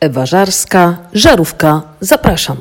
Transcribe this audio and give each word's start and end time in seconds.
Ewa 0.00 0.26
Żarska, 0.26 0.96
Żarówka, 1.12 1.82
zapraszam. 2.00 2.56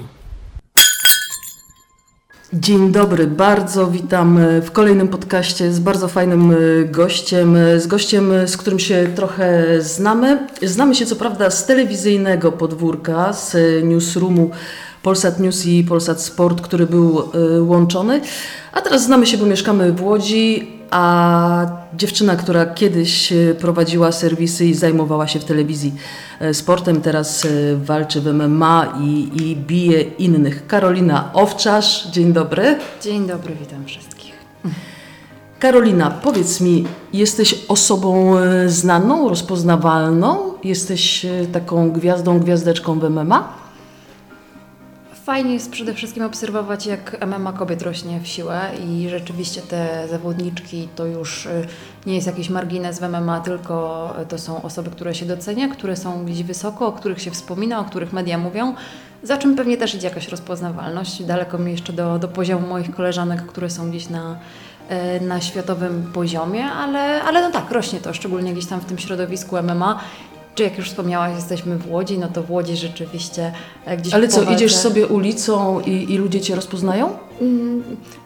Dzień 2.54 2.92
dobry, 2.92 3.28
bardzo 3.28 3.88
witam 3.88 4.40
w 4.62 4.72
kolejnym 4.72 5.08
podcaście 5.08 5.72
z 5.74 5.80
bardzo 5.80 6.08
fajnym 6.08 6.56
gościem, 6.86 7.58
z 7.78 7.88
gościem, 7.88 8.32
z 8.46 8.58
którym 8.58 8.80
się 8.80 9.08
trochę 9.16 9.66
znamy. 9.82 10.48
Znamy 10.64 10.96
się 10.96 11.06
co 11.06 11.16
prawda 11.16 11.50
z 11.50 11.66
telewizyjnego 11.66 12.52
podwórka, 12.52 13.34
z 13.34 13.56
newsroomu 13.84 14.50
Polsat 15.04 15.40
News 15.40 15.66
i 15.66 15.84
Polsat 15.84 16.22
Sport, 16.22 16.62
który 16.62 16.86
był 16.86 17.32
łączony, 17.60 18.22
a 18.72 18.82
teraz 18.82 19.04
znamy 19.04 19.28
się, 19.28 19.38
bo 19.38 19.46
mieszkamy 19.46 19.92
w 19.92 20.04
Łodzi, 20.04 20.72
a 20.92 21.79
dziewczyna, 21.94 22.36
która 22.36 22.66
kiedyś 22.66 23.32
y, 23.32 23.56
prowadziła 23.60 24.12
serwisy 24.12 24.66
i 24.66 24.74
zajmowała 24.74 25.28
się 25.28 25.40
w 25.40 25.46
telewizji 25.46 25.94
y, 26.42 26.54
sportem, 26.54 27.02
teraz 27.02 27.48
walczy 27.76 28.22
w 28.22 28.34
MMA 28.34 28.94
i, 29.02 29.30
i 29.42 29.56
bije 29.56 30.02
innych. 30.02 30.68
Karolina 30.68 31.30
Owczarz, 31.34 32.08
dzień 32.08 32.34
dobry. 32.34 32.78
Dzień 33.02 33.28
dobry, 33.28 33.56
witam 33.56 33.86
wszystkich. 33.86 34.34
Karolina, 35.60 36.12
powiedz 36.12 36.62
mi, 36.62 36.86
jesteś 37.14 37.66
osobą 37.68 38.36
znaną, 38.68 39.30
rozpoznawalną? 39.30 40.54
Jesteś 40.64 41.26
taką 41.54 41.92
gwiazdą, 41.92 42.40
gwiazdeczką 42.40 43.00
w 43.00 43.10
MMA? 43.10 43.69
Fajnie 45.30 45.54
jest 45.54 45.72
przede 45.72 45.94
wszystkim 45.94 46.24
obserwować, 46.24 46.86
jak 46.86 47.28
MMA 47.28 47.54
kobiet 47.54 47.82
rośnie 47.82 48.20
w 48.20 48.28
siłę 48.28 48.62
i 48.86 49.10
rzeczywiście 49.10 49.62
te 49.62 50.08
zawodniczki 50.10 50.88
to 50.96 51.06
już 51.06 51.46
y, 51.46 51.68
nie 52.06 52.16
jest 52.16 52.28
jakiś 52.28 52.50
margines 52.50 53.00
w 53.00 53.10
MMA, 53.10 53.40
tylko 53.40 54.14
to 54.30 54.38
są 54.38 54.62
osoby, 54.62 54.90
które 54.90 55.16
się 55.16 55.26
docenia, 55.26 55.68
które 55.68 55.96
są 55.96 56.26
gdzieś 56.26 56.44
wysoko, 56.44 56.88
o 56.88 56.92
których 56.92 57.22
się 57.22 57.32
wspomina, 57.32 57.80
o 57.80 57.84
których 57.84 58.14
media 58.14 58.38
mówią, 58.38 58.76
za 59.24 59.38
czym 59.38 59.56
pewnie 59.56 59.78
też 59.78 59.96
idzie 59.96 60.08
jakaś 60.08 60.28
rozpoznawalność. 60.28 61.24
Daleko 61.24 61.58
mi 61.58 61.72
jeszcze 61.72 61.94
do, 61.94 62.20
do 62.20 62.28
poziomu 62.28 62.68
moich 62.68 62.96
koleżanek, 62.96 63.46
które 63.46 63.70
są 63.70 63.90
gdzieś 63.90 64.10
na, 64.10 64.38
y, 65.18 65.26
na 65.26 65.42
światowym 65.42 66.12
poziomie, 66.14 66.66
ale, 66.66 67.24
ale 67.24 67.42
no 67.42 67.52
tak, 67.52 67.72
rośnie 67.72 68.00
to, 68.00 68.14
szczególnie 68.14 68.54
gdzieś 68.54 68.66
tam 68.66 68.80
w 68.80 68.86
tym 68.86 68.98
środowisku 68.98 69.58
MMA 69.64 70.00
czy 70.60 70.64
jak 70.64 70.78
już 70.78 70.90
wspomniałaś, 70.90 71.36
jesteśmy 71.36 71.78
w 71.78 71.92
Łodzi, 71.92 72.18
no 72.18 72.28
to 72.28 72.44
w 72.44 72.52
Łodzi 72.52 72.78
rzeczywiście 72.78 73.52
e, 73.86 73.98
gdzieś 73.98 74.14
Ale 74.14 74.28
co, 74.28 74.44
idziesz 74.44 74.76
sobie 74.76 75.08
ulicą 75.08 75.80
i, 75.80 76.14
i 76.14 76.18
ludzie 76.18 76.42
Cię 76.42 76.56
rozpoznają? 76.56 77.18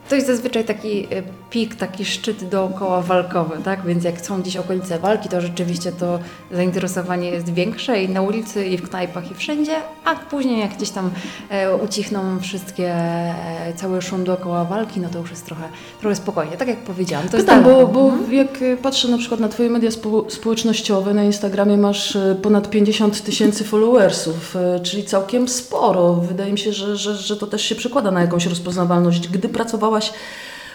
To 0.10 0.16
jest 0.16 0.28
zazwyczaj 0.28 0.66
taki 0.66 1.06
e, 1.06 1.24
pik, 1.50 1.76
taki 1.76 2.06
szczyt 2.06 2.50
dookoła 2.50 3.02
walkowy, 3.02 3.58
tak? 3.64 3.86
Więc 3.86 4.04
jak 4.04 4.22
są 4.22 4.42
gdzieś 4.42 4.58
okolice 4.58 5.00
walki, 5.00 5.30
to 5.30 5.42
rzeczywiście 5.42 5.92
to 5.92 6.20
zainteresowanie 6.52 7.30
jest 7.30 7.54
większe 7.54 8.04
i 8.04 8.10
na 8.10 8.22
ulicy, 8.22 8.66
i 8.66 8.78
w 8.78 8.90
knajpach, 8.90 9.32
i 9.32 9.36
wszędzie, 9.36 9.76
a 10.06 10.16
później 10.16 10.60
jak 10.60 10.76
gdzieś 10.76 10.90
tam 10.90 11.12
e, 11.50 11.76
ucichną 11.76 12.40
wszystkie, 12.40 12.94
e, 12.94 13.74
cały 13.76 14.02
szum 14.02 14.24
dookoła 14.24 14.66
walki, 14.66 15.00
no 15.00 15.10
to 15.10 15.20
już 15.20 15.30
jest 15.30 15.46
trochę, 15.46 15.64
trochę 16.00 16.16
spokojnie, 16.16 16.58
tak 16.58 16.68
jak 16.68 16.78
powiedziałam. 16.78 17.30
To 17.30 17.38
Pytam, 17.38 17.64
bo, 17.64 17.88
bo 17.88 18.06
mhm. 18.06 18.34
jak 18.34 18.60
patrzę 18.82 19.08
na 19.08 19.18
przykład 19.18 19.40
na 19.40 19.50
Twoje 19.50 19.70
media 19.70 19.92
spo, 19.92 20.26
społecznościowe, 20.30 21.14
na 21.14 21.24
Instagramie 21.24 21.78
masz 21.78 22.16
e, 22.16 22.36
ponad 22.42 22.70
50 22.70 23.24
tysięcy 23.24 23.64
followersów, 23.64 24.56
czyli 24.84 25.04
całkiem 25.04 25.48
sporo. 25.48 26.14
Wydaje 26.14 26.52
mi 26.52 26.60
się, 26.60 26.74
że, 26.74 26.98
że, 26.98 27.16
że 27.16 27.38
to 27.38 27.48
też 27.48 27.62
się 27.62 27.76
przekłada 27.76 28.12
na 28.12 28.22
jakąś 28.22 28.46
rozpoznawalność. 28.46 29.28
Gdy 29.28 29.50
pracowałaś 29.94 30.14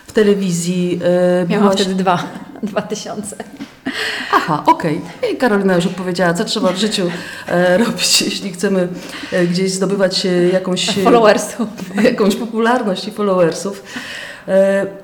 w 0.07 0.13
telewizji. 0.13 1.01
E, 1.05 1.47
Miałam 1.49 1.65
byłaś... 1.65 1.81
wtedy 1.81 1.95
dwa, 1.95 2.23
dwa 2.63 2.83
tysiące. 2.83 3.37
Aha, 4.33 4.63
okej. 4.67 5.01
Okay. 5.19 5.31
I 5.31 5.37
Karolina 5.37 5.77
już 5.77 5.87
odpowiedziała, 5.87 6.35
co 6.35 6.45
trzeba 6.45 6.73
w 6.73 6.77
życiu 6.77 7.11
e, 7.49 7.79
robić, 7.85 8.23
jeśli 8.23 8.53
chcemy 8.53 8.89
e, 9.33 9.47
gdzieś 9.47 9.73
zdobywać 9.73 10.27
e, 10.27 10.49
jakąś... 10.49 10.91
Followersów. 10.91 11.69
Jakąś 12.11 12.37
popularność 12.37 13.09
i 13.09 13.11
followersów. 13.11 13.83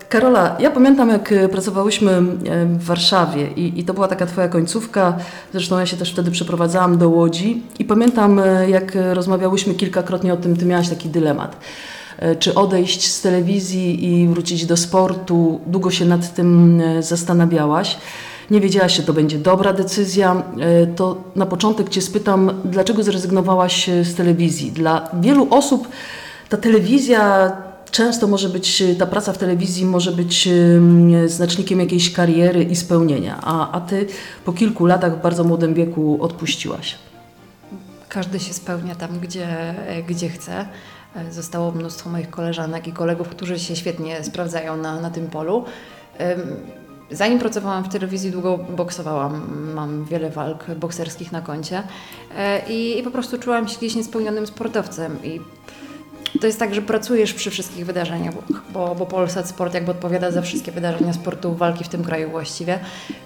Karola, 0.08 0.56
ja 0.60 0.70
pamiętam 0.70 1.08
jak 1.08 1.34
pracowałyśmy 1.50 2.22
w 2.66 2.84
Warszawie 2.84 3.46
i, 3.56 3.80
i, 3.80 3.84
to 3.84 3.94
była 3.94 4.08
taka 4.08 4.26
Twoja 4.26 4.48
końcówka, 4.48 5.16
zresztą 5.52 5.78
ja 5.78 5.86
się 5.86 5.96
też 5.96 6.12
wtedy 6.12 6.30
przeprowadzałam 6.30 6.98
do 6.98 7.08
Łodzi 7.08 7.62
i 7.78 7.84
pamiętam 7.84 8.40
jak 8.68 8.92
rozmawiałyśmy 9.12 9.74
kilkakrotnie 9.74 10.32
o 10.32 10.36
tym, 10.36 10.56
Ty 10.56 10.66
miałaś 10.66 10.88
taki 10.88 11.08
dylemat. 11.08 11.56
E, 12.18 12.36
czy 12.36 12.54
odejść 12.54 13.12
z 13.12 13.20
telewizji 13.20 14.04
i 14.12 14.28
wrócić 14.28 14.66
do 14.66 14.76
sportu. 14.76 15.60
Długo 15.66 15.90
się 15.90 16.04
nad 16.04 16.34
tym 16.34 16.80
e, 16.80 17.02
zastanawiałaś. 17.02 17.96
Nie 18.50 18.60
wiedziałaś, 18.60 18.96
czy 18.96 19.02
to 19.02 19.12
będzie 19.12 19.38
dobra 19.38 19.72
decyzja. 19.72 20.42
E, 20.60 20.86
to 20.86 21.24
na 21.36 21.46
początek 21.46 21.88
Cię 21.88 22.02
spytam, 22.02 22.60
dlaczego 22.64 23.02
zrezygnowałaś 23.02 23.90
z 24.02 24.14
telewizji? 24.14 24.72
Dla 24.72 25.08
wielu 25.20 25.46
osób 25.50 25.88
ta 26.48 26.56
telewizja 26.56 27.52
często 27.90 28.26
może 28.26 28.48
być, 28.48 28.82
ta 28.98 29.06
praca 29.06 29.32
w 29.32 29.38
telewizji 29.38 29.86
może 29.86 30.12
być 30.12 30.48
znacznikiem 31.26 31.80
jakiejś 31.80 32.12
kariery 32.12 32.62
i 32.62 32.76
spełnienia, 32.76 33.38
a, 33.42 33.70
a 33.70 33.80
Ty 33.80 34.06
po 34.44 34.52
kilku 34.52 34.86
latach 34.86 35.18
w 35.18 35.22
bardzo 35.22 35.44
młodym 35.44 35.74
wieku 35.74 36.18
odpuściłaś. 36.20 36.94
Każdy 38.08 38.40
się 38.40 38.54
spełnia 38.54 38.94
tam, 38.94 39.20
gdzie, 39.20 39.74
gdzie 40.08 40.28
chce. 40.28 40.66
Zostało 41.30 41.72
mnóstwo 41.72 42.10
moich 42.10 42.30
koleżanek 42.30 42.88
i 42.88 42.92
kolegów, 42.92 43.28
którzy 43.28 43.58
się 43.58 43.76
świetnie 43.76 44.24
sprawdzają 44.24 44.76
na, 44.76 45.00
na 45.00 45.10
tym 45.10 45.26
polu. 45.26 45.64
Zanim 47.10 47.38
pracowałam 47.38 47.84
w 47.84 47.88
telewizji, 47.88 48.30
długo 48.30 48.58
boksowałam. 48.58 49.42
Mam 49.74 50.04
wiele 50.04 50.30
walk 50.30 50.66
bokserskich 50.76 51.32
na 51.32 51.40
koncie 51.40 51.82
e, 52.36 52.68
i, 52.68 52.98
i 52.98 53.02
po 53.02 53.10
prostu 53.10 53.38
czułam 53.38 53.68
się 53.68 53.78
gdzieś 53.78 53.94
niespełnionym 53.94 54.46
sportowcem. 54.46 55.24
I 55.24 55.40
to 56.40 56.46
jest 56.46 56.58
tak, 56.58 56.74
że 56.74 56.82
pracujesz 56.82 57.34
przy 57.34 57.50
wszystkich 57.50 57.86
wydarzeniach, 57.86 58.34
bo, 58.72 58.94
bo 58.94 59.06
Polsat 59.06 59.48
Sport 59.48 59.74
jakby 59.74 59.90
odpowiada 59.90 60.30
za 60.30 60.42
wszystkie 60.42 60.72
wydarzenia 60.72 61.12
sportu, 61.12 61.54
walki 61.54 61.84
w 61.84 61.88
tym 61.88 62.04
kraju 62.04 62.30
właściwie. 62.30 62.78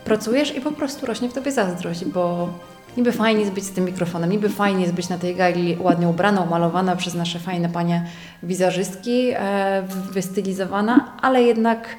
Pracujesz 0.05 0.56
i 0.56 0.60
po 0.60 0.72
prostu 0.72 1.06
rośnie 1.06 1.28
w 1.28 1.32
tobie 1.32 1.53
zazdrość, 1.53 2.05
bo 2.05 2.49
Niby 2.97 3.12
fajnie 3.12 3.41
jest 3.41 3.53
być 3.53 3.65
z 3.65 3.71
tym 3.71 3.84
mikrofonem, 3.84 4.31
niby 4.31 4.49
fajnie 4.49 4.81
jest 4.81 4.94
być 4.94 5.09
na 5.09 5.19
tej 5.19 5.37
gali 5.37 5.76
ładnie 5.81 6.09
ubrana, 6.09 6.41
umalowana 6.41 6.97
przez 6.97 7.15
nasze 7.15 7.38
fajne 7.38 7.69
panie 7.69 8.04
wizerzystki, 8.43 9.31
e, 9.34 9.82
wystylizowana, 10.12 11.12
ale 11.22 11.43
jednak 11.43 11.97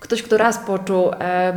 ktoś, 0.00 0.22
kto 0.22 0.36
raz 0.36 0.58
poczuł 0.58 1.10
e, 1.20 1.54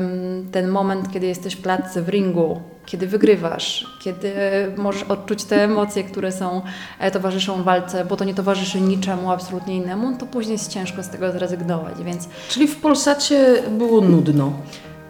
ten 0.52 0.68
moment, 0.68 1.12
kiedy 1.14 1.28
jesteś 1.28 1.56
w 1.56 1.62
klatce, 1.62 2.02
w 2.02 2.09
ringu, 2.09 2.62
kiedy 2.86 3.08
wygrywasz, 3.08 3.97
kiedy 4.02 4.34
możesz 4.78 5.03
odczuć 5.03 5.44
te 5.44 5.63
emocje, 5.63 6.03
które 6.03 6.31
są 6.31 6.62
e, 7.00 7.12
towarzyszą 7.12 7.63
walce, 7.63 8.06
bo 8.06 8.18
to 8.18 8.25
nie 8.25 8.34
towarzyszy 8.34 8.81
niczemu 8.81 9.31
absolutnie 9.31 9.75
innemu, 9.75 10.18
to 10.18 10.25
później 10.25 10.53
jest 10.53 10.72
ciężko 10.72 11.03
z 11.03 11.09
tego 11.09 11.31
zrezygnować, 11.31 12.03
więc... 12.03 12.30
Czyli 12.50 12.68
w 12.68 12.81
Polsacie 12.81 13.63
było 13.72 14.02
nudno? 14.02 14.53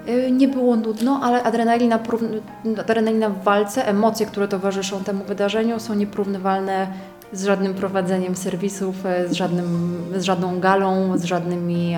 Y, 0.07 0.31
nie 0.31 0.47
było 0.47 0.75
nudno, 0.75 1.19
ale 1.23 1.43
adrenalina, 1.43 1.99
adrenalina 2.79 3.29
w 3.29 3.43
walce, 3.43 3.87
emocje, 3.87 4.25
które 4.25 4.47
towarzyszą 4.47 5.03
temu 5.03 5.23
wydarzeniu 5.23 5.79
są 5.79 5.93
nieporównywalne 5.93 6.87
z 7.33 7.45
żadnym 7.45 7.73
prowadzeniem 7.73 8.35
serwisów, 8.35 9.05
e, 9.05 9.27
z, 9.27 9.31
żadnym, 9.31 9.97
z 10.17 10.23
żadną 10.23 10.59
galą, 10.59 11.17
z, 11.17 11.23
żadnymi, 11.23 11.95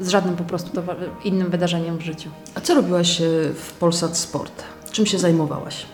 z 0.00 0.08
żadnym 0.08 0.36
po 0.36 0.44
prostu 0.44 0.82
innym 1.24 1.50
wydarzeniem 1.50 1.98
w 1.98 2.02
życiu. 2.02 2.30
A 2.54 2.60
co 2.60 2.74
robiłaś 2.74 3.20
e, 3.20 3.24
w 3.54 3.72
Polsat 3.72 4.16
Sport? 4.16 4.64
Czym 4.92 5.06
się 5.06 5.18
zajmowałaś? 5.18 5.86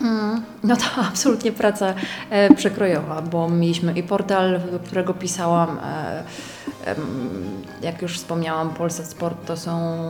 Mm, 0.00 0.42
no 0.64 0.76
to 0.76 0.84
absolutnie 1.10 1.52
praca 1.52 1.94
e, 2.30 2.54
przekrojowa, 2.54 3.22
bo 3.22 3.48
mieliśmy 3.48 3.92
i 3.92 4.02
portal, 4.02 4.60
do 4.72 4.78
którego 4.78 5.14
pisałam. 5.14 5.78
E, 5.78 6.24
jak 7.82 8.02
już 8.02 8.18
wspomniałam, 8.18 8.70
Polsat 8.70 9.06
Sport 9.06 9.46
to 9.46 9.56
są 9.56 10.00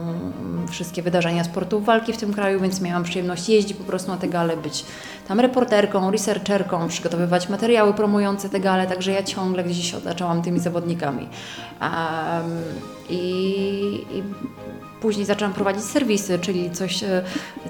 wszystkie 0.70 1.02
wydarzenia 1.02 1.44
sportu 1.44 1.80
walki 1.80 2.12
w 2.12 2.16
tym 2.16 2.34
kraju, 2.34 2.60
więc 2.60 2.80
miałam 2.80 3.04
przyjemność 3.04 3.48
jeździć 3.48 3.76
po 3.76 3.84
prostu 3.84 4.10
na 4.10 4.16
te 4.16 4.28
gale, 4.28 4.56
być 4.56 4.84
tam 5.28 5.40
reporterką, 5.40 6.10
researcherką, 6.10 6.88
przygotowywać 6.88 7.48
materiały 7.48 7.94
promujące 7.94 8.48
te 8.48 8.60
gale, 8.60 8.86
także 8.86 9.12
ja 9.12 9.22
ciągle 9.22 9.64
gdzieś 9.64 9.94
otaczałam 9.94 10.42
tymi 10.42 10.60
zawodnikami. 10.60 11.28
Um, 11.80 11.90
i, 13.08 14.06
i 14.12 14.22
Później 15.04 15.26
zaczęłam 15.26 15.54
prowadzić 15.54 15.84
serwisy, 15.84 16.38
czyli 16.38 16.70
coś, 16.70 17.02
e, 17.02 17.22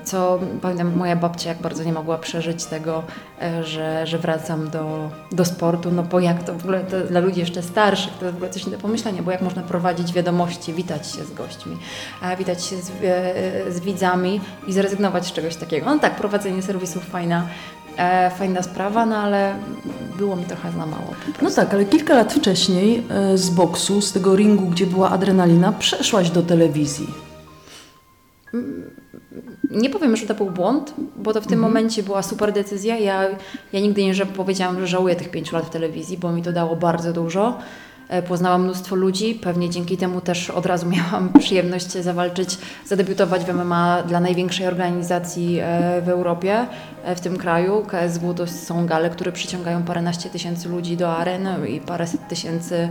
co 0.05 0.39
pamiętam 0.63 0.97
moja 0.97 1.17
babcia 1.17 1.49
jak 1.49 1.59
bardzo 1.59 1.85
nie 1.85 1.93
mogła 1.93 2.19
przeżyć 2.19 2.65
tego, 2.65 3.03
e, 3.43 3.65
że, 3.65 4.07
że 4.07 4.19
wracam 4.19 4.71
do, 4.71 5.11
do 5.33 5.45
sportu, 5.45 5.91
no 5.91 6.03
bo 6.03 6.21
jak 6.21 6.43
to 6.43 6.55
w 6.55 6.63
ogóle 6.63 6.81
to 6.81 7.01
dla 7.01 7.21
ludzi 7.21 7.41
jeszcze 7.41 7.63
starszych, 7.63 8.13
to 8.13 8.33
w 8.33 8.35
ogóle 8.35 8.51
coś 8.51 8.67
nie 8.67 8.73
do 8.73 8.79
pomyślenia, 8.79 9.23
bo 9.23 9.31
jak 9.31 9.43
można 9.43 9.63
prowadzić 9.63 10.13
wiadomości, 10.13 10.73
witać 10.73 11.13
się 11.13 11.25
z 11.25 11.35
gośćmi, 11.35 11.77
witać 12.39 12.65
się 12.65 12.77
z, 12.77 12.91
e, 13.03 13.73
z 13.73 13.81
widzami 13.81 14.41
i 14.67 14.73
zrezygnować 14.73 15.27
z 15.27 15.33
czegoś 15.33 15.57
takiego. 15.57 15.87
No 15.87 15.99
tak, 15.99 16.17
prowadzenie 16.17 16.63
serwisów 16.63 17.05
fajna, 17.05 17.47
E, 17.97 18.31
fajna 18.31 18.63
sprawa, 18.63 19.07
no 19.07 19.17
ale 19.17 19.55
było 20.19 20.37
mi 20.37 20.45
trochę 20.45 20.73
za 20.73 20.87
mało. 20.87 21.15
No 21.43 21.51
tak, 21.51 21.75
ale 21.75 21.85
kilka 21.85 22.15
lat 22.15 22.33
wcześniej 22.33 23.03
e, 23.11 23.39
z 23.39 23.51
boksu, 23.51 24.01
z 24.01 24.13
tego 24.13 24.37
ringu, 24.37 24.67
gdzie 24.67 24.87
była 24.87 25.11
adrenalina, 25.11 25.73
przeszłaś 25.73 26.31
do 26.31 26.43
telewizji. 26.43 27.24
Nie 29.71 29.91
powiem, 29.91 30.17
że 30.17 30.27
to 30.27 30.35
był 30.35 30.51
błąd, 30.51 30.95
bo 31.17 31.33
to 31.33 31.41
w 31.41 31.47
tym 31.47 31.59
momencie 31.59 32.03
była 32.03 32.23
super 32.23 32.53
decyzja. 32.53 32.99
Ja, 32.99 33.29
ja 33.73 33.81
nigdy 33.81 34.05
nie 34.05 34.27
powiedziałam, 34.27 34.81
że 34.81 34.87
żałuję 34.87 35.17
tych 35.17 35.31
pięciu 35.31 35.56
lat 35.56 35.67
w 35.67 35.71
telewizji, 35.71 36.19
bo 36.19 36.33
mi 36.33 36.43
to 36.43 36.53
dało 36.53 36.77
bardzo 36.77 37.12
dużo. 37.12 37.59
E, 38.15 38.23
Poznałam 38.23 38.63
mnóstwo 38.65 38.97
ludzi, 38.97 39.35
pewnie 39.35 39.71
dzięki 39.71 39.97
temu 39.97 40.21
też 40.21 40.51
od 40.51 40.67
razu 40.67 40.87
miałam 40.97 41.33
przyjemność 41.39 41.93
zawalczyć, 41.93 42.59
zadebiutować 42.87 43.45
w 43.45 43.55
MMA 43.55 44.03
dla 44.03 44.21
największej 44.21 44.67
organizacji 44.67 45.59
e, 45.61 46.03
w 46.03 46.09
Europie, 46.09 46.67
e, 47.05 47.17
w 47.17 47.21
tym 47.21 47.37
kraju. 47.37 47.85
KSW 47.89 48.35
to 48.35 48.47
są 48.47 48.87
gale, 48.87 49.11
które 49.11 49.33
przyciągają 49.33 49.83
paręnaście 49.83 50.31
tysięcy 50.31 50.69
ludzi 50.69 50.97
do 50.97 51.17
aren 51.17 51.49
i 51.69 51.81
paręset 51.81 52.29
tysięcy 52.29 52.89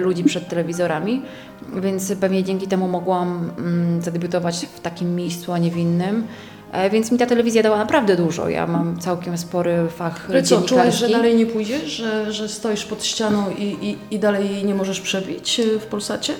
ludzi 0.00 0.24
przed 0.24 0.48
telewizorami, 0.48 1.22
więc 1.82 2.12
pewnie 2.20 2.44
dzięki 2.44 2.66
temu 2.68 2.88
mogłam 2.88 3.50
mm, 3.58 4.02
zadebiutować 4.02 4.66
w 4.74 4.80
takim 4.80 5.14
miejscu, 5.14 5.52
a 5.52 5.58
nie 5.58 5.70
w 5.70 5.76
innym. 5.76 6.26
E, 6.72 6.90
Więc 6.90 7.12
mi 7.12 7.18
ta 7.18 7.26
telewizja 7.26 7.62
dała 7.62 7.76
naprawdę 7.76 8.16
dużo. 8.16 8.48
Ja 8.48 8.66
mam 8.66 9.00
całkiem 9.00 9.38
spory 9.38 9.86
fach 9.96 10.26
Ale 10.30 10.42
co, 10.42 10.62
czułaś, 10.62 10.94
że 10.94 11.08
dalej 11.08 11.36
nie 11.36 11.46
pójdziesz, 11.46 11.90
że, 11.90 12.32
że 12.32 12.48
stoisz 12.48 12.84
pod 12.84 13.04
ścianą 13.04 13.44
i, 13.58 13.62
i, 13.62 14.14
i 14.14 14.18
dalej 14.18 14.64
nie 14.64 14.74
możesz 14.74 15.00
przebić 15.00 15.60
y, 15.60 15.78
w 15.78 15.86
Polsacie? 15.86 16.34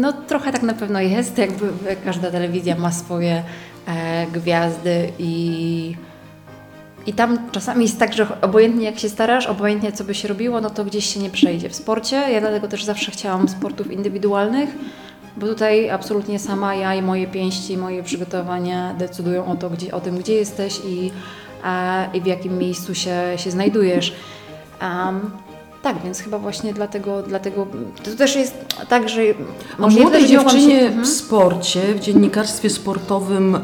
No 0.00 0.12
trochę 0.12 0.52
tak 0.52 0.62
na 0.62 0.74
pewno 0.74 1.00
jest, 1.00 1.38
jakby 1.38 1.66
każda 2.04 2.30
telewizja 2.30 2.76
ma 2.76 2.92
swoje 2.92 3.42
e, 3.86 4.26
gwiazdy 4.26 5.08
i, 5.18 5.94
i 7.06 7.12
tam 7.12 7.50
czasami 7.52 7.82
jest 7.82 7.98
tak, 7.98 8.12
że 8.12 8.26
obojętnie 8.40 8.84
jak 8.84 8.98
się 8.98 9.08
starasz, 9.08 9.46
obojętnie 9.46 9.92
co 9.92 10.04
by 10.04 10.14
się 10.14 10.28
robiło, 10.28 10.60
no 10.60 10.70
to 10.70 10.84
gdzieś 10.84 11.14
się 11.14 11.20
nie 11.20 11.30
przejdzie. 11.30 11.68
W 11.68 11.74
sporcie 11.74 12.16
ja 12.16 12.40
dlatego 12.40 12.68
też 12.68 12.84
zawsze 12.84 13.10
chciałam 13.10 13.48
sportów 13.48 13.92
indywidualnych, 13.92 14.74
bo 15.36 15.46
tutaj 15.46 15.90
absolutnie 15.90 16.38
sama 16.38 16.74
ja 16.74 16.94
i 16.94 17.02
moje 17.02 17.26
pięści, 17.26 17.76
moje 17.78 18.02
przygotowania 18.02 18.94
decydują 18.94 19.46
o, 19.46 19.56
to, 19.56 19.70
gdzie, 19.70 19.92
o 19.94 20.00
tym, 20.00 20.18
gdzie 20.18 20.34
jesteś 20.34 20.80
i, 20.86 21.10
e, 21.64 22.08
i 22.14 22.20
w 22.20 22.26
jakim 22.26 22.58
miejscu 22.58 22.94
się, 22.94 23.16
się 23.36 23.50
znajdujesz. 23.50 24.14
Em, 24.80 25.30
tak, 25.82 26.02
więc 26.04 26.20
chyba 26.20 26.38
właśnie 26.38 26.74
dlatego, 26.74 27.22
dlatego 27.22 27.66
to 28.04 28.10
też 28.18 28.36
jest 28.36 28.54
tak, 28.88 29.08
że 29.08 29.24
ja 29.24 29.34
młodej 29.78 30.26
dziewczynie 30.26 30.80
się- 30.80 30.86
Mhm. 30.86 31.04
w 31.04 31.08
sporcie, 31.08 31.80
w 31.94 32.00
dziennikarstwie 32.00 32.70
sportowym, 32.70 33.54
e, 33.54 33.60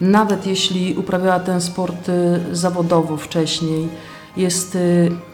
nawet 0.00 0.46
jeśli 0.46 0.94
uprawiała 0.98 1.40
ten 1.40 1.60
sport 1.60 2.08
e, 2.08 2.40
zawodowo 2.52 3.16
wcześniej, 3.16 3.88
jest 4.36 4.76
e, 4.76 4.78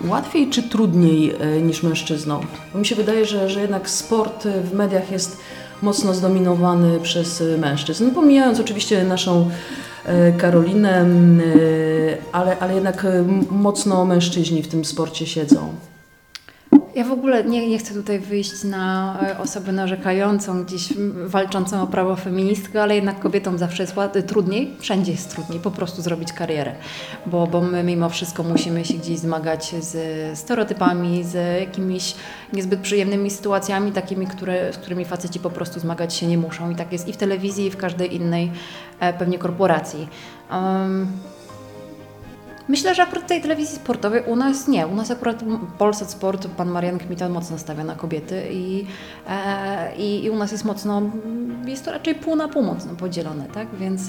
łatwiej 0.08 0.50
czy 0.50 0.62
trudniej 0.62 1.34
e, 1.40 1.62
niż 1.62 1.82
mężczyznom? 1.82 2.46
Bo 2.72 2.78
mi 2.78 2.86
się 2.86 2.94
wydaje, 2.94 3.24
że, 3.24 3.50
że 3.50 3.60
jednak 3.60 3.90
sport 3.90 4.46
e, 4.46 4.60
w 4.60 4.74
mediach 4.74 5.10
jest 5.10 5.36
mocno 5.82 6.14
zdominowany 6.14 7.00
przez 7.00 7.42
mężczyzn. 7.58 8.04
No, 8.04 8.10
Pomijając 8.10 8.60
oczywiście 8.60 9.04
naszą 9.04 9.50
Karolinę, 10.38 11.06
ale, 12.32 12.58
ale 12.58 12.74
jednak 12.74 13.06
mocno 13.50 14.04
mężczyźni 14.04 14.62
w 14.62 14.68
tym 14.68 14.84
sporcie 14.84 15.26
siedzą. 15.26 15.68
Ja 16.96 17.04
w 17.04 17.12
ogóle 17.12 17.44
nie, 17.44 17.68
nie 17.68 17.78
chcę 17.78 17.94
tutaj 17.94 18.18
wyjść 18.18 18.64
na 18.64 19.18
e, 19.22 19.38
osobę 19.38 19.72
narzekającą, 19.72 20.64
gdzieś 20.64 20.92
walczącą 21.24 21.82
o 21.82 21.86
prawo 21.86 22.16
feministkę, 22.16 22.82
ale 22.82 22.94
jednak 22.94 23.20
kobietom 23.20 23.58
zawsze 23.58 23.82
jest 23.82 23.94
trudniej, 24.26 24.74
wszędzie 24.78 25.12
jest 25.12 25.30
trudniej 25.30 25.60
po 25.60 25.70
prostu 25.70 26.02
zrobić 26.02 26.32
karierę, 26.32 26.74
bo, 27.26 27.46
bo 27.46 27.60
my 27.60 27.82
mimo 27.82 28.08
wszystko 28.08 28.42
musimy 28.42 28.84
się 28.84 28.94
gdzieś 28.94 29.18
zmagać 29.18 29.74
z 29.80 30.38
stereotypami, 30.38 31.24
z 31.24 31.60
jakimiś 31.60 32.14
niezbyt 32.52 32.80
przyjemnymi 32.80 33.30
sytuacjami, 33.30 33.92
takimi, 33.92 34.26
które, 34.26 34.72
z 34.72 34.76
którymi 34.76 35.04
faceci 35.04 35.40
po 35.40 35.50
prostu 35.50 35.80
zmagać 35.80 36.14
się 36.14 36.26
nie 36.26 36.38
muszą. 36.38 36.70
I 36.70 36.76
tak 36.76 36.92
jest 36.92 37.08
i 37.08 37.12
w 37.12 37.16
telewizji, 37.16 37.66
i 37.66 37.70
w 37.70 37.76
każdej 37.76 38.14
innej 38.14 38.52
e, 39.00 39.12
pewnie 39.12 39.38
korporacji. 39.38 40.08
Um, 40.50 41.06
Myślę, 42.68 42.94
że 42.94 43.02
akurat 43.02 43.26
tej 43.26 43.42
telewizji 43.42 43.76
sportowej 43.76 44.22
u 44.26 44.36
nas 44.36 44.68
nie. 44.68 44.86
U 44.86 44.94
nas 44.94 45.10
akurat 45.10 45.44
Polsat 45.78 46.10
Sport, 46.10 46.48
pan 46.48 46.68
Marian 46.68 46.98
Kmita 46.98 47.28
mocno 47.28 47.58
stawia 47.58 47.84
na 47.84 47.94
kobiety 47.94 48.42
i, 48.50 48.86
e, 49.28 49.96
i, 49.96 50.24
i 50.24 50.30
u 50.30 50.36
nas 50.36 50.52
jest 50.52 50.64
mocno, 50.64 51.02
jest 51.66 51.84
to 51.84 51.92
raczej 51.92 52.14
pół 52.14 52.36
na 52.36 52.48
pół 52.48 52.62
mocno 52.62 52.94
podzielone, 52.94 53.44
tak? 53.54 53.68
Więc, 53.78 54.02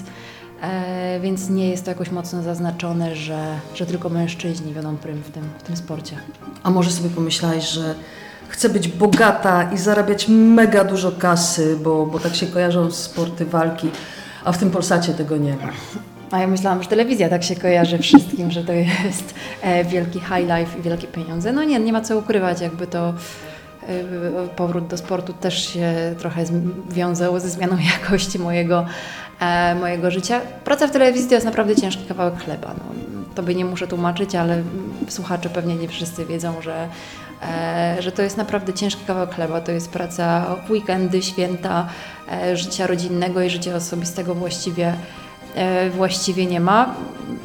e, 0.62 1.20
więc 1.20 1.50
nie 1.50 1.68
jest 1.68 1.84
to 1.84 1.90
jakoś 1.90 2.10
mocno 2.10 2.42
zaznaczone, 2.42 3.16
że, 3.16 3.58
że 3.74 3.86
tylko 3.86 4.08
mężczyźni 4.08 4.74
wiodą 4.74 4.96
prym 4.96 5.22
w 5.22 5.30
tym, 5.30 5.44
w 5.58 5.62
tym 5.62 5.76
sporcie. 5.76 6.16
A 6.62 6.70
może 6.70 6.90
sobie 6.90 7.10
pomyślałeś, 7.10 7.68
że 7.68 7.94
chcę 8.48 8.68
być 8.68 8.88
bogata 8.88 9.72
i 9.72 9.78
zarabiać 9.78 10.28
mega 10.28 10.84
dużo 10.84 11.12
kasy, 11.12 11.76
bo, 11.82 12.06
bo 12.06 12.18
tak 12.18 12.34
się 12.34 12.46
kojarzą 12.46 12.90
sporty 12.90 13.44
walki, 13.44 13.90
a 14.44 14.52
w 14.52 14.58
tym 14.58 14.70
Polsacie 14.70 15.14
tego 15.14 15.36
nie 15.36 15.56
ma. 15.56 15.72
A 16.30 16.38
ja 16.38 16.46
myślałam, 16.46 16.82
że 16.82 16.88
telewizja 16.88 17.28
tak 17.28 17.44
się 17.44 17.56
kojarzy 17.56 17.98
wszystkim, 17.98 18.50
że 18.50 18.64
to 18.64 18.72
jest 18.72 19.34
e, 19.62 19.84
wielki 19.84 20.20
high 20.20 20.48
life 20.58 20.78
i 20.78 20.82
wielkie 20.82 21.06
pieniądze. 21.06 21.52
No 21.52 21.64
nie, 21.64 21.80
nie 21.80 21.92
ma 21.92 22.00
co 22.00 22.18
ukrywać, 22.18 22.60
jakby 22.60 22.86
to 22.86 23.08
e, 23.08 24.48
powrót 24.56 24.86
do 24.86 24.96
sportu 24.96 25.32
też 25.32 25.68
się 25.68 26.14
trochę 26.18 26.44
wiązał 26.90 27.40
ze 27.40 27.48
zmianą 27.48 27.76
jakości 28.00 28.38
mojego, 28.38 28.86
e, 29.40 29.74
mojego 29.74 30.10
życia. 30.10 30.40
Praca 30.64 30.86
w 30.86 30.90
telewizji 30.90 31.28
to 31.28 31.34
jest 31.34 31.46
naprawdę 31.46 31.76
ciężki 31.76 32.04
kawałek 32.04 32.44
chleba. 32.44 32.74
No, 32.78 32.84
tobie 33.34 33.54
nie 33.54 33.64
muszę 33.64 33.86
tłumaczyć, 33.86 34.34
ale 34.34 34.62
słuchacze 35.08 35.50
pewnie 35.50 35.76
nie 35.76 35.88
wszyscy 35.88 36.26
wiedzą, 36.26 36.62
że, 36.62 36.88
że 37.98 38.12
to 38.12 38.22
jest 38.22 38.36
naprawdę 38.36 38.72
ciężki 38.72 39.04
kawałek 39.06 39.34
chleba. 39.34 39.60
To 39.60 39.72
jest 39.72 39.90
praca 39.90 40.56
weekendy, 40.70 41.22
święta, 41.22 41.88
życia 42.54 42.86
rodzinnego 42.86 43.42
i 43.42 43.50
życia 43.50 43.76
osobistego 43.76 44.34
właściwie 44.34 44.94
właściwie 45.90 46.46
nie 46.46 46.60
ma. 46.60 46.94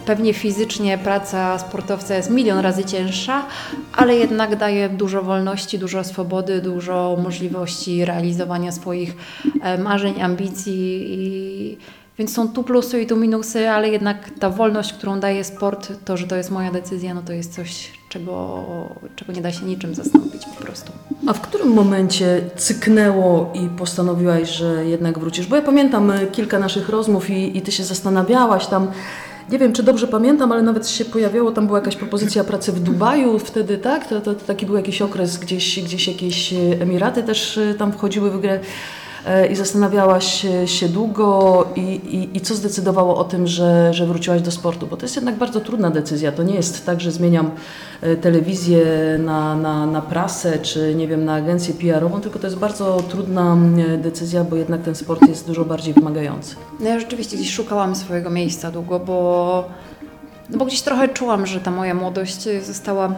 Pewnie 0.05 0.33
fizycznie 0.33 0.97
praca 0.97 1.59
sportowca 1.59 2.15
jest 2.15 2.29
milion 2.29 2.59
razy 2.59 2.85
cięższa, 2.85 3.45
ale 3.93 4.15
jednak 4.15 4.55
daje 4.55 4.89
dużo 4.89 5.21
wolności, 5.21 5.79
dużo 5.79 6.03
swobody, 6.03 6.61
dużo 6.61 7.17
możliwości 7.23 8.05
realizowania 8.05 8.71
swoich 8.71 9.15
e, 9.61 9.77
marzeń, 9.77 10.21
ambicji. 10.21 11.05
I... 11.07 11.77
Więc 12.17 12.33
są 12.33 12.47
tu 12.47 12.63
plusy 12.63 13.01
i 13.01 13.07
tu 13.07 13.17
minusy, 13.17 13.69
ale 13.69 13.89
jednak 13.89 14.31
ta 14.39 14.49
wolność, 14.49 14.93
którą 14.93 15.19
daje 15.19 15.43
sport, 15.43 15.93
to, 16.05 16.17
że 16.17 16.27
to 16.27 16.35
jest 16.35 16.51
moja 16.51 16.71
decyzja, 16.71 17.13
no 17.13 17.21
to 17.21 17.33
jest 17.33 17.55
coś, 17.55 17.91
czego, 18.13 18.63
czego 19.15 19.33
nie 19.33 19.41
da 19.41 19.51
się 19.51 19.65
niczym 19.65 19.95
zastąpić 19.95 20.45
po 20.45 20.63
prostu. 20.63 20.91
A 21.27 21.33
w 21.33 21.41
którym 21.41 21.67
momencie 21.67 22.41
cyknęło 22.55 23.51
i 23.53 23.69
postanowiłaś, 23.77 24.49
że 24.49 24.85
jednak 24.85 25.19
wrócisz? 25.19 25.47
Bo 25.47 25.55
ja 25.55 25.61
pamiętam 25.61 26.11
e, 26.11 26.27
kilka 26.27 26.59
naszych 26.59 26.89
rozmów 26.89 27.29
i, 27.29 27.57
i 27.57 27.61
ty 27.61 27.71
się 27.71 27.83
zastanawiałaś 27.83 28.67
tam. 28.67 28.87
Nie 29.49 29.59
wiem, 29.59 29.73
czy 29.73 29.83
dobrze 29.83 30.07
pamiętam, 30.07 30.51
ale 30.51 30.61
nawet 30.61 30.87
się 30.87 31.05
pojawiało, 31.05 31.51
tam 31.51 31.67
była 31.67 31.79
jakaś 31.79 31.95
propozycja 31.95 32.43
pracy 32.43 32.71
w 32.71 32.79
Dubaju 32.79 33.39
wtedy, 33.39 33.77
tak? 33.77 34.07
To, 34.07 34.21
to, 34.21 34.33
to 34.33 34.45
taki 34.45 34.65
był 34.65 34.75
jakiś 34.75 35.01
okres, 35.01 35.37
gdzieś, 35.37 35.83
gdzieś 35.83 36.07
jakieś 36.07 36.53
e, 36.53 36.57
Emiraty 36.81 37.23
też 37.23 37.57
e, 37.57 37.73
tam 37.73 37.91
wchodziły 37.91 38.31
w 38.31 38.41
grę. 38.41 38.59
E, 39.25 39.47
I 39.47 39.55
zastanawiałaś 39.55 40.45
się- 40.65 40.89
długo 40.89 41.65
i, 41.75 41.81
i, 41.81 42.37
i 42.37 42.41
co 42.41 42.55
zdecydowało 42.55 43.17
o 43.17 43.23
tym, 43.23 43.47
że, 43.47 43.93
że 43.93 44.05
wróciłaś 44.05 44.41
do 44.41 44.51
sportu? 44.51 44.87
Bo 44.87 44.97
to 44.97 45.05
jest 45.05 45.15
jednak 45.15 45.35
bardzo 45.35 45.59
trudna 45.61 45.89
decyzja. 45.89 46.31
To 46.31 46.43
nie 46.43 46.55
jest 46.55 46.85
tak, 46.85 47.01
że 47.01 47.11
zmieniam 47.11 47.51
e, 48.01 48.15
telewizję 48.15 48.85
na, 49.19 49.55
na, 49.55 49.85
na 49.85 50.01
prasę 50.01 50.59
czy 50.59 50.95
nie 50.95 51.07
wiem, 51.07 51.25
na 51.25 51.33
agencję 51.33 51.73
PR-ową, 51.73 52.21
tylko 52.21 52.39
to 52.39 52.47
jest 52.47 52.57
bardzo 52.59 52.97
trudna 53.09 53.57
decyzja, 53.97 54.43
bo 54.43 54.55
jednak 54.55 54.81
ten 54.81 54.95
sport 54.95 55.21
jest 55.29 55.47
dużo 55.47 55.65
bardziej 55.65 55.93
wymagający. 55.93 56.55
No 56.79 56.89
ja 56.89 56.99
rzeczywiście 56.99 57.37
gdzieś 57.37 57.51
szukałam 57.53 57.95
swojego 57.95 58.29
miejsca 58.29 58.71
długo, 58.71 58.99
bo, 58.99 59.63
no 60.49 60.57
bo 60.57 60.65
gdzieś 60.65 60.81
trochę 60.81 61.07
czułam, 61.09 61.45
że 61.45 61.59
ta 61.59 61.71
moja 61.71 61.93
młodość 61.93 62.47
została, 62.65 63.13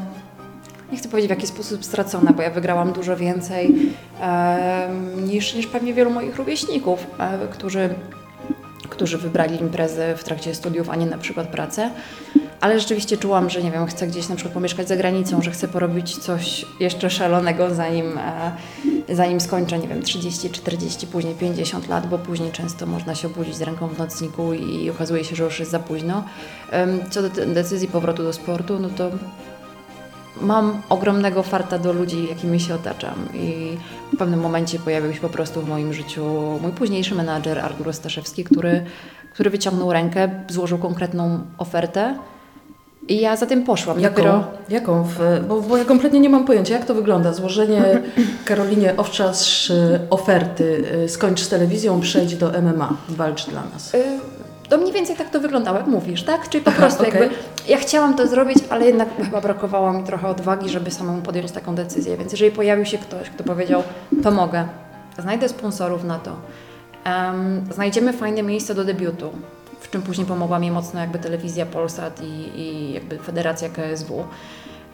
nie 0.92 0.98
chcę 0.98 1.10
powiedzieć 1.10 1.28
w 1.28 1.36
jakiś 1.36 1.50
sposób 1.50 1.86
stracona, 1.86 2.34
bo 2.34 2.42
ja 2.42 2.50
wygrałam 2.50 2.94
dużo 2.94 3.18
więcej 3.18 3.76
em, 4.22 5.26
niż, 5.26 5.56
niż 5.56 5.68
pewnie 5.68 5.94
wielu 5.94 6.12
moich 6.12 6.36
rówieśników, 6.36 7.08
e, 7.20 7.48
którzy, 7.48 7.90
którzy 8.90 9.18
wybrali 9.18 9.62
imprezę 9.62 10.16
w 10.18 10.24
trakcie 10.24 10.56
studiów, 10.56 10.90
a 10.90 10.96
nie 10.96 11.06
na 11.06 11.18
przykład 11.18 11.48
pracę. 11.48 11.90
Ale 12.62 12.80
rzeczywiście 12.80 13.18
czułam, 13.18 13.50
że 13.50 13.64
nie 13.64 13.72
wiem, 13.72 13.86
chcę 13.86 14.08
gdzieś 14.08 14.30
na 14.30 14.36
przykład 14.36 14.54
pomieszkać 14.54 14.88
za 14.88 14.96
granicą, 14.96 15.42
że 15.42 15.52
chcę 15.52 15.68
porobić 15.68 16.18
coś 16.18 16.66
jeszcze 16.80 17.10
szalonego, 17.10 17.76
zanim, 17.76 18.18
e, 18.18 18.52
zanim 19.16 19.42
skończę, 19.42 19.80
nie 19.80 19.88
wiem, 19.88 20.02
30, 20.02 20.50
40, 20.50 21.08
później 21.08 21.36
50 21.36 21.88
lat, 21.88 22.10
bo 22.10 22.18
później 22.18 22.52
często 22.52 22.86
można 22.86 23.16
się 23.16 23.28
obudzić 23.28 23.56
z 23.56 23.62
ręką 23.62 23.88
w 23.88 23.98
nocniku 23.98 24.54
i 24.54 24.90
okazuje 24.90 25.24
się, 25.24 25.36
że 25.36 25.44
już 25.44 25.60
jest 25.60 25.72
za 25.72 25.80
późno. 25.80 26.24
Co 27.10 27.22
do 27.22 27.30
decyzji 27.30 27.88
powrotu 27.88 28.24
do 28.24 28.34
sportu, 28.34 28.80
no 28.80 28.90
to 28.90 29.12
mam 30.42 30.82
ogromnego 30.90 31.44
farta 31.44 31.80
do 31.80 31.94
ludzi, 31.94 32.28
jakimi 32.30 32.60
się 32.60 32.76
otaczam 32.76 33.16
i 33.34 33.78
w 34.14 34.18
pewnym 34.18 34.40
momencie 34.40 34.80
pojawił 34.80 35.14
się 35.14 35.20
po 35.22 35.30
prostu 35.30 35.62
w 35.62 35.70
moim 35.70 35.94
życiu 35.94 36.26
mój 36.62 36.72
późniejszy 36.72 37.16
menadżer 37.16 37.60
Artur 37.60 37.90
Ostaszewski, 37.90 38.44
który, 38.44 38.86
który 39.34 39.50
wyciągnął 39.50 39.94
rękę, 39.94 40.30
złożył 40.50 40.78
konkretną 40.78 41.40
ofertę 41.58 42.16
I 43.08 43.22
ja 43.22 43.36
za 43.36 43.46
tym 43.46 43.64
poszłam. 43.64 44.00
Jaką? 44.00 44.16
Dopiero 44.16 44.44
Jaką? 44.70 45.04
W, 45.04 45.18
bo, 45.48 45.62
bo 45.62 45.78
ja 45.78 45.86
kompletnie 45.86 46.20
nie 46.20 46.30
mam 46.30 46.46
pojęcia, 46.46 46.74
jak 46.74 46.86
to 46.86 46.94
wygląda. 46.94 47.34
Złożenie 47.34 48.02
Karolinie 48.46 48.94
Owczas 48.98 49.70
y, 49.70 50.00
oferty. 50.10 50.84
y, 51.06 51.10
Skończ 51.10 51.40
z 51.42 51.50
telewizją, 51.50 52.02
przejdź 52.02 52.36
do 52.36 52.52
MMA. 52.62 52.98
Walcz 53.10 53.46
dla 53.50 53.64
nas. 53.74 53.94
Y, 53.94 54.04
To 54.70 54.78
mniej 54.78 54.94
więcej 54.94 55.16
tak 55.16 55.30
to 55.30 55.40
wyglądało, 55.40 55.78
jak 55.78 55.88
mówisz, 55.88 56.24
tak? 56.24 56.50
Czyli 56.50 56.64
po 56.64 56.72
prostu 56.72 57.04
okej. 57.04 57.22
jakby 57.22 57.36
ja 57.68 57.78
chciałam 57.78 58.16
to 58.16 58.28
zrobić, 58.28 58.58
ale 58.70 58.86
jednak 58.86 59.10
chyba 59.18 59.42
brakowało 59.42 59.94
mi 59.94 60.04
trochę 60.04 60.28
odwagi, 60.28 60.70
żeby 60.70 60.92
samemu 60.92 61.22
podjąć 61.22 61.52
taką 61.52 61.76
decyzję. 61.76 62.18
Więc 62.18 62.32
jeżeli 62.32 62.52
pojawił 62.52 62.86
się 62.86 62.98
ktoś, 62.98 63.30
kto 63.30 63.44
powiedział, 63.44 63.84
pomogę, 64.24 64.68
znajdę 65.20 65.50
sponsorów 65.50 66.04
na 66.04 66.20
to, 66.20 66.36
em, 67.04 67.66
znajdziemy 67.74 68.14
fajne 68.14 68.44
miejsce 68.44 68.76
do 68.76 68.86
debiutu, 68.86 69.32
w 69.80 69.90
czym 69.90 70.02
później 70.02 70.28
pomogła 70.28 70.60
mi 70.60 70.72
mocno 70.72 71.00
jakby 71.00 71.20
telewizja 71.20 71.66
Polsat 71.66 72.22
i, 72.24 72.60
i 72.60 72.94
jakby 72.94 73.18
Federacja 73.18 73.70
KSW. 73.70 74.24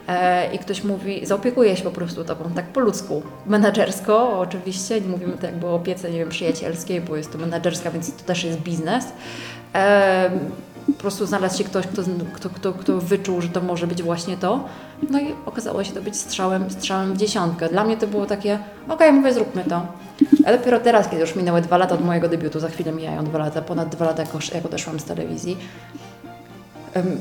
E, 0.08 0.54
I 0.54 0.58
ktoś 0.58 0.84
mówi, 0.84 1.26
zaopiekuję 1.26 1.76
się 1.76 1.82
po 1.84 1.90
prostu 1.90 2.24
tobą, 2.24 2.50
tak 2.54 2.66
po 2.66 2.80
ludzku, 2.80 3.22
menadżersko 3.46 4.38
oczywiście, 4.38 5.00
nie 5.00 5.08
mówimy 5.08 5.32
to 5.32 5.46
jakby 5.46 5.66
o 5.66 5.74
opiece, 5.74 6.10
nie 6.10 6.18
wiem, 6.18 6.28
przyjacielskiej, 6.28 7.00
bo 7.00 7.16
jest 7.16 7.32
to 7.32 7.38
menadżerska, 7.38 7.90
więc 7.90 8.16
to 8.16 8.24
też 8.24 8.44
jest 8.44 8.58
biznes. 8.58 9.04
Po 10.86 10.92
prostu 10.92 11.26
znalazł 11.26 11.58
się 11.58 11.64
ktoś, 11.64 11.86
kto, 11.86 12.02
kto, 12.34 12.50
kto, 12.50 12.72
kto 12.72 12.98
wyczuł, 12.98 13.40
że 13.40 13.48
to 13.48 13.60
może 13.60 13.86
być 13.86 14.02
właśnie 14.02 14.36
to. 14.36 14.64
No 15.10 15.20
i 15.20 15.34
okazało 15.46 15.84
się 15.84 15.92
to 15.92 16.02
być 16.02 16.16
strzałem, 16.16 16.70
strzałem 16.70 17.14
w 17.14 17.16
dziesiątkę. 17.16 17.68
Dla 17.68 17.84
mnie 17.84 17.96
to 17.96 18.06
było 18.06 18.26
takie, 18.26 18.58
okej, 18.88 19.12
mówię, 19.12 19.32
zróbmy 19.32 19.64
to. 19.64 19.86
Ale 20.46 20.58
dopiero 20.58 20.80
teraz, 20.80 21.08
kiedy 21.08 21.20
już 21.20 21.36
minęły 21.36 21.60
dwa 21.60 21.76
lata 21.76 21.94
od 21.94 22.04
mojego 22.04 22.28
debiutu, 22.28 22.60
za 22.60 22.68
chwilę 22.68 22.92
mijają 22.92 23.24
dwa 23.24 23.38
lata, 23.38 23.62
ponad 23.62 23.88
dwa 23.88 24.04
lata, 24.04 24.22
jak, 24.22 24.54
jak 24.54 24.66
odeszłam 24.66 25.00
z 25.00 25.04
telewizji, 25.04 25.56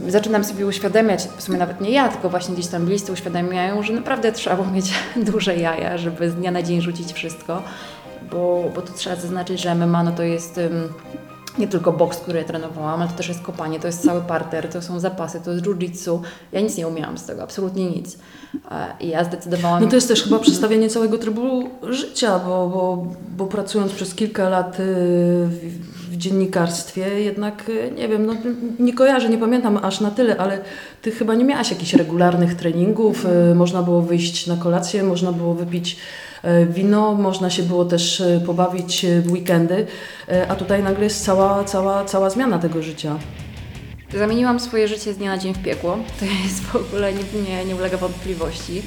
zaczynam 0.08 0.44
sobie 0.44 0.68
uświadamiać, 0.68 1.28
w 1.38 1.44
sumie 1.44 1.58
nawet 1.58 1.82
nie 1.82 1.92
ja, 1.92 2.10
tylko 2.10 2.30
właśnie 2.30 2.54
gdzieś 2.54 2.68
tam 2.68 2.86
bliscy 2.86 3.12
uświadamiają, 3.12 3.84
że 3.84 3.94
naprawdę 3.94 4.32
trzeba 4.32 4.72
mieć 4.72 4.94
duże 5.32 5.56
jaja, 5.56 5.98
żeby 5.98 6.30
z 6.30 6.36
dnia 6.36 6.52
na 6.52 6.64
dzień 6.64 6.82
rzucić 6.82 7.14
wszystko, 7.14 7.64
bo, 8.32 8.64
bo 8.76 8.82
tu 8.82 8.94
trzeba 8.94 9.16
zaznaczyć, 9.16 9.62
że 9.62 9.76
MMA 9.76 10.04
no 10.04 10.12
to 10.12 10.24
jest 10.24 10.58
em, 10.58 10.90
nie 11.58 11.68
tylko 11.68 11.92
boks, 11.92 12.18
który 12.18 12.40
ja 12.40 12.46
trenowałam, 12.46 13.02
ale 13.02 13.10
to 13.10 13.18
też 13.18 13.28
jest 13.28 13.42
kopanie, 13.42 13.80
to 13.80 13.88
jest 13.88 14.06
cały 14.06 14.22
parter, 14.22 14.70
to 14.70 14.82
są 14.82 15.00
zapasy, 15.00 15.42
to 15.46 15.52
jest 15.52 15.66
jiu-jitsu. 15.66 16.20
Ja 16.52 16.62
nic 16.62 16.78
nie 16.78 16.88
umiałam 16.88 17.18
z 17.18 17.26
tego, 17.26 17.44
absolutnie 17.44 17.90
nic. 17.90 18.18
E, 18.72 18.86
I 19.00 19.10
ja 19.10 19.24
zdecydowałam... 19.24 19.84
No 19.84 19.90
to 19.90 19.96
jest 19.96 20.08
też 20.08 20.24
chyba 20.24 20.40
przedstawienie 20.40 20.90
całego 20.90 21.18
trybu 21.18 21.70
życia, 21.90 22.40
bo, 22.40 22.70
bo, 22.70 23.08
bo 23.38 23.46
pracując 23.46 23.92
przez 23.92 24.16
kilka 24.16 24.50
lat 24.50 24.80
y, 24.80 24.84
w, 26.10 26.18
dziennikarstwie, 26.18 27.22
jednak 27.22 27.70
y, 27.70 27.92
nie 27.98 28.08
wiem, 28.08 28.26
no, 28.26 28.34
nie 28.80 28.94
kojarzę, 28.94 29.30
nie 29.30 29.38
pamiętam 29.38 29.78
aż 29.78 30.02
na 30.02 30.12
tyle, 30.12 30.38
ale 30.38 30.62
ty 31.02 31.12
chyba 31.12 31.36
nie 31.36 31.46
miałaś 31.46 31.72
jakichś 31.72 31.94
regularnych 31.94 32.56
treningów, 32.56 33.26
y, 33.52 33.56
można 33.56 33.82
było 33.82 34.02
wyjść 34.02 34.48
na 34.48 34.56
kolację, 34.56 35.04
można 35.04 35.32
było 35.32 35.54
wypić 35.54 35.98
wino, 36.70 37.14
można 37.14 37.50
się 37.50 37.64
było 37.64 37.86
też 37.86 38.20
y, 38.20 38.42
pobawić 38.46 39.06
y, 39.06 39.22
w 39.22 39.32
weekendy, 39.32 39.88
a 40.50 40.56
tutaj 40.56 40.84
nagle 40.84 41.04
jest 41.04 41.26
cała, 41.26 41.64
cała, 41.64 42.06
cała 42.06 42.30
zmiana 42.30 42.60
tego 42.60 42.84
życia. 42.84 43.20
Zamieniłam 44.18 44.60
swoje 44.60 44.88
życie 44.88 45.14
z 45.14 45.18
dnia 45.18 45.32
na 45.32 45.38
dzień 45.38 45.54
w 45.54 45.64
piekło. 45.64 45.98
To 46.20 46.26
jest 46.26 46.62
w 46.62 46.76
ogóle 46.76 47.14
nie, 47.14 47.24
nie, 47.50 47.66
nie 47.66 47.76
ulega 47.76 47.98
wątpliwości, 47.98 48.82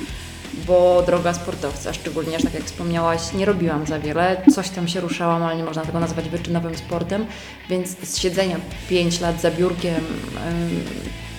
bo 0.67 1.03
droga 1.07 1.35
sportowca, 1.35 1.93
szczególnie, 1.93 2.39
że 2.39 2.45
tak 2.45 2.55
jak 2.55 2.65
wspomniałaś, 2.65 3.33
nie 3.33 3.45
robiłam 3.45 3.87
za 3.87 3.99
wiele. 3.99 4.43
Coś 4.55 4.71
tam 4.71 4.89
się 4.89 5.01
ruszałam, 5.01 5.43
ale 5.43 5.57
nie 5.57 5.65
można 5.65 5.83
tego 5.83 6.01
nazwać 6.01 6.29
wyczynowym 6.29 6.77
sportem, 6.77 7.27
więc 7.71 7.89
z 8.03 8.19
siedzenia 8.19 8.57
5 8.89 9.21
lat 9.21 9.41
za 9.41 9.51
biurkiem, 9.51 10.05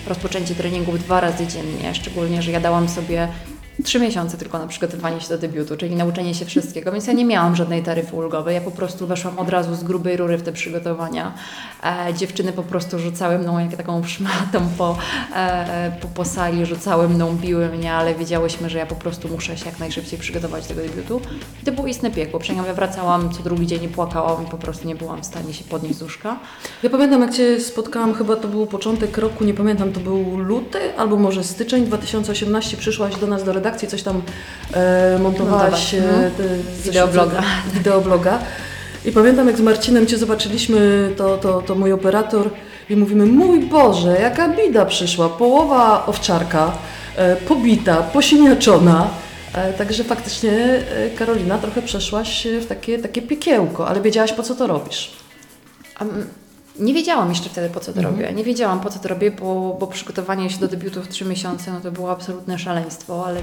rozpoczęcie 0.06 0.54
treningów 0.54 0.98
dwa 0.98 1.20
razy 1.20 1.46
dziennie, 1.46 1.94
szczególnie, 1.94 2.42
że 2.42 2.50
ja 2.50 2.60
dałam 2.60 2.88
sobie 2.88 3.28
trzy 3.84 4.00
miesiące 4.00 4.38
tylko 4.38 4.58
na 4.58 4.66
przygotowanie 4.66 5.20
się 5.20 5.28
do 5.28 5.38
debiutu, 5.38 5.76
czyli 5.76 5.96
nauczenie 5.96 6.34
się 6.34 6.44
wszystkiego, 6.44 6.92
więc 6.92 7.06
ja 7.06 7.12
nie 7.12 7.24
miałam 7.24 7.56
żadnej 7.56 7.82
taryfy 7.82 8.16
ulgowej. 8.16 8.54
Ja 8.54 8.60
po 8.60 8.70
prostu 8.70 9.06
weszłam 9.06 9.38
od 9.38 9.48
razu 9.48 9.74
z 9.74 9.84
grubej 9.84 10.16
rury 10.16 10.38
w 10.38 10.42
te 10.42 10.52
przygotowania. 10.52 11.34
E, 11.84 12.14
dziewczyny 12.14 12.52
po 12.52 12.62
prostu 12.62 12.98
rzucały 12.98 13.38
mną 13.38 13.58
jak 13.58 13.76
taką 13.76 14.04
szmatą 14.04 14.68
po, 14.78 14.98
e, 15.36 15.96
po, 16.00 16.08
po 16.08 16.24
sali, 16.24 16.66
rzucały 16.66 17.08
mną, 17.08 17.36
biły 17.36 17.68
mnie, 17.68 17.92
ale 17.92 18.14
wiedziałyśmy, 18.14 18.70
że 18.70 18.78
ja 18.78 18.86
po 18.86 18.94
prostu 18.94 19.28
muszę 19.28 19.56
się 19.56 19.66
jak 19.66 19.78
najszybciej 19.78 20.18
przygotować 20.18 20.62
do 20.62 20.74
tego 20.74 20.88
debiutu. 20.88 21.20
I 21.62 21.64
to 21.64 21.72
było 21.72 21.86
istne 21.86 22.10
piekło. 22.10 22.40
Przynajmniej 22.40 22.68
ja 22.68 22.74
wracałam 22.74 23.30
co 23.30 23.42
drugi 23.42 23.66
dzień 23.66 23.82
i 23.84 23.88
płakałam 23.88 24.46
i 24.46 24.50
po 24.50 24.58
prostu 24.58 24.88
nie 24.88 24.94
byłam 24.94 25.22
w 25.22 25.26
stanie 25.26 25.54
się 25.54 25.64
podnieść 25.64 25.98
z 25.98 26.02
łóżka. 26.02 26.36
Ja 26.82 26.90
pamiętam, 26.90 27.20
jak 27.20 27.34
Cię 27.34 27.60
spotkałam, 27.60 28.14
chyba 28.14 28.36
to 28.36 28.48
był 28.48 28.66
początek 28.66 29.18
roku, 29.18 29.44
nie 29.44 29.54
pamiętam, 29.54 29.92
to 29.92 30.00
był 30.00 30.38
luty 30.38 30.78
albo 30.96 31.16
może 31.16 31.44
styczeń 31.44 31.86
2018. 31.86 32.76
Przyszłaś 32.76 33.16
do 33.16 33.26
nas 33.26 33.44
do 33.44 33.52
redakcji, 33.52 33.65
coś 33.74 34.02
tam 34.02 34.22
e, 34.72 35.18
montowałaś, 35.18 35.94
e, 35.94 35.98
mhm. 35.98 36.32
Wideobloga. 36.84 37.42
wideobloga. 37.74 38.38
I 39.04 39.12
pamiętam, 39.12 39.46
jak 39.46 39.56
z 39.56 39.60
Marcinem 39.60 40.06
Cię 40.06 40.18
zobaczyliśmy, 40.18 41.10
to, 41.16 41.38
to, 41.38 41.62
to 41.62 41.74
mój 41.74 41.92
operator, 41.92 42.50
i 42.90 42.96
mówimy, 42.96 43.26
mój 43.26 43.60
Boże, 43.60 44.20
jaka 44.20 44.48
bida 44.48 44.86
przyszła, 44.86 45.28
połowa 45.28 46.06
owczarka, 46.06 46.72
e, 47.16 47.36
pobita, 47.36 47.96
posiniaczona. 47.96 49.08
E, 49.54 49.72
Także 49.72 50.04
faktycznie, 50.04 50.52
e, 50.52 51.10
Karolina, 51.10 51.58
trochę 51.58 51.82
przeszłaś 51.82 52.46
w 52.60 52.66
takie, 52.66 52.98
takie 52.98 53.22
piekiełko, 53.22 53.88
ale 53.88 54.00
wiedziałaś, 54.00 54.32
po 54.32 54.42
co 54.42 54.54
to 54.54 54.66
robisz. 54.66 55.12
Mm, 56.00 56.26
Nie 56.78 56.94
wiedziałam 56.94 57.28
jeszcze 57.28 57.48
wtedy, 57.48 57.68
po 57.68 57.80
co 57.80 57.92
to 57.92 58.02
robię. 58.02 58.32
Nie 58.32 58.44
wiedziałam, 58.44 58.80
po 58.80 58.90
co 58.90 58.98
to 58.98 59.08
robię, 59.08 59.30
bo, 59.30 59.76
bo 59.80 59.86
przygotowanie 59.86 60.50
się 60.50 60.58
do 60.58 60.68
debiutu 60.68 61.02
w 61.02 61.08
trzy 61.08 61.24
miesiące 61.24 61.72
no 61.72 61.80
to 61.80 61.90
było 61.90 62.10
absolutne 62.10 62.58
szaleństwo, 62.58 63.26
ale 63.26 63.40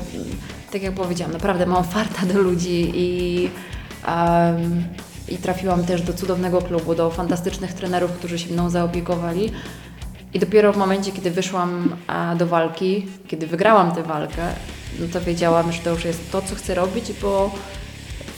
tak 0.71 0.81
jak 0.81 0.93
powiedziałam, 0.93 1.33
naprawdę 1.33 1.65
mam 1.65 1.83
farta 1.83 2.25
do 2.25 2.41
ludzi 2.41 2.91
i, 2.95 3.49
em, 4.07 4.83
i 5.29 5.37
trafiłam 5.37 5.83
też 5.83 6.01
do 6.01 6.13
cudownego 6.13 6.61
klubu, 6.61 6.95
do 6.95 7.11
fantastycznych 7.11 7.73
trenerów, 7.73 8.11
którzy 8.11 8.39
się 8.39 8.53
mną 8.53 8.69
zaopiekowali. 8.69 9.51
I 10.33 10.39
dopiero 10.39 10.73
w 10.73 10.77
momencie, 10.77 11.11
kiedy 11.11 11.31
wyszłam 11.31 11.95
do 12.37 12.47
walki, 12.47 13.07
kiedy 13.27 13.47
wygrałam 13.47 13.91
tę 13.91 14.03
walkę, 14.03 14.47
no 14.99 15.05
to 15.13 15.21
wiedziałam, 15.21 15.71
że 15.71 15.81
to 15.81 15.89
już 15.89 16.05
jest 16.05 16.31
to, 16.31 16.41
co 16.41 16.55
chcę 16.55 16.75
robić, 16.75 17.13
bo 17.21 17.51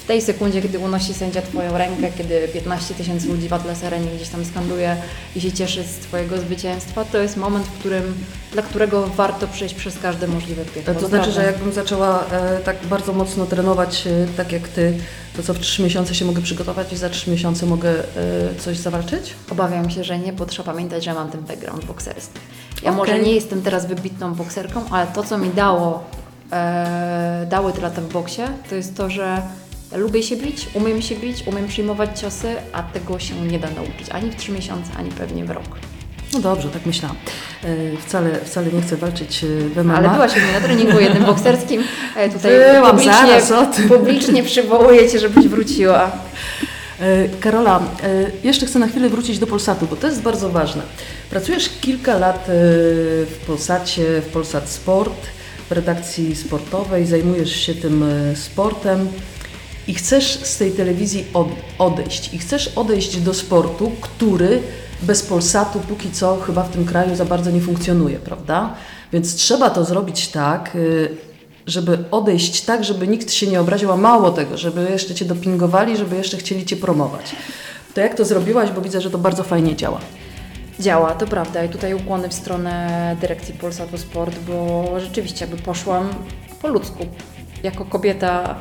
w 0.06 0.08
tej 0.08 0.22
sekundzie, 0.22 0.62
kiedy 0.62 0.80
unosi 0.80 1.14
sędzia 1.14 1.42
Twoją 1.42 1.78
rękę, 1.78 2.12
kiedy 2.18 2.48
15 2.48 2.94
tysięcy 2.94 3.28
ludzi 3.28 3.50
w 3.50 3.54
Atlas 3.54 3.84
Arenie 3.84 4.12
gdzieś 4.16 4.30
tam 4.30 4.46
skanduje 4.46 4.98
i 5.36 5.42
się 5.42 5.52
cieszy 5.52 5.84
z 5.84 5.98
Twojego 5.98 6.38
zwycięstwa, 6.38 7.06
to 7.06 7.18
jest 7.18 7.38
moment, 7.38 7.66
w 7.66 7.80
którym, 7.80 8.14
dla 8.52 8.62
którego 8.62 9.08
warto 9.08 9.48
przejść 9.48 9.76
przez 9.76 10.00
każde 10.00 10.28
możliwe 10.28 10.66
piekło. 10.66 10.94
To 10.94 11.08
znaczy, 11.08 11.32
że 11.32 11.44
jakbym 11.44 11.74
zaczęła 11.74 12.26
e, 12.32 12.60
tak 12.60 12.78
bardzo 12.90 13.14
mocno 13.14 13.46
trenować, 13.46 14.08
e, 14.08 14.28
tak 14.38 14.52
jak 14.52 14.68
ty, 14.68 14.98
to 15.38 15.44
co 15.44 15.54
w 15.54 15.60
trzy 15.60 15.84
miesiące 15.84 16.16
się 16.16 16.26
mogę 16.26 16.42
przygotować 16.42 16.94
i 16.94 16.98
za 16.98 17.10
trzy 17.10 17.32
miesiące 17.32 17.66
mogę 17.66 17.90
e, 17.90 18.04
coś 18.60 18.78
zawalczyć? 18.78 19.34
Obawiam 19.52 19.90
się, 19.90 20.04
że 20.04 20.20
nie, 20.20 20.34
bo 20.34 20.46
trzeba 20.46 20.72
pamiętać, 20.72 21.04
że 21.04 21.14
mam 21.14 21.32
ten 21.32 21.42
background 21.42 21.86
bokserski. 21.86 22.40
Ja 22.84 22.92
Okej. 22.92 22.98
może 22.98 23.20
nie 23.20 23.32
jestem 23.32 23.62
teraz 23.62 23.86
wybitną 23.86 24.34
bokserką, 24.34 24.90
ale 24.92 25.08
to, 25.08 25.24
co 25.24 25.38
mi 25.38 25.50
dało, 25.50 26.04
e, 26.52 27.48
dały 27.50 27.74
te 27.74 27.82
lata 27.82 28.02
w 28.02 28.08
boksie, 28.14 28.42
to 28.70 28.76
jest 28.76 28.96
to, 28.96 29.10
że 29.10 29.42
lubię 29.96 30.24
się 30.24 30.36
bić, 30.36 30.68
umiem 30.74 31.02
się 31.02 31.16
bić, 31.16 31.44
umiem 31.48 31.68
przyjmować 31.68 32.20
ciosy, 32.20 32.56
a 32.74 32.84
tego 32.84 33.20
się 33.20 33.42
nie 33.42 33.60
da 33.60 33.70
nauczyć 33.72 34.10
ani 34.12 34.32
w 34.32 34.36
trzy 34.36 34.52
miesiące, 34.52 34.90
ani 34.98 35.10
pewnie 35.12 35.46
w 35.46 35.50
rok. 35.50 35.66
No 36.34 36.40
dobrze, 36.40 36.70
tak 36.70 36.86
myślałam. 36.86 37.18
E, 37.64 37.68
wcale, 38.08 38.40
wcale 38.46 38.72
nie 38.72 38.82
chcę 38.82 38.98
walczyć 38.98 39.44
e, 39.44 39.48
w 39.48 39.78
MMA. 39.86 39.96
Ale 39.96 40.10
byłaś 40.10 40.32
u 40.38 40.40
mnie 40.40 40.52
na 40.54 40.62
treningu 40.62 41.00
jednym 41.00 41.26
bokserskim. 41.34 41.84
E, 42.16 42.30
Tutaj 42.30 42.52
Byłam, 42.74 42.92
publicznie, 42.98 43.42
zaraz, 43.42 43.52
o 43.52 43.66
tym. 43.66 43.90
publicznie 43.90 44.44
przywołuję 44.54 45.10
Cię, 45.10 45.20
żebyś 45.20 45.48
wróciła. 45.48 46.12
Karola, 47.40 47.80
jeszcze 48.44 48.66
chcę 48.66 48.80
na 48.80 48.88
chwilę 48.88 49.10
wrócić 49.10 49.40
do 49.40 49.48
Polsatu, 49.48 49.88
bo 49.90 49.96
to 49.96 50.08
jest 50.08 50.22
bardzo 50.22 50.50
ważne. 50.50 50.82
Pracujesz 51.30 51.70
kilka 51.82 52.18
lat 52.18 52.46
w 52.48 53.36
Polsacie, 53.48 54.22
w 54.22 54.26
Polsat 54.26 54.70
Sport, 54.70 55.26
w 55.70 55.72
redakcji 55.72 56.36
sportowej, 56.36 57.06
zajmujesz 57.06 57.56
się 57.56 57.76
tym 57.76 58.06
sportem 58.36 59.08
i 59.88 59.94
chcesz 59.94 60.40
z 60.44 60.58
tej 60.58 60.72
telewizji 60.72 61.26
od, 61.34 61.48
odejść. 61.80 62.34
I 62.34 62.38
chcesz 62.38 62.68
odejść 62.68 63.18
do 63.18 63.34
sportu, 63.34 63.92
który 64.02 64.62
bez 65.02 65.24
Polsatu 65.24 65.80
póki 65.80 66.12
co 66.12 66.40
chyba 66.40 66.64
w 66.64 66.70
tym 66.70 66.86
kraju 66.86 67.16
za 67.16 67.26
bardzo 67.26 67.52
nie 67.52 67.62
funkcjonuje, 67.62 68.20
prawda? 68.20 68.74
Więc 69.14 69.36
trzeba 69.36 69.70
to 69.70 69.86
zrobić 69.86 70.28
tak, 70.28 70.76
y, 70.76 71.10
żeby 71.68 71.98
odejść 72.12 72.62
tak, 72.62 72.84
żeby 72.84 73.08
nikt 73.08 73.32
się 73.32 73.48
nie 73.48 73.62
obraził, 73.62 73.92
a 73.92 73.98
mało 73.98 74.32
tego, 74.32 74.58
żeby 74.58 74.88
jeszcze 74.92 75.16
Cię 75.16 75.26
dopingowali, 75.26 75.98
żeby 75.98 76.16
jeszcze 76.16 76.38
chcieli 76.38 76.66
Cię 76.66 76.76
promować. 76.76 77.36
To 77.94 78.02
jak 78.02 78.16
to 78.16 78.26
zrobiłaś, 78.26 78.72
bo 78.72 78.82
widzę, 78.82 79.02
że 79.02 79.12
to 79.12 79.18
bardzo 79.18 79.44
fajnie 79.44 79.76
działa. 79.76 80.00
Działa, 80.80 81.16
to 81.16 81.28
prawda. 81.28 81.64
I 81.64 81.70
tutaj 81.70 81.94
ukłony 81.94 82.30
w 82.30 82.34
stronę 82.34 83.16
dyrekcji 83.22 83.54
Polsatu 83.54 83.98
Sport, 83.98 84.40
bo 84.40 84.86
rzeczywiście 85.00 85.46
jakby 85.46 85.62
poszłam 85.62 86.10
po 86.62 86.68
ludzku. 86.68 87.06
Jako 87.64 87.86
kobieta, 87.86 88.56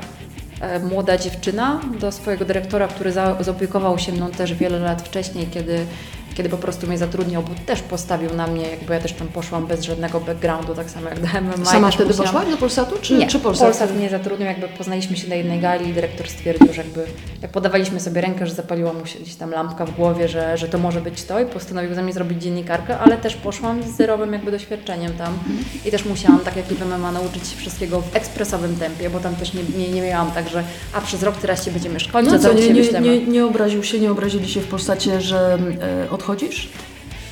młoda 0.90 1.18
dziewczyna 1.18 1.80
do 2.00 2.12
swojego 2.12 2.44
dyrektora, 2.44 2.88
który 2.88 3.12
za, 3.12 3.37
zaopiekował 3.40 3.99
się 3.99 4.12
mną 4.12 4.30
też 4.30 4.54
wiele 4.54 4.78
lat 4.78 5.02
wcześniej, 5.02 5.47
kiedy 5.47 5.87
kiedy 6.34 6.48
po 6.48 6.56
prostu 6.56 6.86
mnie 6.86 6.98
zatrudniał, 6.98 7.42
bo 7.42 7.50
też 7.66 7.82
postawił 7.82 8.34
na 8.34 8.46
mnie, 8.46 8.68
jakby 8.70 8.94
ja 8.94 9.00
też 9.00 9.12
tam 9.12 9.28
poszłam 9.28 9.66
bez 9.66 9.82
żadnego 9.82 10.20
backgroundu, 10.20 10.74
tak 10.74 10.90
samo 10.90 11.08
jak 11.08 11.20
do 11.20 11.26
MMA. 11.40 11.64
Sama 11.64 11.90
wtedy 11.90 12.08
musiałam- 12.10 12.32
poszłaś 12.32 12.50
do 12.50 12.56
Polsatu, 12.56 12.96
czy, 13.02 13.14
nie, 13.14 13.26
czy 13.26 13.38
Polsat? 13.38 13.68
Polsat 13.68 13.96
mnie 13.96 14.10
zatrudnił, 14.10 14.48
jakby 14.48 14.68
poznaliśmy 14.68 15.16
się 15.16 15.28
na 15.28 15.34
jednej 15.34 15.60
gali 15.60 15.88
i 15.88 15.92
dyrektor 15.92 16.28
stwierdził, 16.28 16.72
że 16.72 16.82
jakby 16.82 17.04
jak 17.42 17.50
podawaliśmy 17.50 18.00
sobie 18.00 18.20
rękę, 18.20 18.46
że 18.46 18.54
zapaliła 18.54 18.92
mu 18.92 19.06
się 19.06 19.18
gdzieś 19.18 19.34
tam 19.34 19.50
lampka 19.50 19.86
w 19.86 19.90
głowie, 19.96 20.28
że, 20.28 20.56
że 20.58 20.68
to 20.68 20.78
może 20.78 21.00
być 21.00 21.24
to 21.24 21.40
i 21.40 21.46
postanowił 21.46 21.94
ze 21.94 22.02
mnie 22.02 22.12
zrobić 22.12 22.42
dziennikarkę, 22.42 22.98
ale 22.98 23.16
też 23.16 23.34
poszłam 23.34 23.82
z 23.82 23.96
zerowym 23.96 24.32
jakby 24.32 24.50
doświadczeniem 24.50 25.12
tam 25.12 25.38
i 25.84 25.90
też 25.90 26.04
musiałam, 26.04 26.40
tak 26.40 26.56
jak 26.56 26.72
i 26.72 26.74
w 26.74 26.86
MMA, 26.86 27.12
nauczyć 27.12 27.48
się 27.48 27.56
wszystkiego 27.56 28.00
w 28.00 28.16
ekspresowym 28.16 28.76
tempie, 28.76 29.10
bo 29.10 29.20
tam 29.20 29.36
też 29.36 29.54
nie, 29.54 29.62
nie, 29.78 29.88
nie 29.88 30.02
miałam 30.02 30.30
tak, 30.30 30.48
że 30.48 30.64
a 30.94 31.00
przez 31.00 31.22
rok 31.22 31.36
teraz 31.36 31.64
się 31.64 31.70
będziemy 31.70 32.00
szkolić, 32.00 32.30
No 32.32 32.38
co, 32.38 32.52
nie, 32.52 32.68
nie, 32.70 33.00
nie, 33.00 33.26
nie 33.26 33.46
obraził 33.46 33.82
się, 33.84 34.00
nie 34.00 34.10
obrazili 34.10 34.48
się 34.48 34.60
w 34.60 34.66
Polsacie, 34.66 35.20
że 35.20 35.58
e, 36.06 36.10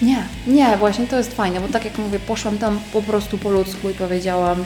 Nie, 0.02 0.24
nie, 0.46 0.76
właśnie 0.76 1.06
to 1.06 1.18
jest 1.18 1.34
fajne, 1.34 1.60
bo 1.60 1.68
tak 1.68 1.84
jak 1.84 1.98
mówię, 1.98 2.18
poszłam 2.20 2.58
tam 2.58 2.80
po 2.92 3.02
prostu 3.02 3.38
po 3.38 3.50
ludzku 3.50 3.90
i 3.90 3.94
powiedziałam, 3.94 4.64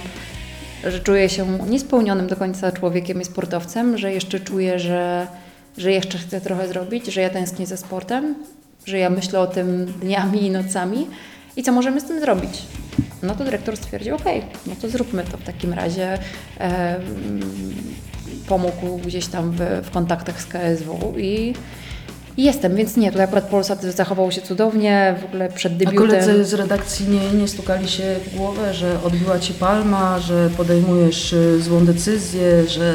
że 0.85 1.01
czuję 1.01 1.29
się 1.29 1.59
niespełnionym 1.69 2.27
do 2.27 2.37
końca 2.37 2.73
człowiekiem 2.73 3.21
i 3.21 3.25
sportowcem, 3.25 3.99
że 3.99 4.13
jeszcze 4.13 4.41
czuję, 4.41 4.79
że, 4.79 5.27
że 5.79 5.93
jeszcze 5.93 6.19
chcę 6.19 6.41
trochę 6.41 6.69
zrobić, 6.69 7.07
że 7.07 7.21
ja 7.21 7.31
tęsknię 7.31 7.67
za 7.67 7.77
sportem, 7.77 8.35
że 8.87 8.99
ja 8.99 9.11
myślę 9.11 9.41
o 9.41 9.47
tym 9.47 9.87
dniami 9.87 10.43
i 10.43 10.51
nocami 10.51 11.07
i 11.57 11.63
co 11.63 11.73
możemy 11.73 12.01
z 12.01 12.05
tym 12.05 12.21
zrobić. 12.21 12.63
No 13.23 13.35
to 13.35 13.45
dyrektor 13.45 13.77
stwierdził, 13.77 14.15
okej, 14.15 14.43
no 14.67 14.75
to 14.83 14.89
zróbmy 14.89 15.25
to 15.25 15.37
w 15.37 15.43
takim 15.43 15.73
razie. 15.73 16.19
Em, 16.59 17.01
pomógł 18.49 18.99
gdzieś 18.99 19.27
tam 19.27 19.51
w, 19.51 19.61
w 19.83 19.91
kontaktach 19.91 20.43
z 20.43 20.47
KSW 20.47 21.15
i 21.19 21.55
jestem, 22.45 22.77
więc 22.77 22.97
nie, 22.97 23.11
tutaj 23.11 23.25
akurat 23.25 23.45
Polsat 23.45 23.83
zachował 23.83 24.33
się 24.33 24.41
cudownie, 24.43 25.15
w 25.23 25.25
ogóle 25.25 25.49
przed 25.49 25.73
A 25.73 25.77
debiutem. 25.77 25.99
koledzy 26.09 26.45
z 26.45 26.55
redakcji 26.55 27.07
nie, 27.09 27.41
nie 27.41 27.49
stukali 27.49 27.89
się 27.89 28.03
w 28.27 28.37
głowę, 28.37 28.75
że 28.75 28.97
odbiła 29.05 29.39
Ci 29.39 29.55
palma, 29.55 30.19
że 30.19 30.51
podejmujesz 30.57 31.33
e, 31.33 31.59
złą 31.61 31.85
decyzję, 31.87 32.67
że 32.69 32.95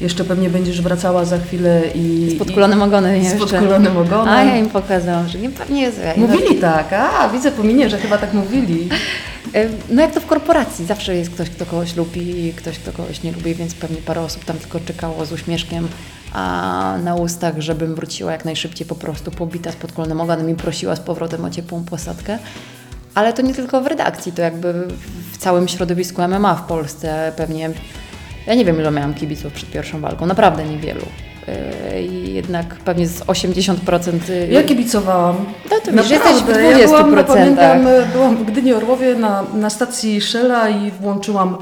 jeszcze 0.00 0.24
pewnie 0.24 0.50
będziesz 0.50 0.82
wracała 0.82 1.24
za 1.24 1.38
chwilę 1.38 1.82
i... 1.94 2.30
Z 2.36 2.38
podkulonym 2.38 2.82
ogonem 2.82 3.16
i, 3.16 3.24
jeszcze. 3.24 3.36
Z 3.38 3.40
podkulonym 3.50 3.96
ogonem. 3.96 4.28
A 4.34 4.44
ja 4.44 4.56
im 4.56 4.70
pokazałam, 4.70 5.28
że 5.28 5.38
nie 5.38 5.50
pewnie 5.50 5.82
jest. 5.82 6.00
ja- 6.04 6.14
Mówili 6.16 6.54
tak, 6.56 6.92
a 6.92 7.28
widzę 7.28 7.52
po 7.52 7.62
minie, 7.64 7.90
że 7.90 7.98
chyba 7.98 8.18
tak 8.18 8.32
mówili. 8.34 8.88
No 9.90 10.02
jak 10.02 10.14
to 10.14 10.20
w 10.20 10.26
korporacji, 10.26 10.86
zawsze 10.86 11.16
jest 11.16 11.30
ktoś, 11.30 11.50
kto 11.50 11.66
kogoś 11.66 11.96
lubi 11.96 12.46
i 12.46 12.52
ktoś, 12.52 12.78
kto 12.78 12.92
kogoś 12.92 13.22
nie 13.22 13.32
lubi, 13.32 13.54
więc 13.54 13.74
pewnie 13.74 13.96
parę 13.96 14.20
osób 14.20 14.44
tam 14.44 14.58
tylko 14.58 14.80
czekało 14.80 15.26
z 15.26 15.32
uśmieszkiem 15.32 15.88
a 16.32 16.98
na 17.04 17.14
ustach, 17.14 17.60
żebym 17.60 17.94
wróciła 17.94 18.32
jak 18.32 18.44
najszybciej 18.44 18.86
po 18.86 18.94
prostu 18.94 19.30
pobita 19.30 19.72
z 19.72 19.76
podkulonym 19.76 20.20
ogonem 20.20 20.50
i 20.50 20.54
prosiła 20.54 20.96
z 20.96 21.00
powrotem 21.00 21.44
o 21.44 21.50
ciepłą 21.50 21.84
posadkę. 21.84 22.38
Ale 23.14 23.32
to 23.32 23.42
nie 23.42 23.54
tylko 23.54 23.80
w 23.80 23.86
redakcji, 23.86 24.32
to 24.32 24.42
jakby 24.42 24.72
w 25.32 25.38
całym 25.38 25.68
środowisku 25.68 26.22
MMA 26.22 26.54
w 26.54 26.66
Polsce 26.66 27.32
pewnie, 27.36 27.70
ja 28.46 28.54
nie 28.54 28.64
wiem 28.64 28.80
ile 28.80 28.90
miałam 28.90 29.14
kibiców 29.14 29.52
przed 29.52 29.70
pierwszą 29.70 30.00
walką, 30.00 30.26
naprawdę 30.26 30.64
niewielu. 30.64 31.06
E, 31.92 32.02
jednak 32.32 32.74
pewnie 32.74 33.06
z 33.06 33.20
80%. 33.20 34.30
y, 34.30 34.48
Ja 34.50 34.62
kibicowałam. 34.62 35.36
No 35.70 35.76
to 35.84 35.92
widzisz, 35.92 36.10
jesteś 36.10 36.32
w 36.32 36.46
Naprawdę, 36.46 36.62
ja 36.62 36.86
byłam, 36.86 37.14
20%. 37.14 37.24
pamiętam, 37.24 37.78
byłam 38.12 38.36
w 38.36 38.44
Gdyni 38.44 38.72
Orłowie 38.72 39.14
na, 39.14 39.44
na 39.54 39.70
stacji 39.70 40.20
Shella 40.20 40.68
i 40.68 40.90
włączyłam 40.90 41.58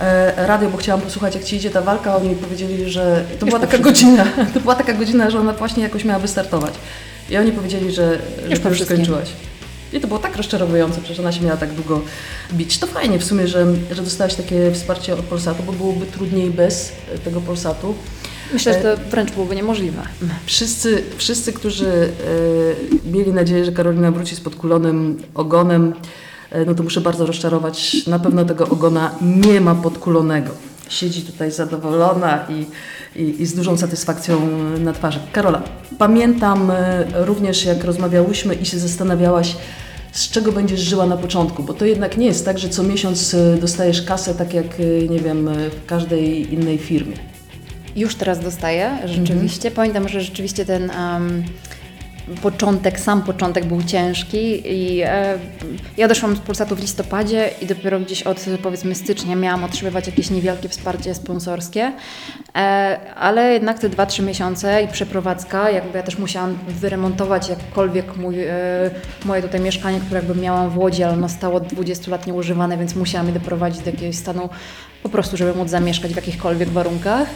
e, 0.00 0.46
radio, 0.46 0.68
bo 0.68 0.76
chciałam 0.78 1.00
posłuchać 1.00 1.34
jak 1.34 1.44
Ci 1.44 1.56
idzie 1.56 1.70
ta 1.70 1.80
walka. 1.82 2.16
Oni 2.16 2.28
mi 2.28 2.36
powiedzieli, 2.36 2.90
że 2.90 3.24
to 3.38 3.46
była 3.46 3.58
taka 3.60 3.78
godzina, 3.78 4.24
to 4.54 4.60
była 4.60 4.74
taka 4.74 4.92
godzina, 4.92 5.30
że 5.30 5.40
ona 5.40 5.52
właśnie 5.52 5.82
jakoś 5.82 6.04
miała 6.04 6.18
wystartować. 6.18 6.74
I 7.30 7.36
oni 7.36 7.52
powiedzieli, 7.52 7.92
że, 7.92 8.18
że 8.50 8.56
po 8.56 8.68
już 8.68 8.82
skończyłaś. 8.82 9.28
I 9.92 10.00
to 10.00 10.08
było 10.08 10.20
tak 10.20 10.36
rozczarowujące, 10.36 11.00
przecież 11.00 11.20
ona 11.20 11.32
się 11.32 11.44
miała 11.44 11.56
tak 11.56 11.72
długo 11.72 12.00
bić. 12.52 12.78
To 12.78 12.86
fajnie 12.86 13.18
w 13.18 13.24
sumie, 13.24 13.48
że, 13.48 13.66
że 13.92 14.02
dostałaś 14.02 14.34
takie 14.34 14.72
wsparcie 14.72 15.14
od 15.14 15.20
Polsatu, 15.20 15.62
bo 15.62 15.72
byłoby 15.72 16.06
trudniej 16.06 16.50
bez 16.50 16.92
e, 17.14 17.18
tego 17.18 17.40
Polsatu. 17.40 17.94
Myślę, 18.52 18.72
że 18.72 18.80
to 18.80 19.10
wręcz 19.10 19.32
byłoby 19.32 19.56
niemożliwe. 19.56 20.02
Wszyscy, 20.46 21.02
wszyscy 21.16 21.52
którzy 21.52 21.88
e, 21.88 23.10
mieli 23.12 23.32
nadzieję, 23.32 23.64
że 23.64 23.72
Karolina 23.72 24.10
wróci 24.10 24.36
z 24.36 24.40
podkulonym 24.40 25.22
ogonem, 25.34 25.94
e, 26.50 26.64
no 26.64 26.74
to 26.74 26.82
muszę 26.82 27.00
bardzo 27.00 27.26
rozczarować. 27.26 28.06
Na 28.06 28.18
pewno 28.18 28.44
tego 28.44 28.68
ogona 28.68 29.14
nie 29.22 29.60
ma 29.60 29.74
podkulonego. 29.74 30.50
Siedzi 30.88 31.22
tutaj 31.22 31.50
zadowolona 31.50 32.46
i, 32.48 32.66
i, 33.22 33.42
i 33.42 33.46
z 33.46 33.54
dużą 33.54 33.76
satysfakcją 33.76 34.48
na 34.78 34.92
twarzy. 34.92 35.18
Karola, 35.32 35.62
pamiętam 35.98 36.70
e, 36.70 37.04
również 37.24 37.64
jak 37.64 37.84
rozmawiałyśmy 37.84 38.54
i 38.54 38.66
się 38.66 38.78
zastanawiałaś, 38.78 39.56
z 40.12 40.30
czego 40.30 40.52
będziesz 40.52 40.80
żyła 40.80 41.06
na 41.06 41.16
początku, 41.16 41.62
bo 41.62 41.74
to 41.74 41.84
jednak 41.84 42.16
nie 42.16 42.26
jest 42.26 42.44
tak, 42.44 42.58
że 42.58 42.68
co 42.68 42.82
miesiąc 42.82 43.34
e, 43.34 43.56
dostajesz 43.56 44.02
kasę 44.02 44.34
tak 44.34 44.54
jak, 44.54 44.66
e, 44.80 45.08
nie 45.08 45.20
wiem, 45.20 45.48
e, 45.48 45.70
w 45.70 45.86
każdej 45.86 46.54
innej 46.54 46.78
firmie. 46.78 47.35
Już 47.96 48.14
teraz 48.14 48.40
dostaję, 48.40 48.98
rzeczywiście. 49.04 49.70
Pamiętam, 49.70 50.08
że 50.08 50.20
rzeczywiście 50.20 50.64
ten 50.64 50.90
em, 50.90 51.44
początek, 52.42 53.00
sam 53.00 53.22
początek 53.22 53.64
był 53.64 53.82
ciężki 53.82 54.72
i 54.74 55.02
e, 55.02 55.38
ja 55.96 56.06
odeszłam 56.06 56.36
z 56.36 56.38
Polsatu 56.38 56.76
w 56.76 56.80
listopadzie 56.80 57.50
i 57.62 57.66
dopiero 57.66 58.00
gdzieś 58.00 58.22
od 58.22 58.44
powiedzmy 58.62 58.94
stycznia 58.94 59.36
miałam 59.36 59.64
otrzymywać 59.64 60.06
jakieś 60.06 60.30
niewielkie 60.30 60.68
wsparcie 60.68 61.14
sponsorskie, 61.14 61.92
e, 62.56 63.00
ale 63.14 63.52
jednak 63.52 63.78
te 63.78 63.90
2-3 63.90 64.22
miesiące 64.22 64.82
i 64.82 64.88
przeprowadzka, 64.88 65.70
jakby 65.70 65.98
ja 65.98 66.04
też 66.04 66.18
musiałam 66.18 66.58
wyremontować 66.68 67.48
jakkolwiek 67.48 68.16
mój, 68.16 68.44
e, 68.44 68.50
moje 69.24 69.42
tutaj 69.42 69.60
mieszkanie, 69.60 70.00
które 70.00 70.20
jakby 70.20 70.40
miałam 70.40 70.70
w 70.70 70.78
Łodzi, 70.78 71.02
ale 71.02 71.12
ono 71.12 71.28
stało 71.28 71.56
od 71.56 71.66
20 71.66 72.10
lat 72.10 72.26
nieużywane, 72.26 72.78
więc 72.78 72.94
musiałam 72.94 73.26
je 73.26 73.32
doprowadzić 73.32 73.82
do 73.82 73.90
jakiegoś 73.90 74.16
stanu 74.16 74.48
po 75.02 75.08
prostu, 75.08 75.36
żeby 75.36 75.54
móc 75.54 75.68
zamieszkać 75.68 76.12
w 76.12 76.16
jakichkolwiek 76.16 76.68
warunkach. 76.68 77.28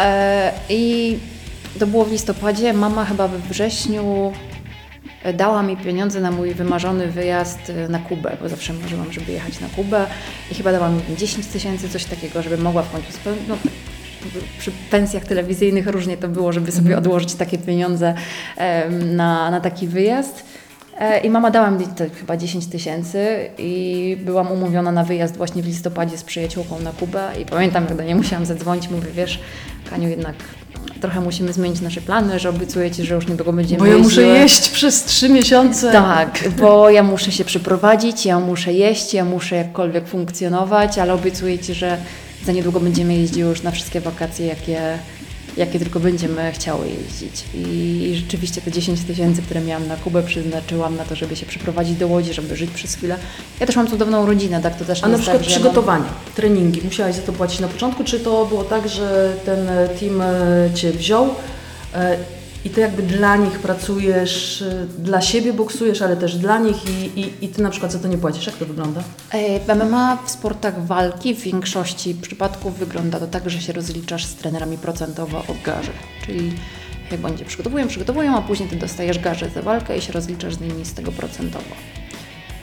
E, 0.00 0.52
I 0.68 1.18
to 1.78 1.86
było 1.86 2.04
w 2.04 2.12
listopadzie. 2.12 2.72
Mama 2.72 3.04
chyba 3.04 3.28
we 3.28 3.38
wrześniu 3.38 4.32
e, 5.22 5.32
dała 5.32 5.62
mi 5.62 5.76
pieniądze 5.76 6.20
na 6.20 6.30
mój 6.30 6.54
wymarzony 6.54 7.06
wyjazd 7.06 7.70
e, 7.70 7.88
na 7.88 7.98
Kubę, 7.98 8.36
bo 8.42 8.48
zawsze 8.48 8.72
marzyłam, 8.72 9.12
żeby 9.12 9.32
jechać 9.32 9.60
na 9.60 9.68
Kubę 9.68 10.06
i 10.50 10.54
chyba 10.54 10.72
dała 10.72 10.88
mi 10.90 11.00
10 11.16 11.46
tysięcy, 11.46 11.88
coś 11.88 12.04
takiego, 12.04 12.42
żeby 12.42 12.58
mogła 12.58 12.82
w 12.82 12.92
końcu. 12.92 13.08
No, 13.48 13.56
przy 14.58 14.70
pensjach 14.90 15.24
telewizyjnych 15.24 15.86
różnie 15.86 16.16
to 16.16 16.28
było, 16.28 16.52
żeby 16.52 16.72
sobie 16.72 16.98
odłożyć 16.98 17.34
takie 17.34 17.58
pieniądze 17.58 18.14
na, 19.00 19.50
na 19.50 19.60
taki 19.60 19.88
wyjazd. 19.88 20.44
E, 20.98 21.18
I 21.20 21.30
mama 21.30 21.50
dała 21.50 21.70
mi 21.70 21.86
te 21.86 22.10
chyba 22.10 22.36
10 22.36 22.66
tysięcy 22.66 23.50
i 23.58 24.16
byłam 24.24 24.52
umówiona 24.52 24.92
na 24.92 25.04
wyjazd 25.04 25.36
właśnie 25.36 25.62
w 25.62 25.66
listopadzie 25.66 26.18
z 26.18 26.24
przyjaciółką 26.24 26.80
na 26.80 26.92
Kubę 26.92 27.30
i 27.42 27.44
pamiętam, 27.46 27.84
jak 27.84 27.96
do 27.96 28.02
niej 28.02 28.14
musiałam 28.14 28.46
zadzwonić, 28.46 28.88
mówię, 28.88 29.08
wiesz, 29.14 29.40
Kaniu, 29.90 30.08
jednak 30.08 30.34
trochę 31.00 31.20
musimy 31.20 31.52
zmienić 31.52 31.80
nasze 31.80 32.00
plany, 32.00 32.38
że 32.38 32.48
obiecuję 32.50 32.90
Ci, 32.90 33.04
że 33.04 33.14
już 33.14 33.28
niedługo 33.28 33.52
będziemy 33.52 33.78
Bo 33.80 33.86
ja 33.86 33.98
muszę 33.98 34.22
jeździły. 34.22 34.38
jeść 34.38 34.68
przez 34.68 35.04
trzy 35.04 35.28
miesiące. 35.28 35.92
Tak, 35.92 36.40
bo 36.60 36.90
ja 36.90 37.02
muszę 37.02 37.32
się 37.32 37.44
przeprowadzić, 37.44 38.26
ja 38.26 38.40
muszę 38.40 38.72
jeść, 38.72 39.14
ja 39.14 39.24
muszę 39.24 39.56
jakkolwiek 39.56 40.08
funkcjonować, 40.08 40.98
ale 40.98 41.14
obiecuję 41.14 41.58
Ci, 41.58 41.74
że 41.74 41.98
za 42.44 42.52
niedługo 42.52 42.80
będziemy 42.80 43.14
jeździły 43.14 43.50
już 43.50 43.62
na 43.62 43.70
wszystkie 43.70 44.00
wakacje, 44.00 44.46
jakie, 44.46 44.80
jakie 45.58 45.78
tylko 45.78 46.00
będziemy 46.00 46.52
chciały 46.52 46.86
jeździć. 46.88 47.44
I 47.54 48.12
rzeczywiście 48.16 48.60
te 48.60 48.70
10 48.72 49.00
tysięcy, 49.00 49.42
które 49.42 49.60
miałam 49.60 49.86
na 49.88 49.96
Kubę, 49.96 50.22
przeznaczyłam 50.22 50.96
na 50.96 51.04
to, 51.04 51.14
żeby 51.14 51.36
się 51.36 51.46
przeprowadzić 51.46 51.96
do 51.96 52.08
Łodzi, 52.08 52.34
żeby 52.34 52.56
żyć 52.56 52.70
przez 52.70 52.94
chwilę. 52.94 53.16
Ja 53.60 53.66
też 53.66 53.76
mam 53.76 53.86
cudowną 53.88 54.26
rodzinę, 54.26 54.60
tak? 54.62 54.78
To 54.78 54.84
też 54.84 55.04
A 55.04 55.08
na 55.08 55.18
przykład 55.18 55.38
tak, 55.38 55.46
ja 55.46 55.54
mam- 55.54 55.60
przygotowanie, 55.62 56.04
treningi, 56.34 56.80
musiałaś 56.84 57.14
za 57.14 57.22
to 57.22 57.32
płacić 57.32 57.60
na 57.60 57.68
początku, 57.68 58.04
czy 58.04 58.20
to 58.20 58.46
było 58.46 58.64
tak, 58.64 58.88
że 58.88 59.34
ten 59.44 59.66
team 60.00 60.20
e, 60.20 60.70
Cię 60.74 60.92
wziął 60.92 61.28
e, 61.94 62.16
i 62.64 62.70
Ty 62.70 62.80
jakby 62.80 63.02
dla 63.02 63.36
nich 63.36 63.58
pracujesz, 63.58 64.62
e, 64.62 64.86
dla 64.98 65.20
siebie 65.20 65.52
boksujesz, 65.52 66.02
ale 66.02 66.16
też 66.16 66.36
dla 66.36 66.58
nich 66.58 66.76
i, 66.86 67.20
i, 67.20 67.44
i 67.44 67.48
Ty 67.48 67.62
na 67.62 67.70
przykład 67.70 67.92
za 67.92 67.98
to 67.98 68.08
nie 68.08 68.18
płacisz? 68.18 68.46
Jak 68.46 68.56
to 68.56 68.66
wygląda? 68.66 69.02
E, 69.32 69.74
MMA 69.74 70.18
w 70.26 70.30
sportach 70.30 70.86
walki 70.86 71.34
w 71.34 71.40
większości 71.40 72.14
przypadków 72.14 72.78
wygląda 72.78 73.20
to 73.20 73.26
tak, 73.26 73.50
że 73.50 73.60
się 73.60 73.72
rozliczasz 73.72 74.26
z 74.26 74.34
trenerami 74.34 74.78
procentowo 74.78 75.38
od 75.38 75.62
garzy. 75.64 75.92
Czyli 76.26 76.52
jak 77.10 77.20
będzie 77.20 77.44
przygotowują, 77.44 77.88
przygotowują, 77.88 78.36
a 78.36 78.42
później 78.42 78.68
ty 78.68 78.76
dostajesz 78.76 79.18
garzę 79.18 79.50
za 79.50 79.62
walkę 79.62 79.98
i 79.98 80.00
się 80.00 80.12
rozliczasz 80.12 80.54
z 80.54 80.60
nimi 80.60 80.84
z 80.84 80.94
tego 80.94 81.12
procentowo. 81.12 81.97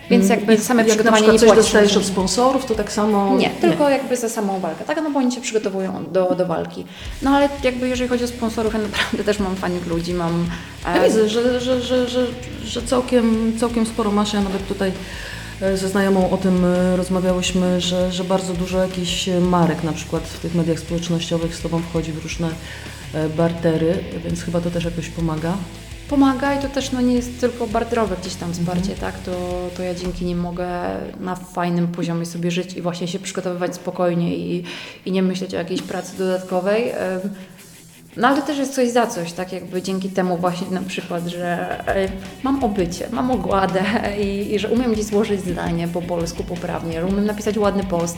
Więc 0.10 0.30
jakby 0.30 0.46
Mm, 0.52 0.62
I 0.62 0.66
same 0.66 0.82
jak 0.82 0.88
na 0.88 0.94
przygotowanie 0.96 1.22
przykład 1.24 1.42
nie 1.42 1.48
coś 1.50 1.58
dostajesz 1.58 1.98
od 1.98 2.06
sponsorów, 2.06 2.66
to 2.66 2.76
tak 2.76 2.92
samo... 2.92 3.36
Nie, 3.38 3.50
tylko 3.50 3.90
jakby 3.90 4.18
za 4.18 4.30
samą 4.30 4.60
walkę, 4.60 4.84
tak? 4.86 4.98
No 5.04 5.12
bo 5.12 5.20
oni 5.20 5.32
się 5.32 5.42
przygotowują 5.42 6.06
do, 6.12 6.36
do 6.36 6.46
walki. 6.46 6.86
No 7.22 7.32
ale 7.32 7.50
jakby 7.64 7.88
jeżeli 7.88 8.10
chodzi 8.10 8.24
o 8.24 8.28
sponsorów, 8.28 8.74
ja 8.74 8.80
naprawdę 8.80 9.24
też 9.24 9.40
mam 9.40 9.56
fajnych 9.56 9.88
ludzi, 9.88 10.14
mam... 10.14 10.46
e, 10.88 10.98
Ja 10.98 11.04
widzę, 11.04 11.30
że, 11.30 11.60
że, 11.62 11.82
że, 11.82 12.08
że, 12.08 12.28
że 12.66 12.82
całkiem, 12.82 13.54
całkiem 13.60 13.86
sporo 13.86 14.12
masz. 14.12 14.34
Ja 14.34 14.42
nawet 14.42 14.68
tutaj 14.68 14.92
e, 15.62 15.78
ze 15.78 15.90
znajomą 15.90 16.30
o 16.30 16.38
tym 16.38 16.66
e, 16.66 16.96
rozmawiałyśmy, 16.98 17.82
że, 17.82 18.12
że 18.12 18.24
bardzo 18.24 18.54
dużo 18.54 18.78
jakichś 18.84 19.30
marek 19.42 19.84
na 19.84 19.94
przykład 19.94 20.24
w 20.24 20.40
tych 20.40 20.56
mediach 20.56 20.80
społecznościowych 20.80 21.56
z 21.56 21.62
Tobą 21.62 21.82
wchodzi 21.90 22.12
w 22.12 22.24
różne 22.24 22.50
e, 23.14 23.30
bartery, 23.30 24.04
więc 24.26 24.44
chyba 24.44 24.62
to 24.62 24.72
też 24.72 24.84
jakoś 24.86 25.10
pomaga. 25.10 25.54
Pomaga 26.10 26.54
i 26.54 26.62
to 26.62 26.70
też 26.70 26.92
no, 26.92 27.02
nie 27.02 27.14
jest 27.14 27.40
tylko 27.40 27.68
barterowe 27.68 28.16
gdzieś 28.22 28.36
tam 28.36 28.54
wsparcie, 28.54 28.96
tak? 28.96 29.20
To, 29.20 29.32
to 29.78 29.84
ja 29.84 29.96
dzięki 29.96 30.26
nim 30.26 30.40
mogę 30.40 30.68
na 31.20 31.36
fajnym 31.36 31.88
poziomie 31.88 32.26
sobie 32.26 32.52
żyć 32.52 32.74
i 32.74 32.82
właśnie 32.82 33.08
się 33.08 33.20
przygotowywać 33.20 33.76
spokojnie 33.76 34.38
i, 34.38 34.64
i 35.06 35.12
nie 35.12 35.24
myśleć 35.24 35.54
o 35.54 35.58
jakiejś 35.58 35.82
pracy 35.82 36.18
dodatkowej. 36.18 36.92
No 38.18 38.28
ale 38.28 38.42
też 38.42 38.58
jest 38.58 38.76
coś 38.76 38.90
za 38.90 39.08
coś, 39.08 39.34
tak 39.34 39.54
jakby 39.54 39.82
dzięki 39.82 40.10
temu 40.10 40.38
właśnie 40.38 40.68
na 40.72 40.82
przykład, 40.82 41.28
że 41.28 41.80
e, 41.88 42.10
mam 42.44 42.64
obycie, 42.64 43.08
mam 43.12 43.32
ogładę 43.32 43.84
i, 44.20 44.54
i 44.54 44.60
że 44.60 44.70
umiem 44.70 44.94
gdzieś 44.94 45.06
złożyć 45.06 45.42
zdanie 45.42 45.88
po 45.88 46.02
polsku 46.02 46.44
poprawnie, 46.44 47.02
że 47.02 47.06
umiem 47.06 47.26
napisać 47.26 47.58
ładny 47.58 47.84
post, 47.84 48.18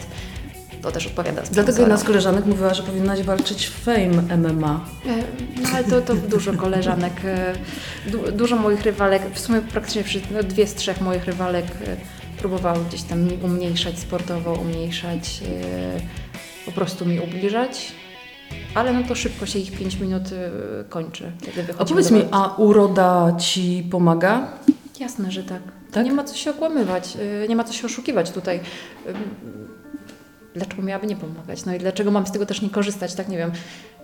to 0.81 0.91
też 0.91 1.07
odpowiada 1.07 1.41
Dlatego 1.51 1.79
jedna 1.79 1.97
z 1.97 2.03
koleżanek 2.03 2.45
mówiła, 2.45 2.73
że 2.73 2.83
powinnaś 2.83 3.23
walczyć 3.23 3.67
w 3.67 3.83
Fame 3.83 4.37
MMA. 4.37 4.85
E, 5.05 5.09
No 5.61 5.69
ale 5.73 5.83
to, 5.83 6.01
to 6.01 6.15
dużo 6.15 6.53
koleżanek, 6.53 7.13
e, 7.25 7.53
du, 8.09 8.31
dużo 8.31 8.55
moich 8.55 8.81
rywalek, 8.81 9.21
w 9.33 9.39
sumie 9.39 9.61
praktycznie 9.61 10.03
wszystkie, 10.03 10.33
no 10.33 10.43
dwie 10.43 10.67
z 10.67 10.75
trzech 10.75 11.01
moich 11.01 11.25
rywalek 11.25 11.65
e, 11.65 11.97
próbowały 12.39 12.79
gdzieś 12.89 13.03
tam 13.03 13.23
mi 13.23 13.37
umniejszać 13.43 13.99
sportowo, 13.99 14.53
umniejszać, 14.53 15.41
po 16.65 16.71
prostu 16.71 17.05
mi 17.05 17.19
ubliżać. 17.19 17.91
Ale 18.75 18.93
no 18.93 19.03
to 19.07 19.15
szybko 19.15 19.45
się 19.45 19.59
ich 19.59 19.79
5 19.79 19.99
minut 19.99 20.23
kończy, 20.89 21.31
kiedy 21.55 21.73
A 21.77 21.85
powiedz 21.85 22.09
do 22.09 22.15
mi, 22.15 22.23
a 22.31 22.55
uroda 22.55 23.35
ci 23.39 23.87
pomaga? 23.91 24.47
Jasne, 24.99 25.31
że 25.31 25.43
tak. 25.43 25.61
Tak? 25.91 26.05
Nie 26.05 26.11
ma 26.11 26.23
co 26.23 26.35
się 26.35 26.51
okłamywać, 26.51 27.17
nie 27.49 27.55
ma 27.55 27.63
co 27.63 27.73
się 27.73 27.85
oszukiwać 27.85 28.31
tutaj. 28.31 28.59
Dlaczego 30.57 30.83
miałaby 30.83 31.07
nie 31.07 31.15
pomagać? 31.15 31.65
No 31.65 31.75
i 31.75 31.79
dlaczego 31.79 32.11
mam 32.11 32.27
z 32.27 32.31
tego 32.31 32.45
też 32.45 32.61
nie 32.61 32.69
korzystać? 32.69 33.13
Tak, 33.15 33.27
nie 33.27 33.37
wiem, 33.37 33.51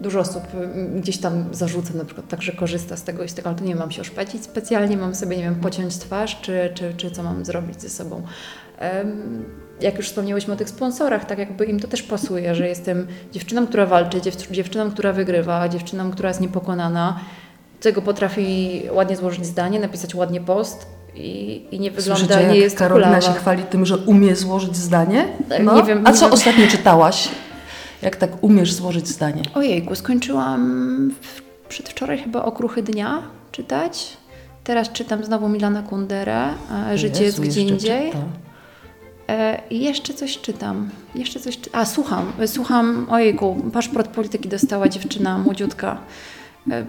dużo 0.01 0.19
osób 0.19 0.43
ym, 0.53 1.01
gdzieś 1.01 1.17
tam 1.17 1.45
zarzuca 1.51 1.93
na 1.93 2.05
przykład 2.05 2.27
tak, 2.27 2.41
że 2.41 2.51
korzysta 2.51 2.97
z 2.97 3.03
tego 3.03 3.23
i 3.23 3.29
z 3.29 3.33
tego, 3.33 3.49
ale 3.49 3.57
to 3.57 3.63
nie 3.63 3.75
mam 3.75 3.91
się 3.91 4.01
oszpecić 4.01 4.43
specjalnie, 4.43 4.97
mam 4.97 5.15
sobie, 5.15 5.37
nie 5.37 5.43
wiem, 5.43 5.55
pociąć 5.55 5.97
twarz, 5.97 6.41
czy, 6.41 6.71
czy, 6.73 6.93
czy 6.93 7.11
co 7.11 7.23
mam 7.23 7.45
zrobić 7.45 7.81
ze 7.81 7.89
sobą. 7.89 8.23
Jak 9.81 9.97
już 9.97 10.07
wspomniałyśmy 10.07 10.53
o 10.53 10.57
tych 10.57 10.69
sponsorach, 10.69 11.25
tak 11.25 11.39
jakby 11.39 11.65
im 11.65 11.79
to 11.79 11.87
też 11.87 12.03
pasuje, 12.03 12.55
że 12.55 12.67
jestem 12.67 13.07
dziewczyną, 13.31 13.67
która 13.67 13.85
walczy, 13.85 14.21
dziew, 14.21 14.51
dziewczyną, 14.51 14.91
która 14.91 15.13
wygrywa, 15.13 15.69
dziewczyną, 15.69 16.11
która 16.11 16.29
jest 16.29 16.41
niepokonana, 16.41 17.19
tego 17.81 18.01
potrafi 18.01 18.81
ładnie 18.91 19.15
złożyć 19.15 19.45
zdanie, 19.45 19.79
napisać 19.79 20.15
ładnie 20.15 20.41
post 20.41 20.87
i, 21.15 21.61
i 21.71 21.79
nie 21.79 21.91
wygląda, 21.91 22.25
Słyszycie, 22.25 22.39
nie 22.47 22.53
jak 22.53 22.63
jest 22.63 22.77
Karolina 22.77 23.07
kulawa. 23.07 23.33
się 23.33 23.39
chwali 23.39 23.63
tym, 23.63 23.85
że 23.85 23.97
umie 23.97 24.35
złożyć 24.35 24.75
zdanie? 24.75 25.27
Tak, 25.49 25.63
No. 25.63 25.75
nie 25.75 25.83
wiem, 25.83 26.01
A 26.05 26.09
nie 26.11 26.17
co 26.17 26.25
wiem. 26.25 26.33
ostatnio 26.33 26.67
czytałaś? 26.67 27.29
Jak 28.01 28.15
tak 28.15 28.43
umiesz 28.43 28.73
złożyć 28.73 29.07
zdanie? 29.07 29.41
Ojejku, 29.53 29.95
skończyłam 29.95 31.11
w, 31.21 31.41
przedwczoraj 31.69 32.17
chyba 32.17 32.45
Okruchy 32.45 32.83
Dnia 32.83 33.21
czytać. 33.51 34.17
Teraz 34.63 34.91
czytam 34.91 35.23
znowu 35.23 35.49
Milana 35.49 35.81
Kunderę, 35.83 36.47
e, 36.91 36.97
Życie 36.97 37.23
jest 37.23 37.39
Jezu, 37.39 37.41
gdzie 37.51 37.61
jeszcze 37.61 37.73
indziej. 37.73 38.11
czyta. 38.11 38.23
E, 39.29 39.61
I 39.69 39.79
jeszcze 39.83 40.13
coś 40.13 40.37
czytam. 40.41 40.89
Jeszcze 41.15 41.39
coś 41.39 41.59
czy... 41.59 41.69
A, 41.73 41.85
słucham. 41.85 42.31
Słucham, 42.45 43.07
ojejku, 43.09 43.55
paszport 43.73 44.07
polityki 44.07 44.49
dostała 44.49 44.89
dziewczyna 44.89 45.37
młodziutka. 45.37 45.97
E, 46.71 46.85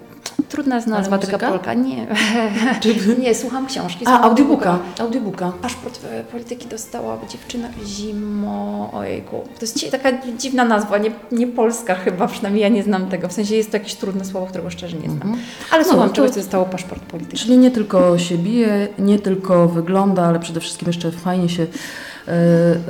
Trudna 0.48 0.76
jest 0.76 0.86
nazwa 0.88 1.18
taka 1.18 1.32
muzyka? 1.32 1.48
Polka. 1.50 1.74
Nie, 1.74 2.06
nie, 3.22 3.34
słucham 3.34 3.66
książki. 3.66 4.04
A, 4.06 4.10
słucham 4.10 4.24
audiobooka. 4.30 4.78
Audiobooka. 5.00 5.52
Paszport 5.62 6.00
e, 6.04 6.24
polityki 6.24 6.68
dostała 6.68 7.18
dziewczyna 7.28 7.68
zimo. 7.86 8.90
Ojejku. 8.92 9.36
To 9.60 9.60
jest 9.66 9.90
taka 9.90 10.08
dziwna 10.38 10.64
nazwa, 10.64 10.98
nie, 10.98 11.10
nie 11.32 11.46
polska 11.46 11.94
chyba, 11.94 12.26
przynajmniej 12.28 12.62
ja 12.62 12.68
nie 12.68 12.82
znam 12.82 13.06
tego. 13.06 13.28
W 13.28 13.32
sensie 13.32 13.56
jest 13.56 13.70
to 13.70 13.76
jakieś 13.76 13.94
trudne 13.94 14.24
słowo, 14.24 14.46
którego 14.46 14.70
szczerze 14.70 14.96
nie 14.96 15.10
znam. 15.10 15.36
Ale 15.70 15.82
No, 15.82 15.88
słucham 15.88 16.08
to- 16.08 16.14
czegoś, 16.14 16.30
co 16.30 16.36
dostało 16.40 16.64
paszport 16.64 17.02
polityki. 17.02 17.36
Czyli 17.36 17.58
nie 17.58 17.70
tylko 17.70 18.18
się 18.18 18.38
bije, 18.38 18.88
nie 18.98 19.18
tylko 19.18 19.68
wygląda, 19.68 20.22
ale 20.26 20.40
przede 20.40 20.60
wszystkim 20.60 20.86
jeszcze 20.88 21.10
fajnie 21.10 21.48
się 21.48 21.62
e, 22.28 22.34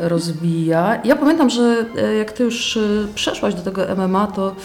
rozwija. 0.09 1.01
Ja 1.05 1.17
pamiętam, 1.17 1.51
że 1.51 1.85
jak 2.19 2.33
ty 2.33 2.45
już 2.45 2.79
przeszłaś 3.15 3.55
do 3.55 3.63
tego 3.63 3.83
MMA, 3.97 4.27
to 4.27 4.57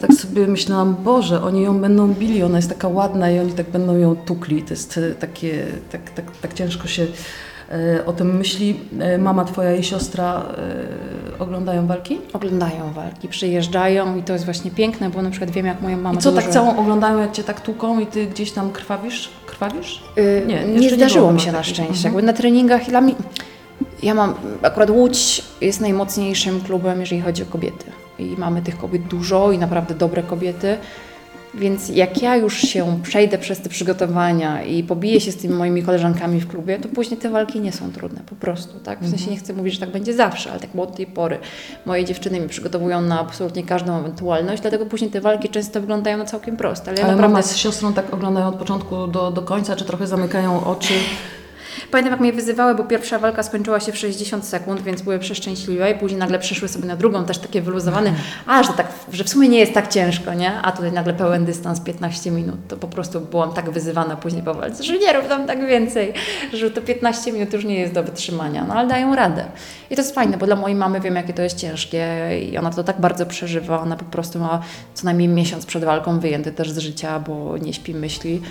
tak 0.00 0.12
sobie 0.14 0.46
myślałam, 0.46 0.96
Boże, 1.04 1.42
oni 1.42 1.62
ją 1.62 1.80
będą 1.80 2.08
bili, 2.08 2.42
ona 2.42 2.56
jest 2.56 2.68
taka 2.68 2.88
ładna 2.88 3.30
i 3.30 3.38
oni 3.38 3.52
tak 3.52 3.70
będą 3.70 3.96
ją 3.96 4.16
tukli. 4.16 4.62
To 4.62 4.70
jest 4.70 4.98
e, 4.98 5.14
takie, 5.14 5.66
tak, 5.92 6.10
tak, 6.10 6.24
tak 6.42 6.54
ciężko 6.54 6.88
się 6.88 7.06
e, 7.70 8.06
o 8.06 8.12
tym 8.12 8.36
myśli. 8.36 8.80
E, 9.00 9.18
Mama 9.18 9.44
twoja 9.44 9.74
i 9.74 9.84
siostra 9.84 10.42
oglądają 11.38 11.86
walki? 11.86 12.18
Oglądają 12.32 12.92
walki, 12.92 13.28
przyjeżdżają 13.28 14.16
i 14.16 14.22
to 14.22 14.32
jest 14.32 14.44
właśnie 14.44 14.70
piękne, 14.70 15.10
bo 15.10 15.22
na 15.22 15.30
przykład 15.30 15.50
wiem, 15.50 15.66
jak 15.66 15.82
moja 15.82 15.96
I 15.96 16.00
mama 16.00 16.20
co, 16.20 16.30
dużo... 16.30 16.42
tak 16.42 16.52
całą 16.52 16.76
oglądają, 16.76 17.18
jak 17.18 17.32
cię 17.32 17.44
tak 17.44 17.60
tłuką 17.60 18.00
i 18.00 18.06
ty 18.06 18.26
gdzieś 18.26 18.52
tam 18.52 18.70
krwawisz? 18.70 19.30
Krwawisz? 19.46 20.02
Y, 20.18 20.42
Nie, 20.46 20.64
nie, 20.64 20.90
zdarzyło 20.90 21.32
mi 21.32 21.40
się 21.40 21.52
na 21.52 21.62
szczęście. 21.62 21.82
Mhm. 21.82 22.04
Jakby 22.04 22.22
na 22.22 22.32
treningach 22.32 22.86
dla 22.88 23.00
mnie... 23.00 23.14
Ja 24.02 24.14
mam, 24.14 24.34
akurat 24.62 24.90
Łódź 24.90 25.42
jest 25.60 25.80
najmocniejszym 25.80 26.60
klubem, 26.60 27.00
jeżeli 27.00 27.20
chodzi 27.20 27.42
o 27.42 27.46
kobiety. 27.46 27.84
I 28.20 28.36
mamy 28.38 28.62
tych 28.62 28.78
kobiet 28.78 29.02
dużo 29.02 29.52
i 29.52 29.58
naprawdę 29.58 29.94
dobre 29.94 30.22
kobiety. 30.22 30.76
Więc 31.54 31.88
jak 31.88 32.22
ja 32.22 32.36
już 32.36 32.58
się 32.58 33.00
przejdę 33.02 33.38
przez 33.38 33.60
te 33.60 33.68
przygotowania 33.68 34.62
i 34.62 34.82
pobiję 34.84 35.20
się 35.20 35.32
z 35.32 35.36
tymi 35.36 35.54
moimi 35.54 35.82
koleżankami 35.82 36.40
w 36.40 36.48
klubie, 36.48 36.78
to 36.78 36.88
później 36.88 37.20
te 37.20 37.30
walki 37.30 37.60
nie 37.60 37.72
są 37.72 37.92
trudne, 37.92 38.20
po 38.28 38.34
prostu, 38.34 38.78
tak? 38.78 38.98
W 38.98 39.02
Mhm. 39.02 39.10
sensie 39.18 39.30
nie 39.30 39.36
chcę 39.36 39.52
mówić, 39.52 39.74
że 39.74 39.80
tak 39.80 39.90
będzie 39.90 40.14
zawsze, 40.14 40.50
ale 40.50 40.60
tak 40.60 40.70
było 40.74 40.86
do 40.86 40.92
tej 40.92 41.06
pory. 41.06 41.38
Moje 41.86 42.04
dziewczyny 42.04 42.40
mi 42.40 42.48
przygotowują 42.48 43.00
na 43.00 43.20
absolutnie 43.20 43.62
każdą 43.62 43.98
ewentualność, 43.98 44.62
dlatego 44.62 44.86
później 44.86 45.10
te 45.10 45.20
walki 45.20 45.48
często 45.48 45.80
wyglądają 45.80 46.18
na 46.18 46.24
całkiem 46.24 46.56
proste. 46.56 46.90
Ale 46.90 46.98
ja 46.98 47.04
Ale 47.04 47.12
naprawdę... 47.12 47.32
mama 47.32 47.42
z 47.42 47.56
siostrą 47.56 47.92
tak 47.92 48.14
oglądają 48.14 48.46
od 48.48 48.56
początku 48.56 49.06
do, 49.06 49.30
do 49.30 49.42
końca, 49.42 49.76
czy 49.76 49.84
trochę 49.84 50.06
zamykają 50.06 50.64
oczy? 50.66 50.94
Pamiętam, 51.90 52.12
jak 52.12 52.20
mnie 52.20 52.32
wyzywały, 52.32 52.74
bo 52.74 52.84
pierwsza 52.84 53.18
walka 53.18 53.42
skończyła 53.42 53.80
się 53.80 53.92
w 53.92 53.98
60 53.98 54.44
sekund, 54.44 54.82
więc 54.82 55.02
były 55.02 55.18
przeszczęśliwe 55.18 55.90
i 55.90 55.94
później 55.94 56.18
nagle 56.18 56.38
przeszły 56.38 56.68
sobie 56.68 56.86
na 56.86 56.96
drugą, 56.96 57.24
też 57.24 57.38
takie 57.38 57.62
wyluzowane, 57.62 58.12
a, 58.46 58.62
że, 58.62 58.72
tak, 58.72 58.86
że 59.12 59.24
w 59.24 59.28
sumie 59.28 59.48
nie 59.48 59.58
jest 59.58 59.72
tak 59.72 59.88
ciężko, 59.88 60.34
nie? 60.34 60.52
A 60.62 60.72
tutaj 60.72 60.92
nagle 60.92 61.14
pełen 61.14 61.44
dystans 61.44 61.80
15 61.80 62.30
minut, 62.30 62.56
to 62.68 62.76
po 62.76 62.88
prostu 62.88 63.20
byłam 63.20 63.52
tak 63.52 63.70
wyzywana 63.70 64.16
później 64.16 64.42
po 64.42 64.54
walce, 64.54 64.82
że 64.82 64.98
nie 64.98 65.12
rób 65.12 65.28
tam 65.28 65.46
tak 65.46 65.66
więcej, 65.66 66.12
że 66.52 66.70
to 66.70 66.80
15 66.80 67.32
minut 67.32 67.52
już 67.52 67.64
nie 67.64 67.80
jest 67.80 67.92
do 67.92 68.02
wytrzymania, 68.02 68.64
no 68.64 68.74
ale 68.74 68.88
dają 68.88 69.14
radę. 69.14 69.44
I 69.90 69.96
to 69.96 70.02
jest 70.02 70.14
fajne, 70.14 70.38
bo 70.38 70.46
dla 70.46 70.56
mojej 70.56 70.76
mamy 70.76 71.00
wiem, 71.00 71.16
jakie 71.16 71.32
to 71.32 71.42
jest 71.42 71.56
ciężkie 71.56 72.06
i 72.50 72.58
ona 72.58 72.70
to 72.70 72.84
tak 72.84 73.00
bardzo 73.00 73.26
przeżywa, 73.26 73.80
ona 73.80 73.96
po 73.96 74.04
prostu 74.04 74.38
ma 74.38 74.62
co 74.94 75.04
najmniej 75.04 75.28
miesiąc 75.28 75.66
przed 75.66 75.84
walką 75.84 76.20
wyjęty 76.20 76.52
też 76.52 76.70
z 76.70 76.78
życia, 76.78 77.20
bo 77.20 77.58
nie 77.58 77.74
śpi 77.74 77.94
myśli, 77.94 78.42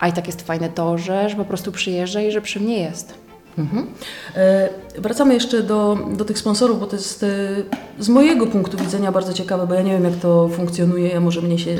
a 0.00 0.08
i 0.08 0.12
tak 0.12 0.26
jest 0.26 0.42
fajne 0.42 0.68
to, 0.68 0.98
że, 0.98 1.30
że 1.30 1.36
po 1.36 1.44
prostu 1.44 1.72
przyjeżdża 1.72 2.20
i 2.20 2.30
że 2.30 2.40
przy 2.40 2.60
mnie 2.60 2.80
jest. 2.80 3.14
Mhm. 3.58 3.86
E, 4.36 4.68
wracamy 4.98 5.34
jeszcze 5.34 5.62
do, 5.62 5.98
do 6.16 6.24
tych 6.24 6.38
sponsorów, 6.38 6.80
bo 6.80 6.86
to 6.86 6.96
jest 6.96 7.22
e, 7.22 7.26
z 7.98 8.08
mojego 8.08 8.46
punktu 8.46 8.78
widzenia 8.78 9.12
bardzo 9.12 9.32
ciekawe, 9.32 9.66
bo 9.66 9.74
ja 9.74 9.82
nie 9.82 9.92
wiem, 9.92 10.04
jak 10.04 10.16
to 10.16 10.48
funkcjonuje. 10.48 11.08
Ja 11.08 11.20
może 11.20 11.42
mnie 11.42 11.58
się, 11.58 11.76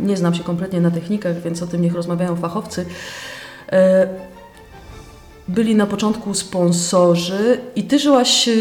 nie 0.00 0.16
znam 0.16 0.34
się 0.34 0.44
kompletnie 0.44 0.80
na 0.80 0.90
technikach, 0.90 1.42
więc 1.42 1.62
o 1.62 1.66
tym 1.66 1.82
niech 1.82 1.94
rozmawiają 1.94 2.36
fachowcy. 2.36 2.86
E, 3.72 4.08
byli 5.48 5.74
na 5.74 5.86
początku 5.86 6.34
sponsorzy 6.34 7.60
i 7.76 7.82
ty 7.82 7.98
żyłaś 7.98 8.48
e, 8.48 8.52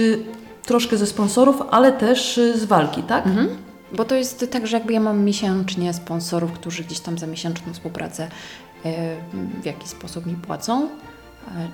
troszkę 0.65 0.97
ze 0.97 1.05
sponsorów, 1.05 1.61
ale 1.71 1.91
też 1.91 2.37
e, 2.37 2.57
z 2.57 2.65
walki, 2.65 3.03
tak? 3.03 3.27
Mhm. 3.27 3.47
Bo 3.93 4.05
to 4.05 4.15
jest 4.15 4.45
tak, 4.51 4.67
że 4.67 4.77
jakby 4.77 4.93
ja 4.93 4.99
mam 4.99 5.23
miesięcznie 5.23 5.93
sponsorów, 5.93 6.51
którzy 6.51 6.83
gdzieś 6.83 6.99
tam 6.99 7.17
za 7.17 7.27
miesięczną 7.27 7.73
współpracę 7.73 8.27
w 9.61 9.65
jakiś 9.65 9.89
sposób 9.89 10.25
mi 10.25 10.33
płacą. 10.33 10.85
E, 10.85 10.89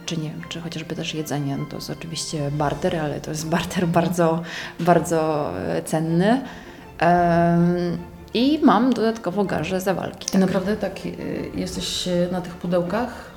Czy 0.05 0.17
nie 0.17 0.29
wiem, 0.29 0.41
czy 0.49 0.61
chociażby 0.61 0.95
też 0.95 1.13
jedzenie, 1.13 1.57
no 1.57 1.65
to 1.65 1.75
jest 1.75 1.89
oczywiście 1.89 2.51
barter, 2.51 2.95
ale 2.95 3.21
to 3.21 3.31
jest 3.31 3.47
barter 3.47 3.87
bardzo, 3.99 4.41
bardzo 4.79 5.51
e, 5.59 5.83
cenny. 5.83 6.41
I 8.33 8.59
mam 8.63 8.93
dodatkowo 8.93 9.43
garze 9.43 9.81
za 9.81 9.93
walki. 9.93 10.37
I 10.37 10.39
naprawdę 10.39 10.77
tak 10.77 10.99
e, 11.05 11.09
jesteś 11.59 12.07
e, 12.07 12.27
na 12.31 12.41
tych 12.41 12.53
pudełkach? 12.55 13.32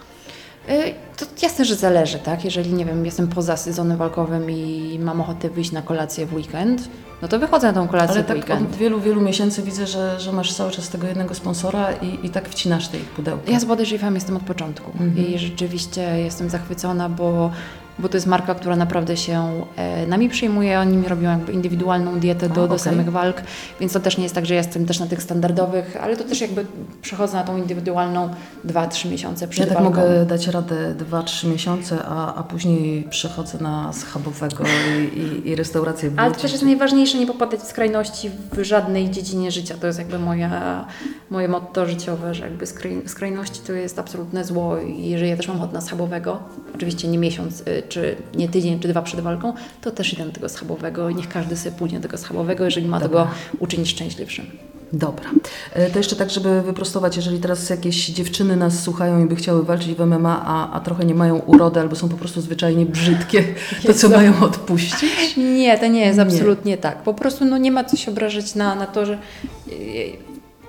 Y, 0.71 0.95
To 1.17 1.27
jasne, 1.43 1.65
że 1.65 1.75
zależy, 1.75 2.19
tak? 2.19 2.45
Jeżeli, 2.45 2.73
nie 2.73 2.85
wiem, 2.85 3.05
jestem 3.05 3.29
poza 3.29 3.57
sezonem 3.57 3.99
walkowym 3.99 4.51
i 4.51 4.99
mam 5.03 5.21
ochotę 5.21 5.51
wyjść 5.51 5.73
na 5.73 5.83
kolację 5.83 6.27
w 6.27 6.35
weekend, 6.35 6.89
no 7.23 7.29
to 7.29 7.39
wychodzę 7.39 7.67
na 7.67 7.73
tą 7.73 7.89
kolację 7.89 8.15
Ale 8.15 8.25
w 8.25 8.27
tak 8.27 8.37
weekend. 8.37 8.63
od 8.71 8.77
wielu, 8.77 9.01
wielu 9.01 9.21
miesięcy 9.21 9.63
widzę, 9.63 9.87
że, 9.87 10.21
że 10.21 10.33
masz 10.33 10.55
cały 10.55 10.71
czas 10.71 10.89
tego 10.89 11.07
jednego 11.07 11.35
sponsora 11.35 11.93
i, 11.93 12.27
i 12.27 12.31
tak 12.31 12.49
wcinasz 12.49 12.89
te 12.89 12.97
ich 12.99 13.05
pudełka. 13.11 13.51
Ja 13.53 13.61
z 13.61 13.65
Body 13.65 13.87
Żyfem 13.87 14.15
jestem 14.15 14.37
od 14.37 14.43
początku 14.43 14.91
Mhm. 15.01 15.27
i 15.27 15.39
rzeczywiście 15.39 16.03
jestem 16.19 16.51
zachwycona, 16.51 17.09
bo 17.09 17.51
bo 17.99 18.09
to 18.09 18.17
jest 18.17 18.27
marka, 18.27 18.55
która 18.55 18.77
naprawdę 18.77 19.17
się 19.17 19.65
e, 19.77 20.07
nami 20.07 20.29
przyjmuje. 20.29 20.81
Oni 20.81 20.97
mi 20.97 21.09
robią 21.09 21.31
jakby 21.31 21.53
indywidualną 21.53 22.21
dietę 22.21 22.49
do, 22.49 22.53
A, 22.55 22.55
do 22.55 22.65
okej. 22.65 22.79
samych 22.79 23.11
walk, 23.11 23.43
więc 23.81 23.93
to 23.93 24.01
też 24.01 24.17
nie 24.17 24.23
jest 24.23 24.35
tak, 24.35 24.47
że 24.47 24.55
ja 24.55 24.61
jestem 24.61 24.87
też 24.87 25.01
na 25.01 25.07
tych 25.07 25.23
standardowych, 25.23 25.97
ale 26.03 26.17
to 26.17 26.25
też 26.25 26.41
jakby 26.41 26.67
przechodzę 27.03 27.35
na 27.37 27.45
tą 27.45 27.57
indywidualną 27.57 28.29
2-3 28.67 29.11
miesiące 29.11 29.49
przed 29.49 29.69
Ja 29.69 29.75
tak 29.75 29.85
walką. 29.85 30.01
mogę 30.01 30.27
dać 30.27 30.47
radę 30.47 30.95
2-3 31.11 31.49
miesiące, 31.51 31.99
a, 32.05 32.35
a 32.35 32.43
później 32.43 33.07
przechodzę 33.11 33.59
na 33.61 33.93
schabowego 33.93 34.65
i, 34.65 35.19
i, 35.19 35.49
i 35.49 35.55
restaurację 35.57 36.11
Ale 36.17 36.35
to 36.35 36.41
też 36.41 36.53
jest 36.53 36.65
najważniejsze, 36.65 37.19
nie 37.19 37.27
popadać 37.27 37.61
w 37.61 37.67
skrajności 37.67 38.31
w 38.53 38.63
żadnej 38.65 39.11
dziedzinie 39.11 39.51
życia. 39.51 39.75
To 39.81 39.87
jest 39.87 39.99
jakby 39.99 40.19
moja, 40.19 40.87
moje 41.31 41.49
motto 41.49 41.87
życiowe, 41.87 42.35
że 42.35 42.45
jakby 42.45 42.67
skraj, 42.67 43.03
skrajności 43.07 43.61
to 43.67 43.73
jest 43.73 43.99
absolutne 43.99 44.45
zło 44.45 44.79
i 44.79 45.09
jeżeli 45.09 45.31
ja 45.31 45.37
też 45.37 45.49
mam 45.49 45.57
ochotę 45.57 45.73
na 45.73 45.81
schabowego, 45.81 46.39
oczywiście 46.75 47.09
nie 47.09 47.19
miesiąc, 47.19 47.61
y, 47.61 47.83
czy 47.89 48.17
nie 48.35 48.49
tydzień, 48.49 48.81
czy 48.81 48.89
dwa 48.89 49.03
przed 49.03 49.21
walką, 49.21 49.53
to 49.81 49.91
też 49.91 50.13
idę 50.13 50.25
do 50.27 50.33
tego 50.33 50.49
schabowego 50.49 51.09
i 51.11 51.15
niech 51.15 51.29
każdy 51.29 51.57
sobie 51.57 51.77
pójdzie 51.77 51.97
do 51.97 52.03
tego 52.03 52.19
schabowego, 52.19 52.65
jeżeli 52.65 52.87
ma 52.87 53.01
Dobra. 53.01 53.25
tego 53.25 53.35
uczynić 53.59 53.89
szczęśliwszym. 53.91 54.47
Dobra. 54.93 55.31
E, 55.73 55.91
To 55.91 55.99
jeszcze 55.99 56.17
tak, 56.17 56.31
żeby 56.31 56.63
wyprostować, 56.63 57.17
jeżeli 57.17 57.39
teraz 57.39 57.71
jakieś 57.71 58.07
dziewczyny 58.07 58.57
nas 58.57 58.83
słuchają 58.83 59.25
i 59.25 59.29
by 59.29 59.37
chciały 59.37 59.65
walczyć 59.65 59.95
w 59.95 60.01
MMA, 60.07 60.43
a, 60.47 60.73
a 60.73 60.81
trochę 60.81 61.05
nie 61.05 61.15
mają 61.15 61.39
urody 61.39 61.81
albo 61.81 61.97
są 61.97 62.09
po 62.09 62.17
prostu 62.17 62.41
zwyczajnie 62.41 62.87
brzydkie, 62.87 63.45
to 63.87 63.95
co 63.95 64.09
mają 64.19 64.41
odpuścić? 64.41 65.37
Nie, 65.37 65.79
to 65.79 65.87
nie 65.87 66.01
jest 66.07 66.17
Nie. 66.19 66.23
absolutnie 66.25 66.77
tak. 66.79 67.03
Po 67.03 67.15
prostu 67.15 67.45
no, 67.45 67.59
nie 67.59 67.73
ma 67.73 67.85
co 67.85 67.97
się 67.97 68.11
obrażać 68.11 68.55
na, 68.55 68.75
na 68.75 68.87
to, 68.87 69.07
że 69.07 69.19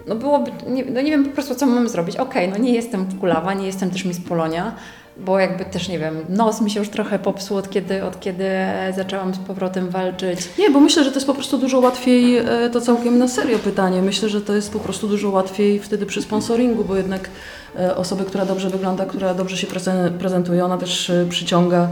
no 0.08 0.15
byłoby, 0.15 0.51
nie, 0.67 0.86
no 0.86 1.01
nie 1.01 1.12
wiem 1.12 1.25
po 1.25 1.32
prostu 1.32 1.56
co 1.56 1.65
mam 1.65 1.89
zrobić. 1.89 2.15
Okej, 2.17 2.49
no 2.49 2.58
nie 2.58 2.73
jestem 2.73 3.19
kulawa, 3.19 3.53
nie 3.53 3.65
jestem 3.67 3.89
też 3.91 4.06
Miss 4.06 4.19
Polonia, 4.19 4.75
bo 5.19 5.39
jakby 5.39 5.65
też 5.65 5.88
nie 5.89 5.99
wiem, 5.99 6.15
nos 6.30 6.62
mi 6.62 6.71
się 6.71 6.80
już 6.80 6.89
trochę 6.89 7.19
popsuł 7.19 7.58
od 7.58 7.69
kiedy, 7.69 8.03
od 8.03 8.19
kiedy 8.19 8.49
zaczęłam 8.95 9.34
z 9.34 9.38
powrotem 9.38 9.89
walczyć. 9.89 10.39
Nie, 10.60 10.69
bo 10.69 10.80
myślę, 10.80 11.03
że 11.03 11.10
to 11.10 11.15
jest 11.15 11.27
po 11.27 11.34
prostu 11.34 11.58
dużo 11.58 11.80
łatwiej, 11.80 12.38
e, 12.38 12.69
to 12.73 12.82
całkiem 12.82 13.17
na 13.17 13.27
serio 13.27 13.60
pytanie, 13.60 14.01
myślę, 14.01 14.30
że 14.30 14.41
to 14.41 14.56
jest 14.56 14.73
po 14.73 14.80
prostu 14.80 15.08
dużo 15.08 15.30
łatwiej 15.30 15.80
wtedy 15.80 16.06
przy 16.06 16.21
sponsoringu, 16.21 16.84
bo 16.84 16.95
jednak 16.95 17.30
e, 17.80 17.95
osoby, 17.95 18.23
która 18.25 18.45
dobrze 18.45 18.69
wygląda, 18.69 19.06
która 19.06 19.34
dobrze 19.34 19.58
się 19.58 19.67
preze- 19.67 20.17
prezentuje, 20.17 20.65
ona 20.65 20.77
też 20.77 21.10
e, 21.10 21.25
przyciąga 21.30 21.88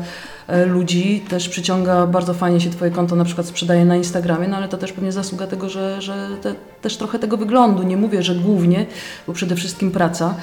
ludzi, 0.68 1.26
też 1.30 1.50
przyciąga, 1.50 2.08
bardzo 2.08 2.34
fajnie 2.34 2.62
się 2.62 2.70
Twoje 2.70 2.92
konto 2.92 3.16
na 3.16 3.26
przykład 3.26 3.48
sprzedaje 3.48 3.86
na 3.86 3.96
Instagramie, 3.96 4.48
no 4.48 4.58
ale 4.58 4.68
to 4.68 4.78
też 4.78 4.92
pewnie 4.92 5.12
zasługa 5.12 5.48
tego, 5.48 5.70
że, 5.70 6.02
że 6.02 6.28
te, 6.42 6.54
też 6.82 6.98
trochę 6.98 7.20
tego 7.20 7.38
wyglądu, 7.38 7.84
nie 7.84 7.98
mówię, 7.98 8.24
że 8.24 8.36
głównie, 8.36 8.86
bo 9.28 9.34
przede 9.34 9.56
wszystkim 9.56 9.92
praca. 9.92 10.36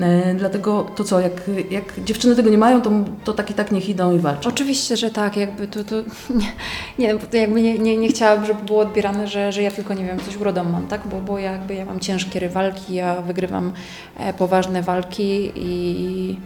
E, 0.00 0.34
Dlatego 0.34 0.86
to 0.96 1.04
co, 1.04 1.20
jak, 1.20 1.32
jak 1.70 2.04
dziewczyny 2.04 2.36
tego 2.36 2.50
nie 2.50 2.58
mają, 2.58 2.82
to, 2.82 2.90
to 3.24 3.32
tak 3.32 3.50
i 3.50 3.54
tak 3.54 3.72
niech 3.72 3.88
idą 3.88 4.16
i 4.16 4.18
walczą. 4.18 4.48
Oczywiście, 4.48 4.96
że 4.96 5.10
tak, 5.10 5.36
jakby 5.36 5.68
to, 5.68 5.84
to 5.84 5.96
nie, 6.40 6.52
nie, 6.98 7.18
jakby 7.32 7.62
nie, 7.62 7.78
nie, 7.78 7.96
nie 7.96 8.08
chciałabym, 8.08 8.46
żeby 8.46 8.64
było 8.64 8.80
odbierane, 8.80 9.26
że, 9.28 9.52
że 9.52 9.62
ja 9.62 9.70
tylko, 9.70 9.94
nie 9.94 10.04
wiem, 10.04 10.20
coś 10.20 10.36
urodą 10.36 10.64
mam, 10.64 10.86
tak? 10.86 11.00
Bo, 11.06 11.20
bo 11.20 11.38
ja 11.38 11.52
jakby 11.52 11.74
ja 11.74 11.84
mam 11.84 12.00
ciężkie 12.00 12.40
rywalki, 12.40 12.94
ja 12.94 13.20
wygrywam 13.20 13.72
e, 14.18 14.32
poważne 14.32 14.82
walki 14.82 15.52
i, 15.56 16.38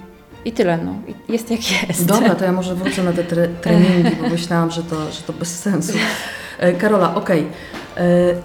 i 0.44 0.52
tyle, 0.52 0.78
no. 0.78 0.94
Jest 1.28 1.50
jak 1.50 1.88
jest. 1.88 2.06
Dobra, 2.06 2.34
to 2.34 2.44
ja 2.44 2.52
może 2.62 2.74
wrócę 2.74 3.02
na 3.02 3.12
te 3.12 3.24
tre 3.24 3.48
treningi, 3.48 4.16
bo 4.22 4.28
myślałam, 4.28 4.70
że 4.70 4.82
to, 4.82 5.12
że 5.12 5.22
to 5.22 5.32
bez 5.32 5.58
sensu. 5.60 5.92
E, 6.58 6.72
Karola, 6.72 7.14
okej. 7.14 7.40
E, 7.40 7.85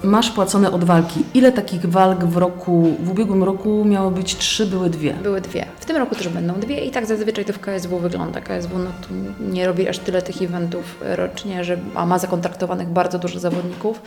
Masz 0.04 0.32
płacone 0.32 0.72
od 0.72 0.84
walki. 0.84 1.24
Ile 1.34 1.52
takich 1.52 1.86
walk 1.86 2.24
w 2.26 2.38
roku, 2.38 2.96
w 3.04 3.12
ubiegłym 3.12 3.44
roku 3.44 3.86
miało 3.86 4.12
być 4.12 4.36
trzy, 4.38 4.66
były 4.66 4.90
dwie? 4.90 5.14
Były 5.14 5.42
dwie. 5.42 5.66
W 5.80 5.86
tym 5.86 5.98
roku 5.98 6.16
też 6.16 6.28
będą 6.30 6.54
dwie 6.54 6.86
i 6.86 6.92
tak 6.92 7.06
zazwyczaj 7.06 7.46
to 7.46 7.54
w 7.54 7.60
KSW 7.60 8.00
wygląda. 8.00 8.42
KSW 8.42 8.78
no, 8.78 8.90
tu 9.08 9.14
nie 9.54 9.68
robi 9.68 9.88
aż 9.88 10.00
tyle 10.00 10.22
tych 10.22 10.42
eventów 10.42 10.98
rocznie, 11.16 11.64
że, 11.64 11.78
a 11.96 12.06
ma 12.06 12.20
zakontraktowanych 12.20 12.88
bardzo 12.90 13.20
dużo 13.20 13.40
zawodników. 13.40 14.02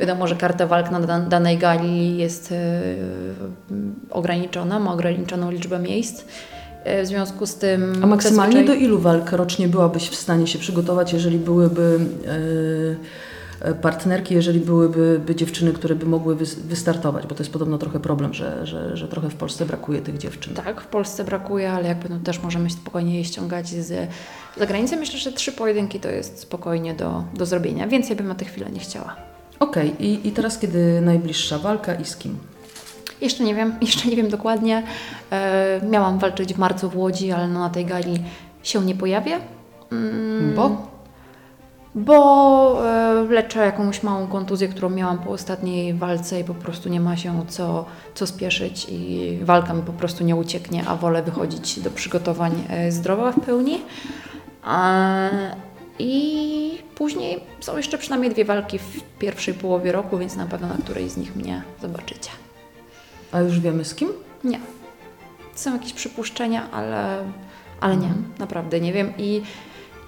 Wiadomo, 0.00 0.26
że 0.26 0.36
karta 0.36 0.66
walk 0.66 0.90
na 0.90 1.00
dan- 1.00 1.28
danej 1.28 1.58
gali 1.58 2.16
jest 2.16 2.52
e, 2.52 2.80
ograniczona, 4.10 4.80
ma 4.80 4.92
ograniczoną 4.92 5.50
liczbę 5.50 5.78
miejsc. 5.78 6.24
E, 6.84 7.02
w 7.02 7.06
związku 7.06 7.46
z 7.46 7.54
tym... 7.54 7.92
A 8.02 8.06
maksymalnie 8.06 8.64
do 8.64 8.72
zazwyczaj- 8.72 8.82
ilu 8.82 8.98
walk 8.98 9.32
rocznie 9.32 9.68
byłabyś 9.68 10.08
w 10.08 10.14
stanie 10.14 10.46
się 10.46 10.58
przygotować, 10.58 11.12
jeżeli 11.12 11.38
byłyby 11.38 11.98
e, 12.26 12.30
e, 12.30 13.22
partnerki, 13.82 14.34
jeżeli 14.34 14.60
byłyby 14.60 15.20
by 15.26 15.34
dziewczyny, 15.34 15.72
które 15.72 15.94
by 15.94 16.06
mogły 16.06 16.36
wys- 16.36 16.60
wystartować? 16.60 17.26
Bo 17.26 17.34
to 17.34 17.42
jest 17.42 17.52
podobno 17.52 17.78
trochę 17.78 18.00
problem, 18.00 18.34
że, 18.34 18.66
że, 18.66 18.96
że 18.96 19.08
trochę 19.08 19.28
w 19.30 19.34
Polsce 19.34 19.66
brakuje 19.66 20.00
tych 20.02 20.18
dziewczyn. 20.18 20.54
Tak, 20.54 20.80
w 20.80 20.86
Polsce 20.86 21.24
brakuje, 21.24 21.72
ale 21.72 21.88
jakby 21.88 22.08
no 22.08 22.18
też 22.18 22.42
możemy 22.42 22.70
spokojnie 22.70 23.18
je 23.18 23.24
ściągać 23.24 23.68
z 23.68 24.08
zagranicy. 24.58 24.96
Myślę, 24.96 25.18
że 25.18 25.32
trzy 25.32 25.52
pojedynki 25.52 26.00
to 26.00 26.08
jest 26.08 26.38
spokojnie 26.38 26.94
do, 26.94 27.24
do 27.34 27.46
zrobienia. 27.46 27.86
Więcej 27.88 28.16
bym 28.16 28.28
na 28.28 28.34
tę 28.34 28.44
chwilę 28.44 28.70
nie 28.70 28.80
chciała. 28.80 29.16
Okej, 29.60 30.04
i, 30.06 30.28
i 30.28 30.32
teraz 30.32 30.58
kiedy 30.58 31.00
najbliższa 31.00 31.58
walka 31.58 31.94
i 31.94 32.04
z 32.04 32.16
kim? 32.16 32.38
Jeszcze 33.20 33.44
nie 33.44 33.54
wiem, 33.54 33.74
jeszcze 33.80 34.08
nie 34.08 34.16
wiem 34.16 34.28
dokładnie. 34.28 34.82
E, 35.32 35.80
miałam 35.90 36.18
walczyć 36.18 36.54
w 36.54 36.58
marcu 36.58 36.90
w 36.90 36.96
Łodzi, 36.96 37.32
ale 37.32 37.48
no 37.48 37.60
na 37.60 37.70
tej 37.70 37.86
gali 37.86 38.22
się 38.62 38.84
nie 38.84 38.94
pojawię. 38.94 39.38
Mm, 39.92 40.54
Bo? 40.56 40.91
Bo 41.94 42.86
e, 42.86 43.26
leczę 43.28 43.64
jakąś 43.64 44.02
małą 44.02 44.26
kontuzję, 44.26 44.68
którą 44.68 44.90
miałam 44.90 45.18
po 45.18 45.30
ostatniej 45.30 45.94
walce 45.94 46.40
i 46.40 46.44
po 46.44 46.54
prostu 46.54 46.88
nie 46.88 47.00
ma 47.00 47.16
się 47.16 47.44
co, 47.48 47.84
co 48.14 48.26
spieszyć 48.26 48.86
i 48.88 49.38
walka 49.42 49.74
mi 49.74 49.82
po 49.82 49.92
prostu 49.92 50.24
nie 50.24 50.36
ucieknie, 50.36 50.84
a 50.88 50.96
wolę 50.96 51.22
wychodzić 51.22 51.80
do 51.80 51.90
przygotowań 51.90 52.64
e, 52.68 52.92
zdrowa 52.92 53.32
w 53.32 53.40
pełni. 53.40 53.80
I 55.98 56.78
później 56.94 57.40
są 57.60 57.76
jeszcze 57.76 57.98
przynajmniej 57.98 58.32
dwie 58.32 58.44
walki 58.44 58.78
w 58.78 59.02
pierwszej 59.18 59.54
połowie 59.54 59.92
roku, 59.92 60.18
więc 60.18 60.36
na 60.36 60.46
pewno 60.46 60.68
na 60.68 60.74
której 60.74 61.08
z 61.08 61.16
nich 61.16 61.36
mnie 61.36 61.62
zobaczycie. 61.82 62.30
A 63.32 63.40
już 63.40 63.60
wiemy 63.60 63.84
z 63.84 63.94
kim? 63.94 64.08
Nie. 64.44 64.60
Są 65.54 65.72
jakieś 65.72 65.92
przypuszczenia, 65.92 66.70
ale, 66.70 67.18
ale 67.80 67.96
nie, 67.96 68.12
naprawdę 68.38 68.80
nie 68.80 68.92
wiem. 68.92 69.12
I, 69.18 69.42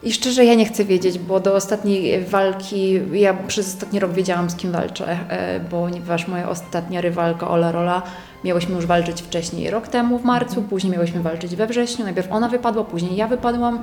I 0.05 0.13
szczerze 0.13 0.45
ja 0.45 0.55
nie 0.55 0.67
chcę 0.67 0.85
wiedzieć, 0.85 1.19
bo 1.19 1.41
do 1.41 1.55
ostatniej 1.55 2.25
walki, 2.25 3.01
ja 3.13 3.35
przez 3.35 3.75
ostatni 3.75 4.01
rok 4.01 4.13
wiedziałam 4.13 4.51
z 4.51 4.57
kim 4.57 4.73
walczę, 4.73 5.19
e, 5.29 5.61
ponieważ 5.61 6.29
moja 6.29 6.49
ostatnia 6.49 7.01
rywalka 7.01 7.49
Ola 7.49 7.73
Rola, 7.73 8.03
miałyśmy 8.45 8.75
już 8.75 8.87
walczyć 8.87 9.23
wcześniej 9.23 9.71
rok 9.71 9.89
temu 9.89 10.19
w 10.19 10.25
marcu, 10.25 10.63
później 10.63 10.93
miałyśmy 10.93 11.23
walczyć 11.23 11.57
we 11.57 11.67
wrześniu, 11.67 12.05
najpierw 12.05 12.33
ona 12.33 12.49
wypadła, 12.49 12.85
później 12.85 13.17
ja 13.17 13.29
wypadłam, 13.29 13.83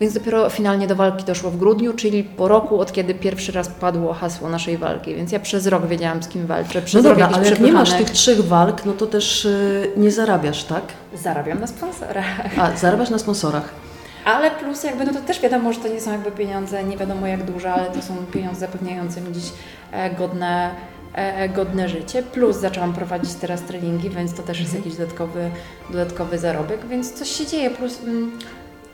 więc 0.00 0.14
dopiero 0.14 0.50
finalnie 0.50 0.86
do 0.86 0.96
walki 0.96 1.24
doszło 1.24 1.50
w 1.50 1.56
grudniu, 1.56 1.92
czyli 1.92 2.24
po 2.24 2.48
roku, 2.48 2.80
od 2.80 2.92
kiedy 2.92 3.14
pierwszy 3.14 3.52
raz 3.52 3.68
padło 3.68 4.12
hasło 4.12 4.48
naszej 4.48 4.78
walki, 4.78 5.14
więc 5.14 5.32
ja 5.32 5.40
przez 5.40 5.66
rok 5.66 5.86
wiedziałam 5.86 6.22
z 6.22 6.28
kim 6.28 6.46
walczę, 6.46 6.82
przez 6.82 7.04
No 7.04 7.10
dobra, 7.10 7.30
ale 7.32 7.50
jak 7.50 7.60
nie 7.60 7.72
masz 7.72 7.92
tych 7.92 8.10
trzech 8.10 8.44
walk, 8.44 8.84
no 8.84 8.92
to 8.92 9.06
też 9.06 9.44
y, 9.44 9.90
nie 9.96 10.10
zarabiasz, 10.10 10.64
tak? 10.64 10.82
Zarabiam 11.14 11.60
na 11.60 11.66
sponsorach. 11.66 12.58
A, 12.58 12.76
zarabiasz 12.76 13.10
na 13.10 13.18
sponsorach. 13.18 13.85
Ale 14.26 14.50
plus 14.50 14.84
jakby, 14.84 15.04
no 15.04 15.12
to 15.12 15.20
też 15.20 15.40
wiadomo, 15.40 15.72
że 15.72 15.80
to 15.80 15.88
nie 15.88 16.00
są 16.00 16.12
jakby 16.12 16.30
pieniądze, 16.30 16.84
nie 16.84 16.96
wiadomo 16.96 17.26
jak 17.26 17.42
duże, 17.42 17.72
ale 17.72 17.90
to 17.90 18.02
są 18.02 18.16
pieniądze 18.32 18.60
zapewniające 18.60 19.20
mi 19.20 19.32
dziś 19.32 19.52
e, 19.92 20.10
godne, 20.10 20.70
e, 21.14 21.48
godne 21.48 21.88
życie. 21.88 22.22
Plus 22.22 22.56
zaczęłam 22.56 22.92
prowadzić 22.92 23.34
teraz 23.34 23.62
treningi, 23.62 24.10
więc 24.10 24.34
to 24.34 24.42
też 24.42 24.60
jest 24.60 24.74
jakiś 24.74 24.96
dodatkowy, 24.96 25.50
dodatkowy 25.90 26.38
zarobek, 26.38 26.86
więc 26.86 27.12
coś 27.12 27.30
się 27.30 27.46
dzieje. 27.46 27.70
Plus 27.70 28.00
mm, 28.02 28.38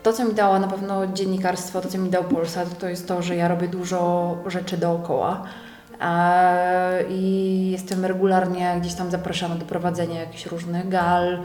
to, 0.03 0.13
co 0.13 0.25
mi 0.25 0.33
dało 0.33 0.59
na 0.59 0.67
pewno 0.67 1.07
dziennikarstwo, 1.07 1.81
to, 1.81 1.89
co 1.89 1.97
mi 1.97 2.09
dał 2.09 2.23
Polsat, 2.23 2.77
to 2.79 2.89
jest 2.89 3.07
to, 3.07 3.21
że 3.21 3.35
ja 3.35 3.47
robię 3.47 3.67
dużo 3.67 4.37
rzeczy 4.45 4.77
dookoła. 4.77 5.43
E, 6.01 7.03
I 7.09 7.71
jestem 7.71 8.05
regularnie 8.05 8.75
gdzieś 8.81 8.93
tam 8.93 9.11
zapraszana 9.11 9.55
do 9.55 9.65
prowadzenia 9.65 10.19
jakichś 10.19 10.45
różnych 10.45 10.89
gal, 10.89 11.39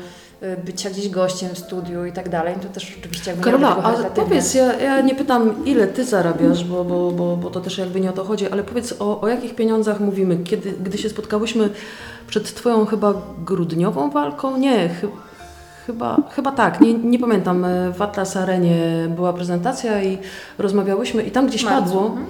bycia 0.64 0.90
gdzieś 0.90 1.08
gościem 1.08 1.50
w 1.54 1.58
studiu 1.58 2.04
i 2.04 2.12
tak 2.12 2.28
dalej. 2.28 2.54
To 2.62 2.68
też 2.68 2.96
oczywiście 3.00 3.30
jakby 3.30 3.44
Karola, 3.44 3.68
tego 3.68 3.80
a 3.80 3.90
charytatywnie. 3.90 4.24
powiedz, 4.24 4.54
ja, 4.54 4.72
ja 4.72 5.00
nie 5.00 5.14
pytam, 5.14 5.64
ile 5.64 5.86
ty 5.86 6.04
zarabiasz, 6.04 6.64
bo, 6.64 6.84
bo, 6.84 7.10
bo, 7.10 7.36
bo 7.36 7.50
to 7.50 7.60
też 7.60 7.78
jakby 7.78 8.00
nie 8.00 8.10
o 8.10 8.12
to 8.12 8.24
chodzi, 8.24 8.48
ale 8.48 8.64
powiedz, 8.64 8.94
o, 8.98 9.20
o 9.20 9.28
jakich 9.28 9.54
pieniądzach 9.54 10.00
mówimy, 10.00 10.38
kiedy, 10.44 10.72
gdy 10.72 10.98
się 10.98 11.08
spotkałyśmy 11.08 11.70
przed 12.26 12.54
twoją 12.54 12.86
chyba 12.86 13.14
grudniową 13.38 14.10
walką? 14.10 14.56
Nie, 14.56 14.88
chy, 14.88 15.08
chyba, 15.86 16.16
chyba 16.30 16.52
tak, 16.52 16.80
nie, 16.80 16.94
nie 16.94 17.18
pamiętam. 17.18 17.66
W 17.94 18.02
Atlas 18.02 18.36
Arenie 18.36 19.08
była 19.16 19.32
prezentacja 19.32 20.02
i 20.02 20.18
rozmawiałyśmy 20.58 21.22
i 21.22 21.30
tam 21.30 21.46
gdzieś 21.46 21.64
marcu, 21.64 21.84
padło, 21.84 22.06
mhm. 22.06 22.26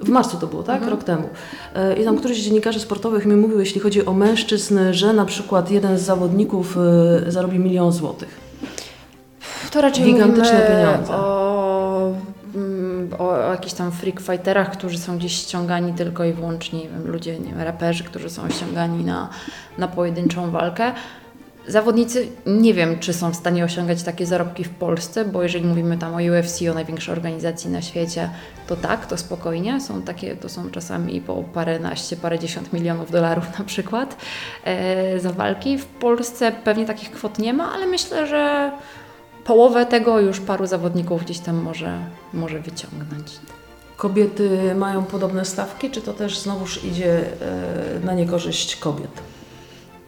W 0.00 0.08
marcu 0.08 0.36
to 0.36 0.46
było, 0.46 0.62
tak? 0.62 0.86
Rok 0.86 1.04
temu. 1.04 1.28
E, 1.74 1.96
I 1.96 2.04
tam 2.04 2.18
któryś 2.18 2.42
z 2.42 2.44
dziennikarzy 2.44 2.80
sportowych 2.80 3.26
mi 3.26 3.36
mówił, 3.36 3.60
jeśli 3.60 3.80
chodzi 3.80 4.06
o 4.06 4.12
mężczyzn, 4.12 4.78
że 4.90 5.12
na 5.12 5.24
przykład 5.24 5.70
jeden 5.70 5.98
z 5.98 6.02
zawodników 6.02 6.76
e, 7.26 7.30
zarobi 7.30 7.58
milion 7.58 7.92
złotych. 7.92 8.40
To 9.70 9.80
raczej 9.80 10.04
Gigantyczne 10.04 10.60
pieniądze. 10.68 11.12
O, 11.12 12.12
mm, 12.54 13.10
o 13.18 13.36
jakichś 13.36 13.72
tam 13.72 13.92
freak 13.92 14.20
fighterach, 14.20 14.72
którzy 14.72 14.98
są 14.98 15.18
gdzieś 15.18 15.32
ściągani 15.32 15.92
tylko 15.92 16.24
i 16.24 16.32
wyłącznie, 16.32 16.78
nie 16.78 16.88
wiem, 16.88 17.08
ludzie, 17.08 17.38
nie 17.38 17.50
wiem, 17.50 17.60
raperzy, 17.60 18.04
którzy 18.04 18.30
są 18.30 18.50
ściągani 18.50 19.04
na, 19.04 19.28
na 19.78 19.88
pojedynczą 19.88 20.50
walkę. 20.50 20.92
Zawodnicy 21.66 22.28
nie 22.46 22.74
wiem, 22.74 22.98
czy 22.98 23.12
są 23.12 23.30
w 23.30 23.36
stanie 23.36 23.64
osiągać 23.64 24.02
takie 24.02 24.26
zarobki 24.26 24.64
w 24.64 24.70
Polsce, 24.70 25.24
bo 25.24 25.42
jeżeli 25.42 25.64
mówimy 25.64 25.98
tam 25.98 26.14
o 26.14 26.16
UFC, 26.16 26.62
o 26.70 26.74
największej 26.74 27.14
organizacji 27.14 27.70
na 27.70 27.82
świecie, 27.82 28.30
to 28.66 28.76
tak, 28.76 29.06
to 29.06 29.16
spokojnie. 29.16 29.80
Są 29.80 30.02
takie, 30.02 30.36
to 30.36 30.48
są 30.48 30.70
czasami 30.70 31.20
po 31.20 31.42
paręnaście, 31.42 32.16
parędziesiąt 32.16 32.72
milionów 32.72 33.10
dolarów 33.10 33.58
na 33.58 33.64
przykład 33.64 34.16
e, 34.64 35.20
za 35.20 35.32
walki. 35.32 35.78
W 35.78 35.86
Polsce 35.86 36.52
pewnie 36.64 36.86
takich 36.86 37.10
kwot 37.10 37.38
nie 37.38 37.52
ma, 37.52 37.72
ale 37.72 37.86
myślę, 37.86 38.26
że 38.26 38.72
połowę 39.44 39.86
tego 39.86 40.20
już 40.20 40.40
paru 40.40 40.66
zawodników 40.66 41.24
gdzieś 41.24 41.38
tam 41.38 41.56
może, 41.56 41.98
może 42.32 42.60
wyciągnąć. 42.60 43.26
Kobiety 43.96 44.74
mają 44.74 45.04
podobne 45.04 45.44
stawki, 45.44 45.90
czy 45.90 46.02
to 46.02 46.12
też 46.12 46.38
znowuż 46.38 46.84
idzie 46.84 47.20
e, 47.20 48.00
na 48.04 48.14
niekorzyść 48.14 48.76
kobiet? 48.76 49.31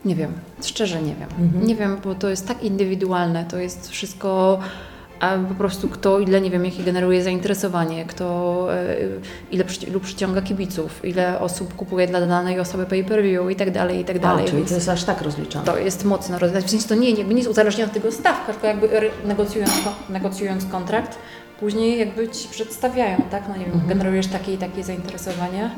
Nie 0.04 0.14
wiem, 0.14 0.32
szczerze 0.64 1.02
nie 1.02 1.14
wiem. 1.14 1.28
Mhm. 1.46 1.66
Nie 1.66 1.76
wiem, 1.76 1.96
bo 2.04 2.14
to 2.14 2.28
jest 2.28 2.48
tak 2.48 2.62
indywidualne, 2.62 3.44
to 3.44 3.58
jest 3.58 3.90
wszystko 3.90 4.58
a 5.20 5.38
po 5.48 5.54
prostu 5.54 5.88
kto, 5.88 6.18
ile, 6.18 6.40
nie 6.40 6.50
wiem, 6.50 6.64
jakie 6.64 6.82
generuje 6.82 7.22
zainteresowanie, 7.22 8.04
kto, 8.04 8.66
e, 8.74 8.96
ile 9.50 9.64
ilu 9.88 10.00
przyciąga 10.00 10.42
kibiców, 10.42 11.04
ile 11.04 11.40
osób 11.40 11.74
kupuje 11.74 12.06
dla 12.06 12.26
danej 12.26 12.60
osoby 12.60 12.86
pay-per-view 12.86 13.50
i 13.50 13.56
tak 13.56 13.70
dalej, 13.70 14.00
i 14.00 14.04
tak 14.04 14.16
A, 14.16 14.18
dalej. 14.18 14.44
czyli 14.46 14.64
to 14.64 14.74
jest 14.74 14.88
aż 14.88 15.04
tak 15.04 15.22
rozliczane. 15.22 15.64
to 15.66 15.78
jest 15.78 16.04
mocno 16.04 16.38
rozwiązane. 16.38 16.66
W 16.66 16.70
sensie 16.70 16.88
to 16.88 16.94
nie, 16.94 17.10
jakby 17.10 17.34
nie 17.34 17.40
jest 17.40 17.50
uzależnione 17.50 17.88
od 17.88 17.94
tego 17.94 18.12
stawka, 18.12 18.52
tylko 18.52 18.66
jakby 18.66 18.88
negocjując, 19.24 19.72
negocjując 20.10 20.64
kontrakt, 20.64 21.18
później 21.60 21.98
jakby 21.98 22.28
Ci 22.28 22.48
przedstawiają, 22.48 23.16
tak? 23.30 23.42
No 23.48 23.56
nie 23.56 23.64
wiem, 23.64 23.74
Mhm. 23.74 23.88
generujesz 23.88 24.26
takie 24.26 24.54
i 24.54 24.58
takie 24.58 24.84
zainteresowanie, 24.84 25.70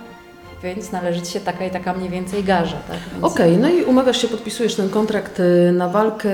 więc 0.66 0.92
należy 0.92 1.22
Ci 1.22 1.32
się 1.32 1.40
taka 1.40 1.66
i 1.66 1.70
taka 1.70 1.94
mniej 1.94 2.10
więcej 2.10 2.44
garza, 2.44 2.76
tak? 2.88 2.98
Więc... 3.12 3.24
Okej, 3.24 3.58
no 3.58 3.68
i 3.68 3.84
umawiasz 3.84 4.22
się, 4.22 4.28
podpisujesz 4.28 4.74
ten 4.74 4.88
kontrakt 4.88 5.40
y, 5.40 5.72
na 5.72 5.88
walkę, 5.88 6.30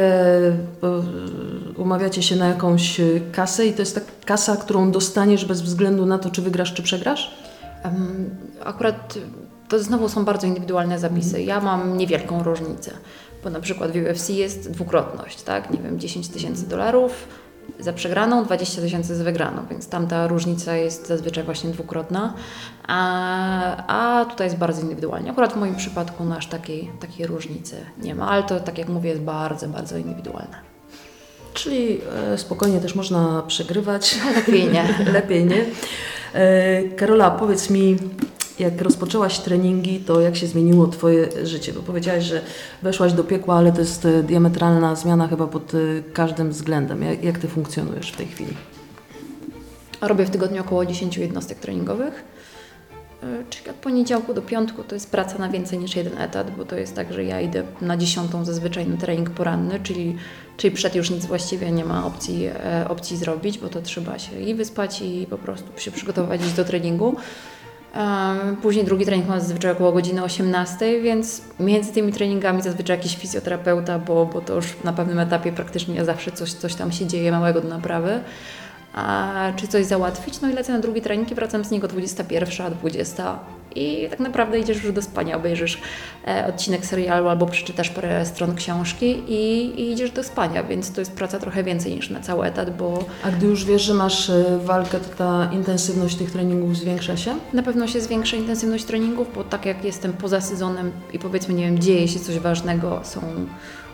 y, 0.48 0.52
umawiacie 1.76 2.22
się 2.22 2.36
na 2.36 2.48
jakąś 2.48 3.00
kasę 3.32 3.66
i 3.66 3.72
to 3.72 3.82
jest 3.82 3.94
ta 3.94 4.00
kasa, 4.24 4.56
którą 4.56 4.90
dostaniesz 4.90 5.44
bez 5.44 5.62
względu 5.62 6.06
na 6.06 6.18
to, 6.18 6.30
czy 6.30 6.42
wygrasz, 6.42 6.74
czy 6.74 6.82
przegrasz? 6.82 7.36
Em, 7.82 8.30
Akurat 8.64 9.18
to 9.68 9.78
znowu 9.78 10.08
są 10.08 10.24
bardzo 10.24 10.46
indywidualne 10.46 10.98
zapisy. 10.98 11.42
Ja 11.42 11.60
mam 11.60 11.96
niewielką 11.96 12.42
różnicę, 12.42 12.90
bo 13.44 13.50
na 13.50 13.60
przykład 13.60 13.90
w 13.90 13.96
UFC 13.96 14.30
jest 14.30 14.70
dwukrotność, 14.70 15.42
tak? 15.42 15.70
Nie 15.70 15.78
wiem, 15.78 15.98
10 15.98 16.28
tysięcy 16.28 16.68
dolarów 16.68 17.28
za 17.80 17.92
przegraną, 17.92 18.44
20 18.44 18.82
tysięcy 18.82 19.16
za 19.16 19.24
wygraną, 19.24 19.62
więc 19.70 19.88
tam 19.88 20.06
ta 20.06 20.26
różnica 20.26 20.76
jest 20.76 21.06
zazwyczaj 21.06 21.44
właśnie 21.44 21.70
dwukrotna, 21.70 22.34
a, 22.86 23.86
a 23.86 24.24
tutaj 24.24 24.46
jest 24.46 24.56
bardzo 24.56 24.82
indywidualnie. 24.82 25.30
Akurat 25.30 25.52
w 25.52 25.56
moim 25.56 25.76
przypadku 25.76 26.24
no 26.24 26.36
aż 26.36 26.46
takiej, 26.46 26.90
takiej 27.00 27.26
różnicy 27.26 27.76
nie 27.98 28.14
ma, 28.14 28.28
ale 28.28 28.42
to 28.42 28.60
tak 28.60 28.78
jak 28.78 28.88
mówię 28.88 29.10
jest 29.10 29.22
bardzo, 29.22 29.68
bardzo 29.68 29.96
indywidualne. 29.96 30.72
Czyli 31.54 32.00
e, 32.32 32.38
spokojnie 32.38 32.80
też 32.80 32.94
można 32.94 33.42
przegrywać. 33.46 34.18
Lepiej 34.36 34.68
nie. 34.68 34.84
Lepiej 35.12 35.44
nie. 35.44 35.64
E, 36.34 36.82
Karola, 36.82 37.30
powiedz 37.30 37.70
mi, 37.70 37.96
jak 38.58 38.82
rozpoczęłaś 38.82 39.38
treningi, 39.38 40.00
to 40.00 40.20
jak 40.20 40.36
się 40.36 40.46
zmieniło 40.46 40.86
Twoje 40.86 41.46
życie? 41.46 41.72
Bo 41.72 41.80
powiedziałaś, 41.80 42.24
że 42.24 42.40
weszłaś 42.82 43.12
do 43.12 43.24
piekła, 43.24 43.54
ale 43.54 43.72
to 43.72 43.80
jest 43.80 44.04
e, 44.04 44.22
diametralna 44.22 44.94
zmiana 44.96 45.28
chyba 45.28 45.46
pod 45.46 45.74
e, 45.74 45.78
każdym 46.12 46.50
względem. 46.50 47.02
Jak, 47.02 47.24
jak 47.24 47.38
Ty 47.38 47.48
funkcjonujesz 47.48 48.12
w 48.12 48.16
tej 48.16 48.26
chwili? 48.26 48.52
Robię 50.00 50.24
w 50.24 50.30
tygodniu 50.30 50.60
około 50.60 50.86
10 50.86 51.16
jednostek 51.16 51.58
treningowych. 51.58 52.24
Yy, 53.22 53.44
Czyli 53.50 53.70
od 53.70 53.76
poniedziałku 53.76 54.34
do 54.34 54.42
piątku 54.42 54.84
to 54.84 54.94
jest 54.94 55.10
praca 55.10 55.38
na 55.38 55.48
więcej 55.48 55.78
niż 55.78 55.96
jeden 55.96 56.18
etat, 56.18 56.56
bo 56.56 56.64
to 56.64 56.76
jest 56.76 56.96
tak, 56.96 57.12
że 57.12 57.24
ja 57.24 57.40
idę 57.40 57.62
na 57.80 57.96
dziesiątą 57.96 58.44
zazwyczaj 58.44 58.88
na 58.88 58.96
trening 58.96 59.30
poranny, 59.30 59.80
czyli, 59.82 60.16
czyli 60.56 60.74
przed 60.74 60.94
już 60.94 61.10
nic 61.10 61.26
właściwie 61.26 61.72
nie 61.72 61.84
ma 61.84 62.06
opcji, 62.06 62.46
e, 62.46 62.86
opcji 62.88 63.16
zrobić, 63.16 63.58
bo 63.58 63.68
to 63.68 63.82
trzeba 63.82 64.18
się 64.18 64.40
i 64.40 64.54
wyspać 64.54 65.02
i 65.02 65.26
po 65.30 65.38
prostu 65.38 65.80
się 65.80 65.90
przygotować 65.90 66.52
do 66.52 66.64
treningu. 66.64 67.16
Później 68.62 68.84
drugi 68.84 69.06
trening 69.06 69.28
mam 69.28 69.40
zazwyczaj 69.40 69.72
około 69.72 69.92
godziny 69.92 70.24
18, 70.24 71.00
więc 71.00 71.42
między 71.60 71.92
tymi 71.92 72.12
treningami 72.12 72.62
zazwyczaj 72.62 72.96
jakiś 72.96 73.16
fizjoterapeuta, 73.16 73.98
bo, 73.98 74.26
bo 74.26 74.40
to 74.40 74.54
już 74.54 74.66
na 74.84 74.92
pewnym 74.92 75.18
etapie 75.18 75.52
praktycznie 75.52 76.04
zawsze 76.04 76.30
coś, 76.30 76.52
coś 76.52 76.74
tam 76.74 76.92
się 76.92 77.06
dzieje 77.06 77.32
małego 77.32 77.60
do 77.60 77.68
naprawy. 77.68 78.20
A 78.94 79.52
czy 79.56 79.68
coś 79.68 79.86
załatwić? 79.86 80.40
No 80.40 80.50
i 80.50 80.52
lecę 80.52 80.72
na 80.72 80.78
drugi 80.78 81.00
trening 81.00 81.30
i 81.30 81.34
wracam 81.34 81.64
z 81.64 81.70
niego 81.70 81.88
21, 81.88 82.72
20 82.74 83.38
i 83.76 84.06
tak 84.10 84.20
naprawdę 84.20 84.58
idziesz 84.58 84.84
już 84.84 84.92
do 84.92 85.02
spania, 85.02 85.36
obejrzysz 85.36 85.80
e, 86.28 86.46
odcinek 86.46 86.86
serialu 86.86 87.28
albo 87.28 87.46
przeczytasz 87.46 87.90
parę 87.90 88.26
stron 88.26 88.54
książki 88.54 89.22
i, 89.28 89.64
i 89.80 89.92
idziesz 89.92 90.10
do 90.10 90.24
spania, 90.24 90.62
więc 90.62 90.92
to 90.92 91.00
jest 91.00 91.12
praca 91.12 91.38
trochę 91.38 91.64
więcej 91.64 91.94
niż 91.94 92.10
na 92.10 92.20
cały 92.20 92.46
etat, 92.46 92.76
bo 92.76 93.04
A 93.24 93.30
gdy 93.30 93.46
już 93.46 93.64
wiesz, 93.64 93.82
że 93.82 93.94
masz 93.94 94.30
e, 94.30 94.58
walkę, 94.58 95.00
to 95.00 95.16
ta 95.18 95.50
intensywność 95.52 96.16
tych 96.16 96.30
treningów 96.30 96.76
zwiększa 96.76 97.16
się? 97.16 97.34
Na 97.52 97.62
pewno 97.62 97.86
się 97.86 98.00
zwiększa 98.00 98.36
intensywność 98.36 98.84
treningów, 98.84 99.34
bo 99.34 99.44
tak 99.44 99.66
jak 99.66 99.84
jestem 99.84 100.12
poza 100.12 100.40
sezonem 100.40 100.92
i 101.12 101.18
powiedzmy, 101.18 101.54
nie 101.54 101.64
wiem, 101.64 101.78
dzieje 101.78 102.08
się 102.08 102.20
coś 102.20 102.38
ważnego, 102.38 103.00
są 103.04 103.20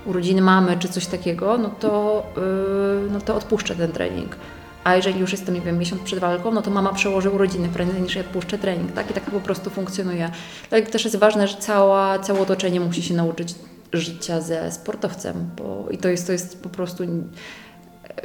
urodziny 0.07 0.43
mamy 0.43 0.77
czy 0.77 0.89
coś 0.89 1.07
takiego, 1.07 1.59
no 1.59 1.71
to, 1.81 2.23
yy, 2.37 3.11
no 3.11 3.21
to 3.21 3.37
odpuszczę 3.37 3.75
ten 3.75 3.93
trening. 3.93 4.37
A 4.85 4.97
jeżeli 4.97 5.21
już 5.21 5.33
jestem, 5.33 5.55
nie 5.55 5.61
wiem, 5.61 5.79
miesiąc 5.79 6.03
przed 6.03 6.19
walką, 6.19 6.51
no 6.51 6.63
to 6.63 6.71
mama 6.71 6.93
przełoży 6.93 7.31
urodziny 7.31 7.69
prędzej 7.69 8.03
niż 8.03 8.15
ja 8.15 8.21
odpuszczę 8.21 8.59
trening, 8.59 8.93
tak? 8.93 9.11
I 9.11 9.15
tak 9.15 9.31
po 9.31 9.41
prostu 9.41 9.71
funkcjonuje. 9.71 10.31
Dlatego 10.69 10.93
też 10.93 11.05
jest 11.05 11.17
ważne, 11.17 11.49
że 11.49 11.57
cała, 11.57 12.19
całe 12.19 12.41
otoczenie 12.41 12.81
musi 12.81 13.03
się 13.03 13.15
nauczyć 13.15 13.55
życia 13.93 14.41
ze 14.41 14.73
sportowcem, 14.73 15.51
bo 15.57 15.87
i 15.91 15.99
to 15.99 16.09
jest, 16.09 16.27
to 16.27 16.33
jest 16.33 16.63
po 16.63 16.69
prostu 16.69 17.05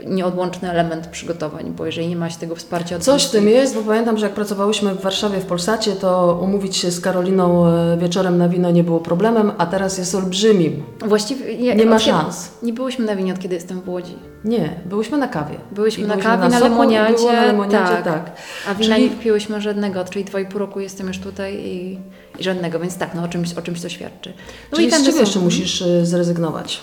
nieodłączny 0.05 0.71
element 0.71 1.07
przygotowań, 1.07 1.73
bo 1.77 1.85
jeżeli 1.85 2.07
nie 2.07 2.15
ma 2.15 2.29
się 2.29 2.39
tego 2.39 2.55
wsparcia 2.55 2.99
Coś 2.99 3.23
w 3.25 3.31
tym 3.31 3.47
jest, 3.49 3.75
bo 3.75 3.81
pamiętam, 3.81 4.17
że 4.17 4.25
jak 4.25 4.35
pracowałyśmy 4.35 4.95
w 4.95 5.01
Warszawie 5.01 5.39
w 5.39 5.45
Polsacie, 5.45 5.91
to 5.91 6.39
umówić 6.41 6.77
się 6.77 6.91
z 6.91 6.99
Karoliną 6.99 7.67
e, 7.67 7.97
wieczorem 7.97 8.37
na 8.37 8.49
wino 8.49 8.71
nie 8.71 8.83
było 8.83 8.99
problemem, 8.99 9.51
a 9.57 9.65
teraz 9.65 9.97
jest 9.97 10.15
olbrzymim. 10.15 10.83
Właściwie 11.05 11.57
nie, 11.57 11.75
Nie 11.75 11.85
ma 11.85 11.99
kiedy- 11.99 12.11
szans. 12.11 12.51
Nie 12.63 12.73
byłyśmy 12.73 13.05
na 13.05 13.15
winie 13.15 13.33
od 13.33 13.39
kiedy 13.39 13.55
jestem 13.55 13.81
w 13.81 13.89
Łodzi. 13.89 14.15
Nie, 14.45 14.69
byłyśmy 14.85 15.17
na 15.17 15.27
kawie. 15.27 15.55
Byłyśmy 15.71 16.03
I 16.03 16.07
na 16.07 16.13
byłyśmy 16.13 16.31
kawie, 16.31 16.49
na, 16.49 16.59
soku 16.59 16.65
i 16.65 16.69
lemoniadzie. 16.69 17.25
na 17.33 17.45
lemoniadzie, 17.45 17.93
tak. 17.93 18.03
tak. 18.03 18.31
A 18.69 18.75
wina 18.75 18.95
Czyli- 18.95 19.09
nie 19.09 19.15
piłyśmy 19.15 19.61
żadnego, 19.61 20.05
czyli 20.05 20.25
dwa 20.25 20.39
i 20.39 20.45
pół 20.45 20.59
roku 20.59 20.79
jestem 20.79 21.07
już 21.07 21.19
tutaj 21.19 21.55
i, 21.55 21.99
i 22.39 22.43
żadnego, 22.43 22.79
więc 22.79 22.97
tak, 22.97 23.15
no 23.15 23.23
o 23.23 23.27
czymś, 23.27 23.53
o 23.53 23.61
czymś 23.61 23.81
to 23.81 23.89
świadczy. 23.89 24.33
No 24.71 24.75
Czyli 24.77 24.87
i 24.87 24.91
z 24.91 25.05
czego 25.05 25.19
jeszcze 25.19 25.39
musisz 25.39 25.81
e, 25.81 26.05
zrezygnować? 26.05 26.81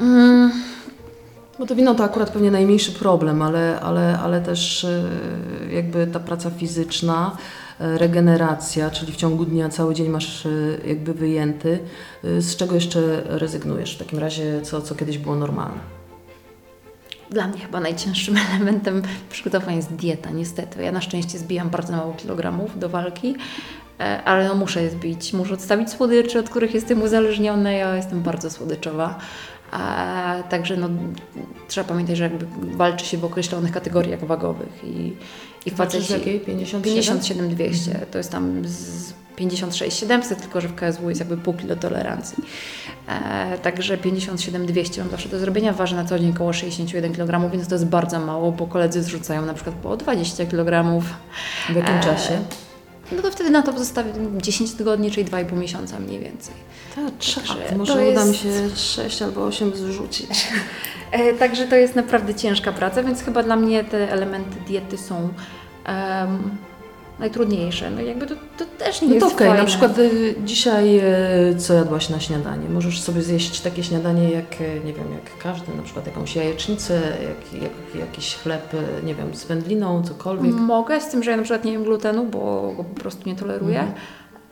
Mm, 0.00 0.52
Bo 1.58 1.66
to 1.66 1.74
wino 1.74 1.94
to 1.94 2.04
akurat 2.04 2.30
pewnie 2.30 2.50
najmniejszy 2.50 2.92
problem, 2.92 3.42
ale, 3.42 3.80
ale, 3.80 4.18
ale 4.18 4.40
też 4.40 4.84
e, 4.84 5.02
jakby 5.72 6.06
ta 6.06 6.20
praca 6.20 6.50
fizyczna, 6.50 7.36
e, 7.80 7.98
regeneracja, 7.98 8.90
czyli 8.90 9.12
w 9.12 9.16
ciągu 9.16 9.44
dnia 9.44 9.68
cały 9.68 9.94
dzień 9.94 10.08
masz 10.08 10.46
e, 10.46 10.50
jakby 10.86 11.14
wyjęty. 11.14 11.78
Z 12.22 12.56
czego 12.56 12.74
jeszcze 12.74 13.22
rezygnujesz 13.24 13.94
w 13.94 13.98
takim 13.98 14.18
razie, 14.18 14.62
co, 14.62 14.80
co 14.82 14.94
kiedyś 14.94 15.18
było 15.18 15.34
normalne? 15.34 15.78
Dla 17.30 17.48
mnie 17.48 17.60
chyba 17.60 17.80
najcięższym 17.80 18.36
elementem 18.50 19.02
przygotowań 19.30 19.76
jest 19.76 19.92
dieta, 19.92 20.30
niestety. 20.30 20.82
Ja 20.82 20.92
na 20.92 21.00
szczęście 21.00 21.38
zbijam 21.38 21.70
bardzo 21.70 21.92
mało 21.92 22.12
kilogramów 22.12 22.78
do 22.78 22.88
walki, 22.88 23.36
ale 24.24 24.48
no 24.48 24.54
muszę 24.54 24.82
je 24.82 24.90
zbić. 24.90 25.32
Muszę 25.32 25.54
odstawić 25.54 25.90
słodycze, 25.90 26.40
od 26.40 26.50
których 26.50 26.74
jestem 26.74 27.02
uzależniona. 27.02 27.70
Ja 27.70 27.96
jestem 27.96 28.22
bardzo 28.22 28.50
słodyczowa. 28.50 29.18
A, 29.70 30.34
także 30.50 30.76
no, 30.76 30.88
trzeba 31.68 31.88
pamiętać, 31.88 32.16
że 32.16 32.24
jakby 32.24 32.46
walczy 32.76 33.06
się 33.06 33.18
w 33.18 33.24
określonych 33.24 33.72
kategoriach 33.72 34.24
wagowych 34.24 34.84
i, 34.84 35.16
i 35.66 35.70
faceci... 35.70 36.12
jakiej? 36.12 36.40
57? 36.40 36.82
57 36.82 37.54
200, 37.54 38.06
to 38.10 38.18
jest 38.18 38.30
tam 38.32 38.62
z 38.64 39.12
56 39.36 39.98
700, 39.98 40.40
tylko 40.40 40.60
że 40.60 40.68
w 40.68 40.74
KSW 40.74 41.08
jest 41.08 41.20
jakby 41.20 41.36
pół 41.36 41.54
kilo 41.54 41.76
tolerancji. 41.76 42.44
E, 43.08 43.58
także 43.58 43.98
57 43.98 44.66
200 44.66 45.00
mam 45.00 45.10
zawsze 45.10 45.28
do 45.28 45.38
zrobienia, 45.38 45.72
waży 45.72 45.96
na 45.96 46.04
co 46.04 46.18
dzień 46.18 46.30
około 46.30 46.52
61 46.52 47.12
kg, 47.12 47.50
więc 47.52 47.68
to 47.68 47.74
jest 47.74 47.86
bardzo 47.86 48.20
mało, 48.20 48.52
bo 48.52 48.66
koledzy 48.66 49.02
zrzucają 49.02 49.46
na 49.46 49.54
przykład 49.54 49.76
po 49.76 49.96
20 49.96 50.46
kg. 50.46 51.00
W 51.68 51.76
jakim 51.76 51.94
E, 51.94 52.00
czasie? 52.00 52.38
No 53.12 53.22
to 53.22 53.30
wtedy 53.30 53.50
na 53.50 53.62
to 53.62 53.72
pozostawię 53.72 54.12
10 54.42 54.72
tygodni, 54.72 55.10
czyli 55.10 55.26
2,5 55.26 55.56
miesiąca 55.56 55.98
mniej 55.98 56.20
więcej. 56.20 56.54
Tak, 56.94 57.04
trzeba. 57.18 57.46
Także 57.46 57.76
Może 57.76 57.94
to 57.94 58.10
uda 58.10 58.24
mi 58.24 58.36
się 58.36 58.76
6 58.76 59.22
albo 59.22 59.44
8 59.44 59.72
zrzucić. 59.76 60.28
E, 61.10 61.34
także 61.34 61.66
to 61.66 61.76
jest 61.76 61.94
naprawdę 61.94 62.34
ciężka 62.34 62.72
praca, 62.72 63.02
więc 63.02 63.22
chyba 63.22 63.42
dla 63.42 63.56
mnie 63.56 63.84
te 63.84 64.12
elementy 64.12 64.56
diety 64.66 64.98
są 64.98 65.28
em, 65.84 66.56
najtrudniejsze. 67.18 67.90
No 67.90 68.00
jakby 68.00 68.26
to, 68.26 68.34
to 68.58 68.64
też 68.78 69.02
nie 69.02 69.08
No 69.08 69.14
jest 69.14 69.26
to 69.26 69.32
okej, 69.34 69.46
fajne. 69.48 69.62
na 69.62 69.66
przykład 69.68 69.98
y, 69.98 70.34
dzisiaj 70.44 70.98
y, 71.50 71.56
co 71.58 71.74
jadłaś 71.74 72.08
na 72.08 72.20
śniadanie? 72.20 72.68
Możesz 72.68 73.00
sobie 73.00 73.22
zjeść 73.22 73.60
takie 73.60 73.84
śniadanie 73.84 74.30
jak, 74.30 74.60
y, 74.60 74.80
nie 74.84 74.92
wiem, 74.92 75.06
jak 75.12 75.38
każdy, 75.42 75.74
na 75.76 75.82
przykład 75.82 76.06
jakąś 76.06 76.36
jajecznicę, 76.36 76.94
jak, 77.22 77.62
jak, 77.62 78.00
jakiś 78.06 78.34
chleb, 78.36 78.74
y, 78.74 79.06
nie 79.06 79.14
wiem, 79.14 79.34
z 79.34 79.44
wędliną, 79.44 80.02
cokolwiek. 80.04 80.52
Mogę, 80.54 81.00
z 81.00 81.08
tym, 81.10 81.22
że 81.22 81.30
ja 81.30 81.36
na 81.36 81.42
przykład 81.42 81.64
nie 81.64 81.72
jem 81.72 81.84
glutenu, 81.84 82.24
bo 82.26 82.72
go 82.76 82.84
po 82.84 83.00
prostu 83.00 83.28
nie 83.28 83.36
toleruję. 83.36 83.80
Mhm. 83.80 83.96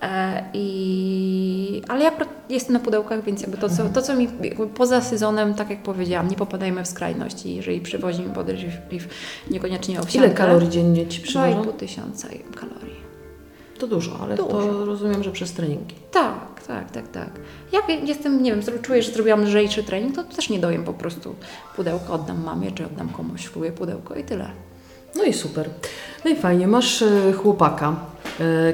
E, 0.02 0.44
I, 0.54 1.82
ale 1.88 2.04
ja 2.04 2.12
jestem 2.48 2.72
na 2.72 2.80
pudełkach, 2.80 3.24
więc 3.24 3.42
jakby 3.42 3.56
to, 3.56 3.68
co, 3.68 3.88
to, 3.88 4.02
co 4.02 4.16
mi 4.16 4.28
poza 4.74 5.00
sezonem, 5.00 5.54
tak 5.54 5.70
jak 5.70 5.82
powiedziałam, 5.82 6.28
nie 6.28 6.36
popadajmy 6.36 6.84
w 6.84 6.88
skrajności. 6.88 7.54
Jeżeli 7.54 7.80
przywozi 7.80 8.22
mi 8.22 8.34
podejrzliw 8.34 9.08
niekoniecznie 9.50 10.00
owsiankę. 10.00 10.26
Ile 10.26 10.36
kalorii 10.36 10.68
dziennie 10.68 11.06
Ci 11.06 11.20
przywożą? 11.20 11.62
2,5 11.62 11.72
tysiąca 11.72 12.28
kalorii. 12.54 13.06
To 13.78 13.86
dużo, 13.86 14.18
ale 14.22 14.36
Dużo. 14.36 14.48
to 14.48 14.84
rozumiem, 14.84 15.22
że 15.22 15.32
przez 15.32 15.52
treningi. 15.52 15.94
Tak, 16.12 16.62
tak, 16.66 16.90
tak, 16.90 17.08
tak. 17.08 17.30
Jak 17.72 18.08
jestem, 18.08 18.42
nie 18.42 18.54
wiem, 18.54 18.62
czuję, 18.82 19.02
że 19.02 19.12
zrobiłam 19.12 19.44
lżejszy 19.44 19.82
trening, 19.82 20.14
to 20.14 20.24
też 20.24 20.50
nie 20.50 20.58
dojem 20.58 20.84
po 20.84 20.92
prostu 20.92 21.34
pudełko, 21.76 22.12
oddam 22.12 22.44
mamie, 22.44 22.72
czy 22.72 22.86
oddam 22.86 23.08
komuś, 23.08 23.48
ślubię 23.48 23.72
pudełko 23.72 24.14
i 24.14 24.24
tyle. 24.24 24.50
No 25.16 25.24
i 25.24 25.32
super. 25.32 25.70
No 26.24 26.30
i 26.30 26.36
fajnie, 26.36 26.68
masz 26.68 27.02
e, 27.02 27.32
chłopaka, 27.32 27.96
e, 28.40 28.72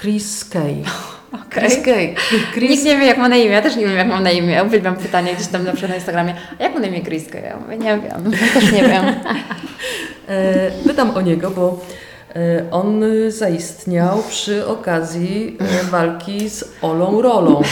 Chris 0.00 0.44
Kay. 0.44 0.74
Chris 1.54 1.76
Kay. 1.84 2.14
Chris, 2.54 2.70
Nikt 2.70 2.84
nie 2.84 2.98
wie, 2.98 3.06
jak 3.06 3.18
ma 3.18 3.28
na 3.28 3.36
imię, 3.36 3.50
ja 3.50 3.62
też 3.62 3.76
nie 3.76 3.86
wiem, 3.86 3.96
jak 3.96 4.08
mam 4.08 4.22
na 4.22 4.30
imię. 4.30 4.64
Uwielbiam 4.64 4.96
pytania 4.96 5.34
gdzieś 5.34 5.46
tam 5.46 5.64
zawsze 5.64 5.88
na 5.88 5.94
Instagramie, 5.94 6.34
a 6.60 6.62
jak 6.62 6.74
ma 6.74 6.80
na 6.80 6.86
imię 6.86 7.00
Kriska? 7.02 7.38
Ja 7.38 7.56
mówię, 7.56 7.76
nie 7.78 7.98
wiem, 7.98 8.02
ja 8.32 8.60
też 8.60 8.72
nie 8.72 8.82
wiem. 8.82 9.04
E, 10.28 10.70
Pytam 10.86 11.10
o 11.10 11.20
niego, 11.20 11.50
bo 11.50 11.80
e, 12.36 12.70
on 12.70 13.02
zaistniał 13.28 14.22
przy 14.28 14.66
okazji 14.66 15.56
e, 15.60 15.84
walki 15.84 16.50
z 16.50 16.64
Olą 16.82 17.22
Rolą. 17.22 17.62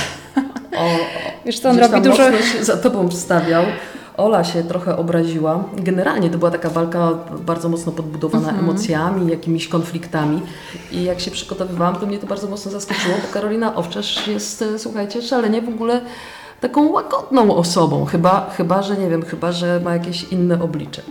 O, 0.76 0.86
Wiesz 1.46 1.60
co, 1.60 1.70
on 1.70 1.78
robi 1.78 2.00
dużo... 2.00 2.22
za 2.60 2.76
tobą 2.76 3.08
wstawiał. 3.08 3.64
Ola 4.20 4.44
się 4.44 4.62
trochę 4.62 4.96
obraziła. 4.96 5.64
Generalnie 5.76 6.30
to 6.30 6.38
była 6.38 6.50
taka 6.50 6.70
walka 6.70 7.10
bardzo 7.46 7.68
mocno 7.68 7.92
podbudowana 7.92 8.48
Mhm. 8.48 8.64
emocjami, 8.68 9.30
jakimiś 9.30 9.68
konfliktami. 9.68 10.42
I 10.92 11.04
jak 11.04 11.20
się 11.20 11.30
przygotowywałam, 11.30 11.96
to 11.96 12.06
mnie 12.06 12.18
to 12.18 12.26
bardzo 12.26 12.48
mocno 12.48 12.70
zaskoczyło, 12.70 13.14
bo 13.26 13.32
Karolina 13.34 13.74
Owczarz 13.74 14.28
jest, 14.28 14.62
e, 14.62 14.78
słuchajcie, 14.78 15.22
szalenie 15.22 15.62
w 15.62 15.68
ogóle 15.68 16.00
taką 16.60 16.88
łagodną 16.88 17.54
osobą. 17.56 18.04
Chyba, 18.04 18.50
chyba, 18.56 18.82
że 18.82 18.96
nie 18.96 19.08
wiem, 19.10 19.22
chyba, 19.22 19.52
że 19.52 19.80
ma 19.84 19.92
jakieś 19.92 20.24
inne 20.32 20.62
oblicze. 20.62 21.02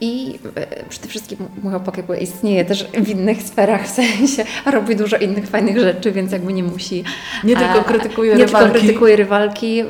I 0.00 0.38
e, 0.56 0.84
przede 0.88 1.08
wszystkim 1.08 1.38
mój 1.62 1.72
jakby 1.96 2.18
istnieje 2.18 2.64
też 2.64 2.84
w 2.84 3.08
innych 3.08 3.42
sferach, 3.42 3.86
w 3.86 3.90
sensie 3.90 4.44
robi 4.66 4.96
dużo 4.96 5.16
innych 5.16 5.48
fajnych 5.48 5.78
rzeczy, 5.80 6.12
więc 6.12 6.32
jakby 6.32 6.52
nie 6.52 6.62
musi... 6.62 7.04
Nie 7.44 7.56
tylko 7.56 7.84
krytykuje 7.84 8.36
nie 8.36 8.44
rywalki. 8.44 8.70
tylko 8.72 8.84
krytykuje 8.86 9.16
rywalki. 9.16 9.82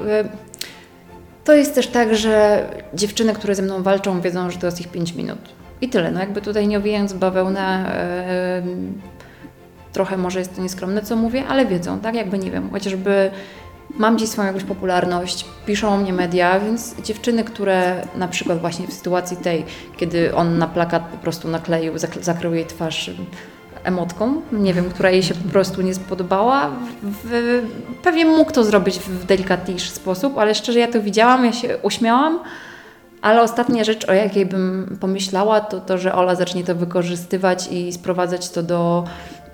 To 1.45 1.55
jest 1.55 1.75
też 1.75 1.87
tak, 1.87 2.17
że 2.17 2.65
dziewczyny, 2.95 3.35
które 3.35 3.55
ze 3.55 3.63
mną 3.63 3.83
walczą, 3.83 4.21
wiedzą, 4.21 4.51
że 4.51 4.59
to 4.59 4.67
jest 4.67 4.81
ich 4.81 4.89
5 4.89 5.15
minut. 5.15 5.39
I 5.81 5.89
tyle. 5.89 6.11
No 6.11 6.21
jakby 6.21 6.43
tutaj 6.43 6.69
nie 6.69 6.79
owijając 6.79 7.13
bawełnę, 7.13 7.95
e, 7.97 8.63
trochę 9.93 10.17
może 10.17 10.39
jest 10.39 10.57
to 10.57 10.63
nieskromne, 10.63 11.03
co 11.03 11.17
mówię, 11.17 11.45
ale 11.49 11.67
wiedzą, 11.67 12.01
tak? 12.01 12.15
Jakby 12.15 12.39
nie 12.39 12.51
wiem, 12.51 12.71
chociażby 12.71 13.31
mam 13.91 14.17
gdzieś 14.17 14.29
swoją 14.29 14.47
jakąś 14.47 14.65
popularność, 14.65 15.45
piszą 15.67 15.89
o 15.89 15.97
mnie 15.97 16.13
media, 16.13 16.61
więc 16.61 17.03
dziewczyny, 17.03 17.45
które 17.45 18.07
na 18.17 18.29
przykład 18.29 18.61
właśnie 18.61 18.87
w 18.87 18.93
sytuacji 18.93 19.37
tej, 19.37 19.65
kiedy 19.97 20.35
on 20.35 20.59
na 20.59 20.67
plakat 20.67 21.03
po 21.03 21.17
prostu 21.17 21.49
nakleił, 21.49 21.93
zakrył 22.21 22.55
jej 22.55 22.67
twarz 22.67 23.11
emotką, 23.85 24.41
nie 24.53 24.75
wiem, 24.75 24.91
która 24.91 25.11
jej 25.11 25.23
się 25.23 25.35
po 25.35 25.49
prostu 25.49 25.83
nie 25.83 25.95
spodobała. 25.95 26.71
W, 27.03 27.63
pewnie 28.03 28.27
mógł 28.27 28.53
to 28.53 28.65
zrobić 28.65 28.99
w 28.99 29.25
delikatniejszy 29.25 29.91
sposób, 29.91 30.39
ale 30.39 30.55
szczerze 30.55 30.79
ja 30.79 30.89
to 30.93 31.03
widziałam, 31.03 31.45
ja 31.45 31.53
się 31.53 31.79
uśmiałam. 31.83 32.41
Ale 33.23 33.43
ostatnia 33.43 33.85
rzecz, 33.85 34.09
o 34.09 34.13
jakiej 34.13 34.47
bym 34.47 34.97
pomyślała, 35.01 35.61
to 35.61 35.81
to, 35.81 35.99
że 35.99 36.15
Ola 36.15 36.35
zacznie 36.35 36.65
to 36.65 36.75
wykorzystywać 36.75 37.69
i 37.71 37.93
sprowadzać 37.93 38.51
to 38.51 38.63
do 38.63 39.05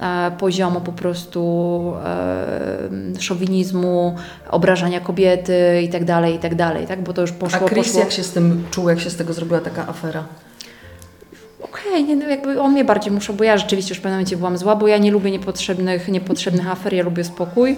e, 0.00 0.30
poziomu 0.38 0.80
po 0.80 0.92
prostu 0.92 1.92
e, 2.04 3.20
szowinizmu, 3.20 4.16
obrażania 4.50 5.00
kobiety 5.00 5.82
i 5.82 5.88
tak 5.88 6.04
dalej, 6.04 6.34
i 6.34 6.38
tak 6.38 6.54
dalej, 6.54 6.86
tak? 6.86 7.02
Bo 7.02 7.12
to 7.12 7.20
już 7.20 7.30
A 7.30 7.34
poszło, 7.34 7.68
Chris 7.68 7.86
poszło. 7.86 8.00
jak 8.00 8.12
się 8.12 8.22
z 8.22 8.32
tym 8.32 8.64
czuł, 8.70 8.88
jak 8.88 9.00
się 9.00 9.10
z 9.10 9.16
tego 9.16 9.32
zrobiła 9.32 9.60
taka 9.60 9.88
afera? 9.88 10.24
Okej, 11.80 12.04
nie, 12.04 12.16
no 12.16 12.28
jakby 12.28 12.60
on 12.60 12.72
mnie 12.72 12.84
bardziej 12.84 13.12
muszą, 13.12 13.36
bo 13.36 13.44
ja 13.44 13.58
rzeczywiście 13.58 13.90
już 13.90 13.98
w 13.98 14.02
pewnym 14.02 14.16
momencie 14.16 14.36
byłam 14.36 14.58
zła, 14.58 14.76
bo 14.76 14.88
ja 14.88 14.98
nie 14.98 15.10
lubię 15.10 15.30
niepotrzebnych, 15.30 16.08
niepotrzebnych 16.08 16.68
afer, 16.68 16.94
ja 16.94 17.02
lubię 17.02 17.24
spokój. 17.24 17.76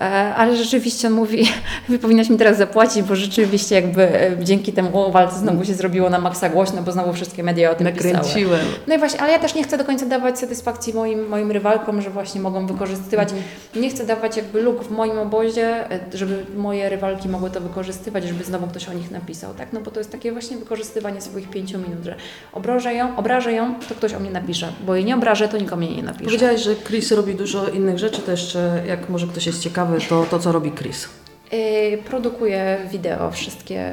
E, 0.00 0.34
Ale 0.34 0.56
rzeczywiście 0.56 1.08
on 1.08 1.14
mówi, 1.14 1.48
wy 1.88 1.98
powinnaś 1.98 2.30
mi 2.30 2.36
teraz 2.36 2.56
zapłacić, 2.56 3.02
bo 3.02 3.16
rzeczywiście 3.16 3.74
jakby 3.74 4.20
e, 4.20 4.44
dzięki 4.44 4.72
temu 4.72 5.12
walce 5.12 5.38
znowu 5.38 5.64
się 5.64 5.74
zrobiło 5.74 6.10
na 6.10 6.18
maksa 6.18 6.48
głośno, 6.48 6.82
bo 6.82 6.92
znowu 6.92 7.12
wszystkie 7.12 7.42
media 7.42 7.70
o 7.70 7.74
tym 7.74 7.86
pisały. 7.86 8.12
Nakręciłem. 8.12 8.66
No 8.86 8.94
i 8.94 8.98
właśnie, 8.98 9.20
ale 9.20 9.32
ja 9.32 9.38
też 9.38 9.54
nie 9.54 9.64
chcę 9.64 9.78
do 9.78 9.84
końca 9.84 10.06
dawać 10.06 10.38
satysfakcji 10.38 10.94
moim, 10.94 11.28
moim 11.28 11.50
rywalkom, 11.50 12.02
że 12.02 12.10
właśnie 12.10 12.40
mogą 12.40 12.66
wykorzystywać. 12.66 13.28
Nie 13.76 13.90
chcę 13.90 14.06
dawać 14.06 14.36
jakby 14.36 14.62
luk 14.62 14.84
w 14.84 14.90
moim 14.90 15.18
obozie, 15.18 15.90
e, 15.90 16.00
żeby 16.14 16.44
moje 16.56 16.88
rywalki 16.88 17.28
mogły 17.28 17.50
to 17.50 17.60
wykorzystywać, 17.60 18.24
żeby 18.24 18.44
znowu 18.44 18.66
ktoś 18.66 18.88
o 18.88 18.92
nich 18.92 19.10
napisał, 19.10 19.54
tak? 19.54 19.72
No 19.72 19.80
bo 19.80 19.90
to 19.90 20.00
jest 20.00 20.12
takie 20.12 20.32
właśnie 20.32 20.56
wykorzystywanie 20.56 21.20
swoich 21.20 21.50
pięciu 21.50 21.78
minut, 21.78 22.04
że 22.04 22.14
obrażę 22.52 22.94
ją, 22.94 23.16
obrażę 23.16 23.52
ją, 23.52 23.74
to 23.88 23.94
ktoś 23.94 24.14
o 24.14 24.20
mnie 24.20 24.30
napisze, 24.30 24.72
bo 24.86 24.94
jej 24.94 25.04
nie 25.04 25.14
obrażę, 25.14 25.48
to 25.48 25.58
nikomu 25.58 25.76
mnie 25.76 25.96
nie 25.96 26.02
napisze. 26.02 26.24
Powiedziałaś, 26.24 26.60
że 26.62 26.74
Chris 26.76 27.12
robi 27.12 27.34
dużo 27.34 27.68
innych 27.68 27.98
rzeczy, 27.98 28.22
to 28.22 28.30
jeszcze 28.30 28.82
jak 28.86 29.08
może 29.08 29.26
ktoś 29.26 29.46
jest 29.46 29.60
ciekawy, 29.62 29.85
to 30.08 30.26
to 30.30 30.38
co 30.38 30.52
robi 30.52 30.70
Chris. 30.70 31.08
Yy, 31.52 31.98
Produkuje 31.98 32.78
wideo, 32.90 33.30
wszystkie, 33.30 33.92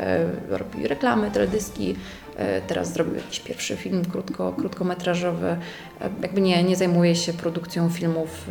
yy, 0.49 0.57
robi 0.57 0.87
reklamy, 0.87 1.31
teledyski. 1.31 1.87
Yy, 1.87 2.45
Teraz 2.67 2.93
zrobił 2.93 3.15
jakiś 3.15 3.39
pierwszy 3.39 3.77
film 3.77 4.05
krótko, 4.05 4.53
krótkometrażowy. 4.53 5.57
Jakby 6.21 6.41
nie, 6.41 6.63
nie 6.63 6.75
zajmuje 6.75 7.15
się 7.15 7.33
produkcją 7.33 7.89
filmów 7.89 8.47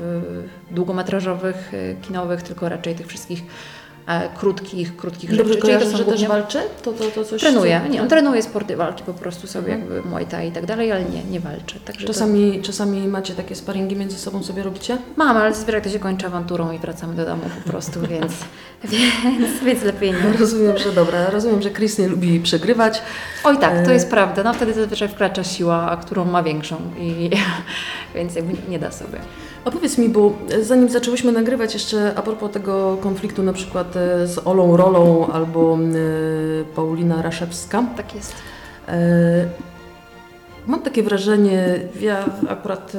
długometrażowych, 0.70 1.72
kinowych, 2.02 2.42
tylko 2.42 2.68
raczej 2.68 2.94
tych 2.94 3.06
wszystkich 3.06 3.42
krótkich, 4.38 4.96
krótkich 4.96 5.36
Dobrze 5.36 5.54
rzeczy. 5.54 5.66
Czyli 5.66 5.78
to 5.78 5.84
że 5.84 5.90
też 5.90 6.04
głównie- 6.04 6.28
walczy? 6.28 6.58
To, 6.82 6.92
to, 6.92 7.04
to 7.04 7.24
coś 7.24 7.40
Trenuje, 7.40 7.80
co- 7.86 7.92
nie, 7.92 8.02
on 8.02 8.08
trenuje 8.08 8.42
sporty 8.42 8.76
walki 8.76 9.02
po 9.04 9.12
prostu 9.14 9.46
sobie, 9.46 9.72
Mhm. 9.74 9.92
jakby 9.94 10.08
Muay 10.10 10.26
Thai 10.26 10.48
i 10.48 10.52
tak 10.52 10.66
dalej, 10.66 10.92
ale 10.92 11.04
nie, 11.04 11.24
nie 11.24 11.40
walczy. 11.40 11.80
Także 11.80 12.06
to... 12.06 12.12
Czasami, 12.12 12.60
czasami 12.62 13.08
macie 13.08 13.34
takie 13.34 13.54
sparingi 13.54 13.96
między 13.96 14.18
sobą 14.18 14.42
sobie 14.42 14.62
robicie? 14.62 14.98
Mam, 15.16 15.36
ale 15.36 15.54
zazwyczaj 15.54 15.82
to 15.82 15.88
się 15.90 15.98
kończy 15.98 16.26
awanturą 16.26 16.72
i 16.72 16.78
wracamy 16.78 17.14
do 17.14 17.24
domu 17.26 17.42
po 17.64 17.70
prostu, 17.70 18.00
więc, 18.10 18.32
więc, 18.84 19.60
więc 19.64 19.82
lepiej 19.82 20.12
nie. 20.12 20.38
Rozumiem, 20.38 20.78
że 20.78 20.92
dobra. 20.92 21.30
Rozumiem, 21.30 21.62
że 21.62 21.70
Chris 21.70 21.98
nie 21.98 22.08
lubi 22.08 22.40
przegrywać. 22.40 23.02
Oj 23.44 23.58
tak, 23.58 23.84
to 23.84 23.90
E, 23.90 23.94
jest 23.94 24.10
prawda. 24.10 24.42
No 24.42 24.54
wtedy 24.54 24.72
zazwyczaj 24.74 25.08
wkracza 25.08 25.44
siła, 25.44 25.96
którą 25.96 26.24
ma 26.24 26.42
większą 26.42 26.76
i 26.98 27.30
więc 28.14 28.34
jakby 28.34 28.52
nie 28.70 28.78
da 28.78 28.90
sobie. 28.92 29.18
A 29.64 29.70
powiedz 29.70 29.98
mi, 29.98 30.08
bo 30.08 30.32
zanim 30.62 30.88
zaczęłyśmy 30.88 31.32
nagrywać 31.32 31.74
jeszcze 31.74 32.12
a 32.16 32.22
propos 32.22 32.50
tego 32.52 32.96
konfliktu 33.00 33.42
na 33.42 33.52
przykład 33.52 33.96
e, 33.96 34.26
z 34.26 34.46
Olą 34.46 34.76
Rolą 34.76 35.26
albo 35.26 35.78
e, 35.78 36.64
Paulina 36.76 37.22
Raszewska, 37.22 37.84
Tak 37.96 38.14
jest. 38.14 38.34
E, 38.88 39.72
Mam 40.66 40.82
takie 40.82 41.02
wrażenie, 41.02 41.78
ja 42.00 42.24
akurat 42.48 42.92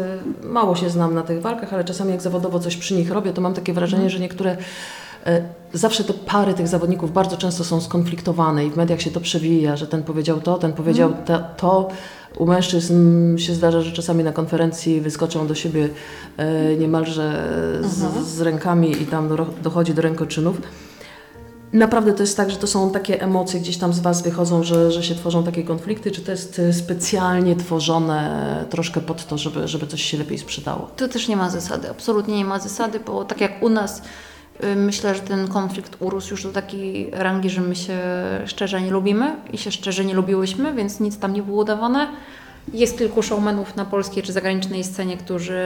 mało 0.43 0.76
się 0.76 0.89
znam 0.89 1.16
na 1.16 1.22
tych 1.22 1.41
walkach, 1.41 1.74
ale 1.74 1.84
czasami 1.84 2.11
jak 2.11 2.22
zawodowo 2.22 2.59
coś 2.59 2.78
przy 2.78 2.93
nich 2.93 3.11
robię, 3.11 3.34
to 3.34 3.41
mam 3.41 3.53
takie 3.53 3.74
wrażenie, 3.74 4.09
że 4.09 4.20
niektóre 4.20 4.57
zawsze 5.74 6.03
te 6.03 6.14
pary 6.14 6.53
tych 6.53 6.68
zawodników 6.68 7.14
bardzo 7.14 7.38
często 7.38 7.64
są 7.64 7.82
skonfliktowane 7.82 8.66
i 8.66 8.72
w 8.72 8.78
mediach 8.78 9.01
się 9.01 9.11
to 9.11 9.20
przewija, 9.20 9.78
że 9.78 9.88
ten 9.88 10.03
powiedział 10.03 10.41
to, 10.41 10.57
ten 10.57 10.74
powiedział 10.74 11.14
ta, 11.26 11.39
to. 11.39 11.89
U 12.38 12.45
mężczyzn 12.45 13.38
się 13.38 13.53
zdarza, 13.53 13.81
że 13.81 13.91
czasami 13.91 14.23
na 14.23 14.31
konferencji 14.31 15.01
wyskoczą 15.01 15.47
do 15.47 15.55
siebie 15.55 15.89
e, 16.38 16.75
niemalże 16.75 17.49
z, 17.81 18.27
z 18.27 18.41
rękami 18.41 19.01
i 19.01 19.05
tam 19.05 19.29
do, 19.29 19.45
dochodzi 19.63 19.93
do 19.93 20.01
rękoczynów. 20.01 20.61
Naprawdę 21.73 22.13
to 22.13 22.23
jest 22.23 22.38
tak, 22.38 22.51
że 22.51 22.57
to 22.57 22.67
są 22.67 22.91
takie 22.91 23.21
emocje 23.21 23.59
gdzieś 23.59 23.77
tam 23.77 23.93
z 23.93 23.99
Was 23.99 24.21
wychodzą, 24.21 24.63
że, 24.63 24.91
że 24.91 25.03
się 25.03 25.15
tworzą 25.15 25.43
takie 25.43 25.63
konflikty, 25.63 26.11
czy 26.11 26.21
to 26.21 26.31
jest 26.31 26.59
e, 26.59 26.73
specjalnie 26.73 27.55
tworzone 27.55 28.65
troszkę 28.69 29.01
pod 29.01 29.27
to, 29.27 29.38
żeby, 29.38 29.67
żeby 29.67 29.88
coś 29.88 30.01
się 30.03 30.17
lepiej 30.17 30.38
sprzedało? 30.38 30.89
Tu 30.97 31.07
też 31.07 31.27
nie 31.27 31.36
ma 31.36 31.49
zasady, 31.49 31.89
absolutnie 31.89 32.38
nie 32.38 32.45
ma 32.45 32.59
zasady, 32.59 32.99
bo 32.99 33.25
tak 33.25 33.41
jak 33.41 33.63
u 33.63 33.69
nas 33.69 34.01
myślę, 34.76 35.16
że 35.16 35.22
ten 35.22 35.47
konflikt 35.47 35.97
urósł 35.99 36.32
już 36.32 36.43
do 36.43 36.51
takiej 36.51 37.12
rangi, 37.12 37.49
że 37.49 37.62
my 37.62 37.76
się 37.76 37.99
szczerze 38.45 38.82
nie 38.82 38.91
lubimy 38.91 39.36
i 39.54 39.58
się 39.58 39.72
szczerze 39.72 40.06
nie 40.06 40.14
lubiłyśmy, 40.14 40.74
więc 40.74 40.99
nic 40.99 41.20
tam 41.20 41.34
nie 41.34 41.43
było 41.43 41.62
udawane. 41.62 42.08
Jest 42.74 42.97
kilku 42.97 43.24
showmenów 43.24 43.76
na 43.76 43.86
polskiej 43.86 44.24
czy 44.24 44.34
zagranicznej 44.34 44.84
scenie, 44.84 45.18
którzy, 45.18 45.62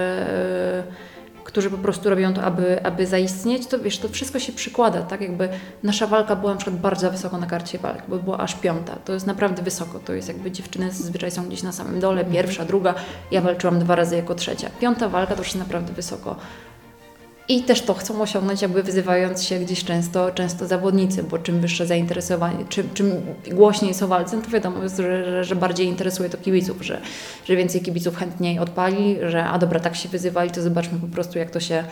y, 1.39 1.43
którzy 1.43 1.69
po 1.69 1.77
prostu 1.77 2.09
robią 2.09 2.33
to, 2.33 2.43
aby, 2.43 2.85
aby 2.85 3.05
zaistnieć. 3.05 3.67
To 3.67 3.79
wiesz, 3.79 3.99
to 3.99 4.09
wszystko 4.09 4.39
się 4.39 4.53
przykłada, 4.53 5.01
tak 5.01 5.21
jakby 5.21 5.49
nasza 5.83 6.07
walka 6.07 6.35
była 6.35 6.51
na 6.51 6.57
przykład 6.57 6.81
bardzo 6.81 7.11
wysoko 7.11 7.37
na 7.37 7.47
karcie 7.47 7.79
walk, 7.79 8.03
bo 8.07 8.17
była 8.17 8.37
aż 8.37 8.55
piąta. 8.55 8.95
To 9.05 9.13
jest 9.13 9.27
naprawdę 9.27 9.63
wysoko. 9.63 9.99
To 9.99 10.13
jest 10.13 10.27
jakby 10.27 10.51
dziewczyny 10.51 10.91
zazwyczaj 10.91 11.31
są 11.31 11.47
gdzieś 11.47 11.63
na 11.63 11.71
samym 11.71 11.99
dole, 11.99 12.25
pierwsza, 12.25 12.65
druga. 12.65 12.93
Ja 13.31 13.41
walczyłam 13.41 13.79
dwa 13.79 13.95
razy 13.95 14.15
jako 14.15 14.35
trzecia. 14.35 14.69
Piąta 14.79 15.09
walka 15.09 15.33
to 15.33 15.41
już 15.41 15.47
jest 15.47 15.59
naprawdę 15.59 15.93
wysoko. 15.93 16.35
I 17.49 17.63
też 17.63 17.81
to 17.81 17.93
chcą 17.93 18.21
osiągnąć, 18.21 18.61
jakby 18.61 18.83
wyzywając 18.83 19.43
się 19.43 19.59
gdzieś 19.59 19.83
często, 19.83 20.31
często 20.31 20.67
zawodnicy, 20.67 21.23
bo 21.23 21.37
czym 21.37 21.61
wyższe 21.61 21.85
zainteresowanie, 21.85 22.65
czym, 22.69 22.89
czym 22.93 23.11
głośniej 23.51 23.89
jest 23.89 24.03
o 24.03 24.07
walce, 24.07 24.35
no 24.35 24.41
to 24.41 24.49
wiadomo, 24.49 24.83
jest, 24.83 24.97
że, 24.97 25.43
że, 25.43 25.55
bardziej 25.55 25.87
interesuje 25.87 26.29
to 26.29 26.37
kibiców, 26.37 26.77
że, 26.81 27.01
że 27.45 27.55
więcej 27.55 27.81
kibiców 27.81 28.15
chętniej 28.15 28.59
odpali, 28.59 29.17
że 29.27 29.45
a 29.45 29.59
dobra, 29.59 29.79
tak 29.79 29.95
się 29.95 30.09
wyzywali, 30.09 30.51
to 30.51 30.61
zobaczmy 30.61 30.99
po 30.99 31.07
prostu, 31.07 31.39
jak 31.39 31.51
to 31.51 31.59
się, 31.59 31.83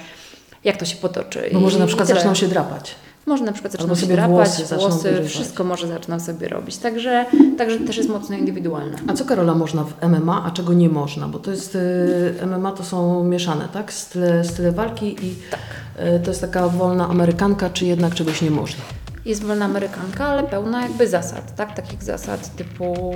jak 0.63 0.77
to 0.77 0.85
się 0.85 0.95
potoczy. 0.95 1.49
Bo 1.53 1.59
może 1.59 1.77
I 1.77 1.79
na 1.79 1.87
przykład 1.87 2.07
zaczną 2.07 2.35
się 2.35 2.47
drapać. 2.47 2.95
Może 3.25 3.43
na 3.43 3.51
przykład 3.51 3.71
zaczną 3.71 3.95
się 3.95 4.01
sobie 4.01 4.13
drapać, 4.15 4.29
włosy 4.49 4.75
włosy, 4.75 5.23
wszystko 5.27 5.63
może 5.63 5.87
zaczną 5.87 6.19
sobie 6.19 6.47
robić. 6.47 6.77
Także, 6.77 7.25
także 7.57 7.79
też 7.79 7.97
jest 7.97 8.09
mocno 8.09 8.35
indywidualne. 8.37 8.97
A 9.07 9.13
co 9.13 9.25
Karola 9.25 9.55
można 9.55 9.83
w 9.83 10.07
MMA, 10.07 10.43
a 10.45 10.51
czego 10.51 10.73
nie 10.73 10.89
można? 10.89 11.27
Bo 11.27 11.39
to 11.39 11.51
jest 11.51 11.75
y, 11.75 12.33
MMA 12.45 12.71
to 12.71 12.83
są 12.83 13.23
mieszane, 13.23 13.67
tak? 13.73 13.93
Style, 13.93 14.43
style 14.43 14.71
walki 14.71 15.25
i 15.25 15.35
Tak. 15.51 15.59
y, 16.07 16.19
to 16.19 16.31
jest 16.31 16.41
taka 16.41 16.67
wolna 16.69 17.07
Amerykanka, 17.09 17.69
czy 17.69 17.85
jednak 17.85 18.13
czegoś 18.15 18.41
nie 18.41 18.51
można? 18.51 18.83
Jest 19.25 19.43
wolna 19.43 19.65
amerykanka, 19.65 20.25
ale 20.25 20.43
pełna 20.43 20.81
jakby 20.81 21.07
zasad, 21.07 21.55
tak? 21.55 21.75
Takich 21.75 22.03
zasad 22.03 22.55
typu, 22.55 23.13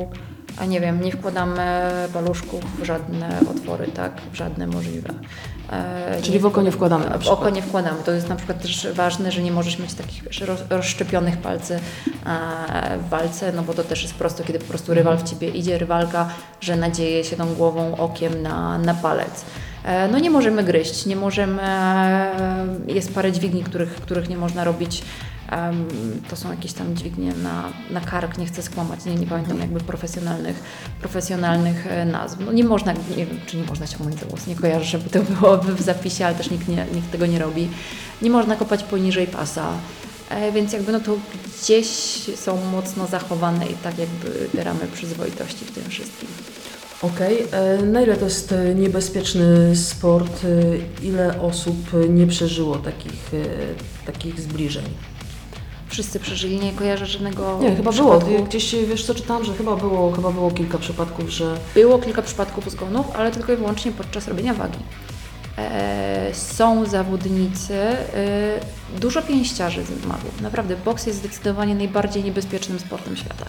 a 0.60 0.66
nie 0.66 0.80
wiem, 0.82 1.02
nie 1.02 1.12
wkładamy 1.12 1.90
paluszków 2.14 2.82
w 2.82 2.86
żadne 2.86 3.40
otwory, 3.52 3.88
tak? 3.88 4.12
W 4.32 4.36
żadne 4.36 4.68
możliwe. 4.68 5.10
E, 5.72 6.22
Czyli 6.22 6.40
w 6.40 6.46
oko 6.46 6.62
nie 6.62 6.72
wkładamy 6.72 7.06
W 7.20 7.28
oko 7.28 7.50
nie 7.50 7.62
wkładamy. 7.62 7.98
To 8.06 8.12
jest 8.12 8.30
na 8.30 8.36
przykład 8.36 8.62
też 8.62 8.88
ważne, 8.94 9.32
że 9.32 9.42
nie 9.42 9.52
możesz 9.52 9.80
mieć 9.80 9.94
takich 9.94 10.24
rozszczepionych 10.70 11.38
palcy 11.38 11.76
e, 11.76 12.98
w 12.98 13.10
walce, 13.10 13.52
no 13.56 13.64
bo 13.64 13.74
to 13.74 13.84
też 13.84 14.02
jest 14.04 14.14
prosto, 14.16 14.44
kiedy 14.44 14.60
po 14.60 14.66
prostu 14.66 14.94
rywal 14.94 15.18
w 15.18 15.24
Ciebie 15.24 15.50
idzie, 15.50 15.78
rywalka, 15.78 16.30
że 16.62 16.76
nadzieje 16.76 17.24
się 17.24 17.36
tą 17.36 17.54
głową, 17.54 17.98
okiem 17.98 18.42
na, 18.42 18.78
na 18.78 18.94
palec. 18.94 19.46
E, 19.84 20.08
No 20.08 20.20
nie 20.20 20.30
możemy 20.30 20.64
gryźć, 20.64 21.06
nie 21.06 21.16
możemy, 21.16 21.62
jest 22.88 23.16
parę 23.16 23.32
dźwigni, 23.32 23.64
których, 23.64 23.96
których 23.96 24.30
nie 24.30 24.38
można 24.38 24.64
robić. 24.64 25.02
To 26.30 26.36
są 26.36 26.52
jakieś 26.52 26.74
tam 26.74 26.96
dźwignie 26.96 27.34
na, 27.34 27.74
na 27.92 28.02
kark, 28.02 28.38
nie 28.38 28.46
chcę 28.46 28.62
skłamać, 28.62 29.06
nie, 29.06 29.16
nie 29.16 29.28
pamiętam 29.28 29.60
jakby 29.60 29.80
profesjonalnych, 29.80 30.64
profesjonalnych 31.02 31.88
e, 31.88 32.06
nazw. 32.06 32.38
No 32.46 32.52
nie 32.52 32.64
można, 32.64 32.94
nie 32.94 33.26
wiem, 33.26 33.40
czy 33.46 33.58
nie 33.58 33.64
można 33.64 33.88
ciągnąć 33.88 34.20
za 34.20 34.26
włos, 34.26 34.48
nie 34.48 34.56
kojarzę, 34.56 34.86
żeby 34.86 35.10
to 35.10 35.20
było 35.40 35.58
w 35.58 35.82
zapisie, 35.82 36.26
ale 36.26 36.36
też 36.36 36.52
nikt, 36.52 36.68
nie, 36.68 36.86
nikt 36.94 37.12
tego 37.12 37.26
nie 37.26 37.40
robi. 37.40 37.70
Nie 38.22 38.30
można 38.30 38.56
kopać 38.56 38.84
poniżej 38.84 39.28
pasa, 39.28 39.72
e, 40.30 40.52
więc 40.52 40.74
jakby 40.74 40.92
no 40.92 41.00
to 41.00 41.18
gdzieś 41.62 41.88
są 42.36 42.66
mocno 42.72 43.08
zachowane 43.08 43.68
i 43.68 43.74
tak 43.74 43.98
jakby 43.98 44.50
te 44.56 44.64
ramy 44.64 44.88
przyzwoitości 44.94 45.66
w 45.66 45.72
tym 45.72 45.84
wszystkim. 45.90 46.30
Okej, 47.02 47.44
e, 47.52 47.82
na 47.86 48.02
ile 48.02 48.18
to 48.18 48.26
jest 48.26 48.54
niebezpieczny 48.76 49.76
sport? 49.76 50.42
Ile 51.04 51.42
osób 51.42 51.78
nie 52.10 52.28
przeżyło 52.28 52.76
takich, 52.76 53.32
takich 54.06 54.40
zbliżeń? 54.40 54.86
Wszyscy 55.90 56.20
przeżyli, 56.20 56.60
nie 56.60 56.74
kojarzę 56.74 57.06
żadnego 57.06 57.58
Nie, 57.62 57.76
chyba 57.76 57.92
było. 57.92 58.20
przypadku. 58.20 58.44
Gdzieś 58.44 58.76
wiesz 58.76 59.06
co 59.06 59.16
czytałam, 59.16 59.44
że 59.44 59.54
chyba 59.54 59.76
było, 59.76 60.12
chyba 60.12 60.32
było 60.32 60.52
kilka 60.52 60.78
przypadków, 60.78 61.30
że 61.30 61.58
Było 61.76 62.00
kilka 62.00 62.22
przypadków 62.22 62.72
zgonów, 62.72 63.06
ale 63.16 63.32
tylko 63.32 63.54
i 63.54 63.56
wyłącznie 63.56 63.92
podczas 63.92 64.28
robienia 64.28 64.54
wagi. 64.54 64.80
E, 65.58 66.30
są 66.34 66.86
zawodnicy, 66.86 67.74
e, 67.74 67.98
dużo 69.00 69.22
pięściarzy 69.22 69.84
zmarło. 69.84 70.32
Naprawdę, 70.42 70.76
boks 70.86 71.06
jest 71.06 71.20
zdecydowanie 71.20 71.76
najbardziej 71.76 72.24
niebezpiecznym 72.24 72.80
sportem 72.80 73.18
świata. 73.18 73.46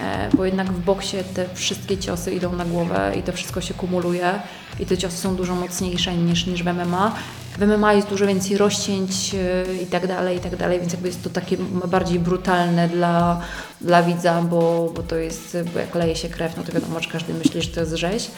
E, 0.00 0.28
bo 0.36 0.44
jednak 0.44 0.72
w 0.72 0.84
boksie 0.84 1.16
te 1.34 1.46
wszystkie 1.54 1.98
ciosy 1.98 2.32
idą 2.32 2.52
na 2.52 2.64
głowę 2.64 3.12
i 3.18 3.22
to 3.22 3.32
wszystko 3.32 3.60
się 3.60 3.74
kumuluje 3.74 4.40
i 4.80 4.86
te 4.86 4.98
ciosy 4.98 5.16
są 5.16 5.36
dużo 5.36 5.54
mocniejsze 5.54 6.14
niż, 6.14 6.46
niż 6.46 6.62
w 6.62 6.66
MMA. 6.66 7.14
W 7.58 7.66
MMA 7.66 7.94
jest 7.94 8.08
dużo 8.08 8.26
więcej 8.26 8.56
rozcięć 8.56 9.34
e, 9.34 9.82
i 9.82 9.86
tak 9.86 10.06
dalej, 10.06 10.36
i 10.36 10.40
tak 10.40 10.56
dalej, 10.56 10.80
więc 10.80 10.92
jakby 10.92 11.08
jest 11.08 11.22
to 11.22 11.30
takie 11.30 11.56
bardziej 11.86 12.18
brutalne 12.18 12.88
dla, 12.88 13.40
dla 13.80 14.02
widza, 14.02 14.42
bo, 14.42 14.92
bo 14.94 15.02
to 15.02 15.16
jest, 15.16 15.56
bo 15.74 15.78
jak 15.78 15.94
leje 15.94 16.16
się 16.16 16.28
krew, 16.28 16.56
no 16.56 16.62
to 16.62 16.72
wiadomo, 16.72 17.00
że 17.00 17.10
każdy 17.10 17.34
myśli, 17.34 17.62
że 17.62 17.68
to 17.68 17.80
jest 17.80 17.92
rzeź. 17.92 18.30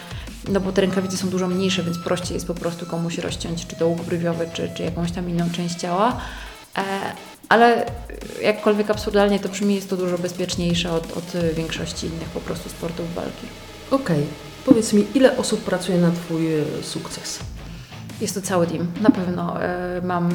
No 0.48 0.60
bo 0.60 0.72
te 0.72 0.80
rękawice 0.80 1.16
są 1.16 1.28
dużo 1.28 1.48
mniejsze, 1.48 1.82
więc 1.82 1.98
prościej 1.98 2.34
jest 2.34 2.46
po 2.46 2.54
prostu 2.54 2.86
komuś 2.86 3.18
rozciąć, 3.18 3.66
czy 3.66 3.76
to 3.76 3.88
łuk 3.88 4.02
brwiowy, 4.02 4.48
czy, 4.52 4.70
czy 4.74 4.82
jakąś 4.82 5.12
tam 5.12 5.30
inną 5.30 5.50
część 5.50 5.74
ciała. 5.74 6.20
E, 6.78 6.82
ale 7.48 7.86
jakkolwiek 8.42 8.90
absurdalnie 8.90 9.40
to 9.40 9.48
brzmi, 9.48 9.74
jest 9.74 9.90
to 9.90 9.96
dużo 9.96 10.18
bezpieczniejsze 10.18 10.92
od, 10.92 11.16
od 11.16 11.54
większości 11.54 12.06
innych 12.06 12.28
po 12.28 12.40
prostu 12.40 12.68
sportów 12.68 13.14
walki. 13.14 13.46
okej. 13.90 14.26
Powiedz 14.64 14.92
mi, 14.92 15.06
ile 15.14 15.36
osób 15.36 15.60
pracuje 15.60 15.98
na 15.98 16.10
Twój 16.10 16.54
e, 16.54 16.64
sukces? 16.82 17.38
Jest 18.20 18.34
to 18.34 18.42
cały 18.42 18.66
team. 18.66 18.86
Na 19.00 19.10
pewno 19.10 19.62
e, 19.62 20.00
mam 20.04 20.30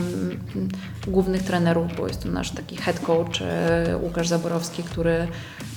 głównych 1.07 1.43
trenerów, 1.43 1.95
bo 1.97 2.07
jest 2.07 2.23
to 2.23 2.29
nasz 2.29 2.51
taki 2.51 2.77
head 2.77 2.99
coach 2.99 3.41
e, 3.41 3.97
Łukasz 3.97 4.27
Zaborowski, 4.27 4.83
który, 4.83 5.27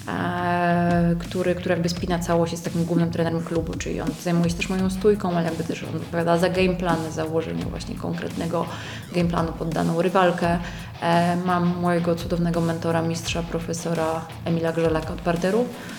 e, 0.09 1.16
który, 1.18 1.54
który 1.54 1.72
jakby 1.74 1.88
spina 1.88 2.18
całość, 2.18 2.52
jest 2.52 2.64
takim 2.64 2.84
głównym 2.84 3.11
trenerem 3.11 3.42
klubu, 3.42 3.74
czyli 3.74 4.00
on 4.00 4.09
zajmuje 4.22 4.50
się 4.50 4.57
też 4.57 4.68
moją 4.68 4.90
stójką, 4.90 5.30
ale 5.36 5.44
jakby 5.44 5.64
też 5.64 5.82
on 5.82 5.96
odpowiada 5.96 6.38
za 6.38 6.48
game 6.48 6.74
plan, 6.74 6.96
za 7.12 7.24
ułożenie 7.24 7.64
właśnie 7.64 7.94
konkretnego 7.94 8.66
game 9.12 9.28
planu 9.28 9.52
pod 9.52 9.68
daną 9.68 10.02
rywalkę. 10.02 10.59
Mam 11.46 11.80
mojego 11.80 12.14
cudownego 12.14 12.61
mentora, 12.61 13.02
mistrza, 13.02 13.42
profesora 13.42 14.24
Emila 14.44 14.72
Grzelaka 14.72 15.12
od 15.12 15.20
parteru, 15.20 15.61
e, 15.61 15.95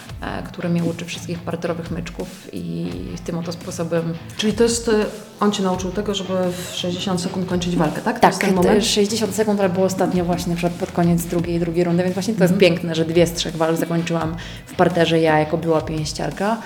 który 0.47 0.69
mnie 0.69 0.83
uczy 0.83 1.05
wszystkich 1.05 1.39
parterowych 1.39 1.91
myczków 1.91 2.27
i 2.53 2.91
tym 3.25 3.37
oto 3.37 3.51
sposobem 3.51 4.13
Czyli 4.37 4.53
to 4.53 4.63
jest, 4.63 4.89
e, 4.89 5.05
on 5.39 5.51
Cię 5.51 5.63
nauczył 5.63 5.91
tego, 5.91 6.15
żeby 6.15 6.33
w 6.51 6.75
60 6.75 7.21
sekund 7.21 7.49
kończyć 7.49 7.75
walkę, 7.75 8.01
tak? 8.01 8.15
To 8.15 8.21
Tak, 8.21 8.31
jest 8.31 8.41
ten 8.41 8.49
te 8.49 8.55
moment? 8.55 8.85
60 8.85 9.35
sekund, 9.35 9.59
ale 9.59 9.69
było 9.69 9.85
ostatnio 9.85 10.25
właśnie 10.25 10.55
pod 10.79 10.91
koniec 10.91 11.25
drugiej 11.25 11.59
drugiej 11.59 11.83
rundy, 11.83 12.03
więc 12.03 12.13
właśnie 12.15 12.33
to 12.33 12.43
jest 12.43 12.57
piękne, 12.57 12.95
że 12.95 13.05
dwie 13.05 13.27
z 13.27 13.33
trzech 13.33 13.55
walk 13.55 13.77
zakończyłam 13.77 14.35
w 14.65 14.75
parterze 14.75 15.19
ja 15.19 15.39
jako 15.39 15.57
była 15.57 15.81
pięściarka. 15.81 16.57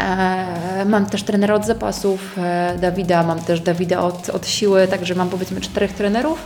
E, 0.00 0.84
mam 0.84 1.06
też 1.06 1.22
trenera 1.22 1.54
od 1.54 1.66
zapasów, 1.66 2.38
e, 2.38 2.78
Dawida, 2.80 3.22
mam 3.22 3.38
też 3.40 3.60
Dawida 3.60 4.00
od, 4.00 4.30
od 4.30 4.46
siły, 4.46 4.88
także 4.88 5.14
mam 5.14 5.28
powiedzmy 5.28 5.60
czterech 5.60 5.92
trenerów, 5.92 6.38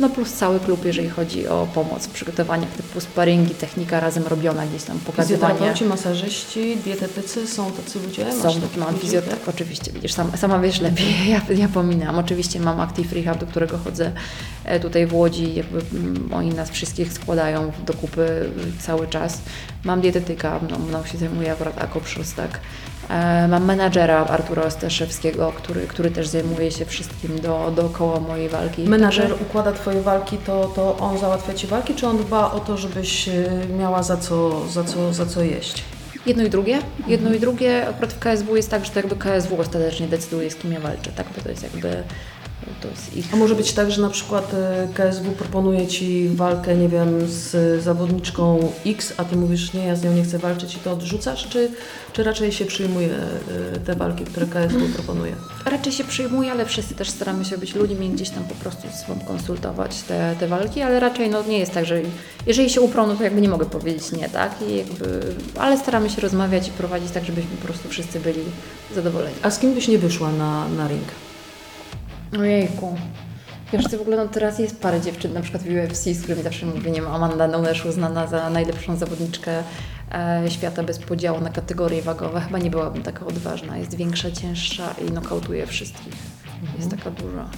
no 0.00 0.08
plus 0.08 0.32
cały 0.32 0.60
klub, 0.60 0.84
jeżeli 0.84 1.08
chodzi 1.08 1.48
o 1.48 1.68
pomoc 1.74 2.06
w 2.06 2.10
przygotowaniach 2.10 2.70
typu 2.70 3.00
sparingi, 3.00 3.54
technika 3.54 4.00
razem 4.00 4.26
robiona, 4.26 4.66
gdzieś 4.66 4.82
tam 4.82 4.98
pokazywanie. 4.98 5.54
Fizjoterapeuci, 5.54 5.84
masażyści, 5.84 6.76
dietetycy, 6.84 7.46
są 7.46 7.72
tacy 7.72 8.00
ludzie? 8.00 8.32
Są, 8.32 8.60
mam 8.76 8.88
ludzi, 8.88 9.00
fizjoterapeuta, 9.00 9.46
tak? 9.46 9.54
oczywiście, 9.54 9.92
widzisz, 9.92 10.12
sama, 10.12 10.36
sama 10.36 10.58
wiesz 10.58 10.80
lepiej, 10.80 11.06
ja, 11.30 11.40
ja 11.56 11.68
pominam. 11.68 12.18
Oczywiście 12.18 12.60
mam 12.60 12.80
Active 12.80 13.12
Rehab, 13.12 13.38
do 13.38 13.46
którego 13.46 13.78
chodzę 13.78 14.12
e, 14.64 14.80
tutaj 14.80 15.06
w 15.06 15.14
Łodzi, 15.14 15.54
jakby 15.54 15.82
mm, 15.92 16.30
oni 16.32 16.50
nas 16.50 16.70
wszystkich 16.70 17.12
składają 17.12 17.72
do 17.86 17.94
kupy 17.94 18.50
cały 18.78 19.08
czas. 19.08 19.38
Mam 19.84 20.00
dietetyka, 20.00 20.60
no, 20.70 20.78
mną 20.78 21.04
się 21.04 21.18
zajmuje 21.18 21.52
akurat 21.52 21.82
Akop 21.82 22.08
Szostak. 22.08 22.60
E, 23.10 23.48
Mam 23.48 23.64
menadżera 23.64 24.26
Artura 24.26 24.62
Ostaszewskiego, 24.62 25.52
który, 25.56 25.86
który 25.86 26.10
też 26.10 26.28
zajmuje 26.28 26.70
się 26.70 26.84
wszystkim 26.84 27.40
do, 27.40 27.72
dookoła 27.76 28.20
mojej 28.20 28.48
walki. 28.48 28.82
Menadżer 28.88 29.34
układa 29.42 29.72
Twoje 29.72 30.02
walki, 30.02 30.36
to, 30.38 30.72
to 30.74 30.96
on 30.98 31.18
załatwia 31.18 31.54
Ci 31.54 31.66
walki, 31.66 31.94
czy 31.94 32.06
on 32.06 32.18
dba 32.18 32.52
o 32.52 32.60
to, 32.60 32.76
żebyś 32.76 33.28
e, 33.28 33.32
miała 33.78 34.02
za 34.02 34.16
co, 34.16 34.68
za 34.68 34.84
co, 34.84 35.12
za 35.12 35.26
co 35.26 35.42
jeść? 35.42 35.84
Jedno 36.26 36.42
i 36.42 36.50
drugie. 36.50 36.78
Jedno 37.06 37.32
i 37.34 37.40
drugie. 37.40 37.88
Akurat 37.88 38.12
w 38.12 38.18
KSW 38.18 38.56
jest 38.56 38.70
tak, 38.70 38.84
że 38.84 38.90
to 38.90 38.98
jakby 38.98 39.16
KSW 39.16 39.60
ostatecznie 39.60 40.08
decyduje, 40.08 40.50
z 40.50 40.56
kim 40.56 40.72
ja 40.72 40.80
walczę, 40.80 41.10
tak? 41.16 41.26
Bo 41.36 41.42
to 41.42 41.48
jest 41.48 41.62
jakby, 41.62 42.02
ich... 43.16 43.34
A 43.34 43.36
może 43.36 43.54
być 43.54 43.72
tak, 43.72 43.90
że 43.90 44.02
na 44.02 44.10
przykład 44.10 44.54
e, 44.54 44.88
KSW 44.94 45.32
proponuje 45.32 45.86
Ci 45.86 46.28
walkę, 46.28 46.76
nie 46.76 46.88
wiem, 46.88 47.26
z 47.26 47.82
zawodniczką 47.82 48.72
X, 48.86 49.12
a 49.16 49.24
Ty 49.24 49.36
mówisz, 49.36 49.72
nie, 49.72 49.86
ja 49.86 49.96
z 49.96 50.02
nią 50.02 50.12
nie 50.12 50.22
chcę 50.22 50.38
walczyć 50.38 50.74
i 50.74 50.78
to 50.78 50.92
odrzucasz, 50.92 51.48
czy, 51.48 51.70
czy 52.12 52.22
raczej 52.22 52.52
się 52.52 52.64
przyjmuje 52.64 53.08
e, 53.08 53.80
te 53.80 53.94
walki, 53.94 54.24
które 54.24 54.46
KSW 54.46 54.88
proponuje? 54.94 55.32
Raczej 55.64 55.92
się 55.92 56.04
przyjmuje, 56.04 56.52
ale 56.52 56.66
wszyscy 56.66 56.94
też 56.94 57.10
staramy 57.10 57.44
się 57.44 57.58
być 57.58 57.74
ludźmi 57.74 58.06
i 58.06 58.10
gdzieś 58.10 58.30
tam 58.30 58.44
po 58.44 58.54
prostu 58.54 58.88
ze 58.88 59.06
sobą 59.06 59.20
konsultować 59.26 60.02
te, 60.02 60.36
te 60.40 60.48
walki, 60.48 60.82
ale 60.82 61.00
raczej 61.00 61.30
no, 61.30 61.42
nie 61.42 61.58
jest 61.58 61.72
tak, 61.72 61.86
że 61.86 62.00
jeżeli 62.46 62.70
się 62.70 62.80
uprą, 62.80 63.06
no 63.06 63.14
to 63.14 63.24
jakby 63.24 63.40
nie 63.40 63.48
mogę 63.48 63.66
powiedzieć 63.66 64.12
nie, 64.12 64.28
tak? 64.28 64.52
I 64.68 64.76
jakby, 64.76 65.20
ale 65.58 65.78
staramy 65.78 66.10
się 66.10 66.20
rozmawiać 66.20 66.68
i 66.68 66.70
prowadzić 66.70 67.10
tak, 67.10 67.24
żebyśmy 67.24 67.50
po 67.56 67.66
prostu 67.66 67.88
wszyscy 67.88 68.20
byli 68.20 68.40
zadowoleni. 68.94 69.36
A 69.42 69.50
z 69.50 69.58
kim 69.58 69.74
byś 69.74 69.88
nie 69.88 69.98
wyszła 69.98 70.32
na, 70.32 70.68
na 70.68 70.88
ring? 70.88 71.08
Ojejku. 72.38 72.96
Wiesz, 73.72 73.84
to 73.84 73.98
w 73.98 74.00
ogóle 74.00 74.16
no 74.16 74.28
teraz 74.28 74.58
jest 74.58 74.80
parę 74.80 75.00
dziewczyn, 75.00 75.32
na 75.32 75.40
przykład 75.40 75.62
w 75.62 75.66
UFC, 75.66 76.04
z 76.04 76.22
którymi 76.22 76.42
zawsze 76.42 76.66
mówię, 76.66 76.90
nie 76.90 77.00
wiem, 77.00 77.10
Amanda 77.10 77.48
Nunes 77.48 77.84
uznana 77.84 78.26
za 78.26 78.50
najlepszą 78.50 78.96
zawodniczkę 78.96 79.62
e, 80.12 80.50
świata 80.50 80.82
bez 80.82 80.98
podziału 80.98 81.40
na 81.40 81.50
kategorie 81.50 82.02
wagowe. 82.02 82.40
Chyba 82.40 82.58
nie 82.58 82.70
byłabym 82.70 83.02
taka 83.02 83.26
odważna. 83.26 83.78
Jest 83.78 83.94
większa, 83.94 84.30
cięższa 84.30 84.94
i 85.08 85.12
nokautuje 85.12 85.66
wszystkich. 85.66 86.14
Jest 86.78 86.90
taka 86.90 87.10
duża. 87.10 87.48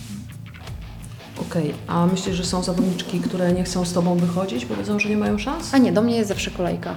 Okej, 1.41 1.75
a 1.87 2.07
myślisz, 2.07 2.37
że 2.37 2.45
są 2.45 2.63
zawodniczki, 2.63 3.21
które 3.21 3.53
nie 3.53 3.65
chcą 3.65 3.85
z 3.85 3.93
Tobą 3.93 4.17
wychodzić, 4.17 4.67
bo 4.67 4.77
wiedzą, 4.77 4.99
że 4.99 5.09
nie 5.09 5.17
mają 5.17 5.39
szans? 5.39 5.75
A 5.75 5.79
nie, 5.79 5.93
do 5.93 6.03
mnie 6.03 6.17
jest 6.17 6.29
zawsze 6.29 6.51
kolejka. 6.51 6.95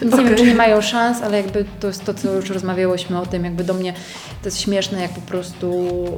Więc 0.00 0.14
nie 0.18 0.24
wiem, 0.24 0.34
czy 0.34 0.46
nie 0.46 0.54
mają 0.54 0.80
szans, 0.80 1.22
ale 1.22 1.36
jakby 1.36 1.64
to 1.80 1.86
jest 1.86 2.04
to, 2.04 2.14
co 2.14 2.32
już 2.32 2.50
rozmawiałyśmy 2.50 3.20
o 3.20 3.26
tym, 3.26 3.44
jakby 3.44 3.64
do 3.64 3.74
mnie 3.74 3.92
to 4.42 4.48
jest 4.48 4.60
śmieszne, 4.60 5.02
jak 5.02 5.10
po 5.10 5.20
prostu 5.20 5.72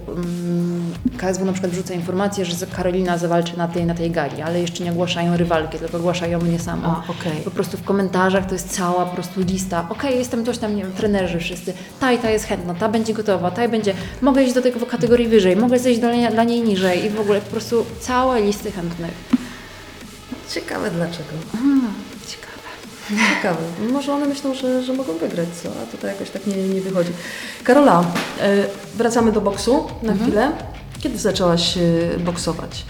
um, 0.08 0.92
KSW 1.16 1.44
na 1.44 1.52
przykład 1.52 1.72
wrzuca 1.72 1.94
informację, 1.94 2.44
że 2.44 2.66
Karolina 2.66 3.18
zawalczy 3.18 3.58
na 3.58 3.68
tej, 3.68 3.86
na 3.86 3.94
tej 3.94 4.10
gali, 4.10 4.42
ale 4.42 4.60
jeszcze 4.60 4.84
nie 4.84 4.92
ogłaszają 4.92 5.36
rywalki, 5.36 5.78
tylko 5.78 5.98
ogłaszają 5.98 6.38
mnie 6.38 6.58
samą. 6.58 6.88
A, 6.88 7.02
okej. 7.08 7.42
Po 7.44 7.50
prostu 7.50 7.76
w 7.76 7.84
komentarzach 7.84 8.46
to 8.46 8.54
jest 8.54 8.70
cała 8.70 9.06
po 9.06 9.14
prostu 9.14 9.40
lista. 9.40 9.86
Okej, 9.90 10.18
jestem 10.18 10.44
coś 10.44 10.58
tam, 10.58 10.76
nie 10.76 10.82
wiem, 10.82 10.92
trenerzy 10.92 11.38
wszyscy. 11.38 11.72
Ta 12.00 12.12
i 12.12 12.18
ta 12.18 12.30
jest 12.30 12.44
chętna, 12.44 12.74
ta 12.74 12.88
będzie 12.88 13.14
gotowa, 13.14 13.50
ta 13.50 13.68
będzie. 13.68 13.94
Mogę 14.22 14.44
iść 14.44 14.54
do 14.54 14.62
tego 14.62 14.80
w 14.80 14.86
kategorii 14.86 15.28
wyżej, 15.28 15.56
mogę 15.56 15.78
zejść 15.78 16.00
do, 16.00 16.08
dla 16.32 16.44
niej 16.44 16.62
niżej 16.62 17.04
i 17.04 17.10
w 17.10 17.20
ogóle 17.20 17.37
po 17.40 17.50
prostu 17.50 17.86
całe 18.00 18.42
listy 18.42 18.72
chętnych. 18.72 19.14
Ciekawe 20.50 20.90
dlaczego. 20.90 21.30
Hmm, 21.52 21.92
ciekawe. 22.28 23.28
Ciekawe. 23.34 23.60
Może 23.92 24.12
one 24.14 24.26
myślą, 24.26 24.54
że, 24.54 24.82
że 24.82 24.92
mogą 24.92 25.18
wygrać, 25.18 25.48
co? 25.62 25.68
A 25.82 25.86
tutaj 25.86 26.10
jakoś 26.10 26.30
tak 26.30 26.46
nie, 26.46 26.56
nie 26.56 26.80
wychodzi. 26.80 27.10
Karola, 27.64 28.04
e, 28.40 28.64
wracamy 28.94 29.32
do 29.32 29.40
boksu 29.40 29.86
na 30.02 30.14
chwilę. 30.14 30.52
Kiedy 31.00 31.18
zaczęłaś 31.18 31.78
e, 31.78 32.18
boksować? 32.18 32.84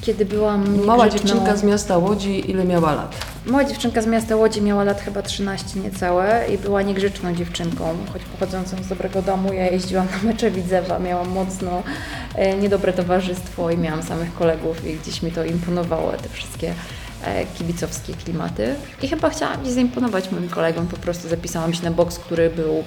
Kiedy 0.00 0.24
byłam 0.26 0.84
Mała 0.84 1.08
dziewczynka 1.08 1.56
z 1.56 1.62
miasta 1.62 1.98
Łodzi, 1.98 2.50
ile 2.50 2.64
miała 2.64 2.94
lat? 2.94 3.35
Mała 3.46 3.64
dziewczynka 3.64 4.02
z 4.02 4.06
miasta 4.06 4.36
Łodzi 4.36 4.62
miała 4.62 4.84
lat 4.84 5.00
chyba 5.00 5.22
13 5.22 5.80
niecałe 5.80 6.44
i 6.54 6.58
była 6.58 6.82
niegrzeczną 6.82 7.34
dziewczynką, 7.34 7.96
choć 8.12 8.22
pochodzącą 8.24 8.82
z 8.82 8.88
dobrego 8.88 9.22
domu. 9.22 9.52
Ja 9.52 9.70
jeździłam 9.70 10.06
na 10.06 10.28
mecze 10.28 10.50
Widzewa, 10.50 10.98
miałam 10.98 11.28
mocno 11.28 11.82
e, 12.34 12.56
niedobre 12.56 12.92
towarzystwo 12.92 13.70
i 13.70 13.78
miałam 13.78 14.02
samych 14.02 14.34
kolegów 14.34 14.86
i 14.86 14.96
gdzieś 14.96 15.22
mi 15.22 15.32
to 15.32 15.44
imponowało, 15.44 16.12
te 16.12 16.28
wszystkie 16.28 16.74
e, 17.24 17.46
kibicowskie 17.46 18.14
klimaty. 18.14 18.74
I 19.02 19.08
chyba 19.08 19.30
chciałam 19.30 19.60
gdzieś 19.62 19.72
zaimponować 19.72 20.30
moim 20.32 20.48
kolegom, 20.48 20.86
po 20.86 20.96
prostu 20.96 21.28
zapisałam 21.28 21.74
się 21.74 21.84
na 21.84 21.90
boks, 21.90 22.18
który 22.18 22.50
był 22.50 22.84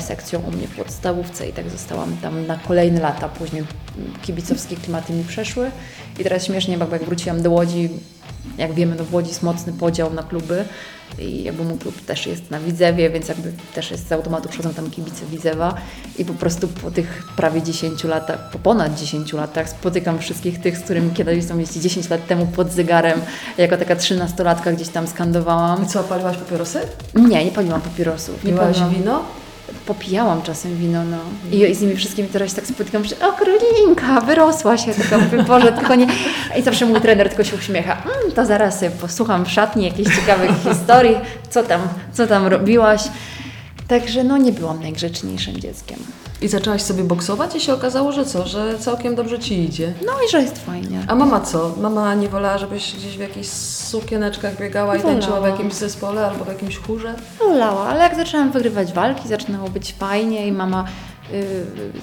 sekcją 0.00 0.40
u 0.40 0.50
mnie 0.50 0.66
w 0.66 0.76
podstawówce 0.76 1.48
i 1.48 1.52
tak 1.52 1.70
zostałam 1.70 2.16
tam 2.22 2.46
na 2.46 2.56
kolejne 2.56 3.00
lata. 3.00 3.28
Później 3.28 3.64
kibicowskie 4.22 4.76
klimaty 4.76 5.12
mi 5.12 5.24
przeszły 5.24 5.70
i 6.18 6.22
teraz 6.22 6.44
śmiesznie, 6.46 6.78
bo 6.78 6.86
jak 6.92 7.04
wróciłam 7.04 7.42
do 7.42 7.50
Łodzi, 7.50 7.88
jak 8.58 8.72
wiemy, 8.74 8.96
no 8.98 9.04
w 9.04 9.14
Łodzi 9.14 9.28
jest 9.28 9.42
mocny 9.42 9.72
podział 9.72 10.14
na 10.14 10.22
kluby 10.22 10.64
i 11.18 11.42
jakby 11.42 11.64
mój 11.64 11.78
klub 11.78 12.04
też 12.06 12.26
jest 12.26 12.50
na 12.50 12.60
Widzewie, 12.60 13.10
więc 13.10 13.28
jakby 13.28 13.52
też 13.74 13.90
jest 13.90 14.08
z 14.08 14.12
automatu 14.12 14.48
przychodzą 14.48 14.74
tam 14.74 14.90
kibice 14.90 15.26
Widzewa 15.26 15.74
i 16.18 16.24
po 16.24 16.34
prostu 16.34 16.68
po 16.68 16.90
tych 16.90 17.22
prawie 17.36 17.62
10 17.62 18.04
latach, 18.04 18.50
po 18.50 18.58
ponad 18.58 18.94
10 18.94 19.32
latach 19.32 19.68
spotykam 19.68 20.18
wszystkich 20.18 20.60
tych, 20.60 20.78
z 20.78 20.80
którymi 20.80 21.10
kiedyś 21.10 21.44
są 21.44 21.58
jeździ 21.58 21.80
10 21.80 22.10
lat 22.10 22.26
temu 22.26 22.46
pod 22.46 22.72
zegarem, 22.72 23.20
jako 23.58 23.76
taka 23.76 23.94
13-latka 23.96 24.74
gdzieś 24.74 24.88
tam 24.88 25.06
skandowałam. 25.06 25.84
I 25.84 25.86
co, 25.86 26.04
paliłaś 26.04 26.36
papierosy? 26.36 26.80
Nie, 27.14 27.44
nie 27.44 27.50
paliłam 27.50 27.80
papierosów. 27.80 28.44
Nie 28.44 28.52
Piłaś 28.52 28.76
paliłam. 28.78 28.94
wino? 28.94 29.24
Popijałam 29.88 30.42
czasem 30.42 30.76
wino, 30.76 31.04
no. 31.04 31.16
I, 31.52 31.74
z 31.74 31.80
nimi 31.80 31.96
wszystkimi 31.96 32.28
teraz 32.28 32.50
się 32.50 32.56
tak 32.56 32.66
spotykam, 32.66 33.04
że 33.04 33.16
o 33.28 33.32
Karolinka, 33.32 34.20
wyrosła 34.20 34.78
się, 34.78 34.94
taka 34.94 35.18
mówię, 35.18 35.42
Boże, 35.42 35.72
tylko 35.72 35.94
nie... 35.94 36.06
I 36.58 36.62
zawsze 36.62 36.86
mój 36.86 37.00
trener 37.00 37.28
tylko 37.28 37.44
się 37.44 37.56
uśmiecha, 37.56 37.92
mm, 37.92 38.32
to 38.32 38.46
zaraz 38.46 38.84
posłucham 39.00 39.44
w 39.44 39.50
szatni 39.50 39.84
jakichś 39.84 40.16
ciekawych 40.16 40.50
historii, 40.68 41.16
co 41.50 41.62
tam, 41.62 41.80
co 42.12 42.26
tam 42.26 42.46
robiłaś. 42.46 43.02
Także 43.88 44.24
no 44.24 44.36
nie 44.36 44.52
byłam 44.52 44.82
najgrzeczniejszym 44.82 45.60
dzieckiem. 45.60 45.98
I 46.42 46.48
zaczęłaś 46.48 46.82
sobie 46.82 47.04
boksować 47.04 47.56
i 47.56 47.60
się 47.60 47.74
okazało, 47.74 48.12
że 48.12 48.24
co, 48.24 48.46
że 48.46 48.78
całkiem 48.78 49.14
dobrze 49.14 49.38
Ci 49.38 49.64
idzie. 49.64 49.92
No 50.06 50.12
i 50.26 50.30
że 50.30 50.42
jest 50.42 50.58
fajnie. 50.64 51.04
A 51.08 51.14
mama 51.14 51.40
co? 51.40 51.74
Mama 51.80 52.14
nie 52.14 52.28
wolała, 52.28 52.58
żebyś 52.58 52.94
gdzieś 52.96 53.16
w 53.16 53.20
jakichś 53.20 53.48
sukieneczkach 53.48 54.58
biegała 54.60 54.96
i 54.96 55.02
tańczyła 55.02 55.36
w 55.36 55.40
Wolała. 55.40 55.48
jakimś 55.48 55.74
zespole 55.74 56.26
albo 56.26 56.44
w 56.44 56.48
jakimś 56.48 56.76
chórze? 56.78 57.14
Wolała, 57.38 57.86
ale 57.88 58.00
jak 58.02 58.16
zaczęłam 58.16 58.50
wygrywać 58.52 58.92
walki, 58.92 59.28
zaczynało 59.28 59.68
być 59.68 59.92
fajnie 59.92 60.46
i 60.46 60.52
mama 60.52 60.84
yy, 61.32 61.38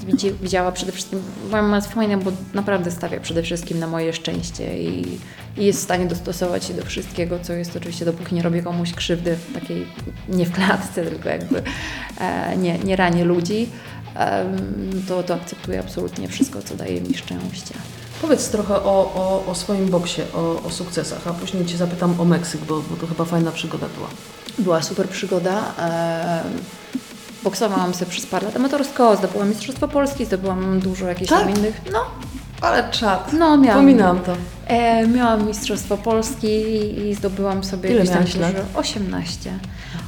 widzi- 0.07 0.33
widziała 0.41 0.71
przede 0.71 0.91
wszystkim, 0.91 1.21
moja 1.51 1.63
mama 1.63 1.75
jest 1.75 1.93
fajna, 1.93 2.17
bo 2.17 2.31
naprawdę 2.53 2.91
stawia 2.91 3.19
przede 3.19 3.43
wszystkim 3.43 3.79
na 3.79 3.88
moje 3.88 4.13
szczęście 4.13 4.77
i, 4.83 5.17
i 5.57 5.65
jest 5.65 5.79
w 5.79 5.83
stanie 5.83 6.05
dostosować 6.05 6.65
się 6.65 6.73
do 6.73 6.86
wszystkiego, 6.86 7.39
co 7.41 7.53
jest 7.53 7.75
oczywiście, 7.75 8.05
dopóki 8.05 8.36
nie 8.36 8.41
robię 8.41 8.61
komuś 8.63 8.93
krzywdy, 8.93 9.38
takiej 9.53 9.86
nie 10.29 10.45
w 10.45 10.51
klatce, 10.51 11.03
tylko 11.05 11.29
jakby 11.29 11.61
e, 12.21 12.57
nie, 12.57 12.79
nie 12.79 12.95
ranię 12.95 13.25
ludzi, 13.25 13.69
to, 15.07 15.24
to 15.24 15.34
akceptuję 15.34 15.80
absolutnie 15.80 16.28
wszystko, 16.28 16.61
co 16.61 16.76
daje 16.76 17.01
mi 17.01 17.13
szczęście. 17.18 17.74
Powiedz 18.22 18.49
trochę 18.49 18.76
o, 18.76 19.11
o, 19.16 19.43
o 19.51 19.55
swoim 19.55 19.86
boksie, 19.89 20.22
o, 20.34 20.61
o 20.68 20.70
sukcesach, 20.70 21.28
a 21.28 21.34
później 21.34 21.66
Cię 21.66 21.78
zapytam 21.78 22.22
o 22.22 22.26
Meksyk, 22.26 22.61
bo, 22.61 22.82
bo 22.89 22.95
to 22.95 23.07
chyba 23.07 23.26
fajna 23.26 23.51
przygoda 23.51 23.88
była. 23.97 24.07
Była 24.59 24.82
super 24.82 25.09
przygoda. 25.09 25.63
Boksowałam 27.43 27.93
sobie 27.93 28.11
przez 28.11 28.26
parę 28.26 28.45
lat 28.45 28.55
amatorsko, 28.55 29.16
zdobyłam 29.16 29.49
Mistrzostwo 29.49 29.88
Polski, 29.88 30.26
zdobyłam 30.26 30.80
dużo 30.80 31.07
jakichś 31.07 31.30
Tak? 31.30 31.39
tam 31.39 31.49
innych. 31.49 31.82
No, 31.93 31.99
Ale 32.61 32.91
czad. 32.91 33.34
no 33.34 33.57
miałam. 33.57 33.80
Pominam 33.80 34.20
to. 34.20 34.34
E, 34.68 35.07
miałam 35.07 35.47
Mistrzostwo 35.47 35.97
Polski 35.97 36.47
i, 36.47 37.07
i 37.09 37.16
zdobyłam 37.16 37.63
sobie 37.63 37.89
Ile 37.89 37.97
jakieś 38.05 38.13
tam 38.13 38.20
miałaś 38.24 38.36
lat? 38.36 38.51
duże- 38.51 38.80
18. 38.80 39.59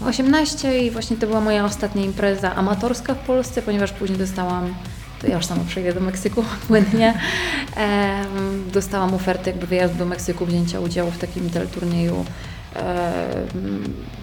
18 0.06 0.80
i 0.80 0.92
właśnie 0.92 1.18
to 1.18 1.28
była 1.28 1.42
moja 1.42 1.66
ostatnia 1.66 2.04
impreza 2.04 2.56
amatorska 2.56 3.14
w 3.14 3.18
Polsce, 3.20 3.62
ponieważ 3.62 3.92
później 3.92 4.20
dostałam, 4.20 4.76
to 5.22 5.28
ja 5.28 5.36
już 5.36 5.46
sama 5.46 5.64
przejdę 5.68 5.94
do 5.94 6.00
Meksyku 6.00 6.44
płynnie, 6.68 7.20
dostałam 8.74 9.14
ofertę 9.14 9.50
jakby 9.50 9.68
wyjazdu 9.68 9.98
do 9.98 10.06
Meksyku, 10.06 10.46
wzięcia 10.46 10.80
udziału 10.80 11.12
w 11.12 11.18
takim 11.18 11.50
teleturnieju, 11.50 12.26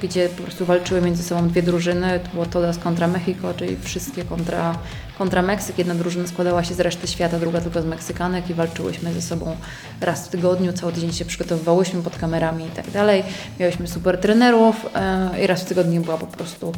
gdzie 0.03 0.29
po 0.29 0.43
prostu 0.43 0.67
walczyły 0.67 1.01
między 1.01 1.23
sobą 1.23 1.49
dwie 1.49 1.63
drużyny, 1.63 2.21
to 2.21 2.29
było 2.29 2.47
Todas 2.47 2.79
kontra 2.79 3.09
Mexico, 3.09 3.55
czyli 3.55 3.77
wszystkie 3.77 4.25
kontra, 4.25 4.79
kontra 5.19 5.43
Meksyk. 5.43 5.79
Jedna 5.79 5.95
drużyna 5.95 6.27
składała 6.27 6.65
się 6.65 6.75
z 6.75 6.81
reszty 6.81 7.07
świata, 7.07 7.39
druga 7.39 7.61
tylko 7.61 7.83
z 7.83 7.87
Meksykanek 7.87 8.51
i 8.51 8.55
walczyłyśmy 8.55 9.13
ze 9.13 9.23
sobą 9.23 9.57
raz 10.01 10.27
w 10.27 10.31
tygodniu, 10.31 10.73
cały 10.73 10.93
tydzień 10.93 11.13
się 11.13 11.25
przygotowywałyśmy 11.25 12.03
pod 12.03 12.19
kamerami 12.19 12.67
i 12.67 12.71
tak 12.71 12.91
dalej. 12.91 13.25
Miałyśmy 13.61 13.87
super 13.89 14.19
trenerów 14.19 14.87
e, 14.95 15.45
i 15.45 15.47
raz 15.47 15.61
w 15.61 15.65
tygodniu 15.65 16.01
była 16.01 16.19
po 16.19 16.27
prostu 16.27 16.73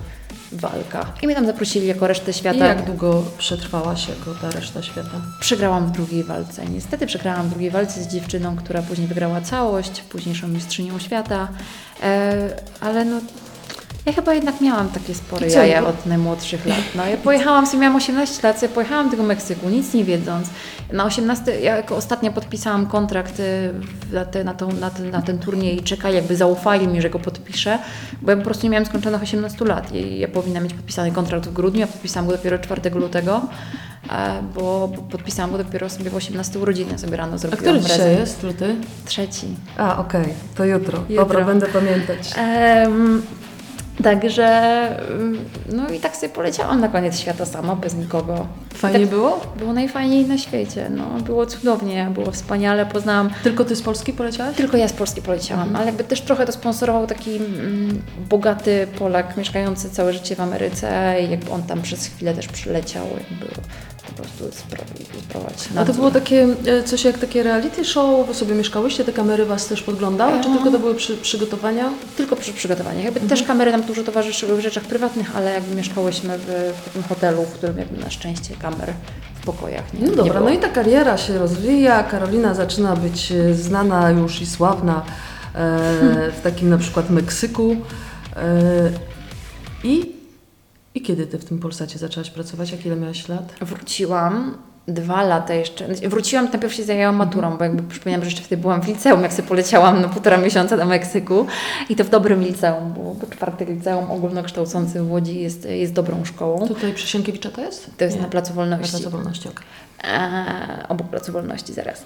walka. 0.53 1.12
I 1.22 1.26
mnie 1.26 1.34
tam 1.34 1.47
zaprosili 1.47 1.86
jako 1.86 2.07
resztę 2.07 2.30
I 2.30 2.34
świata. 2.34 2.66
jak 2.66 2.84
długo 2.84 3.22
przetrwałaś 3.38 4.09
jako 4.09 4.34
ta 4.40 4.51
reszta 4.51 4.82
świata? 4.82 5.20
Przegrałam 5.40 5.86
w 5.86 5.90
drugiej 5.90 6.24
walce. 6.24 6.66
Niestety 6.66 7.07
przegrałam 7.07 7.47
w 7.47 7.51
drugiej 7.51 7.70
walce 7.70 8.03
z 8.03 8.09
dziewczyną, 8.09 8.57
która 8.57 8.82
później 8.82 9.09
wygrała 9.09 9.40
całość, 9.40 10.01
późniejszą 10.01 10.49
mistrzynią 10.49 10.99
świata, 10.99 11.49
e, 12.03 12.57
ale 12.80 13.05
no 13.05 13.20
ja 14.07 14.12
chyba 14.12 14.34
jednak 14.34 14.61
miałam 14.61 14.88
takie 14.88 15.14
co, 15.14 15.59
jaja 15.59 15.86
od 15.86 16.07
najmłodszych 16.07 16.66
lat. 16.66 16.78
No 16.94 17.07
ja 17.07 17.16
pojechałam, 17.16 17.66
sobie 17.66 17.80
miałam 17.80 17.96
18 17.96 18.48
lat, 18.48 18.61
sobie 18.61 18.72
pojechałam 18.72 19.07
do 19.07 19.11
tego 19.11 19.22
Meksyku, 19.22 19.68
nic 19.68 19.94
nie 19.94 20.04
wiedząc. 20.04 20.48
Na 20.92 21.04
18, 21.04 21.61
ja 21.61 21.76
jako 21.76 21.96
ostatnia 21.96 22.30
podpisałam 22.30 22.86
kontrakt 22.86 23.40
y, 23.40 23.74
na, 24.12 24.24
te, 24.24 24.44
na, 24.44 24.54
tą, 24.54 24.72
na, 24.72 24.90
ten, 24.90 25.11
na 25.11 25.22
ten 25.22 25.38
turniej 25.38 25.78
i 25.78 25.82
czekali, 25.82 26.14
jakby 26.14 26.36
zaufali 26.36 26.88
mi, 26.88 27.02
że 27.02 27.11
go 27.11 27.18
podpiszę, 27.18 27.78
bo 28.22 28.30
ja 28.30 28.36
po 28.36 28.44
prostu 28.44 28.66
nie 28.66 28.70
miałam 28.70 28.86
skończonych 28.86 29.22
18 29.22 29.64
lat 29.64 29.92
i 29.92 30.18
ja 30.18 30.28
powinnam 30.28 30.62
mieć 30.62 30.74
podpisany 30.74 31.12
kontrakt 31.12 31.46
w 31.46 31.52
grudniu, 31.52 31.84
a 31.84 31.86
podpisałam 31.86 32.26
go 32.26 32.32
dopiero 32.32 32.59
4 32.59 32.90
lutego, 32.90 33.42
e, 34.11 34.42
bo, 34.54 34.92
podpisałam 35.11 35.52
go 35.52 35.59
dopiero 35.59 35.88
sobie 35.88 36.11
w 36.11 36.16
18 36.16 36.59
urodziny, 36.59 36.98
sobie 36.98 37.16
rano 37.16 37.34
A 37.34 37.38
zrobiłam 37.38 37.62
który 37.62 37.80
dzisiaj 37.80 38.16
jest? 38.16 38.42
Luty? 38.42 38.74
Trzeci. 39.04 39.46
A, 39.78 39.98
okej, 39.98 40.34
to 40.54 40.64
jutro. 40.64 40.98
Jutro. 41.09 41.24
Dobra, 41.24 41.44
będę 41.44 41.66
pamiętać. 41.66 42.32
Em, 42.36 43.22
także, 44.03 44.47
em, 45.11 45.38
no 45.72 45.88
i 45.88 46.01
tak 46.01 46.16
sobie 46.16 46.28
poleciałam 46.28 46.80
na 46.80 46.88
koniec 46.88 47.20
świata 47.20 47.47
sama, 47.47 47.76
bez 47.76 47.94
nikogo. 47.94 48.47
Fajnie 48.74 49.01
tak, 49.01 49.09
było? 49.09 49.40
Było 49.59 49.72
najfajniej 49.72 50.26
na 50.26 50.38
świecie, 50.38 50.90
no, 50.90 51.20
było 51.20 51.47
cudownie, 51.47 52.11
było 52.14 52.30
wspaniale, 52.30 52.86
poznałam 52.86 53.30
Tylko 53.42 53.64
Ty 53.64 53.76
z 53.76 53.82
Polski 53.82 54.12
poleciałaś? 54.12 54.57
tylko 54.57 54.76
ja 54.76 54.88
z 54.88 54.92
Polski 54.92 55.22
poleciałam, 55.22 55.76
ale 55.76 55.86
jakby 55.86 56.05
też 56.05 56.20
trochę 56.20 56.47
to 56.47 56.53
sponsorował 56.53 57.07
taki 57.07 57.36
mm, 57.36 58.03
bogaty 58.28 58.86
Polak 58.99 59.36
mieszkający 59.36 59.90
całe 59.90 60.12
życie 60.12 60.36
w 60.36 60.40
Ameryce 60.40 61.16
i 61.26 61.30
jakby 61.30 61.51
on 61.51 61.62
tam 61.62 61.82
przez 61.82 62.07
chwilę 62.07 62.34
też 62.34 62.49
przyleciał, 62.49 63.05
jakby 63.05 63.47
prostu 64.16 64.44
sprawować 64.52 65.68
A 65.76 65.84
to 65.84 65.92
było 65.92 66.10
takie 66.10 66.48
e, 66.66 66.82
coś 66.82 67.04
jak 67.04 67.18
takie 67.18 67.42
reality 67.42 67.84
show? 67.84 68.26
Wy 68.28 68.34
sobie 68.34 68.54
mieszkałyście, 68.54 69.04
te 69.04 69.12
kamery 69.12 69.46
Was 69.46 69.66
też 69.66 69.82
podglądały? 69.82 70.40
Czy 70.40 70.48
Eee. 70.48 70.54
tylko 70.54 70.70
to 70.70 70.78
były 70.78 70.94
przy, 70.94 71.16
przygotowania? 71.16 71.90
Tylko 72.16 72.36
przy 72.36 72.52
przygotowaniach. 72.52 73.04
Jakby 73.04 73.20
też 73.20 73.42
kamery 73.42 73.72
nam 73.72 73.82
dużo 73.82 74.02
towarzyszyły 74.04 74.56
w 74.56 74.60
rzeczach 74.60 74.82
prywatnych, 74.84 75.36
ale 75.36 75.52
jakby 75.52 75.74
mieszkałyśmy 75.74 76.38
w, 76.38 76.72
w 76.80 76.84
takim 76.84 77.02
hotelu, 77.02 77.42
w 77.42 77.52
którym 77.52 77.78
jakby 77.78 78.00
na 78.04 78.10
szczęście 78.10 78.54
kamer 78.62 78.92
w 79.42 79.44
pokojach 79.46 79.94
nie 79.94 80.00
No 80.00 80.06
nie 80.10 80.16
dobra, 80.16 80.34
było. 80.34 80.44
no 80.44 80.50
i 80.50 80.58
ta 80.58 80.68
kariera 80.68 81.16
się 81.18 81.38
rozwija, 81.38 82.02
Karolina 82.02 82.54
zaczyna 82.54 82.96
być 82.96 83.32
e, 83.32 83.54
znana 83.54 84.10
już 84.10 84.40
i 84.42 84.46
sławna 84.46 85.02
e, 85.54 85.58
w 86.32 86.40
takim 86.42 86.68
na 86.70 86.78
przykład 86.78 87.10
Meksyku. 87.10 87.76
E, 88.36 88.46
I, 89.84 90.15
I 90.97 91.01
kiedy 91.01 91.26
Ty 91.26 91.38
w 91.38 91.44
tym 91.44 91.59
Polsacie 91.59 91.99
zaczęłaś 91.99 92.30
pracować? 92.30 92.70
Jak 92.70 92.86
ile 92.86 92.97
miałaś 92.97 93.28
lat? 93.28 93.55
Wróciłam 93.61 94.59
dwa 94.88 95.22
lata 95.22 95.55
jeszcze. 95.55 95.88
Wróciłam, 96.09 96.49
najpierw 96.53 96.74
się 96.74 96.84
zajęłam 96.84 97.16
maturą, 97.16 97.57
bo 97.57 97.64
jakby 97.64 97.82
przypominam, 97.82 98.20
że 98.20 98.26
jeszcze 98.26 98.42
wtedy 98.42 98.62
byłam 98.62 98.82
w 98.82 98.88
liceum, 98.88 99.22
jak 99.22 99.32
sobie 99.32 99.49
poleciałam 99.49 100.03
na 100.03 100.09
półtora 100.09 100.36
miesiąca 100.36 100.76
do 100.76 100.86
Meksyku. 100.86 101.47
I 101.88 101.97
to 101.97 102.05
w 102.05 102.09
dobrym 102.11 102.42
liceum 102.42 102.92
było, 102.92 103.14
bo 103.14 103.26
czwarte 103.26 103.64
liceum 103.64 104.11
ogólnokształcące 104.11 105.03
w 105.03 105.12
Łodzi 105.12 105.40
jest, 105.40 105.64
jest 105.64 105.92
dobrą 105.92 106.24
szkołą. 106.24 106.68
Tutaj 106.68 106.92
przy 106.92 107.07
Sienkiewicza 107.07 107.51
to 107.51 107.61
jest? 107.61 107.90
To 107.99 108.05
jest 108.05 108.16
Nie. 108.16 108.22
na 108.22 108.28
Placu 108.28 108.51
Na 108.51 108.55
Wolności. 108.55 108.90
Placu 108.90 109.11
Wolności, 109.11 109.49
okej. 109.49 109.66
E, 110.05 110.84
obok 110.88 111.09
Placu 111.09 111.32
Wolności 111.32 111.72
zaraz. 111.72 112.03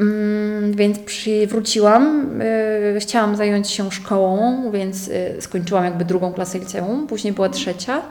Mm, 0.00 0.72
więc 0.72 0.98
wróciłam, 1.46 2.32
y, 2.42 3.00
chciałam 3.00 3.36
zająć 3.36 3.70
się 3.70 3.90
szkołą, 3.92 4.62
więc 4.70 5.08
y, 5.08 5.36
skończyłam 5.40 5.84
jakby 5.84 6.04
drugą 6.04 6.32
klasę 6.32 6.58
liceum, 6.58 7.06
później 7.06 7.32
była 7.32 7.48
trzecia, 7.48 8.02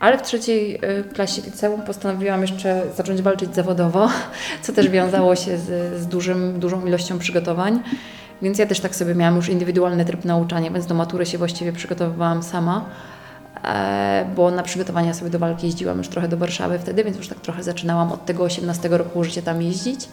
ale 0.00 0.18
w 0.18 0.22
trzeciej 0.22 0.74
y, 0.74 1.04
klasie 1.14 1.42
liceum 1.42 1.82
postanowiłam 1.82 2.42
jeszcze 2.42 2.82
zacząć 2.96 3.22
walczyć 3.22 3.54
zawodowo, 3.54 4.08
co 4.62 4.72
też 4.72 4.88
wiązało 4.88 5.36
się 5.36 5.58
z, 5.58 6.00
z 6.00 6.06
dużym, 6.06 6.60
dużą 6.60 6.86
ilością 6.86 7.18
przygotowań. 7.18 7.82
Więc 8.42 8.58
ja 8.58 8.66
też 8.66 8.80
tak 8.80 8.94
sobie 8.96 9.14
miałam 9.14 9.36
już 9.36 9.48
indywidualny 9.48 10.04
tryb 10.04 10.24
nauczania, 10.24 10.70
więc 10.70 10.86
do 10.86 10.94
matury 10.94 11.26
się 11.26 11.38
właściwie 11.38 11.72
przygotowywałam 11.72 12.42
sama 12.42 12.84
e, 13.64 14.26
bo 14.36 14.50
na 14.50 14.62
przygotowania 14.62 15.14
sobie 15.14 15.30
do 15.30 15.38
walki 15.38 15.66
jeździłam 15.66 15.98
już 15.98 16.08
trochę 16.08 16.28
do 16.28 16.36
Warszawy 16.36 16.78
wtedy, 16.78 17.04
więc 17.04 17.16
już 17.16 17.28
tak 17.28 17.40
trochę 17.40 17.62
zaczynałam 17.62 18.12
od 18.12 18.24
tego 18.26 18.44
18 18.44 18.88
roku 18.88 19.24
życia 19.24 19.42
tam 19.42 19.62
jeździć. 19.62 20.08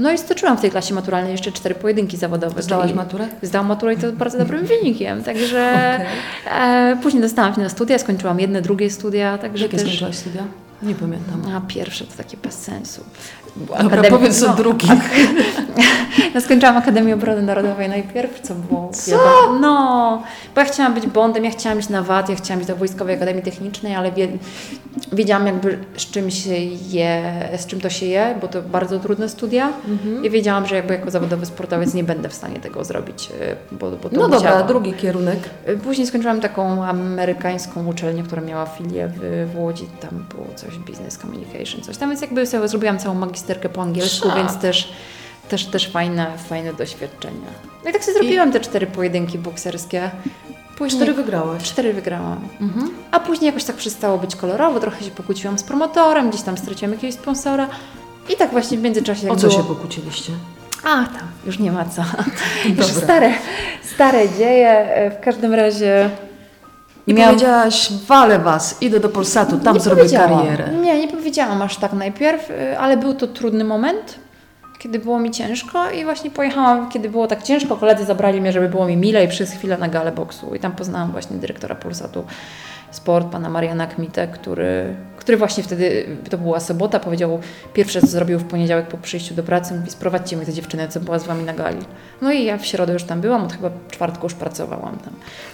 No 0.00 0.12
i 0.12 0.18
stoczyłam 0.18 0.58
w 0.58 0.60
tej 0.60 0.70
klasie 0.70 0.94
maturalnej 0.94 1.32
jeszcze 1.32 1.52
cztery 1.52 1.74
pojedynki 1.74 2.16
zawodowe. 2.16 2.62
Zdałaś 2.62 2.92
maturę? 2.92 3.28
Zdałam 3.42 3.66
maturę 3.66 3.94
i 3.94 3.96
to 3.96 4.12
bardzo 4.12 4.38
dobrym 4.38 4.66
wynikiem, 4.76 5.22
także 5.22 5.72
Okej. 6.44 6.92
e, 6.92 6.96
później 7.02 7.22
dostałam 7.22 7.54
się 7.54 7.60
na 7.60 7.68
studia, 7.68 7.98
skończyłam 7.98 8.40
jedne, 8.40 8.62
drugie 8.62 8.90
studia, 8.90 9.38
także 9.38 9.64
Jakie 9.64 9.76
też... 9.76 9.86
skończyłaś 9.86 10.16
studia? 10.16 10.42
Nie 10.82 10.94
pamiętam. 10.94 11.42
A 11.56 11.60
pierwsze 11.60 12.04
to 12.04 12.16
takie 12.16 12.36
bez 12.36 12.54
sensu. 12.54 13.04
Dobra, 13.82 14.02
powiedz 14.10 14.42
o 14.42 14.48
drugich. 14.54 14.90
Ja 16.34 16.40
skończyłam 16.40 16.76
Akademię 16.76 17.14
Obrony 17.14 17.42
Narodowej 17.42 17.88
najpierw, 17.88 18.40
co 18.40 18.54
było... 18.54 18.90
Co? 18.92 19.16
No, 19.60 20.22
bo 20.54 20.60
ja 20.60 20.66
chciałam 20.66 20.94
być 20.94 21.06
bondem, 21.06 21.44
ja 21.44 21.50
chciałam 21.50 21.78
iść 21.78 21.88
na 21.88 22.02
VAT, 22.02 22.28
ja 22.28 22.36
chciałam 22.36 22.60
iść 22.60 22.68
do 22.68 22.76
Wojskowej 22.76 23.16
Akademii 23.16 23.42
Technicznej, 23.42 23.94
ale 23.94 24.12
wie, 24.12 24.28
wiedziałam 25.12 25.46
jakby 25.46 25.78
z 25.96 26.10
czym 26.10 26.30
się 26.30 26.54
je, 26.90 27.32
z 27.58 27.66
czym 27.66 27.80
to 27.80 27.90
się 27.90 28.06
je, 28.06 28.34
bo 28.40 28.48
to 28.48 28.62
bardzo 28.62 28.98
trudne 28.98 29.28
studia 29.28 29.68
Mhm. 29.88 30.24
i 30.24 30.30
wiedziałam, 30.30 30.66
że 30.66 30.76
jakby 30.76 30.94
jako 30.94 31.10
zawodowy 31.10 31.46
sportowiec 31.46 31.94
nie 31.94 32.04
będę 32.04 32.28
w 32.28 32.34
stanie 32.34 32.60
tego 32.60 32.84
zrobić, 32.84 33.28
y, 33.72 33.74
bo, 33.76 33.90
bo 33.90 34.08
to 34.08 34.16
No 34.16 34.28
dobra, 34.28 34.62
drugi 34.62 34.92
kierunek. 34.92 35.38
Y, 35.68 35.78
Później 35.78 36.06
skończyłam 36.06 36.40
taką 36.40 36.84
amerykańską 36.84 37.86
uczelnię, 37.86 38.22
która 38.22 38.42
miała 38.42 38.66
filię 38.66 39.08
w, 39.16 39.48
w 39.54 39.58
Łodzi. 39.58 39.86
Tam 40.00 40.24
było 40.34 40.46
coś 40.56 40.78
business 40.78 41.18
communication, 41.18 41.80
coś 41.82 41.96
tam, 41.96 42.08
więc 42.08 42.20
jakby 42.22 42.46
sobie 42.46 42.68
zrobiłam 42.68 42.98
całą 42.98 43.14
magisterkę 43.14 43.49
po 43.58 43.82
angielsku, 43.82 44.28
więc 44.36 44.58
też, 44.58 44.92
też, 45.48 45.64
też 45.66 45.88
fajne, 45.90 46.26
fajne 46.48 46.74
doświadczenia. 46.74 47.48
No 47.84 47.90
i 47.90 47.92
tak 47.92 48.04
sobie 48.04 48.18
zrobiłam 48.18 48.52
te 48.52 48.60
cztery 48.60 48.86
pojedynki 48.86 49.38
bokserskie. 49.38 50.10
Później 50.78 51.02
Cztery 51.02 51.14
wygrałaś. 51.14 51.62
cztery 51.62 51.94
wygrałam. 51.94 52.48
Mhm. 52.60 52.90
A 53.10 53.20
później 53.20 53.46
jakoś 53.46 53.64
tak 53.64 53.76
przestało 53.76 54.18
być 54.18 54.36
kolorowo, 54.36 54.80
trochę 54.80 55.04
się 55.04 55.10
pokłóciłam 55.10 55.58
z 55.58 55.62
promotorem, 55.62 56.30
gdzieś 56.30 56.42
tam 56.42 56.58
straciłam 56.58 56.92
jakiegoś 56.94 57.14
sponsora. 57.14 57.68
I 58.32 58.36
tak 58.36 58.50
właśnie 58.50 58.78
w 58.78 58.82
międzyczasie 58.82 59.30
O 59.30 59.36
co 59.36 59.46
było... 59.48 59.60
się 59.62 59.68
pokłóciliście? 59.68 60.32
A, 60.84 60.88
tam, 60.88 61.28
już 61.46 61.58
nie 61.58 61.72
ma 61.72 61.84
co. 61.84 62.02
Już 62.78 62.86
stare, 62.86 63.32
stare 63.94 64.28
dzieje. 64.38 64.68
E, 64.70 65.10
W 65.10 65.20
każdym 65.24 65.54
razie... 65.54 66.10
I 67.10 67.14
miałam- 67.14 67.34
powiedziałaś, 67.34 67.88
walę 68.06 68.38
was, 68.38 68.76
idę 68.82 69.00
do 69.00 69.08
Polsatu, 69.08 69.58
tam 69.58 69.74
nie 69.74 69.80
zrobię 69.80 70.08
karierę. 70.10 70.68
Nie, 70.82 70.98
nie 70.98 71.08
powiedziałam 71.08 71.62
aż 71.62 71.76
tak 71.76 71.92
najpierw, 71.92 72.50
y, 72.50 72.78
ale 72.78 72.96
był 72.96 73.14
to 73.14 73.26
trudny 73.26 73.64
moment, 73.64 74.14
kiedy 74.80 74.98
było 74.98 75.18
mi 75.18 75.30
ciężko 75.30 75.90
i 75.90 76.04
właśnie 76.04 76.30
pojechałam, 76.30 76.90
kiedy 76.90 77.08
było 77.08 77.26
tak 77.26 77.42
ciężko, 77.42 77.76
koledzy 77.76 78.04
zabrali 78.04 78.40
mnie, 78.40 78.52
żeby 78.52 78.68
było 78.68 78.86
mi 78.86 78.96
milej 78.96 79.28
przez 79.28 79.52
chwilę 79.52 79.78
na 79.78 79.88
galę 79.88 80.12
boksu 80.12 80.54
i 80.54 80.60
tam 80.60 80.72
poznałam 80.72 81.12
właśnie 81.12 81.36
dyrektora 81.36 81.74
Polsatu 81.74 82.24
Sport, 82.90 83.28
pana 83.28 83.48
Mariana 83.48 83.86
Kmitę, 83.86 84.28
który, 84.28 84.94
który 85.16 85.36
właśnie 85.36 85.64
wtedy, 85.64 86.06
to 86.30 86.38
była 86.38 86.60
sobota, 86.60 87.00
powiedział, 87.00 87.40
pierwsze 87.72 88.00
co 88.00 88.06
zrobił 88.06 88.38
w 88.38 88.44
poniedziałek 88.44 88.86
po 88.86 88.98
przyjściu 88.98 89.34
do 89.34 89.42
pracy, 89.42 89.74
mówi 89.74 89.90
sprowadźcie 89.90 90.36
mi 90.36 90.46
tę 90.46 90.52
dziewczynę, 90.52 90.88
co 90.88 91.00
była 91.00 91.18
z 91.18 91.24
wami 91.24 91.44
na 91.44 91.52
gali. 91.52 91.84
No 92.22 92.32
i 92.32 92.44
ja 92.44 92.58
w 92.58 92.66
środę 92.66 92.92
już 92.92 93.04
tam 93.04 93.20
byłam, 93.20 93.44
od 93.44 93.52
chyba 93.52 93.70
czwartku 93.90 94.26
już 94.26 94.34
pracowałam 94.34 94.96
tam. 94.96 95.12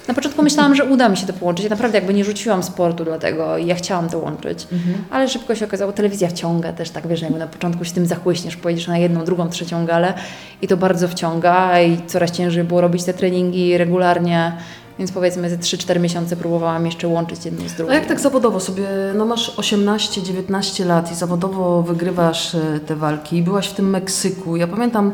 Na 0.09 0.15
początku 0.15 0.43
myślałam, 0.43 0.75
że 0.75 0.85
uda 0.85 1.09
mi 1.09 1.17
się 1.17 1.27
to 1.27 1.33
połączyć, 1.33 1.65
ja 1.65 1.71
naprawdę 1.71 1.99
jakby 1.99 2.15
nie 2.15 2.25
rzuciłam 2.25 2.63
sportu 2.63 3.05
dlatego 3.05 3.59
i 3.59 3.67
ja 3.67 3.75
chciałam 3.75 4.09
to 4.09 4.19
łączyć, 4.19 4.67
ale 5.11 5.29
szybko 5.29 5.55
się 5.55 5.65
okazało, 5.65 5.93
telewizja 5.93 6.29
wciąga 6.29 6.73
też, 6.73 6.91
tak 6.91 7.07
wiesz, 7.07 7.23
jakby 7.23 7.39
na 7.39 7.47
początku 7.47 7.85
się 7.85 7.93
tym 7.93 8.07
zachłyśniesz, 8.07 8.57
pojedziesz 8.57 8.87
na 8.87 8.99
jedną, 9.17 9.27
drugą, 9.27 9.49
trzecią 9.49 9.87
galę 9.87 10.15
i 10.63 10.69
to 10.69 10.77
bardzo 10.77 11.09
wciąga 11.09 11.81
i 11.81 11.99
coraz 12.07 12.31
ciężej 12.31 12.65
było 12.65 12.81
robić 12.81 13.05
te 13.05 13.15
treningi 13.15 13.79
regularnie, 13.79 14.53
więc 14.99 15.13
powiedzmy 15.13 15.51
ze 15.51 15.57
3-4 15.59 16.01
miesiące 16.01 16.37
próbowałam 16.37 16.87
jeszcze 16.87 17.09
łączyć 17.09 17.45
jedno 17.45 17.69
z 17.69 17.73
A 17.73 17.77
drugim. 17.77 17.95
jak 17.95 18.07
tak 18.07 18.21
zawodowo 18.21 18.61
sobie, 18.61 18.85
no 19.15 19.25
masz 19.27 19.57
18-19 19.57 20.87
lat 20.87 21.13
i 21.13 21.15
zawodowo 21.15 21.83
wygrywasz 21.83 22.55
e, 22.55 22.81
te 22.87 22.97
walki, 22.97 23.43
byłaś 23.43 23.69
w 23.69 23.73
tym 23.73 23.91
Meksyku. 23.91 24.57
Ja 24.57 24.67
pamiętam, 24.67 25.13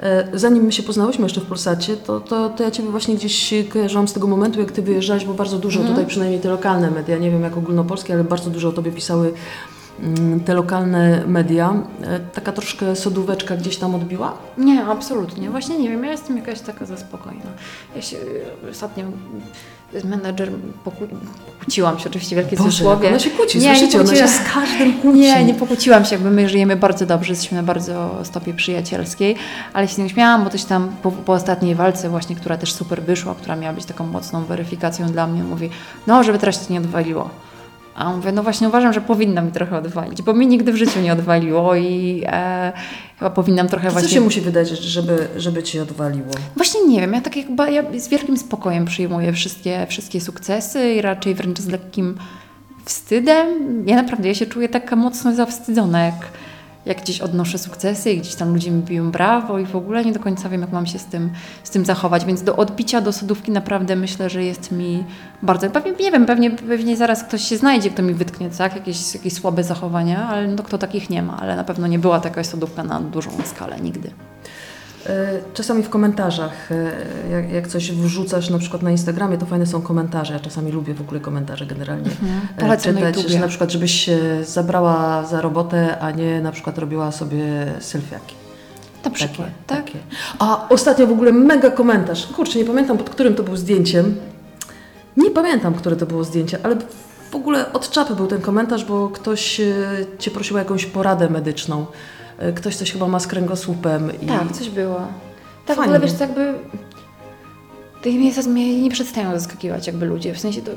e, 0.00 0.28
zanim 0.34 0.64
my 0.64 0.72
się 0.72 0.82
poznałyśmy 0.82 1.22
jeszcze 1.24 1.40
w 1.40 1.44
Polsacie, 1.46 1.96
to, 1.96 2.20
to, 2.20 2.48
to 2.48 2.62
ja 2.62 2.70
Ciebie 2.70 2.88
właśnie 2.90 3.14
gdzieś 3.14 3.54
kojarzyłam 3.72 4.08
z 4.08 4.12
tego 4.12 4.26
momentu, 4.26 4.60
jak 4.60 4.72
Ty 4.72 4.82
wyjeżdżałaś, 4.82 5.24
bo 5.24 5.34
bardzo 5.34 5.58
dużo 5.58 5.80
Mhm. 5.80 5.94
tutaj, 5.96 6.08
przynajmniej 6.10 6.40
te 6.40 6.48
lokalne 6.48 6.90
media, 6.90 7.18
nie 7.18 7.30
wiem 7.30 7.42
jak 7.42 7.56
ogólnopolskie, 7.56 8.14
ale 8.14 8.24
bardzo 8.24 8.50
dużo 8.50 8.68
o 8.68 8.72
Tobie 8.72 8.92
pisały 8.92 9.26
mm, 9.26 9.36
te 10.46 10.54
lokalne 10.54 11.22
media. 11.26 11.74
E, 12.02 12.20
Taka 12.20 12.52
troszkę 12.52 12.96
sodóweczka 12.96 13.56
gdzieś 13.56 13.76
tam 13.76 13.94
odbiła? 13.94 14.32
Nie, 14.58 14.84
absolutnie. 14.84 15.50
Właśnie 15.50 15.78
nie 15.78 15.88
wiem, 15.88 16.04
ja 16.04 16.10
jestem 16.10 16.36
jakaś 16.36 16.60
taka 16.60 16.86
za 16.86 16.96
spokojna. 16.96 17.40
Ja 17.96 18.02
się 18.02 18.16
y, 18.16 18.70
ostatnio 18.70 19.04
z 20.00 20.04
menadżerem 20.04 20.72
pokłó- 20.84 21.06
pokłóciłam 21.58 21.98
się, 21.98 22.08
oczywiście 22.10 22.36
wielkie 22.36 22.56
Boże, 22.56 22.70
cudzysłowie. 22.70 23.08
ona 23.08 23.18
się 23.18 23.30
kłóci, 23.30 23.58
Nie, 23.58 23.68
nie 23.68 23.76
słyszycie, 23.78 24.00
ona 24.00 24.14
się 24.16 24.28
z 24.28 24.38
każdym 24.54 24.92
kłóci. 25.00 25.18
Nie, 25.18 25.44
nie 25.44 25.54
pokłóciłam 25.54 26.04
się, 26.04 26.14
jakby 26.14 26.30
my 26.30 26.48
żyjemy 26.48 26.76
bardzo 26.76 27.06
dobrze, 27.06 27.32
jesteśmy 27.32 27.56
na 27.56 27.62
bardzo 27.62 28.14
stopie 28.22 28.54
przyjacielskiej, 28.54 29.36
ale 29.72 29.88
się 29.88 30.02
nie 30.02 30.08
śmiałam, 30.08 30.44
bo 30.44 30.50
coś 30.50 30.64
tam 30.64 30.88
po, 31.02 31.12
po 31.12 31.32
ostatniej 31.32 31.74
walce 31.74 32.08
właśnie, 32.08 32.36
która 32.36 32.56
też 32.56 32.72
super 32.72 33.02
wyszła, 33.02 33.34
która 33.34 33.56
miała 33.56 33.74
być 33.74 33.84
taką 33.84 34.06
mocną 34.06 34.44
weryfikacją 34.44 35.06
dla 35.06 35.26
mnie, 35.26 35.42
mówi, 35.42 35.70
no 36.06 36.22
żeby 36.22 36.38
teraz 36.38 36.66
się 36.66 36.72
nie 36.74 36.80
odwaliło. 36.80 37.30
A 37.96 38.12
mówię, 38.12 38.32
no 38.32 38.42
właśnie 38.42 38.68
uważam, 38.68 38.92
że 38.92 39.00
powinna 39.00 39.42
mi 39.42 39.52
trochę 39.52 39.78
odwalić, 39.78 40.22
bo 40.22 40.34
mi 40.34 40.46
nigdy 40.46 40.72
w 40.72 40.76
życiu 40.76 41.00
nie 41.00 41.12
odwaliło 41.12 41.76
i 41.76 42.22
e, 42.26 42.72
chyba 43.18 43.30
powinnam 43.30 43.68
trochę 43.68 43.86
Co 43.86 43.92
właśnie... 43.92 44.10
się 44.10 44.20
musi 44.20 44.40
wydarzyć, 44.40 44.80
żeby, 44.80 45.28
żeby 45.36 45.62
Ci 45.62 45.80
odwaliło? 45.80 46.30
Właśnie 46.56 46.86
nie 46.86 47.00
wiem, 47.00 47.12
ja 47.12 47.20
tak 47.20 47.36
jakby 47.36 47.72
ja 47.72 47.82
z 47.98 48.08
wielkim 48.08 48.36
spokojem 48.36 48.84
przyjmuję 48.84 49.32
wszystkie, 49.32 49.86
wszystkie 49.88 50.20
sukcesy 50.20 50.94
i 50.94 51.00
raczej 51.00 51.34
wręcz 51.34 51.58
z 51.58 51.66
lekkim 51.66 52.18
wstydem. 52.84 53.46
Ja 53.86 53.96
naprawdę, 53.96 54.28
ja 54.28 54.34
się 54.34 54.46
czuję 54.46 54.68
taka 54.68 54.96
mocno 54.96 55.34
zawstydzona, 55.34 56.04
jak, 56.04 56.28
jak 56.86 57.02
gdzieś 57.02 57.20
odnoszę 57.20 57.58
sukcesy 57.58 58.12
i 58.12 58.18
gdzieś 58.18 58.34
tam 58.34 58.52
ludzie 58.52 58.70
mi 58.70 58.82
biją 58.82 59.10
brawo 59.10 59.58
i 59.58 59.66
w 59.66 59.76
ogóle 59.76 60.04
nie 60.04 60.12
do 60.12 60.20
końca 60.20 60.48
wiem, 60.48 60.60
jak 60.60 60.72
mam 60.72 60.86
się 60.86 60.98
z 60.98 61.04
tym, 61.04 61.30
z 61.64 61.70
tym 61.70 61.84
zachować, 61.84 62.24
więc 62.24 62.42
do 62.42 62.56
odbicia 62.56 63.00
do 63.00 63.12
sodówki 63.12 63.50
naprawdę 63.50 63.96
myślę, 63.96 64.30
że 64.30 64.44
jest 64.44 64.72
mi 64.72 65.04
bardzo, 65.42 65.70
pewnie, 65.70 65.92
nie 65.92 66.12
wiem, 66.12 66.26
pewnie, 66.26 66.50
pewnie 66.50 66.96
zaraz 66.96 67.24
ktoś 67.24 67.42
się 67.42 67.56
znajdzie, 67.56 67.90
kto 67.90 68.02
mi 68.02 68.14
wytknie, 68.14 68.50
tak, 68.50 68.74
jakieś, 68.74 69.14
jakieś 69.14 69.32
słabe 69.32 69.64
zachowania, 69.64 70.28
ale 70.28 70.48
no 70.48 70.62
kto 70.62 70.78
takich 70.78 71.10
nie 71.10 71.22
ma, 71.22 71.36
ale 71.40 71.56
na 71.56 71.64
pewno 71.64 71.86
nie 71.86 71.98
była 71.98 72.20
taka 72.20 72.44
sodówka 72.44 72.84
na 72.84 73.00
dużą 73.00 73.30
skalę 73.44 73.80
nigdy. 73.80 74.10
E, 75.08 75.38
Czasami 75.54 75.82
w 75.82 75.88
komentarzach, 75.90 76.72
e, 76.72 76.92
jak, 77.30 77.52
jak 77.52 77.68
coś 77.68 77.92
wrzucasz 77.92 78.50
na 78.50 78.58
przykład 78.58 78.82
na 78.82 78.90
Instagramie, 78.90 79.38
to 79.38 79.46
fajne 79.46 79.66
są 79.66 79.82
komentarze. 79.82 80.32
Ja 80.32 80.40
czasami 80.40 80.72
lubię 80.72 80.94
w 80.94 81.00
ogóle 81.00 81.20
komentarze 81.20 81.66
generalnie 81.66 82.10
Polecam 82.58 82.94
na 82.94 83.00
czytać, 83.00 83.16
YouTubie. 83.16 83.34
że 83.34 83.40
na 83.40 83.48
przykład 83.48 83.70
żebyś 83.72 83.92
się 84.04 84.18
zabrała 84.44 85.24
za 85.24 85.40
robotę, 85.40 85.98
a 85.98 86.10
nie 86.10 86.40
na 86.40 86.52
przykład 86.52 86.78
robiła 86.78 87.12
sobie 87.12 87.44
selfiaki. 87.80 88.34
Na 89.04 89.10
przykład, 89.10 89.48
Takie, 89.66 89.82
tak? 89.82 89.84
takie. 89.84 89.98
A 90.38 90.68
ostatnio 90.68 91.06
w 91.06 91.12
ogóle 91.12 91.32
mega 91.32 91.70
komentarz. 91.70 92.26
Kurczę, 92.26 92.58
nie 92.58 92.64
pamiętam 92.64 92.98
pod 92.98 93.10
którym 93.10 93.34
to 93.34 93.42
był 93.42 93.56
zdjęciem. 93.56 94.14
Nie 95.16 95.30
pamiętam, 95.30 95.74
które 95.74 95.96
to 95.96 96.06
było 96.06 96.24
zdjęcie, 96.24 96.58
ale 96.62 96.76
w 97.30 97.34
ogóle 97.34 97.72
od 97.72 97.90
czapy 97.90 98.14
był 98.16 98.26
ten 98.26 98.40
komentarz, 98.40 98.84
bo 98.84 99.08
ktoś 99.08 99.60
Cię 100.18 100.30
prosił 100.30 100.56
o 100.56 100.58
jakąś 100.58 100.86
poradę 100.86 101.30
medyczną. 101.30 101.86
E, 102.38 102.52
Ktoś 102.52 102.76
coś 102.76 102.92
chyba 102.92 103.08
ma 103.08 103.20
z 103.20 103.26
kręgosłupem. 103.26 104.22
I... 104.22 104.26
Tak, 104.26 104.52
coś 104.52 104.70
było. 104.70 104.96
Tak, 105.66 105.76
w 105.76 105.78
Fajnie. 105.80 105.94
ogóle 105.94 106.00
wiesz, 106.10 106.20
jakby... 106.20 106.54
To 108.02 108.08
mnie, 108.08 108.32
zas- 108.32 108.48
mnie 108.48 108.82
nie 108.82 108.90
przestają 108.90 109.30
zaskakiwać 109.40 109.86
jakby 109.86 110.06
ludzie, 110.06 110.34
w 110.34 110.38
sensie 110.38 110.62
to... 110.62 110.70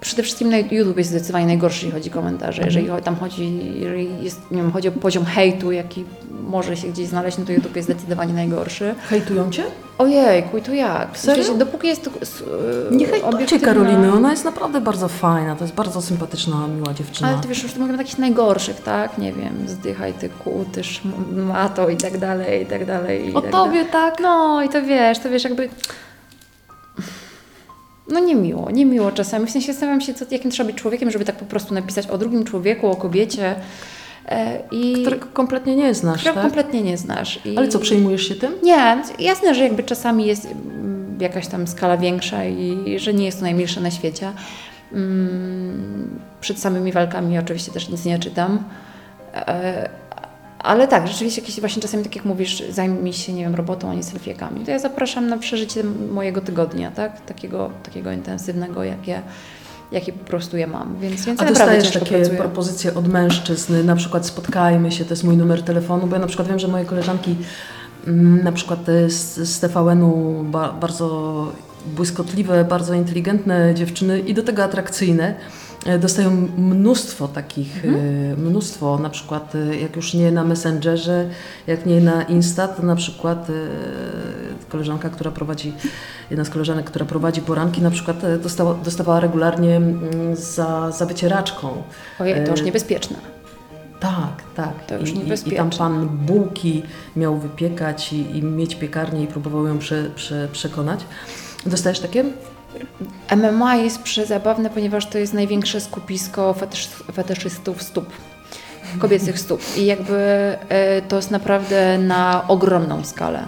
przede 0.00 0.22
wszystkim 0.22 0.50
na 0.50 0.58
YouTube 0.58 0.98
jest 0.98 1.10
zdecydowanie 1.10 1.46
najgorszy, 1.46 1.86
jeśli 1.86 1.92
chodzi 2.00 2.10
o 2.10 2.12
komentarze. 2.12 2.62
Jeżeli 2.64 2.88
cho- 2.88 3.02
tam 3.02 3.16
chodzi, 3.16 3.72
jeżeli 3.80 4.24
jest, 4.24 4.40
nie 4.50 4.56
wiem, 4.62 4.72
chodzi 4.72 4.88
o 4.88 4.92
poziom 4.92 5.24
hejtu, 5.24 5.72
jaki 5.72 6.04
może 6.46 6.76
się 6.76 6.88
gdzieś 6.88 7.06
znaleźć, 7.06 7.38
no 7.38 7.44
to 7.44 7.52
YouTube 7.52 7.76
jest 7.76 7.88
zdecydowanie 7.88 8.34
najgorszy. 8.34 8.94
Hejtują 9.08 9.50
cię? 9.50 9.64
Ojejku, 9.98 10.58
i 10.58 10.62
to 10.62 10.72
jak? 10.74 11.18
Serio? 11.18 11.54
Dopóki 11.54 11.88
jest 11.88 12.04
to 12.04 12.10
e, 12.10 12.96
Nie 12.96 13.06
hejtujcie 13.06 13.60
Karoliny, 13.60 14.12
ona 14.12 14.30
jest 14.30 14.44
naprawdę 14.44 14.80
bardzo 14.80 15.08
fajna, 15.08 15.56
to 15.56 15.64
jest 15.64 15.74
bardzo 15.74 16.02
sympatyczna, 16.02 16.68
miła 16.68 16.94
dziewczyna. 16.94 17.28
Ale 17.28 17.38
to 17.38 17.48
wiesz, 17.48 17.62
już 17.62 17.72
to 17.72 17.80
mówimy 17.80 17.98
takich 17.98 18.18
najgorszych, 18.18 18.80
tak? 18.80 19.18
Nie 19.18 19.32
wiem, 19.32 19.52
zdychaj 19.66 20.12
ty 20.12 20.28
kutysz, 20.28 21.00
mato 21.32 21.88
i 21.88 21.96
tak 21.96 22.18
dalej, 22.18 22.62
i 22.62 22.66
tak 22.66 22.86
dalej. 22.86 23.30
I 23.30 23.34
O 23.34 23.40
tak 23.42 23.50
tobie 23.50 23.84
tak? 23.84 24.20
No 24.20 24.62
i 24.62 24.68
to 24.68 24.82
wiesz, 24.82 25.18
to 25.18 25.30
wiesz 25.30 25.44
jakby... 25.44 25.68
No 28.08 28.20
niemiło, 28.20 28.70
niemiło 28.70 29.12
czasami. 29.12 29.46
W 29.46 29.50
sensie 29.50 29.72
zastanawiam 29.72 30.00
się, 30.00 30.14
co, 30.14 30.24
jakim 30.30 30.50
trzeba 30.50 30.66
być 30.66 30.76
człowiekiem, 30.76 31.10
żeby 31.10 31.24
tak 31.24 31.36
po 31.36 31.44
prostu 31.44 31.74
napisać 31.74 32.06
o 32.06 32.18
drugim 32.18 32.44
człowieku, 32.44 32.86
o 32.86 32.96
kobiecie 32.96 33.54
e, 34.28 34.58
i 34.70 34.92
Którego 35.02 35.26
kompletnie 35.32 35.76
nie 35.76 35.94
znasz, 35.94 36.20
którego 36.20 36.34
tak? 36.34 36.44
kompletnie 36.44 36.82
nie 36.82 36.96
znasz. 36.98 37.40
I... 37.44 37.56
Ale 37.56 37.68
co, 37.68 37.78
przejmujesz 37.78 38.28
się 38.28 38.34
tym? 38.34 38.52
Nie, 38.62 39.02
jasne, 39.18 39.54
że 39.54 39.62
jakby 39.64 39.82
czasami 39.82 40.26
jest 40.26 40.46
mm, 40.46 41.16
jakaś 41.20 41.46
tam 41.46 41.66
skala 41.66 41.96
większa 41.96 42.44
i 42.44 42.94
że 42.98 43.14
nie 43.14 43.24
jest 43.24 43.38
to 43.38 43.44
najmilsze 43.44 43.80
na 43.80 43.90
świecie. 43.90 44.32
Mm, 44.92 46.20
Przed 46.40 46.58
samymi 46.58 46.92
walkami 46.92 47.38
oczywiście 47.38 47.72
też 47.72 47.88
nic 47.88 48.04
nie 48.04 48.18
czytam. 48.18 48.58
Ale 50.64 50.88
tak, 50.88 51.08
rzeczywiście 51.08 51.40
jakieś 51.40 51.60
właśnie 51.60 51.82
czasami, 51.82 52.02
tak 52.02 52.16
jak 52.16 52.24
mówisz, 52.24 52.62
zajmij 52.70 53.12
się, 53.12 53.32
nie 53.32 53.42
wiem, 53.42 53.54
robotą, 53.54 53.90
a 53.90 53.94
nie 53.94 54.02
selfiekami. 54.02 54.64
To 54.64 54.70
ja 54.70 54.78
zapraszam 54.78 55.28
na 55.28 55.38
przeżycie 55.38 55.84
mojego 56.12 56.40
tygodnia, 56.40 56.90
tak? 56.90 57.20
Takiego, 57.20 57.70
takiego 57.82 58.12
intensywnego, 58.12 58.84
jakie, 58.84 59.22
jakie 59.92 60.12
po 60.12 60.24
prostu 60.24 60.56
ja 60.56 60.66
mam. 60.66 60.96
Więc, 61.00 61.24
więc 61.24 61.40
A 61.40 61.44
ja 61.44 61.50
dostajesz 61.50 61.90
takie 61.90 62.16
pracuję. 62.16 62.38
propozycje 62.38 62.94
od 62.94 63.08
mężczyzn, 63.08 63.86
na 63.86 63.96
przykład 63.96 64.26
spotkajmy 64.26 64.92
się, 64.92 65.04
to 65.04 65.10
jest 65.10 65.24
mój 65.24 65.36
numer 65.36 65.62
telefonu, 65.62 66.06
bo 66.06 66.14
ja 66.14 66.20
na 66.20 66.26
przykład 66.26 66.48
wiem, 66.48 66.58
że 66.58 66.68
moje 66.68 66.84
koleżanki 66.84 67.36
mm, 68.06 68.44
na 68.44 68.52
przykład 68.52 68.88
e, 68.88 69.10
z, 69.10 69.34
z 69.34 69.60
TVN-u 69.60 70.42
ba, 70.44 70.72
bardzo 70.72 71.52
błyskotliwe, 71.86 72.64
bardzo 72.64 72.94
inteligentne 72.94 73.74
dziewczyny 73.74 74.20
i 74.20 74.34
do 74.34 74.42
tego 74.42 74.64
atrakcyjne. 74.64 75.34
E, 75.84 75.98
Dostają 75.98 76.30
mnóstwo 76.58 77.28
takich, 77.28 77.84
e, 77.84 78.36
mnóstwo, 78.36 78.98
na 78.98 79.10
przykład 79.10 79.54
e, 79.54 79.76
jak 79.76 79.96
już 79.96 80.14
nie 80.14 80.32
na 80.32 80.44
Messengerze, 80.44 81.28
jak 81.66 81.86
nie 81.86 82.00
na 82.00 82.22
Insta, 82.22 82.68
to 82.68 82.82
na 82.82 82.96
przykład 82.96 83.48
koleżanka, 84.68 85.10
która 85.10 85.30
prowadzi, 85.30 85.72
jedna 86.30 86.44
z 86.44 86.50
koleżanek, 86.50 86.86
która 86.86 87.06
prowadzi 87.06 87.40
poranki, 87.40 87.82
na 87.82 87.90
przykład 87.90 88.16
dostała, 88.42 88.74
dostawała 88.74 89.20
regularnie 89.20 89.76
mm, 89.76 90.36
za, 90.36 90.90
za 90.90 91.06
wycieraczką. 91.06 91.82
Ojej, 92.18 92.44
to 92.44 92.50
już 92.50 92.62
niebezpieczne. 92.62 93.16
Tak, 94.00 94.42
tak. 94.54 94.86
To 94.86 94.98
już 94.98 95.10
I, 95.10 95.12
i, 95.12 95.16
I 95.16 95.18
niebezpieczne. 95.18 95.58
tam 95.58 95.70
pan 95.70 96.08
bułki 96.08 96.82
miał 97.16 97.38
wypiekać 97.38 98.12
i, 98.12 98.38
i 98.38 98.42
mieć 98.42 98.74
piekarnię 98.74 99.22
i 99.22 99.26
próbował 99.26 99.66
ją 99.66 99.78
prze, 99.78 100.10
prze, 100.14 100.48
przekonać. 100.52 101.00
Dostajesz 101.66 102.00
takie? 102.00 102.24
MMA 103.36 103.76
jest 103.76 104.02
przezabawne, 104.02 104.70
ponieważ 104.70 105.06
to 105.06 105.18
jest 105.18 105.34
największe 105.34 105.80
skupisko 105.80 106.54
fetysz, 106.54 106.88
fetyszystów 107.12 107.82
stóp, 107.82 108.06
kobiecych 108.98 109.38
stóp. 109.38 109.60
I 109.76 109.86
jakby 109.86 110.16
e, 110.68 111.02
to 111.02 111.16
jest 111.16 111.30
naprawdę 111.30 111.98
na 111.98 112.44
ogromną 112.48 113.04
skalę. 113.04 113.42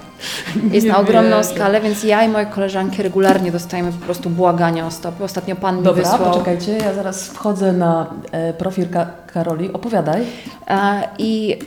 Jest 0.73 0.87
Nie 0.87 0.93
na 0.93 0.99
ogromną 0.99 1.37
wierzę. 1.37 1.55
skalę, 1.55 1.81
więc 1.81 2.05
ja 2.05 2.25
i 2.25 2.29
moje 2.29 2.47
koleżanki 2.47 3.03
regularnie 3.03 3.53
dostajemy 3.53 3.93
po 3.93 4.05
prostu 4.05 4.31
błagania 4.31 4.87
o 4.87 4.91
stopy. 4.91 5.25
Ostatnio 5.25 5.57
pan 5.57 5.77
mi 5.79 5.83
Dobra, 5.83 6.03
wysłał. 6.03 6.31
poczekajcie, 6.33 6.73
ja 6.79 6.95
zaraz 6.95 7.27
wchodzę 7.29 7.73
na 7.73 8.07
e, 8.33 8.53
profil 8.53 8.87
Ka- 8.91 9.11
Karoli. 9.33 9.73
Opowiadaj. 9.73 10.23
I 11.19 11.59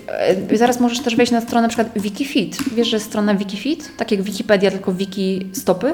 e, 0.51 0.57
zaraz 0.57 0.79
możesz 0.79 0.99
też 0.99 1.15
wejść 1.15 1.31
na 1.31 1.41
stronę 1.41 1.61
na 1.61 1.67
przykład 1.67 1.87
Wikifit. 1.95 2.57
Wiesz, 2.75 2.87
że 2.87 2.95
jest 2.97 3.05
strona 3.07 3.35
Wikifit? 3.35 3.97
Tak 3.97 4.11
jak 4.11 4.21
Wikipedia, 4.21 4.71
tylko 4.71 4.93
wiki 4.93 5.47
stopy. 5.53 5.93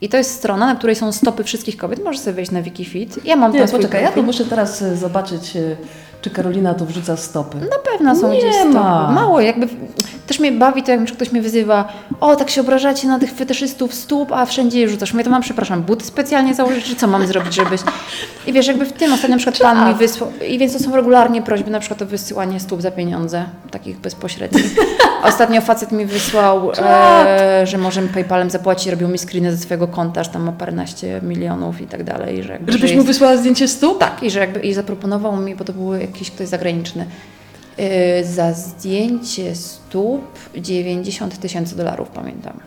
I 0.00 0.08
to 0.08 0.16
jest 0.16 0.34
strona, 0.34 0.66
na 0.66 0.74
której 0.74 0.96
są 0.96 1.12
stopy 1.12 1.44
wszystkich 1.44 1.76
kobiet. 1.76 2.04
Możesz 2.04 2.20
sobie 2.20 2.34
wejść 2.34 2.50
na 2.50 2.62
Wikifit. 2.62 3.24
Ja 3.24 3.36
mam 3.36 3.52
Nie, 3.52 3.68
poczekaj, 3.68 4.02
ja 4.02 4.08
to 4.08 4.12
profil. 4.12 4.26
muszę 4.26 4.44
teraz 4.44 4.82
e, 4.82 4.96
zobaczyć, 4.96 5.56
e, 5.56 5.76
czy 6.22 6.30
Karolina 6.30 6.74
tu 6.74 6.86
wrzuca 6.86 7.16
stopy. 7.16 7.56
Na 7.58 7.78
pewno 7.92 8.16
są 8.16 8.32
Nie 8.32 8.38
gdzieś 8.38 8.54
stopy. 8.54 8.70
ma. 8.74 9.10
Mało, 9.12 9.40
jakby 9.40 9.68
też 10.30 10.38
mnie 10.40 10.52
bawi 10.52 10.82
to, 10.82 10.90
jak 10.92 11.04
ktoś 11.12 11.32
mnie 11.32 11.42
wyzywa, 11.42 11.92
o, 12.20 12.36
tak 12.36 12.50
się 12.50 12.60
obrażacie 12.60 13.08
na 13.08 13.18
tych 13.18 13.32
fetyszystów 13.32 13.94
stóp, 13.94 14.32
a 14.32 14.46
wszędzie 14.46 14.80
je 14.80 14.88
rzucasz. 14.88 15.12
Mówię, 15.12 15.24
to 15.24 15.30
mam, 15.30 15.42
przepraszam, 15.42 15.82
buty 15.82 16.04
specjalnie 16.04 16.54
założyć, 16.54 16.84
czy 16.84 16.96
co 16.96 17.06
mam 17.06 17.26
zrobić, 17.26 17.54
żebyś... 17.54 17.80
I 18.46 18.52
wiesz, 18.52 18.66
jakby 18.66 18.86
w 18.86 18.92
tym 18.92 19.12
ostatnio 19.12 19.36
na 19.36 19.42
przykład 19.42 19.58
pan 19.58 19.88
mi 19.88 19.94
wysłał, 19.94 20.32
i 20.48 20.58
więc 20.58 20.72
to 20.72 20.78
są 20.78 20.96
regularnie 20.96 21.42
prośby, 21.42 21.70
na 21.70 21.80
przykład 21.80 22.02
o 22.02 22.06
wysyłanie 22.06 22.60
stóp 22.60 22.82
za 22.82 22.90
pieniądze, 22.90 23.44
takich 23.70 23.98
bezpośrednich. 23.98 24.76
Ostatnio 25.30 25.60
facet 25.60 25.92
mi 25.92 26.06
wysłał, 26.06 26.72
e, 26.78 27.66
że 27.66 27.78
może 27.78 28.02
mi 28.02 28.08
PayPalem 28.08 28.50
zapłacić, 28.50 28.86
robił 28.88 29.08
mi 29.08 29.18
screeny 29.18 29.52
ze 29.52 29.58
swojego 29.58 29.88
konta, 29.88 30.24
że 30.24 30.30
tam 30.30 30.42
ma 30.42 30.52
paręnaście 30.52 31.20
milionów 31.22 31.80
i 31.80 31.86
tak 31.86 32.04
dalej. 32.04 32.42
Że 32.42 32.52
jakby, 32.52 32.72
Żebyś 32.72 32.90
że 32.90 32.96
mu 32.96 33.02
jest- 33.02 33.06
wysłała 33.12 33.36
zdjęcie 33.36 33.68
stóp? 33.68 33.98
tak, 33.98 34.22
i 34.22 34.30
że 34.30 34.40
jakby 34.40 34.60
i 34.60 34.74
zaproponował 34.74 35.36
mi, 35.36 35.54
bo 35.54 35.64
to 35.64 35.72
był 35.72 35.94
jakiś 35.94 36.30
ktoś 36.30 36.48
zagraniczny, 36.48 37.06
za 38.24 38.52
zdjęcie 38.52 39.54
stóp 39.54 40.22
90 40.56 41.38
tysięcy 41.38 41.76
dolarów, 41.76 42.08
pamiętam. 42.08 42.60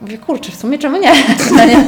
Mówię, 0.00 0.18
kurczę, 0.18 0.52
w 0.52 0.54
sumie 0.54 0.78
czemu 0.78 0.96
nie? 1.00 1.12
No 1.56 1.64
nie? 1.66 1.84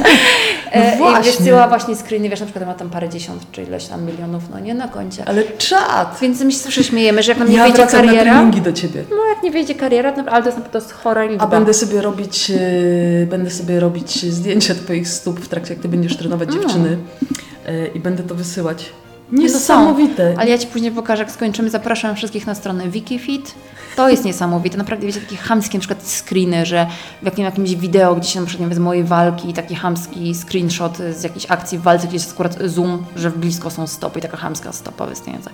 E, 0.73 0.95
I 0.95 0.97
właśnie. 0.97 1.31
wysyła 1.31 1.67
właśnie 1.67 1.95
screeny, 1.95 2.29
wiesz, 2.29 2.39
na 2.39 2.45
przykład 2.45 2.65
ma 2.67 2.73
tam 2.73 2.89
parę 2.89 3.09
dziesiąt 3.09 3.51
czy 3.51 3.63
ileś 3.63 3.85
tam 3.85 4.05
milionów, 4.05 4.43
no 4.53 4.59
nie, 4.59 4.73
na 4.73 4.87
koncie. 4.87 5.23
Ale 5.25 5.43
czad! 5.43 6.17
Więc 6.21 6.41
my 6.41 6.51
się 6.51 6.57
zawsze 6.57 6.83
śmiejemy, 6.83 7.23
że 7.23 7.31
jak 7.31 7.39
nam 7.39 7.49
nie 7.49 7.57
Ja 7.57 7.63
wyjdzie 7.63 7.87
kariera, 7.87 8.23
treningi 8.33 8.61
do 8.61 8.73
ciebie. 8.73 9.03
no 9.09 9.25
jak 9.35 9.43
nie 9.43 9.51
wyjdzie 9.51 9.75
kariera, 9.75 10.11
to, 10.11 10.31
ale 10.31 10.43
to 10.43 10.49
jest, 10.49 10.71
to 10.71 10.77
jest 10.77 10.91
chora 10.91 11.23
liczba. 11.25 11.43
A 11.43 11.47
będę 11.47 11.73
sobie 11.73 12.01
robić, 12.01 12.51
e, 12.51 13.25
będę 13.25 13.51
sobie 13.51 13.79
robić 13.79 14.25
zdjęcia 14.33 14.75
twoich 14.75 15.07
stóp 15.09 15.39
w 15.39 15.47
trakcie, 15.47 15.73
jak 15.73 15.81
ty 15.83 15.89
będziesz 15.89 16.17
trenować 16.17 16.49
Mm. 16.49 16.61
dziewczyny 16.61 16.97
e, 17.67 17.87
i 17.87 17.99
będę 17.99 18.23
to 18.23 18.35
wysyłać. 18.35 18.85
No. 19.31 19.41
Niesamowite. 19.41 20.35
Ale 20.37 20.49
ja 20.49 20.57
Ci 20.57 20.67
później 20.67 20.91
pokażę, 20.91 21.23
jak 21.23 21.31
skończymy. 21.31 21.69
Zapraszam 21.69 22.15
wszystkich 22.15 22.47
na 22.47 22.55
stronę 22.55 22.89
Wikifit. 22.89 23.55
To 23.95 24.09
jest 24.09 24.25
niesamowite. 24.25 24.77
Naprawdę 24.77 25.07
wiecie, 25.07 25.21
takie 25.21 25.35
chamskie 25.37 25.77
na 25.77 25.79
przykład 25.79 26.07
screeny, 26.07 26.65
że 26.65 26.87
w 27.21 27.25
jakim, 27.25 27.45
jakimś 27.45 27.75
wideo 27.75 28.15
gdzieś 28.15 28.35
na 28.35 28.41
przykład 28.45 28.59
nie 28.59 28.67
wiem, 28.67 28.75
z 28.75 28.79
mojej 28.79 29.03
walki 29.03 29.53
taki 29.53 29.75
chamski 29.75 30.35
screenshot 30.35 30.97
z 30.97 31.23
jakiejś 31.23 31.45
akcji 31.51 31.77
w 31.77 31.81
walce, 31.81 32.07
gdzie 32.07 32.15
jest 32.15 32.31
akurat 32.31 32.57
zoom, 32.65 33.05
że 33.15 33.29
w 33.29 33.37
blisko 33.37 33.69
są 33.69 33.87
stopy 33.87 34.19
i 34.19 34.21
taka 34.21 34.37
chamska 34.37 34.71
stopa 34.71 35.05
wystająca. 35.05 35.49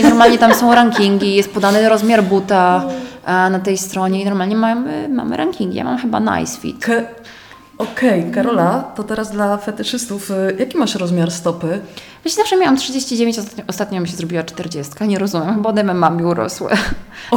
I 0.00 0.02
normalnie 0.02 0.38
tam 0.38 0.54
są 0.54 0.74
rankingi, 0.74 1.34
jest 1.34 1.50
podany 1.50 1.88
rozmiar 1.88 2.24
buta 2.24 2.84
e, 3.26 3.50
na 3.50 3.58
tej 3.58 3.78
stronie 3.78 4.22
i 4.22 4.24
normalnie 4.24 4.56
mamy, 4.56 5.08
mamy 5.08 5.36
rankingi. 5.36 5.76
Ja 5.76 5.84
mam 5.84 5.98
chyba 5.98 6.20
nice 6.20 6.60
fit. 6.60 6.84
Ke- 6.86 7.06
Okej, 7.80 8.30
Karola, 8.30 8.92
to 8.96 9.02
teraz 9.04 9.30
dla 9.30 9.56
fetyszystów, 9.56 10.30
e, 10.30 10.52
jaki 10.58 10.78
masz 10.78 10.94
rozmiar 10.94 11.30
stopy? 11.30 11.80
Wiecie, 12.24 12.36
zawsze 12.36 12.56
miałam 12.56 12.76
39, 12.76 13.38
ostatnio, 13.38 13.64
ostatnio 13.68 14.00
mi 14.00 14.08
się 14.08 14.16
zrobiła 14.16 14.42
40. 14.42 14.92
Nie 15.08 15.18
rozumiem, 15.18 15.54
chyba 15.54 15.68
ode 15.70 15.84
MMA 15.84 16.10
mi 16.10 16.24
urosły. 16.24 16.70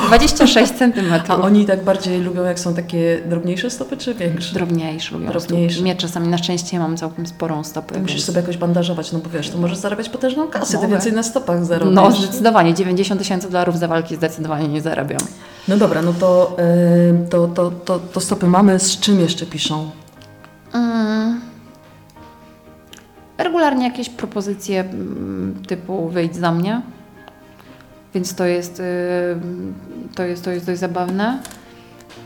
26 0.07 0.71
centymetrów. 0.73 1.31
A 1.39 1.43
oni 1.43 1.65
tak 1.65 1.83
bardziej 1.83 2.21
lubią, 2.21 2.43
jak 2.43 2.59
są 2.59 2.73
takie 2.73 3.21
drobniejsze 3.25 3.69
stopy, 3.69 3.97
czy 3.97 4.13
większe? 4.13 4.53
Drobniejsze 4.53 5.15
lubią 5.15 5.27
Drobniejsze. 5.27 5.81
Mnie 5.81 5.95
czasami, 5.95 6.27
na 6.27 6.37
szczęście 6.37 6.79
mam 6.79 6.97
całkiem 6.97 7.27
sporą 7.27 7.63
stopę. 7.63 7.93
To 7.93 7.99
musisz 7.99 8.15
więc- 8.15 8.25
sobie 8.25 8.39
jakoś 8.39 8.57
bandażować, 8.57 9.11
no 9.11 9.19
bo 9.19 9.29
wiesz, 9.29 9.49
to 9.49 9.57
możesz 9.57 9.77
zarabiać 9.77 10.09
potężną 10.09 10.47
kasę, 10.47 10.71
ty 10.71 10.77
Mogę. 10.77 10.87
więcej 10.87 11.13
na 11.13 11.23
stopach 11.23 11.65
zarobisz. 11.65 11.95
No 11.95 12.11
zdecydowanie, 12.11 12.73
90 12.73 13.21
tysięcy 13.21 13.49
dolarów 13.49 13.79
za 13.79 13.87
walki 13.87 14.15
zdecydowanie 14.15 14.67
nie 14.67 14.81
zarabiam. 14.81 15.21
No 15.67 15.77
dobra, 15.77 16.01
no 16.01 16.13
to, 16.19 16.55
e, 16.59 17.29
to, 17.29 17.47
to, 17.47 17.71
to, 17.71 17.99
to 17.99 18.19
stopy 18.19 18.47
mamy, 18.47 18.79
z 18.79 18.99
czym 18.99 19.19
jeszcze 19.19 19.45
piszą? 19.45 19.89
Mm. 20.73 21.41
Regularnie 23.37 23.87
jakieś 23.87 24.09
propozycje 24.09 24.79
mm, 24.81 25.63
typu 25.67 26.09
wyjdź 26.09 26.35
za 26.35 26.51
mnie, 26.51 26.81
więc 28.13 28.35
to 28.35 28.45
jest, 28.45 28.79
y, 28.79 28.83
to 30.15 30.23
jest, 30.23 30.43
to 30.43 30.51
jest 30.51 30.65
dość 30.65 30.79
zabawne. 30.79 31.39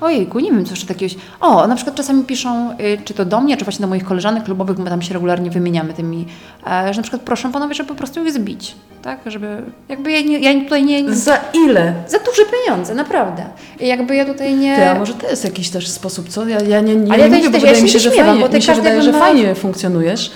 Ojejku, 0.01 0.39
nie 0.39 0.51
wiem 0.51 0.65
co 0.65 0.71
jeszcze 0.71 0.87
takiego. 0.87 1.15
O, 1.39 1.67
na 1.67 1.75
przykład 1.75 1.95
czasami 1.95 2.23
piszą, 2.23 2.71
y, 2.71 2.97
czy 3.05 3.13
to 3.13 3.25
do 3.25 3.41
mnie, 3.41 3.57
czy 3.57 3.65
właśnie 3.65 3.83
do 3.83 3.87
moich 3.87 4.03
koleżanek 4.05 4.43
klubowych, 4.43 4.77
my 4.77 4.89
tam 4.89 5.01
się 5.01 5.13
regularnie 5.13 5.49
wymieniamy 5.49 5.93
tymi, 5.93 6.25
e, 6.67 6.93
że 6.93 6.97
na 6.97 7.03
przykład 7.03 7.21
proszę 7.21 7.51
panowie, 7.51 7.73
żeby 7.73 7.89
po 7.89 7.95
prostu 7.95 8.25
ich 8.25 8.33
zbić, 8.33 8.75
tak? 9.01 9.19
Żeby, 9.25 9.61
jakby 9.89 10.11
ja, 10.11 10.21
nie, 10.21 10.39
ja 10.39 10.63
tutaj 10.63 10.83
nie... 10.85 11.13
Za 11.13 11.39
ile? 11.53 11.93
Za 12.07 12.19
duże 12.19 12.41
pieniądze, 12.45 12.95
naprawdę. 12.95 13.43
I 13.79 13.87
jakby 13.87 14.15
ja 14.15 14.25
tutaj 14.25 14.55
nie... 14.55 14.75
Ty, 14.75 14.89
a 14.89 14.95
może 14.99 15.13
to 15.13 15.29
jest 15.29 15.43
jakiś 15.43 15.69
też 15.69 15.87
sposób, 15.87 16.29
co? 16.29 16.47
Ja, 16.47 16.59
ja 16.61 16.81
nie, 16.81 16.95
nie, 16.95 17.13
Ale 17.13 17.21
ja 17.21 17.27
nie 17.27 17.31
to 17.31 17.37
mówię, 17.37 17.51
też- 17.51 17.61
bo 17.61 17.67
ja 17.67 17.73
wydaje 17.73 17.75
się 17.75 17.83
mi 17.83 17.89
się, 17.89 17.99
że 17.99 18.09
nie 18.09 18.15
śmiewam, 18.15 18.31
fajnie, 18.31 18.43
bo 18.43 18.49
ty 18.49 18.57
mi 18.57 18.63
się 18.63 19.01
że 19.01 19.13
fajnie 19.13 19.55
funkcjonujesz, 19.55 20.31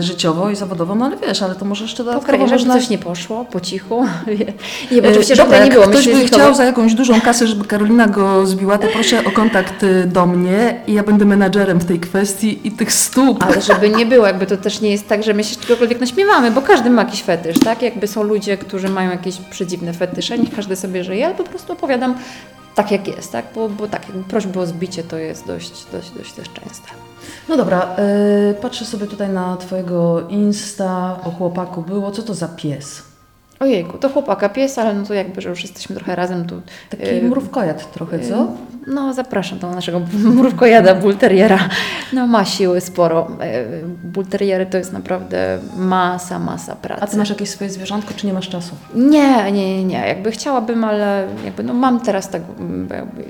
życiowo 0.00 0.50
i 0.50 0.56
zawodowo, 0.56 0.94
no 0.94 1.04
ale 1.06 1.16
wiesz, 1.16 1.42
ale 1.42 1.54
to 1.54 1.64
może 1.64 1.84
jeszcze 1.84 1.96
Po 1.96 2.04
dodatkowo 2.04 2.32
karierze 2.32 2.54
można... 2.54 2.74
coś 2.74 2.88
nie 2.88 2.98
poszło, 2.98 3.44
po 3.44 3.60
cichu. 3.60 4.04
Nie, 4.92 5.02
bo 5.02 5.08
E, 5.08 5.10
oczywiście, 5.10 5.36
Dobra, 5.36 5.56
żeby 5.58 5.68
nie 5.68 5.74
było. 5.74 5.86
ktoś 5.86 6.08
by 6.08 6.26
chciał 6.26 6.54
za 6.54 6.64
jakąś 6.64 6.94
dużą 6.94 7.20
kasę, 7.20 7.46
żeby 7.46 7.64
Karolina 7.64 8.06
go 8.08 8.46
zbiła, 8.46 8.78
to 8.78 8.86
proszę 8.92 9.24
o 9.24 9.30
kontakt 9.30 9.82
y, 9.82 10.06
do 10.06 10.26
mnie 10.26 10.80
i 10.86 10.92
ja 10.92 11.02
będę 11.02 11.24
menadżerem 11.24 11.78
w 11.80 11.84
tej 11.84 12.00
kwestii 12.00 12.60
i 12.64 12.72
tych 12.72 12.92
stóp. 12.92 13.42
Ale 13.42 13.62
żeby 13.62 13.90
nie 13.90 14.06
było, 14.06 14.26
jakby 14.26 14.46
to 14.46 14.56
też 14.56 14.80
nie 14.80 14.90
jest 14.90 15.08
tak, 15.08 15.22
że 15.22 15.34
my 15.34 15.44
się 15.44 15.56
czegokolwiek 15.56 16.00
naśmiewamy, 16.00 16.50
bo 16.50 16.62
każdy 16.62 16.90
ma 16.90 17.02
jakiś 17.02 17.22
fetysz, 17.22 17.58
tak? 17.58 17.82
Jakby 17.82 18.06
są 18.06 18.22
ludzie, 18.22 18.56
którzy 18.56 18.88
mają 18.88 19.10
jakieś 19.10 19.36
przedziwne 19.36 19.92
fetysze, 19.92 20.38
niech 20.38 20.54
każdy 20.54 20.76
sobie 20.76 21.04
żyje, 21.04 21.26
ale 21.26 21.34
po 21.34 21.44
prostu 21.44 21.72
opowiadam 21.72 22.14
tak, 22.74 22.90
jak 22.90 23.08
jest, 23.08 23.32
tak? 23.32 23.44
Bo, 23.54 23.68
bo 23.68 23.88
tak, 23.88 24.08
jakby 24.08 24.24
prośba 24.24 24.60
o 24.60 24.66
zbicie 24.66 25.02
to 25.02 25.18
jest 25.18 25.46
dość, 25.46 25.72
dość, 25.92 26.10
dość 26.10 26.32
też 26.32 26.46
częste. 26.52 27.09
No 27.48 27.56
dobra, 27.56 27.96
y, 28.50 28.54
patrzę 28.54 28.84
sobie 28.84 29.06
tutaj 29.06 29.28
na 29.28 29.56
twojego 29.56 30.28
Insta, 30.28 31.18
o 31.24 31.30
chłopaku 31.30 31.82
było, 31.82 32.10
co 32.10 32.22
to 32.22 32.34
za 32.34 32.48
pies? 32.48 33.02
Ojejku, 33.60 33.98
to 33.98 34.08
chłopaka 34.08 34.48
pies, 34.48 34.78
ale 34.78 34.94
no 34.94 35.06
to 35.06 35.14
jakby, 35.14 35.40
że 35.40 35.48
już 35.48 35.62
jesteśmy 35.62 35.96
trochę 35.96 36.16
razem, 36.16 36.46
to... 36.46 36.56
Taki 36.90 37.08
y, 37.08 37.22
mrówkojad 37.22 37.92
trochę, 37.92 38.18
co? 38.20 38.48
No, 38.86 39.14
zapraszam 39.14 39.58
do 39.58 39.70
naszego 39.70 40.00
mrówkojada, 40.38 40.94
bulteriera. 40.94 41.58
No, 42.12 42.26
ma 42.26 42.44
siły 42.44 42.80
sporo. 42.80 43.28
Y, 43.74 43.86
Bulteriery 44.04 44.66
to 44.66 44.78
jest 44.78 44.92
naprawdę 44.92 45.58
masa, 45.76 46.38
masa 46.38 46.76
pracy. 46.76 47.02
A 47.02 47.06
ty 47.06 47.16
masz 47.16 47.30
jakieś 47.30 47.50
swoje 47.50 47.70
zwierzątko, 47.70 48.14
czy 48.16 48.26
nie 48.26 48.32
masz 48.32 48.48
czasu? 48.48 48.74
Nie, 48.94 49.52
nie, 49.52 49.76
nie, 49.76 49.84
nie. 49.84 50.08
Jakby 50.08 50.30
chciałabym, 50.30 50.84
ale 50.84 51.26
jakby 51.44 51.62
no 51.62 51.74
mam 51.74 52.00
teraz 52.00 52.30
tak 52.30 52.42
jakby 52.90 53.24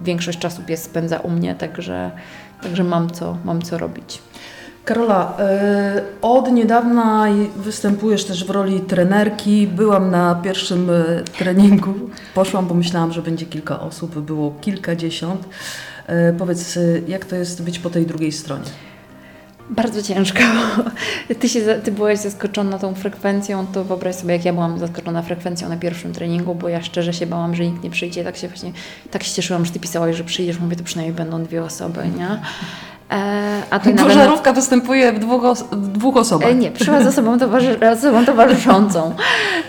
większość 0.00 0.38
czasu 0.38 0.62
pies 0.62 0.82
spędza 0.82 1.18
u 1.18 1.30
mnie, 1.30 1.54
także, 1.54 2.10
także 2.62 2.84
mam, 2.84 3.10
co, 3.10 3.36
mam 3.44 3.62
co 3.62 3.78
robić. 3.78 4.22
Karola, 4.84 5.36
y, 5.40 6.22
od 6.22 6.52
niedawna 6.52 7.26
występujesz 7.56 8.24
też 8.24 8.44
w 8.44 8.50
roli 8.50 8.80
trenerki. 8.80 9.66
Byłam 9.66 10.10
na 10.10 10.34
pierwszym 10.34 10.90
y, 10.90 11.24
treningu. 11.38 11.94
Poszłam, 12.34 12.66
bo 12.66 12.74
myślałam, 12.74 13.12
że 13.12 13.22
będzie 13.22 13.46
kilka 13.46 13.80
osób, 13.80 14.18
było 14.18 14.54
kilkadziesiąt. 14.60 15.44
Y, 16.08 16.34
Powiedz, 16.38 16.78
jak 17.08 17.24
to 17.24 17.36
jest 17.36 17.62
być 17.62 17.78
po 17.78 17.90
tej 17.90 18.06
drugiej 18.06 18.32
stronie? 18.32 18.64
Bardzo 19.70 20.02
ciężko. 20.02 20.40
Ty, 21.40 21.48
się, 21.48 21.60
ty 21.84 21.92
byłaś 21.92 22.18
zaskoczona 22.18 22.78
tą 22.78 22.94
frekwencją, 22.94 23.66
to 23.66 23.84
wyobraź 23.84 24.14
sobie, 24.14 24.32
jak 24.32 24.44
ja 24.44 24.52
byłam 24.52 24.78
zaskoczona 24.78 25.22
frekwencją 25.22 25.68
na 25.68 25.76
pierwszym 25.76 26.12
treningu, 26.12 26.54
bo 26.54 26.68
ja 26.68 26.82
szczerze 26.82 27.12
się 27.12 27.26
bałam, 27.26 27.54
że 27.54 27.66
nikt 27.66 27.82
nie 27.82 27.90
przyjdzie. 27.90 28.24
Tak 28.24 28.36
się 28.36 28.48
właśnie, 28.48 28.72
tak 29.10 29.22
się 29.22 29.34
cieszyłam, 29.34 29.64
że 29.64 29.72
ty 29.72 29.80
pisałaś, 29.80 30.16
że 30.16 30.24
przyjdziesz. 30.24 30.58
Mówię, 30.58 30.76
to 30.76 30.84
przynajmniej 30.84 31.16
będą 31.16 31.44
dwie 31.44 31.64
osoby, 31.64 32.00
nie? 32.18 32.40
E, 33.10 33.62
a 33.70 33.78
to 33.78 33.90
nawet- 33.90 34.54
występuje 34.54 35.12
w 35.12 35.18
dwóch, 35.18 35.44
os- 35.44 35.62
w 35.72 35.88
dwóch 35.88 36.16
osobach. 36.16 36.48
E, 36.50 36.54
Nie, 36.54 36.70
przyszła 36.70 37.02
z 37.02 37.06
osobą, 37.06 37.38
towarzy, 37.38 37.78
osobą 37.92 38.24
towarzyszącą, 38.26 39.14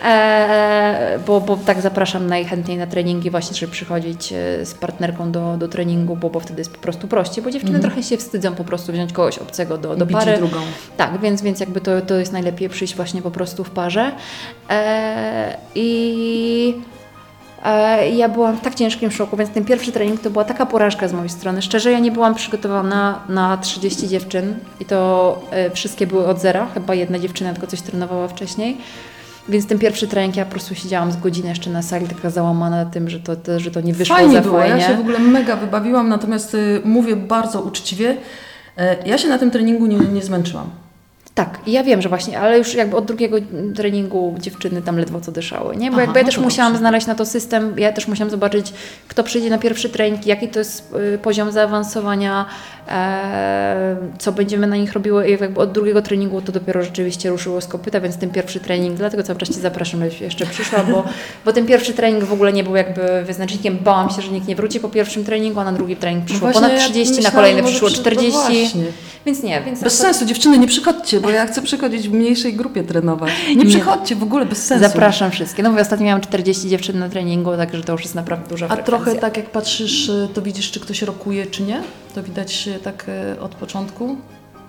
e, 0.05 1.19
bo, 1.27 1.41
bo 1.41 1.57
tak 1.65 1.81
zapraszam 1.81 2.27
najchętniej 2.27 2.77
na 2.77 2.87
treningi 2.87 3.29
właśnie, 3.29 3.55
żeby 3.57 3.71
przychodzić 3.71 4.33
e, 4.33 4.65
z 4.65 4.73
partnerką 4.73 5.31
do, 5.31 5.57
do 5.57 5.67
treningu, 5.67 6.15
bo, 6.15 6.29
bo 6.29 6.39
wtedy 6.39 6.61
jest 6.61 6.71
po 6.73 6.81
prostu 6.81 7.07
prościej, 7.07 7.43
bo 7.43 7.51
dziewczyny 7.51 7.79
trochę 7.79 8.03
się 8.03 8.17
wstydzą 8.17 8.55
po 8.55 8.63
prostu 8.63 8.91
wziąć 8.91 9.13
kogoś 9.13 9.37
obcego 9.37 9.77
do, 9.77 9.95
do 9.95 10.05
pary. 10.07 10.37
drugą. 10.37 10.57
Tak, 10.97 11.19
więc, 11.21 11.41
więc 11.41 11.59
jakby 11.59 11.81
to, 11.81 12.01
to 12.01 12.13
jest 12.15 12.31
najlepiej 12.31 12.69
przyjść 12.69 12.95
właśnie 12.95 13.21
po 13.21 13.31
prostu 13.31 13.63
w 13.63 13.69
parze. 13.69 14.11
E, 14.69 15.57
I 15.75 16.75
ja 18.15 18.29
byłam 18.29 18.57
w 18.57 18.61
tak 18.61 18.75
ciężkim 18.75 19.11
szoku, 19.11 19.37
więc 19.37 19.49
ten 19.49 19.65
pierwszy 19.65 19.91
trening 19.91 20.21
to 20.21 20.29
była 20.29 20.43
taka 20.43 20.65
porażka 20.65 21.07
z 21.07 21.13
mojej 21.13 21.29
strony. 21.29 21.61
Szczerze, 21.61 21.91
ja 21.91 21.99
nie 21.99 22.11
byłam 22.11 22.35
przygotowana 22.35 23.19
na 23.29 23.57
30 23.57 24.07
dziewczyn 24.07 24.55
i 24.79 24.85
to 24.85 25.41
e, 25.51 25.69
wszystkie 25.71 26.07
były 26.07 26.27
od 26.27 26.41
zera. 26.41 26.67
Chyba 26.73 26.95
jedna 26.95 27.19
dziewczyna 27.19 27.51
tylko 27.51 27.67
coś 27.67 27.81
trenowała 27.81 28.27
wcześniej. 28.27 28.77
Więc 29.49 29.67
ten 29.67 29.79
pierwszy 29.79 30.07
trening 30.07 30.35
ja 30.35 30.45
po 30.45 30.51
prostu 30.51 30.75
siedziałam 30.75 31.11
z 31.11 31.17
godziny 31.17 31.49
jeszcze 31.49 31.69
na 31.69 31.81
sali, 31.81 32.07
taka 32.07 32.29
załamana 32.29 32.85
tym, 32.85 33.09
że 33.09 33.19
to, 33.19 33.35
to, 33.35 33.59
że 33.59 33.71
to 33.71 33.81
nie 33.81 33.93
wyszło 33.93 34.15
Fajnie 34.15 34.33
za 34.35 34.41
było, 34.41 34.59
fajnie. 34.59 34.81
ja 34.81 34.87
się 34.87 34.97
w 34.97 34.99
ogóle 34.99 35.19
mega 35.19 35.55
wybawiłam, 35.55 36.09
natomiast 36.09 36.53
y, 36.53 36.81
mówię 36.85 37.15
bardzo 37.15 37.61
uczciwie, 37.61 38.17
e, 38.77 38.95
ja 39.05 39.17
się 39.17 39.27
na 39.27 39.37
tym 39.37 39.51
treningu 39.51 39.85
nie, 39.85 39.97
nie 39.97 40.21
zmęczyłam. 40.21 40.69
Tak, 41.37 41.59
ja 41.67 41.83
wiem, 41.83 42.01
że 42.01 42.09
właśnie, 42.09 42.39
ale 42.39 42.57
już 42.57 42.73
jakby 42.73 42.97
od 42.97 43.05
drugiego 43.05 43.37
treningu 43.75 44.35
dziewczyny 44.39 44.81
tam 44.81 44.97
ledwo 44.97 45.21
co 45.21 45.31
dyszały, 45.31 45.77
nie? 45.77 45.89
Bo 45.91 45.93
Aha, 45.93 46.01
jakby 46.01 46.19
ja 46.19 46.23
no 46.23 46.31
też 46.31 46.37
musiałam 46.37 46.71
dobrze. 46.73 46.79
znaleźć 46.79 47.07
na 47.07 47.15
to 47.15 47.25
system, 47.25 47.73
ja 47.79 47.91
też 47.91 48.07
musiałam 48.07 48.29
zobaczyć, 48.31 48.73
kto 49.07 49.23
przyjdzie 49.23 49.49
na 49.49 49.57
pierwszy 49.57 49.89
trening, 49.89 50.25
jaki 50.25 50.47
to 50.47 50.59
jest 50.59 50.93
y, 51.15 51.17
poziom 51.17 51.51
zaawansowania, 51.51 52.45
co 54.19 54.31
będziemy 54.31 54.67
na 54.67 54.75
nich 54.75 54.93
robiły 54.93 55.29
jakby 55.29 55.59
od 55.59 55.71
drugiego 55.71 56.01
treningu 56.01 56.41
to 56.41 56.51
dopiero 56.51 56.83
rzeczywiście 56.83 57.29
ruszyło 57.29 57.61
z 57.61 57.67
kopyta, 57.67 57.99
więc 58.01 58.17
ten 58.17 58.29
pierwszy 58.29 58.59
trening, 58.59 58.97
dlatego 58.97 59.23
cały 59.23 59.39
czas 59.39 59.49
Cię 59.49 59.59
zapraszam, 59.61 59.99
żebyś 59.99 60.21
jeszcze 60.21 60.45
przyszła, 60.45 60.83
bo, 60.83 61.03
bo 61.45 61.53
ten 61.53 61.65
pierwszy 61.65 61.93
trening 61.93 62.23
w 62.23 62.33
ogóle 62.33 62.53
nie 62.53 62.63
był 62.63 62.75
jakby 62.75 63.01
wyznacznikiem, 63.25 63.77
bałam 63.83 64.09
się, 64.09 64.21
że 64.21 64.31
nikt 64.31 64.47
nie 64.47 64.55
wróci 64.55 64.79
po 64.79 64.89
pierwszym 64.89 65.23
treningu, 65.25 65.59
a 65.59 65.63
na 65.63 65.71
drugi 65.71 65.95
trening 65.95 66.25
przyszło 66.25 66.39
Właśnie 66.51 66.61
ponad 66.61 66.73
ja 66.77 66.83
30, 66.83 67.11
na 67.13 67.17
myślałam, 67.17 67.35
kolejny 67.35 67.61
może 67.61 67.71
przyszło 67.71 67.87
przy- 67.89 67.97
no 67.97 68.01
40, 68.03 68.31
właśnie. 68.39 68.83
więc 69.25 69.43
nie, 69.43 69.61
więc 69.61 69.83
Bez 69.83 69.97
sensu, 69.97 70.25
dziewczyny, 70.25 70.57
nie 70.57 70.67
przychodźcie, 70.67 71.19
bo 71.19 71.29
ja 71.29 71.45
chcę 71.45 71.61
przychodzić 71.61 72.09
w 72.09 72.13
mniejszej 72.13 72.53
grupie 72.53 72.83
trenować. 72.83 73.31
Nie, 73.49 73.55
Nie. 73.55 73.65
przychodźcie, 73.65 74.15
w 74.15 74.23
ogóle 74.23 74.45
bez 74.45 74.65
sensu. 74.65 74.87
Zapraszam 74.87 75.31
wszystkie. 75.31 75.63
No 75.63 75.71
bo 75.73 75.81
ostatnio 75.81 76.05
miałam 76.05 76.21
40 76.21 76.69
dziewczyn 76.69 76.99
na 76.99 77.09
treningu, 77.09 77.57
także 77.57 77.81
to 77.83 77.91
już 77.91 78.01
jest 78.01 78.15
naprawdę 78.15 78.49
duża 78.49 78.65
A 78.65 78.69
frekwencja. 78.69 78.97
trochę 79.05 79.19
tak 79.19 79.37
jak 79.37 79.49
patrzysz, 79.49 80.09
y, 80.09 80.27
to 80.33 80.41
widzisz, 80.41 80.71
czy 80.71 80.79
ktoś 80.79 81.01
rokuje, 81.01 81.45
czy 81.45 81.63
nie? 81.63 81.81
To 82.17 82.23
widać 82.23 82.67
y, 82.67 82.79
tak 82.79 83.05
y, 83.35 83.39
od 83.39 83.55
początku? 83.55 84.15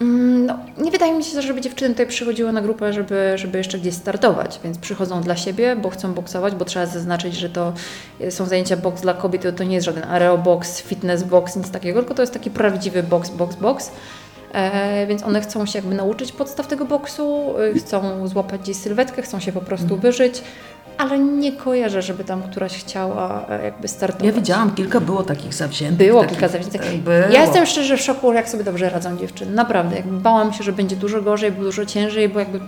Mm, 0.00 0.46
No, 0.46 0.58
nie 0.78 0.90
wydaje 0.90 1.12
mi 1.14 1.24
się, 1.24 1.42
żeby 1.42 1.60
dziewczyny 1.60 1.90
tutaj 1.94 2.06
przychodziły 2.06 2.52
na 2.52 2.60
grupę, 2.60 2.92
żeby, 2.92 3.32
żeby 3.36 3.58
jeszcze 3.58 3.78
gdzieś 3.78 3.94
startować, 3.94 4.60
więc 4.64 4.78
przychodzą 4.78 5.20
dla 5.22 5.36
siebie, 5.36 5.76
bo 5.76 5.90
chcą 5.90 6.14
boksować, 6.14 6.54
bo 6.54 6.64
trzeba 6.64 6.86
zaznaczyć, 6.86 7.34
że 7.34 7.50
to 7.50 7.72
y, 8.20 8.30
są 8.30 8.46
zajęcia 8.46 8.76
boks 8.76 9.00
dla 9.00 9.14
kobiet, 9.14 9.42
to, 9.42 9.52
to 9.52 9.64
nie 9.64 9.74
jest 9.74 9.84
żaden 9.86 10.04
areo 10.04 10.38
box, 10.38 10.80
fitness 10.80 11.22
box, 11.22 11.56
nic 11.56 11.70
takiego, 11.70 12.00
tylko 12.00 12.14
to 12.14 12.22
jest 12.22 12.32
taki 12.32 12.50
prawdziwy 12.50 13.02
box, 13.02 13.30
box, 13.30 13.56
box. 13.56 13.90
E, 14.52 15.06
więc 15.06 15.22
one 15.22 15.40
chcą 15.40 15.66
się 15.66 15.78
jakby 15.78 15.94
nauczyć 15.94 16.32
podstaw 16.32 16.66
tego 16.66 16.84
boksu, 16.84 17.54
chcą 17.78 18.28
złapać 18.28 18.60
gdzieś 18.60 18.76
sylwetkę, 18.76 19.22
chcą 19.22 19.40
się 19.40 19.52
po 19.52 19.60
prostu 19.60 19.84
Mhm. 19.84 20.00
wyżyć, 20.00 20.42
ale 20.98 21.18
nie 21.18 21.52
kojarzę, 21.52 22.02
żeby 22.02 22.24
tam 22.24 22.42
któraś 22.42 22.78
chciała 22.78 23.46
e, 23.48 23.64
jakby 23.64 23.88
startować. 23.88 24.26
Ja 24.26 24.32
widziałam, 24.32 24.74
kilka 24.74 25.00
było 25.00 25.22
takich 25.22 25.54
zawziętych. 25.54 26.08
Było 26.08 26.20
takich, 26.20 26.38
kilka 26.38 26.52
zajęć. 26.52 26.72
tak, 26.72 26.96
było. 26.96 27.16
Ja 27.16 27.42
jestem 27.42 27.66
szczerze 27.66 27.96
w 27.96 28.00
szoku, 28.00 28.32
jak 28.32 28.48
sobie 28.48 28.64
dobrze 28.64 28.90
radzą 28.90 29.16
dziewczyny. 29.16 29.52
Naprawdę. 29.52 29.96
Jakby 29.96 30.20
bałam 30.20 30.52
się, 30.52 30.64
że 30.64 30.72
będzie 30.72 30.96
dużo 30.96 31.22
gorzej, 31.22 31.52
dużo 31.52 31.86
ciężej, 31.86 32.28
bo 32.28 32.38
jakby 32.38 32.60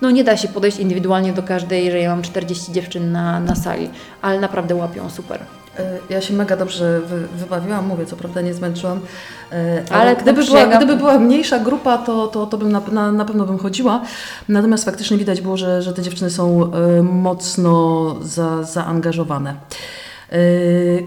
no 0.00 0.10
nie 0.10 0.24
da 0.24 0.36
się 0.36 0.48
podejść 0.48 0.78
indywidualnie 0.78 1.32
do 1.32 1.42
każdej, 1.42 1.90
że 1.90 1.98
ja 1.98 2.10
mam 2.10 2.22
40 2.22 2.72
dziewczyn 2.72 3.12
na, 3.12 3.40
na 3.40 3.54
sali, 3.54 3.90
ale 4.22 4.40
naprawdę 4.40 4.74
łapią 4.74 5.10
super. 5.10 5.40
Y, 5.80 5.82
Ja 6.10 6.20
się 6.20 6.34
mega 6.34 6.56
dobrze 6.56 7.00
wy, 7.00 7.26
wybawiłam, 7.38 7.86
mówię, 7.86 8.06
co 8.06 8.16
prawda 8.16 8.40
nie 8.40 8.54
zmęczyłam, 8.54 8.98
y, 8.98 9.54
ale, 9.90 10.00
Ale 10.00 10.16
gdyby, 10.16 10.44
była, 10.44 10.66
gdyby 10.66 10.96
była 10.96 11.18
mniejsza 11.18 11.58
grupa, 11.58 11.98
to, 11.98 12.26
to, 12.26 12.46
to 12.46 12.58
bym 12.58 12.72
na, 12.72 12.82
na, 12.92 13.12
na 13.12 13.24
pewno 13.24 13.44
bym 13.46 13.58
chodziła. 13.58 14.02
Natomiast 14.48 14.84
faktycznie 14.84 15.16
widać 15.16 15.40
było, 15.40 15.56
że, 15.56 15.82
że 15.82 15.92
te 15.92 16.02
dziewczyny 16.02 16.30
są 16.30 16.70
y, 16.98 17.02
mocno 17.02 18.14
za, 18.22 18.62
zaangażowane. 18.62 19.54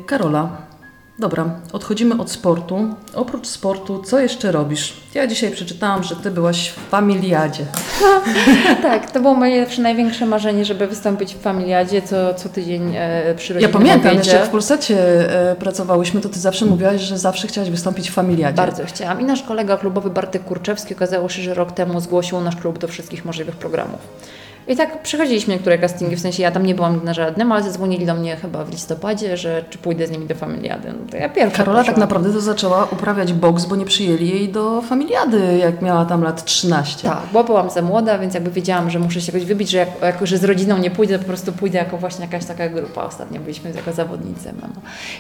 Karola, 0.06 0.50
dobra, 1.20 1.50
odchodzimy 1.74 2.18
od 2.18 2.32
sportu. 2.32 2.96
Oprócz 3.16 3.48
sportu, 3.48 4.04
co 4.04 4.20
jeszcze 4.20 4.52
robisz? 4.52 4.94
Ja 5.14 5.28
dzisiaj 5.28 5.52
przeczytałam, 5.52 6.04
że 6.04 6.16
Ty 6.16 6.32
byłaś 6.32 6.70
w 6.70 6.90
familiadzie. 6.90 7.66
tak, 8.82 9.12
to 9.12 9.20
było 9.20 9.34
moje 9.34 9.66
największe 9.78 10.26
marzenie, 10.26 10.66
żeby 10.66 10.88
wystąpić 10.88 11.36
w 11.36 11.40
familiadzie 11.42 12.02
co, 12.02 12.34
co 12.34 12.50
tydzień 12.50 12.96
e, 12.96 13.36
przy 13.36 13.54
Ja 13.60 13.70
pamiętam, 13.70 14.00
obiedzie. 14.00 14.18
jeszcze 14.18 14.36
jak 14.36 14.46
w 14.46 14.50
Polsacie 14.50 14.98
e, 15.52 15.56
pracowałyśmy, 15.56 16.22
to 16.22 16.30
Ty 16.30 16.40
zawsze 16.40 16.66
mówiłaś, 16.66 17.02
że 17.02 17.18
zawsze 17.18 17.48
chciałaś 17.48 17.70
wystąpić 17.70 18.10
w 18.10 18.14
familiadzie. 18.14 18.58
Bardzo 18.58 18.86
chciałam. 18.86 19.22
I 19.22 19.24
nasz 19.24 19.44
kolega 19.44 19.78
klubowy 19.78 20.10
Bartek 20.10 20.44
Kurczewski 20.44 20.96
okazało 20.96 21.30
się, 21.30 21.42
że 21.42 21.54
rok 21.54 21.72
temu 21.72 22.00
zgłosił 22.00 22.42
nasz 22.42 22.56
klub 22.56 22.80
do 22.80 22.88
wszystkich 22.88 23.26
możliwych 23.26 23.56
programów. 23.56 24.00
I 24.70 24.76
tak 24.76 25.02
przechodziliśmy 25.02 25.54
niektóre 25.54 25.78
castingi, 25.78 26.16
w 26.16 26.20
sensie 26.20 26.44
ja 26.44 26.52
tam 26.52 26.66
nie 26.66 26.76
byłam 26.76 27.02
na 27.04 27.14
żadnym, 27.14 27.52
ale 27.52 27.64
zadzwonili 27.64 28.06
do 28.06 28.14
mnie 28.14 28.36
chyba 28.36 28.64
w 28.66 28.72
listopadzie, 28.72 29.38
że 29.38 29.64
czy 29.70 29.78
pójdę 29.78 30.08
z 30.08 30.12
nimi 30.12 30.28
do 30.28 30.36
familiady. 30.36 30.94
No 31.10 31.18
to 31.18 31.18
ja 31.18 31.30
pierwsza 31.30 31.58
Karola 31.58 31.78
tak 31.78 31.86
poszłam. 31.86 32.00
naprawdę 32.00 32.34
to 32.34 32.42
zaczęła 32.42 32.88
uprawiać 32.92 33.34
boks, 33.34 33.66
bo 33.66 33.76
nie 33.76 33.86
przyjęli 33.86 34.30
jej 34.30 34.50
do 34.50 34.82
familiady, 34.82 35.58
jak 35.58 35.82
miała 35.82 36.06
tam 36.06 36.24
lat 36.24 36.46
13. 36.46 37.10
Tak, 37.10 37.22
bo 37.34 37.44
byłam 37.44 37.70
za 37.70 37.82
młoda, 37.82 38.18
więc 38.18 38.34
jakby 38.34 38.52
wiedziałam, 38.52 38.90
że 38.90 39.00
muszę 39.00 39.22
się 39.22 39.32
jakoś 39.32 39.48
wybić, 39.48 39.70
że 39.70 39.78
jak, 39.78 39.90
jako, 40.02 40.26
że 40.26 40.38
z 40.38 40.44
rodziną 40.44 40.78
nie 40.78 40.92
pójdę, 40.92 41.14
to 41.14 41.20
po 41.20 41.28
prostu 41.28 41.52
pójdę 41.52 41.78
jako 41.78 41.98
właśnie 41.98 42.26
jakaś 42.26 42.46
taka 42.46 42.70
grupa. 42.70 43.04
Ostatnio 43.04 43.40
byliśmy 43.40 43.72
jako 43.72 43.94
zawodnicy. 43.94 44.54
Mamo. 44.62 44.74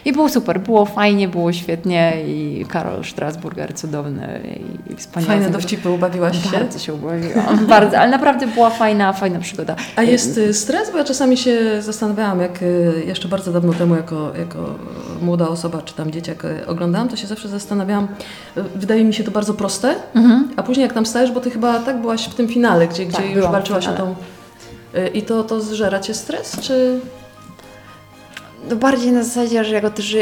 I 0.05 0.13
było 0.13 0.29
super, 0.29 0.59
było 0.59 0.85
fajnie, 0.85 1.27
było 1.27 1.53
świetnie 1.53 2.13
i 2.27 2.65
Karol 2.69 3.05
Strasburger 3.05 3.75
cudowny 3.75 4.41
i, 4.89 4.95
wspaniały. 4.95 5.33
Fajne 5.33 5.49
dowcipy, 5.49 5.89
ubawiłaś 5.89 6.43
się? 6.43 6.57
Bardzo 6.57 6.79
się 6.79 6.93
ubawiłam, 6.93 7.65
bardzo, 7.67 7.99
ale 7.99 8.11
naprawdę 8.11 8.47
była 8.47 8.69
fajna, 8.69 9.13
fajna 9.13 9.29
fajna 9.29 9.39
przygoda. 9.39 9.75
A 9.95 10.03
jest 10.03 10.37
y, 10.37 10.53
stres? 10.53 10.91
Bo 10.91 10.97
ja 10.97 11.03
czasami 11.03 11.37
się 11.37 11.81
zastanawiałam, 11.81 12.41
jak 12.41 12.61
y, 12.61 13.03
jeszcze 13.07 13.27
bardzo 13.27 13.51
dawno 13.51 13.73
temu 13.73 13.95
jako, 13.95 14.31
jako 14.39 14.75
młoda 15.21 15.47
osoba, 15.47 15.78
czy 15.81 15.93
tam 15.93 16.11
dzieciak 16.11 16.45
y, 16.45 16.67
oglądałam, 16.67 17.09
to 17.09 17.15
się 17.15 17.27
zawsze 17.27 17.47
zastanawiałam, 17.49 18.07
y, 18.57 18.63
wydaje 18.75 19.03
mi 19.03 19.13
się 19.13 19.23
to 19.23 19.31
bardzo 19.31 19.53
proste, 19.53 19.95
Mhm. 20.15 20.49
a 20.55 20.63
później 20.63 20.83
jak 20.83 20.93
tam 20.93 21.05
stajesz, 21.05 21.31
bo 21.31 21.39
ty 21.39 21.51
chyba 21.51 21.79
tak 21.79 22.01
byłaś 22.01 22.25
w 22.27 22.35
tym 22.35 22.47
finale, 22.47 22.87
gdzie, 22.87 23.05
Tak, 23.05 23.21
gdzie 23.25 23.31
już 23.33 23.45
walczyłaś 23.47 23.87
o 23.87 23.93
tą... 23.93 24.15
y, 24.95 25.07
I 25.07 25.21
to, 25.21 25.43
to 25.43 25.61
zżera 25.61 25.99
cię 25.99 26.13
stres, 26.13 26.57
czy... 26.61 26.99
No 28.69 28.75
bardziej 28.75 29.11
na 29.11 29.23
zasadzie, 29.23 29.63
że 29.63 29.75
jako 29.75 29.89
też 29.89 30.17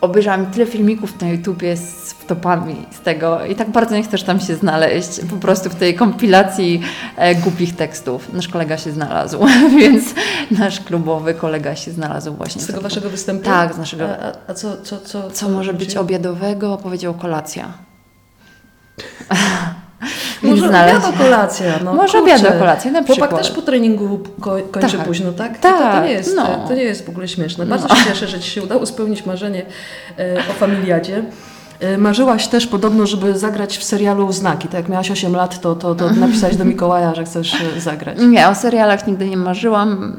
obejrzałam 0.00 0.46
tyle 0.46 0.66
filmików 0.66 1.20
na 1.20 1.28
YouTubie 1.28 1.76
z 1.76 2.12
wtopami 2.12 2.86
z 2.90 3.00
tego 3.00 3.44
i 3.44 3.54
tak 3.54 3.70
bardzo 3.70 3.94
nie 3.94 4.02
chcesz 4.02 4.22
tam 4.22 4.40
się 4.40 4.54
znaleźć, 4.54 5.20
po 5.30 5.36
prostu 5.36 5.70
w 5.70 5.74
tej 5.74 5.94
kompilacji 5.94 6.82
e, 7.16 7.34
głupich 7.34 7.76
tekstów. 7.76 8.32
Nasz 8.32 8.48
kolega 8.48 8.78
się 8.78 8.92
znalazł, 8.92 9.46
więc 9.78 10.04
nasz 10.50 10.80
klubowy 10.80 11.34
kolega 11.34 11.76
się 11.76 11.90
znalazł 11.90 12.34
właśnie. 12.34 12.62
Z 12.62 12.66
tego 12.66 12.80
waszego 12.80 13.10
występu? 13.10 13.44
Tak, 13.44 13.74
z 13.74 13.78
naszego. 13.78 14.04
A, 14.04 14.26
a, 14.26 14.32
a 14.46 14.54
co, 14.54 14.82
co, 14.82 15.00
co, 15.00 15.30
Co 15.30 15.48
może 15.48 15.74
być 15.74 15.96
obiadowego? 15.96 16.76
Powiedział 16.76 17.14
kolacja. 17.14 17.72
Może 20.42 20.68
znaleźć- 20.68 20.96
obiad 20.96 21.14
o 21.14 21.18
kolacja, 21.24 21.66
no 21.84 21.94
Może 21.94 22.18
kurczę. 22.18 22.36
obiad 22.36 22.58
kolacja, 22.58 22.90
na 22.90 22.98
Chłopak 22.98 23.16
przykład. 23.28 23.42
też 23.42 23.50
po 23.50 23.62
treningu 23.62 24.20
ko 24.40 24.56
kończy 24.70 24.96
Tak. 24.96 25.06
późno, 25.06 25.32
tak? 25.32 25.58
To, 25.58 25.62
Tak, 25.68 25.96
to, 25.96 26.04
nie 26.06 26.12
jest, 26.12 26.36
no. 26.36 26.64
to 26.68 26.74
nie 26.74 26.82
jest 26.82 27.06
w 27.06 27.08
ogóle 27.08 27.28
śmieszne. 27.28 27.66
Bardzo 27.66 27.88
się 27.88 28.04
cieszę, 28.04 28.26
że 28.26 28.40
Ci 28.40 28.50
się 28.50 28.62
udało 28.62 28.86
spełnić 28.86 29.26
marzenie 29.26 29.62
e, 30.18 30.38
o 30.50 30.52
familiadzie. 30.52 31.22
E, 31.80 31.98
Marzyłaś 31.98 32.46
też 32.48 32.66
podobno, 32.66 33.06
żeby 33.06 33.38
zagrać 33.38 33.78
w 33.78 33.84
serialu 33.84 34.32
Znaki. 34.32 34.68
Tak 34.68 34.74
jak 34.80 34.88
miałaś 34.88 35.10
8 35.10 35.32
lat, 35.36 35.60
to, 35.60 35.74
to, 35.74 35.94
to 35.94 36.10
napisałaś 36.10 36.56
do 36.56 36.64
Mikołaja, 36.64 37.14
że 37.14 37.24
chcesz 37.24 37.54
e, 37.76 37.80
zagrać. 37.80 38.18
Nie, 38.20 38.48
o 38.48 38.54
serialach 38.54 39.06
nigdy 39.06 39.28
nie 39.28 39.36
marzyłam. 39.36 40.16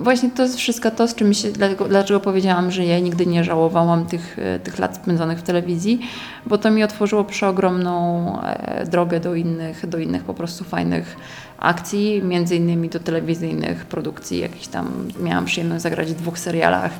Właśnie 0.00 0.30
to 0.30 0.42
jest 0.42 0.56
wszystko 0.56 0.90
to, 0.90 1.08
z 1.08 1.14
czym 1.14 1.34
się, 1.34 1.52
dlatego, 1.52 1.88
dlaczego 1.88 2.20
powiedziałam, 2.20 2.70
że 2.70 2.84
ja 2.84 2.98
nigdy 2.98 3.26
nie 3.26 3.44
żałowałam 3.44 4.06
tych, 4.06 4.38
e, 4.38 4.58
tych 4.58 4.78
lat 4.78 4.96
spędzonych 4.96 5.38
w 5.38 5.42
telewizji, 5.42 6.00
bo 6.46 6.58
to 6.58 6.70
mi 6.70 6.84
otworzyło 6.84 7.24
przeogromną 7.24 8.42
e, 8.42 8.86
drogę 8.86 9.20
do 9.20 9.34
innych, 9.34 9.88
do 9.88 9.98
innych 9.98 10.24
po 10.24 10.34
prostu 10.34 10.64
fajnych 10.64 11.16
akcji, 11.58 12.22
między 12.22 12.56
innymi 12.56 12.88
do 12.88 13.00
telewizyjnych 13.00 13.86
produkcji. 13.86 14.40
Jakieś 14.40 14.68
tam 14.68 15.08
miałam 15.20 15.44
przyjemność 15.44 15.82
zagrać 15.82 16.08
w 16.08 16.14
dwóch 16.14 16.38
serialach. 16.38 16.92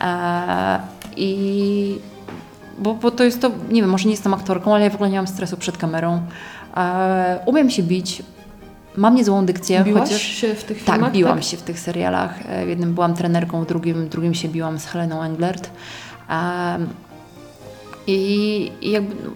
E, 0.00 0.80
I 1.16 1.98
bo, 2.78 2.94
bo 2.94 3.10
to 3.10 3.24
jest 3.24 3.40
to, 3.40 3.50
nie 3.70 3.80
wiem, 3.80 3.90
może 3.90 4.04
nie 4.04 4.10
jestem 4.10 4.34
aktorką, 4.34 4.74
ale 4.74 4.84
ja 4.84 4.90
w 4.90 4.94
ogóle 4.94 5.10
nie 5.10 5.16
mam 5.16 5.26
stresu 5.26 5.56
przed 5.56 5.78
kamerą. 5.78 6.22
Umiem 7.46 7.70
się 7.70 7.82
bić, 7.82 8.22
mam 8.98 9.14
niezłą 9.14 9.46
dykcję, 9.46 9.84
Biłaś 9.84 10.02
chociaż... 10.08 10.22
się 10.22 10.54
w 10.54 10.64
tych 10.64 10.84
Tak, 10.84 10.94
filmach? 10.94 11.12
biłam 11.12 11.42
się 11.42 11.56
w 11.56 11.62
tych 11.62 11.80
serialach. 11.80 12.34
E, 12.46 12.66
W 12.66 12.68
jednym 12.68 12.94
byłam 12.94 13.14
trenerką, 13.14 13.64
w 13.64 13.66
drugim, 13.66 14.08
drugim 14.08 14.34
się 14.34 14.48
biłam 14.48 14.78
z 14.78 14.86
Heleną 14.86 15.22
Englert. 15.22 15.70
I 18.06 18.72
jakby 18.82 19.14
no, 19.24 19.30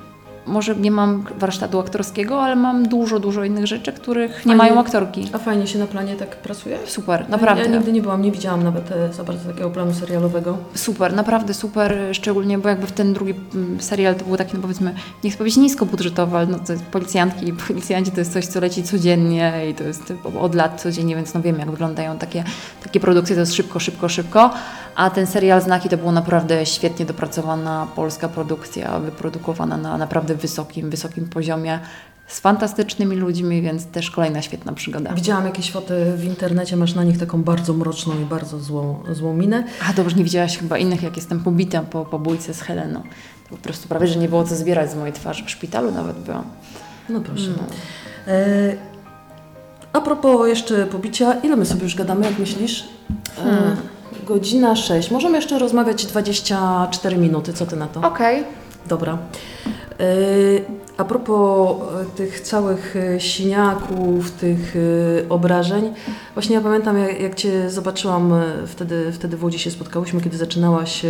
może 0.47 0.76
nie 0.76 0.90
mam 0.90 1.24
warsztatu 1.38 1.80
aktorskiego, 1.80 2.43
ale 2.43 2.57
mam 2.57 2.88
dużo, 2.88 3.20
dużo 3.20 3.45
innych 3.45 3.66
rzeczy, 3.66 3.93
których 3.93 4.47
nie 4.47 4.53
A 4.55 4.57
mają 4.57 4.74
nie- 4.74 4.80
aktorki. 4.80 5.28
A 5.32 5.38
fajnie 5.38 5.66
się 5.66 5.78
na 5.78 5.86
planie 5.86 6.14
tak 6.16 6.36
pracuje? 6.36 6.78
Super, 6.86 7.28
naprawdę. 7.28 7.64
Ja 7.64 7.70
nigdy 7.70 7.93
nie 7.93 8.03
byłam, 8.03 8.22
nie 8.22 8.32
widziałam 8.32 8.62
nawet 8.62 8.93
e, 8.93 9.12
za 9.12 9.24
bardzo 9.24 9.49
takiego 9.49 9.70
planu 9.70 9.95
serialowego. 9.95 10.59
Super, 10.74 11.14
naprawdę 11.14 11.55
super, 11.55 11.97
szczególnie, 12.12 12.59
bo 12.59 12.68
jakby 12.68 12.86
w 12.86 12.93
ten 12.93 13.12
drugi 13.12 13.34
mm, 13.55 13.80
serial 13.80 14.14
to 14.14 14.24
był 14.24 14.36
taki, 14.36 14.57
no 14.57 14.62
powiedzmy, 14.62 14.95
nie 15.24 15.30
chcę 15.30 15.38
powiedzieć 15.38 15.57
niskobudżetowy, 15.59 16.36
ale 16.36 16.47
no 16.47 16.59
to 16.59 16.72
jest 16.72 16.84
policjantki 16.84 17.49
i 17.49 17.53
policjanci 17.53 18.11
to 18.11 18.20
jest 18.20 18.32
coś, 18.32 18.47
co 18.47 18.61
leci 18.61 18.82
codziennie 18.82 19.53
i 19.70 19.74
to 19.74 19.84
jest 19.84 20.12
od 20.40 20.55
lat 20.55 20.80
codziennie, 20.80 21.16
więc 21.16 21.34
no 21.34 21.43
wiemy, 21.43 21.59
jak 21.59 21.70
wyglądają 21.70 22.18
takie, 22.18 22.45
takie 22.82 23.01
produkcje, 23.01 23.36
to 23.36 23.40
jest 23.40 23.55
szybko, 23.55 23.80
szybko, 23.80 24.09
szybko, 24.09 24.51
a 24.95 25.11
ten 25.11 25.26
serial 25.26 25.62
Znaki 25.62 25.88
to 25.88 25.97
była 25.97 26.12
naprawdę 26.12 26.66
świetnie 26.66 27.07
dopracowana 27.07 27.86
polska 27.97 28.28
produkcja, 28.28 28.99
wyprodukowana 28.99 29.76
na 29.76 29.99
naprawdę 29.99 30.34
wysokim, 30.34 30.90
wysokim 30.90 31.28
poziomie, 31.28 31.80
z 32.26 32.40
fantastycznymi 32.40 33.16
ludźmi, 33.16 33.62
więc 33.62 33.86
też 33.86 34.11
kolejna 34.11 34.43
świetna 34.43 34.72
przygoda. 34.72 35.12
Widziałam 35.12 35.45
jakieś 35.45 35.70
foty 35.70 36.12
w 36.16 36.24
internecie, 36.24 36.76
masz 36.76 36.95
na 36.95 37.05
nich 37.05 37.18
taką 37.18 37.43
bardzo 37.43 37.72
mroczną 37.72 38.20
i 38.20 38.24
bardzo 38.24 38.61
złą, 38.61 39.03
złą 39.12 39.34
minę. 39.34 39.64
A 39.90 39.93
dobrze, 39.93 40.16
nie 40.16 40.24
widziałaś 40.24 40.59
chyba 40.59 40.78
innych, 40.78 41.03
jak 41.03 41.16
jestem 41.16 41.40
pobita 41.40 41.82
po, 41.82 42.05
po 42.05 42.18
bójce 42.18 42.55
z 42.55 42.61
Heleną. 42.61 43.03
To 43.51 43.57
po 43.57 43.62
prostu 43.62 43.88
prawie, 43.88 44.07
że 44.07 44.18
nie 44.18 44.28
było 44.28 44.45
co 44.45 44.57
zbierać 44.57 44.90
z 44.90 44.95
mojej 44.95 45.12
twarzy. 45.12 45.45
W 45.45 45.51
szpitalu 45.51 45.90
nawet 45.90 46.18
byłam. 46.18 46.45
No 47.09 47.20
proszę. 47.20 47.49
No. 47.57 47.64
E, 48.32 48.91
a 49.93 50.01
propos 50.01 50.49
jeszcze 50.49 50.86
pobicia, 50.86 51.32
ile 51.43 51.57
my 51.57 51.66
sobie 51.66 51.82
już 51.82 51.95
gadamy, 51.97 52.26
jak 52.26 52.38
myślisz? 52.38 52.84
E, 53.38 53.43
Hmm. 53.43 53.76
Godzina 54.26 54.76
6. 54.76 55.11
Możemy 55.11 55.36
jeszcze 55.36 55.59
rozmawiać 55.59 56.07
24 56.07 57.16
minuty, 57.16 57.53
co 57.53 57.66
ty 57.66 57.76
na 57.76 57.86
to? 57.86 58.01
Okej. 58.01 58.45
Dobra. 58.88 59.18
E, 60.01 60.05
A 60.97 61.05
propos 61.05 61.76
e, 62.03 62.16
tych 62.16 62.40
całych 62.40 62.95
siniaków, 63.18 64.30
tych 64.30 64.74
obrażeń, 65.28 65.95
właśnie 66.34 66.55
ja 66.57 66.61
pamiętam 66.62 66.99
jak, 66.99 67.20
jak 67.20 67.34
Cię 67.34 67.70
zobaczyłam 67.70 68.32
wtedy, 68.66 69.12
wtedy 69.12 69.36
w 69.36 69.45
Łodzi 69.45 69.59
się 69.59 69.70
spotkałyśmy, 69.70 70.20
kiedy 70.20 70.36
zaczynałaś 70.36 71.03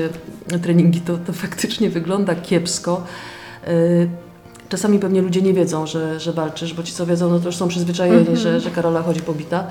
treningi, 0.62 1.00
to, 1.00 1.18
to 1.26 1.32
faktycznie 1.32 1.90
wygląda 1.90 2.34
kiepsko. 2.34 3.02
Czasami 4.72 4.98
pewnie 4.98 5.22
ludzie 5.22 5.42
nie 5.42 5.54
wiedzą, 5.54 5.86
że, 5.86 6.20
że 6.20 6.32
walczysz, 6.32 6.74
bo 6.74 6.82
ci 6.82 6.92
co 6.92 7.06
wiedzą, 7.06 7.30
no 7.30 7.38
to 7.40 7.46
już 7.46 7.56
są 7.56 7.68
przyzwyczajeni, 7.68 8.18
Mhm. 8.18 8.36
że, 8.36 8.60
że 8.60 8.70
Karola 8.70 9.02
chodzi 9.02 9.20
pobita. 9.20 9.64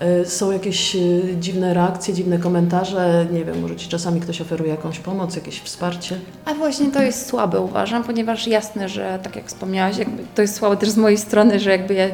E, 0.00 0.24
Są 0.24 0.50
jakieś 0.50 0.96
e, 0.96 0.98
dziwne 1.40 1.74
reakcje, 1.74 2.14
dziwne 2.14 2.38
komentarze, 2.38 3.26
nie 3.32 3.44
wiem, 3.44 3.60
może 3.60 3.76
ci 3.76 3.88
czasami 3.88 4.20
ktoś 4.20 4.40
oferuje 4.40 4.70
jakąś 4.70 4.98
pomoc, 4.98 5.34
jakieś 5.36 5.60
wsparcie. 5.60 6.18
A 6.44 6.54
właśnie 6.54 6.90
to 6.90 7.02
jest 7.02 7.26
słabe, 7.26 7.60
uważam, 7.60 8.04
ponieważ 8.04 8.46
jasne, 8.46 8.88
że 8.88 9.18
tak 9.22 9.36
jak 9.36 9.46
wspomniałaś, 9.46 9.96
to 10.34 10.42
jest 10.42 10.54
słabe 10.56 10.76
też 10.76 10.90
z 10.90 10.96
mojej 10.96 11.18
strony, 11.18 11.60
że 11.60 11.70
jakby 11.70 11.94
ja 11.94 12.06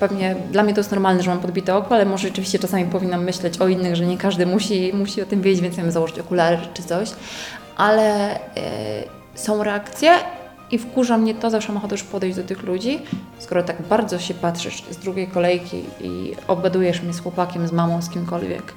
pewnie 0.00 0.36
dla 0.52 0.62
mnie 0.62 0.74
to 0.74 0.80
jest 0.80 0.90
normalne, 0.90 1.22
że 1.22 1.30
mam 1.30 1.40
podbite 1.40 1.76
oko, 1.76 1.94
ale 1.94 2.04
może 2.04 2.28
rzeczywiście 2.28 2.58
czasami 2.58 2.84
powinnam 2.84 3.24
myśleć 3.24 3.58
o 3.58 3.68
innych, 3.68 3.96
że 3.96 4.06
nie 4.06 4.18
każdy 4.18 4.46
musi, 4.46 4.92
musi 4.94 5.22
o 5.22 5.26
tym 5.26 5.42
wiedzieć, 5.42 5.62
więc 5.62 5.76
ja 5.76 5.90
założyć 5.90 6.18
okulary 6.18 6.58
czy 6.74 6.82
coś. 6.82 7.10
Ale 7.76 8.34
e, 8.34 8.40
są 9.34 9.62
reakcje 9.64 10.10
i 10.70 10.78
wkurza 10.78 11.18
mnie 11.18 11.34
to, 11.34 11.50
zawsze 11.50 11.68
mam 11.68 11.76
ochotę 11.76 11.94
już 11.94 12.02
podejść 12.02 12.36
do 12.36 12.44
tych 12.44 12.62
ludzi, 12.62 12.98
skoro 13.38 13.62
tak 13.62 13.82
bardzo 13.82 14.18
się 14.18 14.34
patrzysz 14.34 14.82
z 14.90 14.96
drugiej 14.96 15.28
kolejki 15.28 15.82
i 16.00 16.32
obgadujesz 16.48 17.02
mnie 17.02 17.12
z 17.12 17.20
chłopakiem, 17.20 17.68
z 17.68 17.72
mamą, 17.72 18.02
z 18.02 18.10
kimkolwiek 18.10 18.74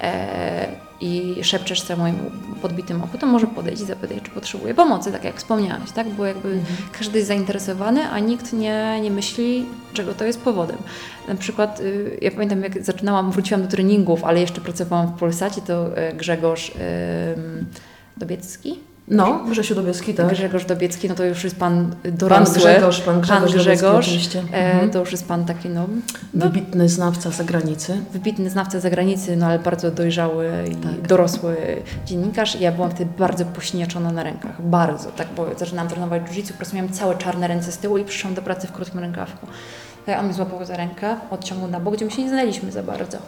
e, 0.00 0.68
i 1.00 1.34
szepczesz 1.42 1.82
sobie 1.82 2.00
moim 2.00 2.16
podbitym 2.62 3.02
oku, 3.02 3.18
to 3.18 3.26
może 3.26 3.46
podejść 3.46 3.82
i 3.82 3.84
zapytać, 3.84 4.18
czy 4.22 4.30
potrzebuje 4.30 4.74
pomocy, 4.74 5.12
tak 5.12 5.24
jak 5.24 5.36
wspomniałaś, 5.36 5.92
tak? 5.92 6.08
Bo 6.08 6.26
jakby 6.26 6.60
każdy 6.98 7.18
jest 7.18 7.28
zainteresowany, 7.28 8.08
a 8.08 8.18
nikt 8.18 8.52
nie, 8.52 9.00
nie 9.02 9.10
myśli, 9.10 9.66
czego 9.92 10.14
to 10.14 10.24
jest 10.24 10.40
powodem. 10.40 10.76
Na 11.28 11.34
przykład, 11.34 11.80
y, 11.80 12.18
ja 12.22 12.30
pamiętam, 12.30 12.62
jak 12.62 12.84
zaczynałam, 12.84 13.32
wróciłam 13.32 13.62
do 13.62 13.68
treningów, 13.68 14.24
ale 14.24 14.40
jeszcze 14.40 14.60
pracowałam 14.60 15.06
w 15.06 15.18
Polsacie, 15.18 15.60
to 15.60 15.96
e, 15.96 16.12
Grzegorz 16.12 16.72
ym, 17.36 17.66
Dobiecki, 18.16 18.78
No, 19.08 19.40
Grzesiu 19.50 19.74
Dobieski, 19.74 20.14
tak. 20.14 20.28
Grzegorz 20.28 20.64
Dobiecki, 20.64 21.08
no 21.08 21.14
to 21.14 21.24
już 21.24 21.44
jest 21.44 21.56
pan 21.56 21.94
Pan 22.02 22.12
dorosły. 22.12 22.54
Grzegorz, 22.54 23.00
pan 23.00 23.20
Grzegorz, 23.20 23.40
Pan 23.40 23.48
Dobiecki 23.48 23.70
Grzegorz, 23.76 24.06
oczywiście. 24.08 24.38
e, 24.52 24.72
Mhm. 24.72 24.90
to 24.90 24.98
już 24.98 25.12
jest 25.12 25.28
pan 25.28 25.44
taki, 25.44 25.68
no, 25.68 25.86
Wybitny 26.34 26.88
znawca 26.88 27.30
zagranicy. 27.30 28.00
wybitny 28.12 28.50
znawca 28.50 28.80
zagranicy, 28.80 29.36
no 29.36 29.46
ale 29.46 29.58
bardzo 29.58 29.90
dojrzały 29.90 30.50
i 30.72 30.76
Tak. 30.76 31.06
dorosły 31.06 31.56
dziennikarz. 32.06 32.56
I 32.56 32.60
ja 32.62 32.72
byłam 32.72 32.90
wtedy 32.90 33.10
bardzo 33.18 33.44
pośnieczona 33.44 34.12
na 34.12 34.22
rękach. 34.22 34.62
Bardzo, 34.62 35.10
tak, 35.10 35.28
bo 35.36 35.46
zaczynałam 35.58 35.88
trenować 35.90 36.22
jiu-jitsu, 36.22 36.50
po 36.52 36.56
prostu 36.56 36.76
miałam 36.76 36.92
całe 36.92 37.14
czarne 37.18 37.48
ręce 37.48 37.72
z 37.72 37.78
tyłu 37.78 37.98
i 37.98 38.04
przyszłam 38.04 38.34
do 38.34 38.42
pracy 38.42 38.66
w 38.66 38.72
krótkim 38.72 39.00
rękawku. 39.00 39.46
On 40.18 40.24
mnie 40.24 40.34
złapał 40.34 40.64
za 40.64 40.76
rękę, 40.76 41.16
odciągnął 41.30 41.70
na 41.70 41.80
bok, 41.80 41.94
gdzie 41.96 42.04
my 42.04 42.10
się 42.10 42.22
nie 42.22 42.28
znaliśmy 42.28 42.72
za 42.72 42.82
bardzo. 42.82 43.18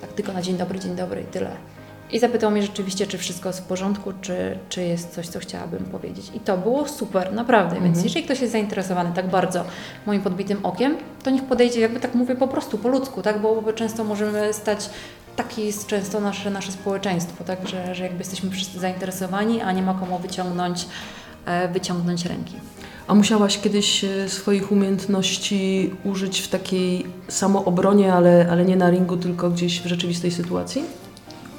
Tak 0.00 0.12
tylko 0.12 0.32
na 0.32 0.42
dzień 0.42 0.56
dobry, 0.56 0.78
dzień 0.80 0.96
dobry 0.96 1.20
i 1.20 1.24
tyle. 1.24 1.50
I 2.12 2.18
zapytał 2.18 2.50
mnie 2.50 2.62
rzeczywiście, 2.62 3.06
czy 3.06 3.18
wszystko 3.18 3.48
jest 3.48 3.60
w 3.60 3.62
porządku, 3.62 4.12
czy, 4.20 4.58
czy 4.68 4.82
jest 4.82 5.14
coś, 5.14 5.28
co 5.28 5.38
chciałabym 5.38 5.84
powiedzieć. 5.84 6.30
I 6.34 6.40
to 6.40 6.58
było 6.58 6.88
super, 6.88 7.32
naprawdę. 7.32 7.74
Więc 7.74 7.86
Mhm. 7.86 8.04
jeżeli 8.04 8.24
ktoś 8.24 8.40
jest 8.40 8.52
zainteresowany 8.52 9.10
tak 9.14 9.28
bardzo 9.30 9.64
moim 10.06 10.20
podbitym 10.22 10.66
okiem, 10.66 10.96
to 11.22 11.30
niech 11.30 11.42
podejdzie, 11.44 11.80
jakby 11.80 12.00
tak 12.00 12.14
mówię, 12.14 12.34
po 12.36 12.48
prostu 12.48 12.78
po 12.78 12.88
ludzku, 12.88 13.22
tak? 13.22 13.40
Bo, 13.40 13.72
często 13.72 14.04
możemy 14.04 14.52
stać, 14.52 14.90
taki 15.36 15.66
jest 15.66 15.86
często 15.86 16.20
nasze, 16.20 16.50
nasze 16.50 16.72
społeczeństwo, 16.72 17.44
tak? 17.44 17.68
Że, 17.68 17.94
że 17.94 18.02
jakby 18.02 18.18
jesteśmy 18.18 18.50
wszyscy 18.50 18.80
zainteresowani, 18.80 19.60
a 19.60 19.72
nie 19.72 19.82
ma 19.82 19.94
komu 19.94 20.18
wyciągnąć, 20.18 20.86
e, 21.46 21.68
wyciągnąć 21.68 22.26
ręki. 22.26 22.54
A 23.06 23.14
musiałaś 23.14 23.58
kiedyś 23.58 24.04
e, 24.04 24.28
swoich 24.28 24.72
umiejętności 24.72 25.90
użyć 26.04 26.40
w 26.40 26.48
takiej 26.48 27.06
samoobronie, 27.28 28.14
ale, 28.14 28.48
ale 28.50 28.64
nie 28.64 28.76
na 28.76 28.90
ringu, 28.90 29.16
tylko 29.16 29.50
gdzieś 29.50 29.80
w 29.80 29.86
rzeczywistej 29.86 30.30
sytuacji? 30.30 30.82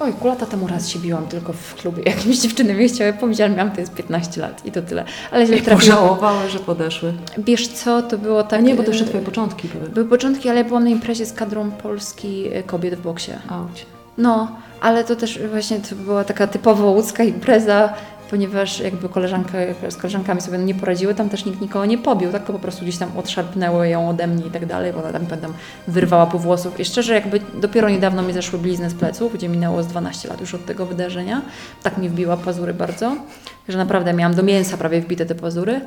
Oj, 0.04 0.14
ku 0.14 0.28
lata 0.28 0.45
temu 0.45 0.68
raz 0.68 0.89
się 0.89 0.99
biłam 0.99 1.28
tylko 1.28 1.54
w 1.54 1.76
klubie. 1.76 2.04
Jakimś 2.12 2.38
dziewczyny 2.38 2.74
mnie 2.74 2.88
chciały 2.88 3.14
pobić, 3.14 3.41
ale 3.41 3.49
miałam 3.49 3.72
to 3.72 3.80
jest 3.80 3.93
15 3.93 4.41
lat 4.41 4.66
i 4.66 4.72
to 4.72 4.82
tyle. 4.82 5.06
Ale 5.32 5.45
źle 5.45 5.58
trafiłam. 5.62 5.97
pożałowały, 5.97 6.49
że 6.49 6.60
podeszły. 6.60 7.14
Wiesz 7.38 7.68
co, 7.68 8.01
to 8.01 8.18
było 8.18 8.39
A 8.39 8.43
tak... 8.43 8.64
nie, 8.64 8.76
bo 8.76 8.84
to 8.84 8.88
e, 8.88 8.91
jeszcze 8.91 9.06
twoje 9.06 9.24
początki 9.24 9.68
były. 9.68 9.89
Były 9.89 10.06
początki, 10.06 10.49
ale 10.49 10.60
ja 10.60 10.66
byłam 10.66 10.84
na 10.84 10.89
imprezie 10.89 11.26
z 11.26 11.34
kadrą 11.34 11.72
Polski 11.72 12.47
e, 12.54 12.64
kobiet 12.64 12.95
w 12.95 13.01
boksie. 13.01 13.32
Auć. 13.49 13.86
No, 14.18 14.56
ale 14.82 15.04
to 15.04 15.16
też 15.16 15.39
właśnie 15.51 15.80
to 15.80 15.95
była 15.95 16.24
taka 16.24 16.47
typowo 16.47 16.91
łódzka 16.91 17.24
impreza, 17.24 17.93
ponieważ 18.34 18.80
jakby 18.80 19.10
koleżanka, 19.10 19.58
z 19.90 19.96
koleżankami 19.96 20.42
sobie 20.42 20.58
nie 20.58 20.76
poradziły, 20.76 21.16
tam 21.16 21.30
też 21.30 21.46
nikt 21.46 21.62
nikogo 21.62 21.86
nie 21.86 21.98
pobił, 21.98 22.32
tak? 22.32 22.44
Po 22.44 22.60
prostu 22.60 22.82
gdzieś 22.82 22.98
tam 22.98 23.18
odszarpnęły 23.18 23.90
ją 23.90 24.10
ode 24.10 24.28
mnie 24.28 24.46
i 24.46 24.50
tak 24.50 24.66
dalej, 24.66 24.94
bo 24.94 25.00
ona 25.00 25.12
tam 25.12 25.26
pamiętam 25.26 25.54
wyrwała 25.88 26.26
po 26.26 26.40
włosów 26.40 26.80
i 26.80 26.86
szczerze 26.86 27.14
jakby 27.14 27.40
dopiero 27.62 27.90
niedawno 27.90 28.22
mi 28.22 28.34
zeszły 28.34 28.60
blizny 28.60 28.90
z 28.90 28.94
pleców, 28.94 29.34
gdzie 29.34 29.50
minęło 29.50 29.84
z 29.84 29.88
12 29.88 30.30
lat 30.30 30.42
już 30.42 30.54
od 30.54 30.66
tego 30.66 30.86
wydarzenia, 30.86 31.42
tak 31.84 31.98
mi 31.98 32.10
wbiła 32.10 32.38
pazury 32.38 32.74
bardzo, 32.74 33.16
że 33.70 33.78
naprawdę 33.78 34.14
miałam 34.14 34.36
do 34.36 34.44
mięsa 34.44 34.78
prawie 34.78 35.02
wbite 35.02 35.26
te 35.26 35.36
pazury, 35.36 35.82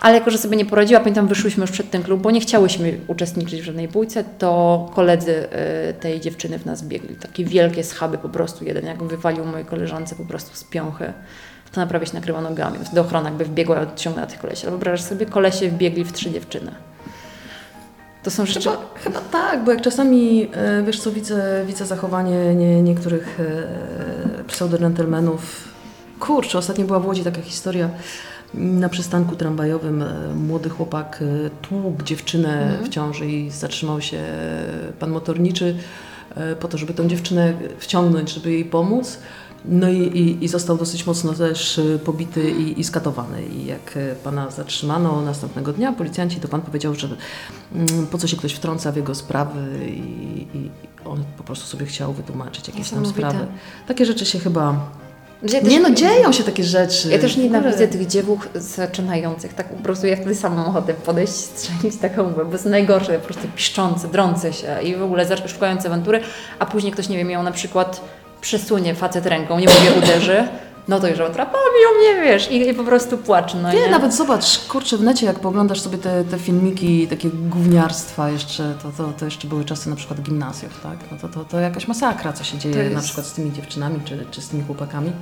ale 0.00 0.14
jako, 0.14 0.30
że 0.30 0.38
sobie 0.38 0.56
nie 0.56 0.66
poradziła, 0.66 1.00
pamiętam 1.00 1.26
wyszłyśmy 1.26 1.60
już 1.60 1.70
przed 1.70 1.90
ten 1.90 2.02
klub, 2.02 2.20
bo 2.20 2.30
nie 2.30 2.40
chciałyśmy 2.40 2.98
uczestniczyć 3.06 3.62
w 3.62 3.64
żadnej 3.64 3.88
bójce, 3.88 4.24
to 4.38 4.90
koledzy 4.94 5.48
y, 5.90 5.94
tej 5.94 6.20
dziewczyny 6.20 6.58
w 6.58 6.66
nas 6.66 6.84
biegli, 6.84 7.16
takie 7.16 7.44
wielkie 7.44 7.84
schaby 7.84 8.18
po 8.18 8.28
prostu, 8.28 8.64
jeden 8.64 8.86
jak 8.86 9.02
wywalił 9.02 9.44
mojej 9.44 9.66
koleżance 9.66 10.14
po 10.14 10.24
prostu 10.24 10.56
z 10.56 10.64
piąchy, 10.64 11.12
to 11.76 11.80
naprawdę 11.80 12.06
się 12.06 12.14
nakryła 12.14 12.40
nogami. 12.40 12.78
Wtedy 12.84 13.00
ochrona 13.00 13.28
jakby 13.28 13.44
wbiegła 13.44 13.76
i 13.76 13.82
odciągnęła 13.82 14.26
tych 14.26 14.38
kolesi. 14.38 14.62
Ale 14.62 14.70
wyobrażasz 14.70 15.02
sobie, 15.02 15.26
kolesie 15.26 15.70
wbiegli 15.70 16.04
w 16.04 16.12
trzy 16.12 16.30
dziewczyny. 16.30 16.72
To 18.22 18.30
są 18.30 18.46
rzeczy... 18.46 18.68
Chyba, 18.70 18.82
chyba 18.94 19.20
tak, 19.20 19.64
bo 19.64 19.70
jak 19.70 19.80
czasami, 19.80 20.50
e, 20.52 20.82
wiesz 20.82 21.00
co, 21.00 21.12
widzę, 21.12 21.64
widzę 21.66 21.86
zachowanie 21.86 22.54
nie, 22.54 22.82
niektórych 22.82 23.40
e, 23.40 24.44
pseudo-dżentelmenów. 24.44 25.38
Kurczę, 26.20 26.58
ostatnio 26.58 26.84
była 26.84 27.00
w 27.00 27.06
Łodzi 27.06 27.24
taka 27.24 27.42
historia. 27.42 27.90
Na 28.54 28.88
przystanku 28.88 29.36
tramwajowym 29.36 30.02
e, 30.02 30.34
młody 30.34 30.68
chłopak 30.68 31.24
tłukł 31.62 32.02
dziewczynę 32.02 32.62
Mhm. 32.62 32.84
w 32.84 32.88
ciąży 32.88 33.26
i 33.26 33.50
zatrzymał 33.50 34.00
się 34.00 34.18
pan 34.98 35.10
motorniczy 35.10 35.76
po 36.60 36.68
to, 36.68 36.78
żeby 36.78 36.94
tą 36.94 37.08
dziewczynę 37.08 37.52
wciągnąć, 37.78 38.30
żeby 38.30 38.52
jej 38.52 38.64
pomóc. 38.64 39.18
No 39.68 39.88
i, 39.88 39.98
i, 39.98 40.44
i 40.44 40.48
został 40.48 40.76
dosyć 40.76 41.06
mocno 41.06 41.32
też 41.32 41.78
e, 41.78 41.98
pobity 41.98 42.50
i, 42.50 42.80
i 42.80 42.84
skatowany. 42.84 43.46
I 43.46 43.66
jak 43.66 43.96
e, 43.96 44.14
pana 44.14 44.50
zatrzymano 44.50 45.22
następnego 45.22 45.72
dnia, 45.72 45.92
policjanci, 45.92 46.40
to 46.40 46.48
pan 46.48 46.62
powiedział, 46.62 46.94
że 46.94 47.08
mm, 47.74 48.06
po 48.06 48.18
co 48.18 48.26
się 48.26 48.36
ktoś 48.36 48.52
wtrąca 48.52 48.92
w 48.92 48.96
jego 48.96 49.14
sprawy 49.14 49.86
i, 49.88 50.70
on 51.04 51.24
po 51.36 51.44
prostu 51.44 51.66
sobie 51.66 51.86
chciał 51.86 52.12
wytłumaczyć 52.12 52.68
jakieś 52.68 52.90
tam 52.90 53.06
sprawy. 53.06 53.46
Takie 53.86 54.06
rzeczy 54.06 54.26
się 54.26 54.38
chyba... 54.38 54.90
Ja 55.42 55.60
Nie 55.60 55.80
no, 55.80 55.90
dzieją 55.90 56.32
się 56.32 56.44
takie 56.44 56.64
rzeczy. 56.64 57.08
Ja 57.10 57.18
też 57.18 57.36
nienawidzę 57.36 57.88
tych 57.88 58.06
dziewuch 58.06 58.48
zaczynających, 58.54 59.54
tak 59.54 59.68
po 59.68 59.82
prostu 59.82 60.06
ja 60.06 60.16
wtedy 60.16 60.34
sam 60.34 60.54
mam 60.54 60.66
ochotę 60.66 60.94
podejść, 60.94 61.32
strzelić 61.32 61.96
taką 61.96 62.32
bo 62.32 62.52
jest 62.52 62.64
najgorsze, 62.64 63.18
po 63.18 63.24
prostu 63.24 63.48
piszczące, 63.56 64.08
drące 64.08 64.52
się 64.52 64.82
i 64.82 64.96
w 64.96 65.02
ogóle 65.02 65.48
szukające 65.48 65.88
awantury, 65.88 66.20
a 66.58 66.66
później 66.66 66.92
ktoś, 66.92 67.08
nie 67.08 67.16
wiem, 67.16 67.30
ją 67.30 67.42
na 67.42 67.52
przykład 67.52 68.00
przesunie 68.50 68.94
facet 68.94 69.26
ręką, 69.26 69.58
nie 69.58 69.66
mówię 69.66 69.92
uderzy, 69.98 70.48
no 70.88 71.00
to 71.00 71.08
już 71.08 71.20
otrapa, 71.20 71.52
biją 71.78 71.88
mnie, 72.14 72.22
wiesz, 72.24 72.50
i, 72.50 72.68
i 72.68 72.74
po 72.74 72.84
prostu 72.84 73.18
płacze, 73.18 73.56
no 73.62 73.72
Nie, 73.72 73.80
nie? 73.80 73.90
nawet 73.90 74.14
zobacz, 74.14 74.58
kurczę, 74.68 74.96
w 74.96 75.02
necie 75.02 75.26
jak 75.26 75.38
poglądasz 75.40 75.80
sobie 75.80 75.98
te, 75.98 76.24
te 76.24 76.38
filmiki, 76.38 77.06
takie 77.08 77.30
gówniarstwa 77.30 78.30
jeszcze, 78.30 78.74
to, 78.82 78.90
to, 78.96 79.12
to 79.18 79.24
jeszcze 79.24 79.48
były 79.48 79.64
czasy 79.64 79.90
na 79.90 79.96
przykład 79.96 80.20
gimnazjów, 80.20 80.80
tak? 80.82 80.98
No 81.12 81.18
to, 81.18 81.28
to, 81.28 81.44
to 81.44 81.60
jakaś 81.60 81.88
masakra, 81.88 82.32
co 82.32 82.44
się 82.44 82.58
dzieje 82.58 82.76
jest- 82.76 82.94
na 82.94 83.00
przykład 83.02 83.26
z 83.26 83.32
tymi 83.32 83.52
dziewczynami 83.52 84.00
czy, 84.04 84.26
czy 84.30 84.40
z 84.40 84.48
tymi 84.48 84.62
chłopakami. 84.62 85.12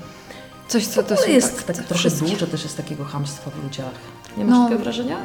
Coś, 0.69 0.87
co 0.87 1.03
to 1.03 1.17
To 1.17 1.27
jest 1.27 1.67
tak, 1.67 1.77
tak, 1.77 1.87
trochę 1.87 2.11
dużo 2.11 2.47
też 2.47 2.63
jest 2.63 2.77
takiego 2.77 3.05
hamstwa 3.05 3.51
w 3.51 3.65
ludziach. 3.65 3.91
Nie 4.37 4.45
masz 4.45 4.55
No. 4.59 4.65
takiego 4.65 4.83
wrażenia? 4.83 5.17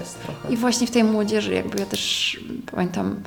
Jest 0.00 0.22
trochę. 0.22 0.52
I 0.54 0.56
właśnie 0.56 0.86
w 0.86 0.90
tej 0.90 1.04
młodzieży, 1.04 1.54
jakby 1.54 1.78
ja 1.80 1.86
też 1.86 2.36
pamiętam, 2.72 3.20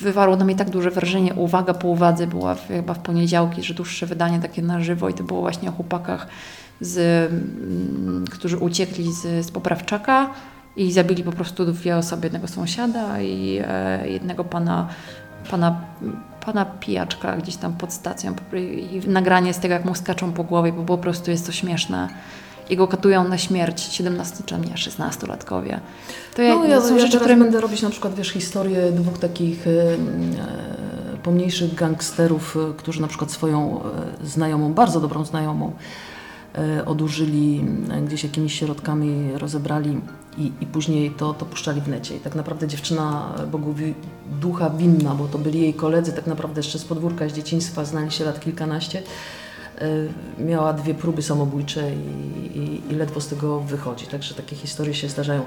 wywarło 0.00 0.36
na 0.36 0.44
mnie 0.44 0.56
tak 0.56 0.70
duże 0.70 0.90
wrażenie. 0.90 1.34
Uwaga 1.34 1.74
po 1.74 1.88
uwadze 1.88 2.26
była 2.26 2.54
w, 2.54 2.68
chyba 2.68 2.94
w 2.94 2.98
poniedziałki, 2.98 3.62
że 3.62 3.74
dłuższe 3.74 4.06
wydanie 4.06 4.40
takie 4.40 4.62
na 4.62 4.80
żywo 4.80 5.08
i 5.08 5.14
to 5.14 5.24
było 5.24 5.40
właśnie 5.40 5.68
o 5.68 5.72
chłopakach, 5.72 6.26
z, 6.80 6.98
mm, 7.32 8.24
którzy 8.30 8.56
uciekli 8.56 9.12
z, 9.12 9.46
z 9.46 9.50
poprawczaka 9.50 10.30
i 10.76 10.92
zabili 10.92 11.24
po 11.24 11.32
prostu 11.32 11.72
dwie 11.72 11.96
osoby, 11.96 12.26
jednego 12.26 12.48
sąsiada 12.48 13.20
i 13.20 13.60
e, 13.66 14.08
jednego 14.08 14.44
pana, 14.44 14.88
pana, 15.50 15.80
pana 16.44 16.64
pijaczka 16.64 17.36
gdzieś 17.36 17.56
tam 17.56 17.72
pod 17.72 17.92
stacją 17.92 18.34
i 18.92 19.08
nagranie 19.08 19.54
z 19.54 19.58
tego, 19.58 19.74
jak 19.74 19.84
mu 19.84 19.94
skaczą 19.94 20.32
po 20.32 20.44
głowie, 20.44 20.72
bo 20.72 20.82
po 20.82 20.98
prostu 20.98 21.30
jest 21.30 21.46
to 21.46 21.52
śmieszne. 21.52 22.08
I 22.70 22.76
go 22.76 22.88
katują 22.88 23.28
na 23.28 23.38
śmierć 23.38 23.82
17 23.82 24.44
czy 24.46 24.58
nie, 24.58 24.74
16-latkowie. 24.74 25.80
To 26.34 26.42
jak, 26.42 26.58
No, 26.58 26.64
ja, 26.64 26.80
są 26.80 26.94
ja 26.94 27.00
rzeczy, 27.00 27.18
które 27.18 27.36
będę 27.36 27.60
robić 27.60 27.82
na 27.82 27.90
przykład, 27.90 28.14
wiesz, 28.14 28.28
historię 28.28 28.92
dwóch 28.92 29.18
takich 29.18 29.66
e, 29.66 29.70
pomniejszych 31.22 31.74
gangsterów, 31.74 32.56
e, 32.56 32.74
którzy 32.76 33.00
na 33.00 33.08
przykład 33.08 33.30
swoją 33.30 33.80
e, 34.22 34.26
znajomą, 34.26 34.72
bardzo 34.74 35.00
dobrą 35.00 35.24
znajomą, 35.24 35.72
e, 36.54 36.84
odurzyli, 36.84 37.64
e, 37.90 38.00
gdzieś 38.00 38.24
jakimiś 38.24 38.58
środkami 38.58 39.32
rozebrali 39.38 40.00
i, 40.38 40.52
i 40.60 40.66
później 40.66 41.10
to, 41.10 41.34
to 41.34 41.44
puszczali 41.46 41.80
w 41.80 41.88
necie. 41.88 42.16
I 42.16 42.20
tak 42.20 42.34
naprawdę 42.34 42.68
dziewczyna 42.68 43.34
Bogu 43.52 43.74
ducha 44.40 44.70
winna, 44.70 45.14
bo 45.14 45.24
to 45.24 45.38
byli 45.38 45.60
jej 45.60 45.74
koledzy, 45.74 46.12
tak 46.12 46.26
naprawdę 46.26 46.60
jeszcze 46.60 46.78
z 46.78 46.84
podwórka, 46.84 47.28
z 47.28 47.32
dzieciństwa, 47.32 47.84
znali 47.84 48.10
się 48.10 48.24
lat 48.24 48.40
kilkanaście. 48.40 49.02
E, 49.80 50.42
Miała 50.44 50.72
dwie 50.72 50.94
próby 50.94 51.22
samobójcze 51.22 51.80
i, 51.92 52.58
i, 52.58 52.92
i 52.92 52.94
ledwo 52.94 53.20
z 53.20 53.28
tego 53.28 53.60
wychodzi, 53.60 54.06
także 54.06 54.34
takie 54.34 54.56
historie 54.56 54.94
się 54.94 55.08
zdarzają. 55.08 55.42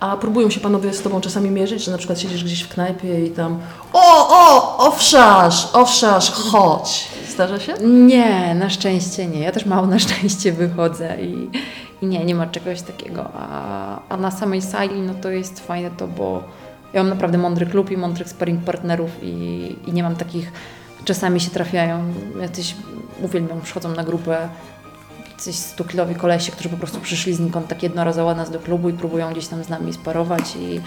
A 0.00 0.16
próbują 0.16 0.50
się 0.50 0.60
panowie 0.60 0.92
z 0.94 1.02
tobą 1.02 1.20
czasami 1.20 1.50
mierzyć, 1.50 1.84
że 1.84 1.90
na 1.90 1.98
przykład 1.98 2.20
siedzisz 2.20 2.44
gdzieś 2.44 2.62
w 2.62 2.68
knajpie 2.68 3.26
i 3.26 3.30
tam 3.30 3.58
o, 3.92 4.28
o, 4.28 4.78
owszarz, 4.78 5.68
owszarz, 5.72 6.30
chodź. 6.30 7.08
Zdarza 7.30 7.60
się? 7.60 7.74
Nie, 7.82 8.54
na 8.54 8.70
szczęście 8.70 9.26
nie. 9.26 9.40
Ja 9.40 9.52
też 9.52 9.66
mało 9.66 9.86
na 9.86 9.98
szczęście 9.98 10.52
wychodzę 10.52 11.22
i, 11.22 11.50
i 12.02 12.06
nie, 12.06 12.24
nie 12.24 12.34
ma 12.34 12.46
czegoś 12.46 12.82
takiego. 12.82 13.30
A, 13.34 14.00
a 14.08 14.16
na 14.16 14.30
samej 14.30 14.62
sali, 14.62 15.00
no 15.00 15.14
to 15.14 15.30
jest 15.30 15.60
fajne 15.60 15.90
to, 15.90 16.08
bo 16.08 16.42
ja 16.92 17.02
mam 17.02 17.10
naprawdę 17.10 17.38
mądry 17.38 17.66
klub 17.66 17.90
i 17.90 17.96
mądrych 17.96 18.28
sparring 18.28 18.64
partnerów 18.64 19.10
i, 19.22 19.76
i 19.86 19.92
nie 19.92 20.02
mam 20.02 20.16
takich, 20.16 20.52
czasami 21.06 21.40
się 21.40 21.50
trafiają, 21.50 22.14
jacyś 22.40 22.74
uwielbiam, 23.22 23.60
przychodzą 23.60 23.94
na 23.94 24.04
grupę 24.04 24.48
jacyś 25.32 25.56
stukilowi 25.56 26.14
kolesie, 26.14 26.52
którzy 26.52 26.68
po 26.68 26.76
prostu 26.76 27.00
przyszli 27.00 27.34
znikąd 27.34 27.68
tak 27.68 27.82
jednorazowo 27.82 28.34
nas 28.34 28.50
do 28.50 28.58
klubu 28.58 28.88
i 28.88 28.92
próbują 28.92 29.32
gdzieś 29.32 29.46
tam 29.46 29.64
z 29.64 29.68
nami 29.68 29.92
sparować 29.92 30.56
i, 30.56 30.80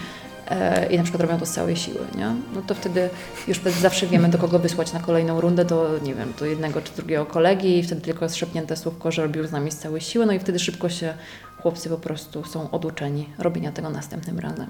e, 0.50 0.86
i 0.92 0.96
na 0.96 1.02
przykład 1.02 1.22
robią 1.22 1.38
to 1.38 1.46
z 1.46 1.50
całej 1.50 1.76
siły, 1.76 2.00
nie? 2.14 2.34
No 2.54 2.62
to 2.66 2.74
wtedy 2.74 3.10
już 3.48 3.60
zawsze 3.80 4.06
wiemy, 4.06 4.28
do 4.28 4.38
kogo 4.38 4.58
wysłać 4.58 4.92
na 4.92 5.00
kolejną 5.00 5.40
rundę, 5.40 5.64
do 5.64 5.98
nie 6.02 6.14
wiem, 6.14 6.32
do 6.38 6.46
jednego 6.46 6.82
czy 6.82 6.92
drugiego 6.96 7.26
kolegi 7.26 7.78
i 7.78 7.82
wtedy 7.82 8.00
tylko 8.00 8.24
jest 8.24 8.36
szepnięte 8.36 8.76
słówko, 8.76 9.12
że 9.12 9.22
robił 9.22 9.46
z 9.46 9.52
nami 9.52 9.70
z 9.70 9.78
całej 9.78 10.00
siły, 10.00 10.26
no 10.26 10.32
i 10.32 10.38
wtedy 10.38 10.58
szybko 10.58 10.88
się 10.88 11.14
chłopcy 11.62 11.88
po 11.88 11.98
prostu 11.98 12.44
są 12.44 12.70
oduczeni 12.70 13.28
robienia 13.38 13.72
tego 13.72 13.90
następnym 13.90 14.38
razem. 14.38 14.66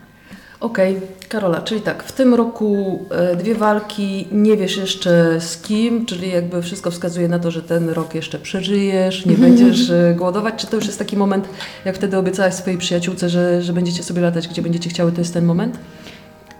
Okej, 0.60 1.00
Karola, 1.28 1.60
czyli 1.60 1.80
tak, 1.80 2.02
w 2.02 2.12
tym 2.12 2.34
roku 2.34 2.98
e, 3.10 3.36
dwie 3.36 3.54
walki, 3.54 4.28
nie 4.32 4.56
wiesz 4.56 4.76
jeszcze 4.76 5.40
z 5.40 5.62
kim, 5.62 6.06
czyli 6.06 6.30
jakby 6.30 6.62
wszystko 6.62 6.90
wskazuje 6.90 7.28
na 7.28 7.38
to, 7.38 7.50
że 7.50 7.62
ten 7.62 7.88
rok 7.88 8.14
jeszcze 8.14 8.38
przeżyjesz, 8.38 9.26
nie 9.26 9.36
będziesz 9.46 9.90
e, 9.90 10.14
głodować. 10.16 10.54
Czy 10.54 10.66
to 10.66 10.76
już 10.76 10.86
jest 10.86 10.98
taki 10.98 11.16
moment, 11.16 11.48
jak 11.84 11.96
wtedy 11.96 12.18
obiecałaś 12.18 12.54
swojej 12.54 12.78
przyjaciółce, 12.78 13.28
że, 13.28 13.62
że 13.62 13.72
będziecie 13.72 14.02
sobie 14.02 14.22
latać, 14.22 14.48
gdzie 14.48 14.62
będziecie 14.62 14.90
chciały, 14.90 15.12
to 15.12 15.20
jest 15.20 15.34
ten 15.34 15.44
moment? 15.44 15.78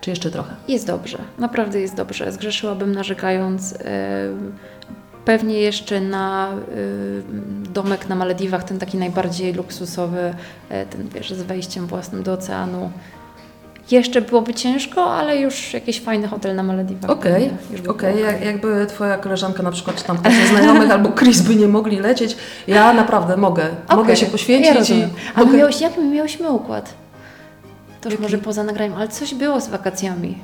Czy 0.01 0.11
jeszcze 0.11 0.31
trochę? 0.31 0.55
Jest 0.69 0.87
dobrze, 0.87 1.19
naprawdę 1.39 1.81
jest 1.81 1.95
dobrze. 1.95 2.33
Zgrzeszyłabym 2.33 2.93
narzekając. 2.93 3.75
em, 3.79 4.53
Pewnie 5.31 5.61
jeszcze 5.61 6.01
na 6.01 6.49
y, 6.77 7.23
domek 7.73 8.09
na 8.09 8.15
Malediwach, 8.15 8.65
ten 8.65 8.79
taki 8.79 8.99
najbardziej 8.99 9.53
luksusowy, 9.53 10.35
e, 10.69 10.87
ten 10.87 11.09
wiesz, 11.09 11.33
z 11.33 11.43
wejściem 11.43 11.87
własnym 11.87 12.23
do 12.23 12.33
oceanu. 12.33 12.91
Jeszcze 13.91 14.21
byłoby 14.21 14.55
ciężko, 14.55 15.15
ale 15.15 15.37
już 15.37 15.73
jakiś 15.73 16.01
fajny 16.01 16.29
hotel 16.29 16.57
na 16.57 16.63
Malediwach. 16.63 17.11
Okej, 17.11 17.51
okej. 17.89 18.15
było 18.15 18.27
Jak, 18.27 18.45
jakby 18.45 18.87
twoja 18.87 19.19
koleżanka 19.19 19.63
na 19.63 19.71
przykład, 19.71 19.97
czy 19.97 20.05
tam 20.05 20.19
ktoś 20.19 20.35
ze 20.35 20.47
znajomych 20.47 20.91
albo 20.91 21.13
Chris 21.13 21.41
by 21.41 21.57
nie 21.57 21.69
mogli 21.69 21.99
lecieć, 21.99 22.37
ja 22.67 22.93
naprawdę 22.93 23.37
mogę. 23.37 23.69
Mogę 23.89 24.03
Okej, 24.03 24.17
się 24.17 24.27
ja 24.27 24.33
poświęcić 24.33 24.75
i 24.75 24.79
rozumiem. 24.79 25.11
A 25.35 25.45
mogę... 25.45 25.59
miałeś, 25.59 25.77
miałyśmy 26.13 26.51
układ? 26.51 26.95
To 28.01 28.11
już 28.11 28.21
może 28.21 28.39
poza 28.39 28.65
nagraniem, 28.65 28.95
ale 28.95 29.09
coś 29.09 29.35
było 29.35 29.61
z 29.61 29.69
wakacjami. 29.69 30.39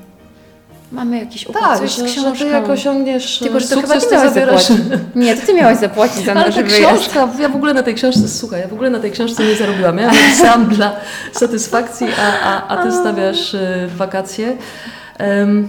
Mamy 0.93 1.19
jakiś 1.19 1.47
układ, 1.47 1.65
Tak, 1.65 1.79
coś 1.79 1.91
z 1.91 1.97
że, 1.97 2.09
że 2.09 2.13
książką. 2.13 2.45
ty 2.45 2.51
jak 2.51 2.69
osiągniesz 2.69 3.39
Tylko, 3.39 3.61
że 3.61 3.69
to 3.69 3.75
sukces, 3.75 4.05
chyba 4.05 4.23
ty 4.23 4.29
zabierasz... 4.29 4.67
zapłacić. 4.69 4.87
Nie, 5.15 5.37
to 5.37 5.47
ty 5.47 5.55
miałaś 5.55 5.79
zapłacić 5.79 6.25
za 6.25 6.33
Ale 6.33 6.41
nasz 6.47 6.55
ta 6.55 6.63
wyjazd. 6.63 7.01
książka, 7.03 7.29
ja 7.41 7.49
w 7.49 7.57
ogóle 7.57 7.75
na 7.75 7.83
tej 7.83 7.95
książce, 7.95 8.29
słuchaj, 8.29 8.61
ja 8.61 8.69
w 8.69 8.73
ogóle 8.73 8.91
na 8.91 8.99
tej 9.01 9.11
książce 9.13 9.45
nie 9.45 9.55
zarobiłam. 9.55 9.99
Ja 9.99 10.07
napisałam 10.07 10.67
dla 10.75 10.97
satysfakcji, 11.33 12.07
a, 12.21 12.41
a, 12.41 12.69
a 12.69 12.83
ty 12.83 12.93
stawiasz 12.93 13.55
y, 13.55 13.89
wakacje. 13.97 14.57
Em, 15.19 15.69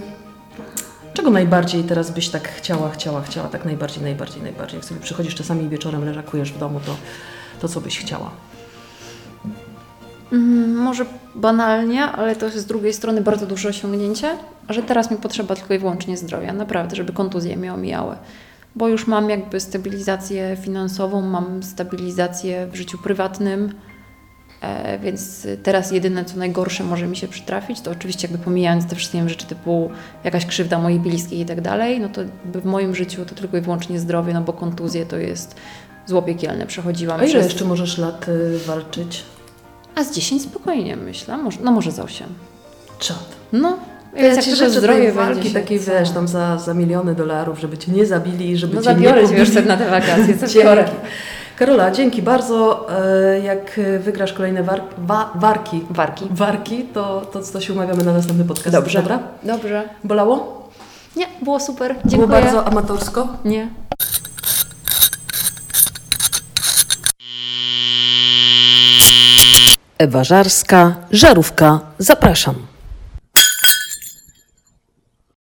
czego 1.14 1.30
najbardziej 1.30 1.84
teraz 1.84 2.10
byś 2.10 2.28
tak 2.28 2.48
chciała, 2.48 2.90
chciała, 2.90 3.22
chciała, 3.22 3.48
tak 3.48 3.64
najbardziej, 3.64 4.02
najbardziej, 4.02 4.42
najbardziej? 4.42 4.76
Jak 4.76 4.84
sobie 4.84 5.00
przychodzisz 5.00 5.34
czasami 5.34 5.68
wieczorem, 5.68 6.04
leżakujesz 6.04 6.52
w 6.52 6.58
domu, 6.58 6.80
to, 6.86 6.94
to 7.60 7.68
co 7.68 7.80
byś 7.80 7.98
chciała? 7.98 8.30
Mm, 10.32 10.74
Może 10.76 11.04
banalnie, 11.34 12.04
ale 12.04 12.36
to 12.36 12.46
jest 12.46 12.58
z 12.58 12.66
drugiej 12.66 12.94
strony 12.94 13.20
bardzo 13.20 13.46
duże 13.46 13.68
osiągnięcie, 13.68 14.36
że 14.68 14.82
teraz 14.82 15.10
mi 15.10 15.16
potrzeba 15.16 15.56
tylko 15.56 15.74
i 15.74 15.78
wyłącznie 15.78 16.16
zdrowia, 16.16 16.52
naprawdę, 16.52 16.96
żeby 16.96 17.12
kontuzje 17.12 17.56
mnie 17.56 17.74
omijały. 17.74 18.16
Bo 18.76 18.88
już 18.88 19.06
mam 19.06 19.30
jakby 19.30 19.60
stabilizację 19.60 20.56
finansową, 20.62 21.22
mam 21.22 21.62
stabilizację 21.62 22.66
w 22.66 22.76
życiu 22.76 22.98
prywatnym, 22.98 23.72
e, 24.60 24.98
więc 24.98 25.46
teraz 25.62 25.90
jedyne 25.92 26.24
co 26.24 26.36
najgorsze 26.38 26.84
może 26.84 27.06
mi 27.06 27.16
się 27.16 27.28
przytrafić, 27.28 27.80
to 27.80 27.90
oczywiście 27.90 28.28
jakby 28.28 28.44
pomijając 28.44 28.86
te 28.86 28.96
wszystkie 28.96 29.28
rzeczy 29.28 29.46
typu 29.46 29.90
jakaś 30.24 30.46
krzywda 30.46 30.78
mojej 30.78 31.00
bliskiej 31.00 31.40
i 31.40 31.46
tak 31.46 31.60
dalej, 31.60 32.00
no 32.00 32.08
to 32.08 32.20
w 32.44 32.64
moim 32.64 32.94
życiu 32.94 33.24
to 33.24 33.34
tylko 33.34 33.56
i 33.56 33.60
wyłącznie 33.60 33.98
zdrowie, 34.00 34.34
no 34.34 34.40
bo 34.40 34.52
kontuzje 34.52 35.06
to 35.06 35.16
jest 35.16 35.56
zło 36.06 36.22
piekielne. 36.22 36.66
Przechodziłam 36.66 37.20
A 37.20 37.24
ile 37.24 37.32
przez... 37.32 37.44
jeszcze 37.44 37.64
możesz 37.64 37.98
lat 37.98 38.28
y, 38.28 38.58
walczyć? 38.66 39.24
A 39.98 40.04
z 40.04 40.12
10 40.14 40.42
spokojnie 40.42 40.96
myślę, 40.96 41.36
może, 41.38 41.58
no 41.62 41.72
może 41.72 41.92
z 41.92 41.98
8. 41.98 42.26
Czad. 42.98 43.18
No, 43.52 43.78
Ja 44.16 44.22
więc 44.22 44.36
jak 44.36 44.44
ci 44.44 44.50
życzę 44.50 44.70
zdrowie 44.70 45.12
walki 45.12 45.50
takiej, 45.50 45.80
co? 45.80 45.90
wiesz, 45.90 46.10
tam 46.10 46.28
za, 46.28 46.58
za 46.58 46.74
miliony 46.74 47.14
dolarów, 47.14 47.58
żeby 47.60 47.78
cię 47.78 47.92
nie 47.92 48.06
zabili, 48.06 48.56
żeby 48.56 48.74
No 48.76 48.82
cię 48.82 48.88
nie 48.90 48.94
zabiorę 48.96 49.20
pobili. 49.22 49.40
już 49.40 49.48
sobie 49.48 49.66
na 49.66 49.76
te 49.76 49.90
wakacje, 49.90 50.38
co. 50.38 50.46
Karola, 51.58 51.90
dzięki 51.90 52.22
bardzo. 52.22 52.86
E, 53.34 53.40
Jak 53.40 53.78
e, 53.78 53.98
wygrasz 53.98 54.32
kolejne 54.32 54.62
war, 54.62 54.82
wa, 54.98 55.32
warki, 55.34 55.84
Warki. 55.90 56.26
warki 56.30 56.82
to, 56.84 57.20
to, 57.32 57.40
to 57.52 57.60
się 57.60 57.72
umawiamy 57.72 58.04
na 58.04 58.12
następny 58.12 58.44
podcast. 58.44 58.70
Dobrze. 58.76 58.98
Dobra? 58.98 59.18
Dobrze. 59.42 59.88
Bolało? 60.04 60.68
Nie, 61.16 61.26
było 61.42 61.60
super. 61.60 61.94
Dziękuję. 62.04 62.28
Było 62.28 62.40
bardzo 62.40 62.64
amatorsko? 62.66 63.28
Nie. 63.44 63.68
Ewa 69.98 70.24
Żarska, 70.24 70.94
Żarówka, 71.10 71.80
zapraszam. 71.98 72.54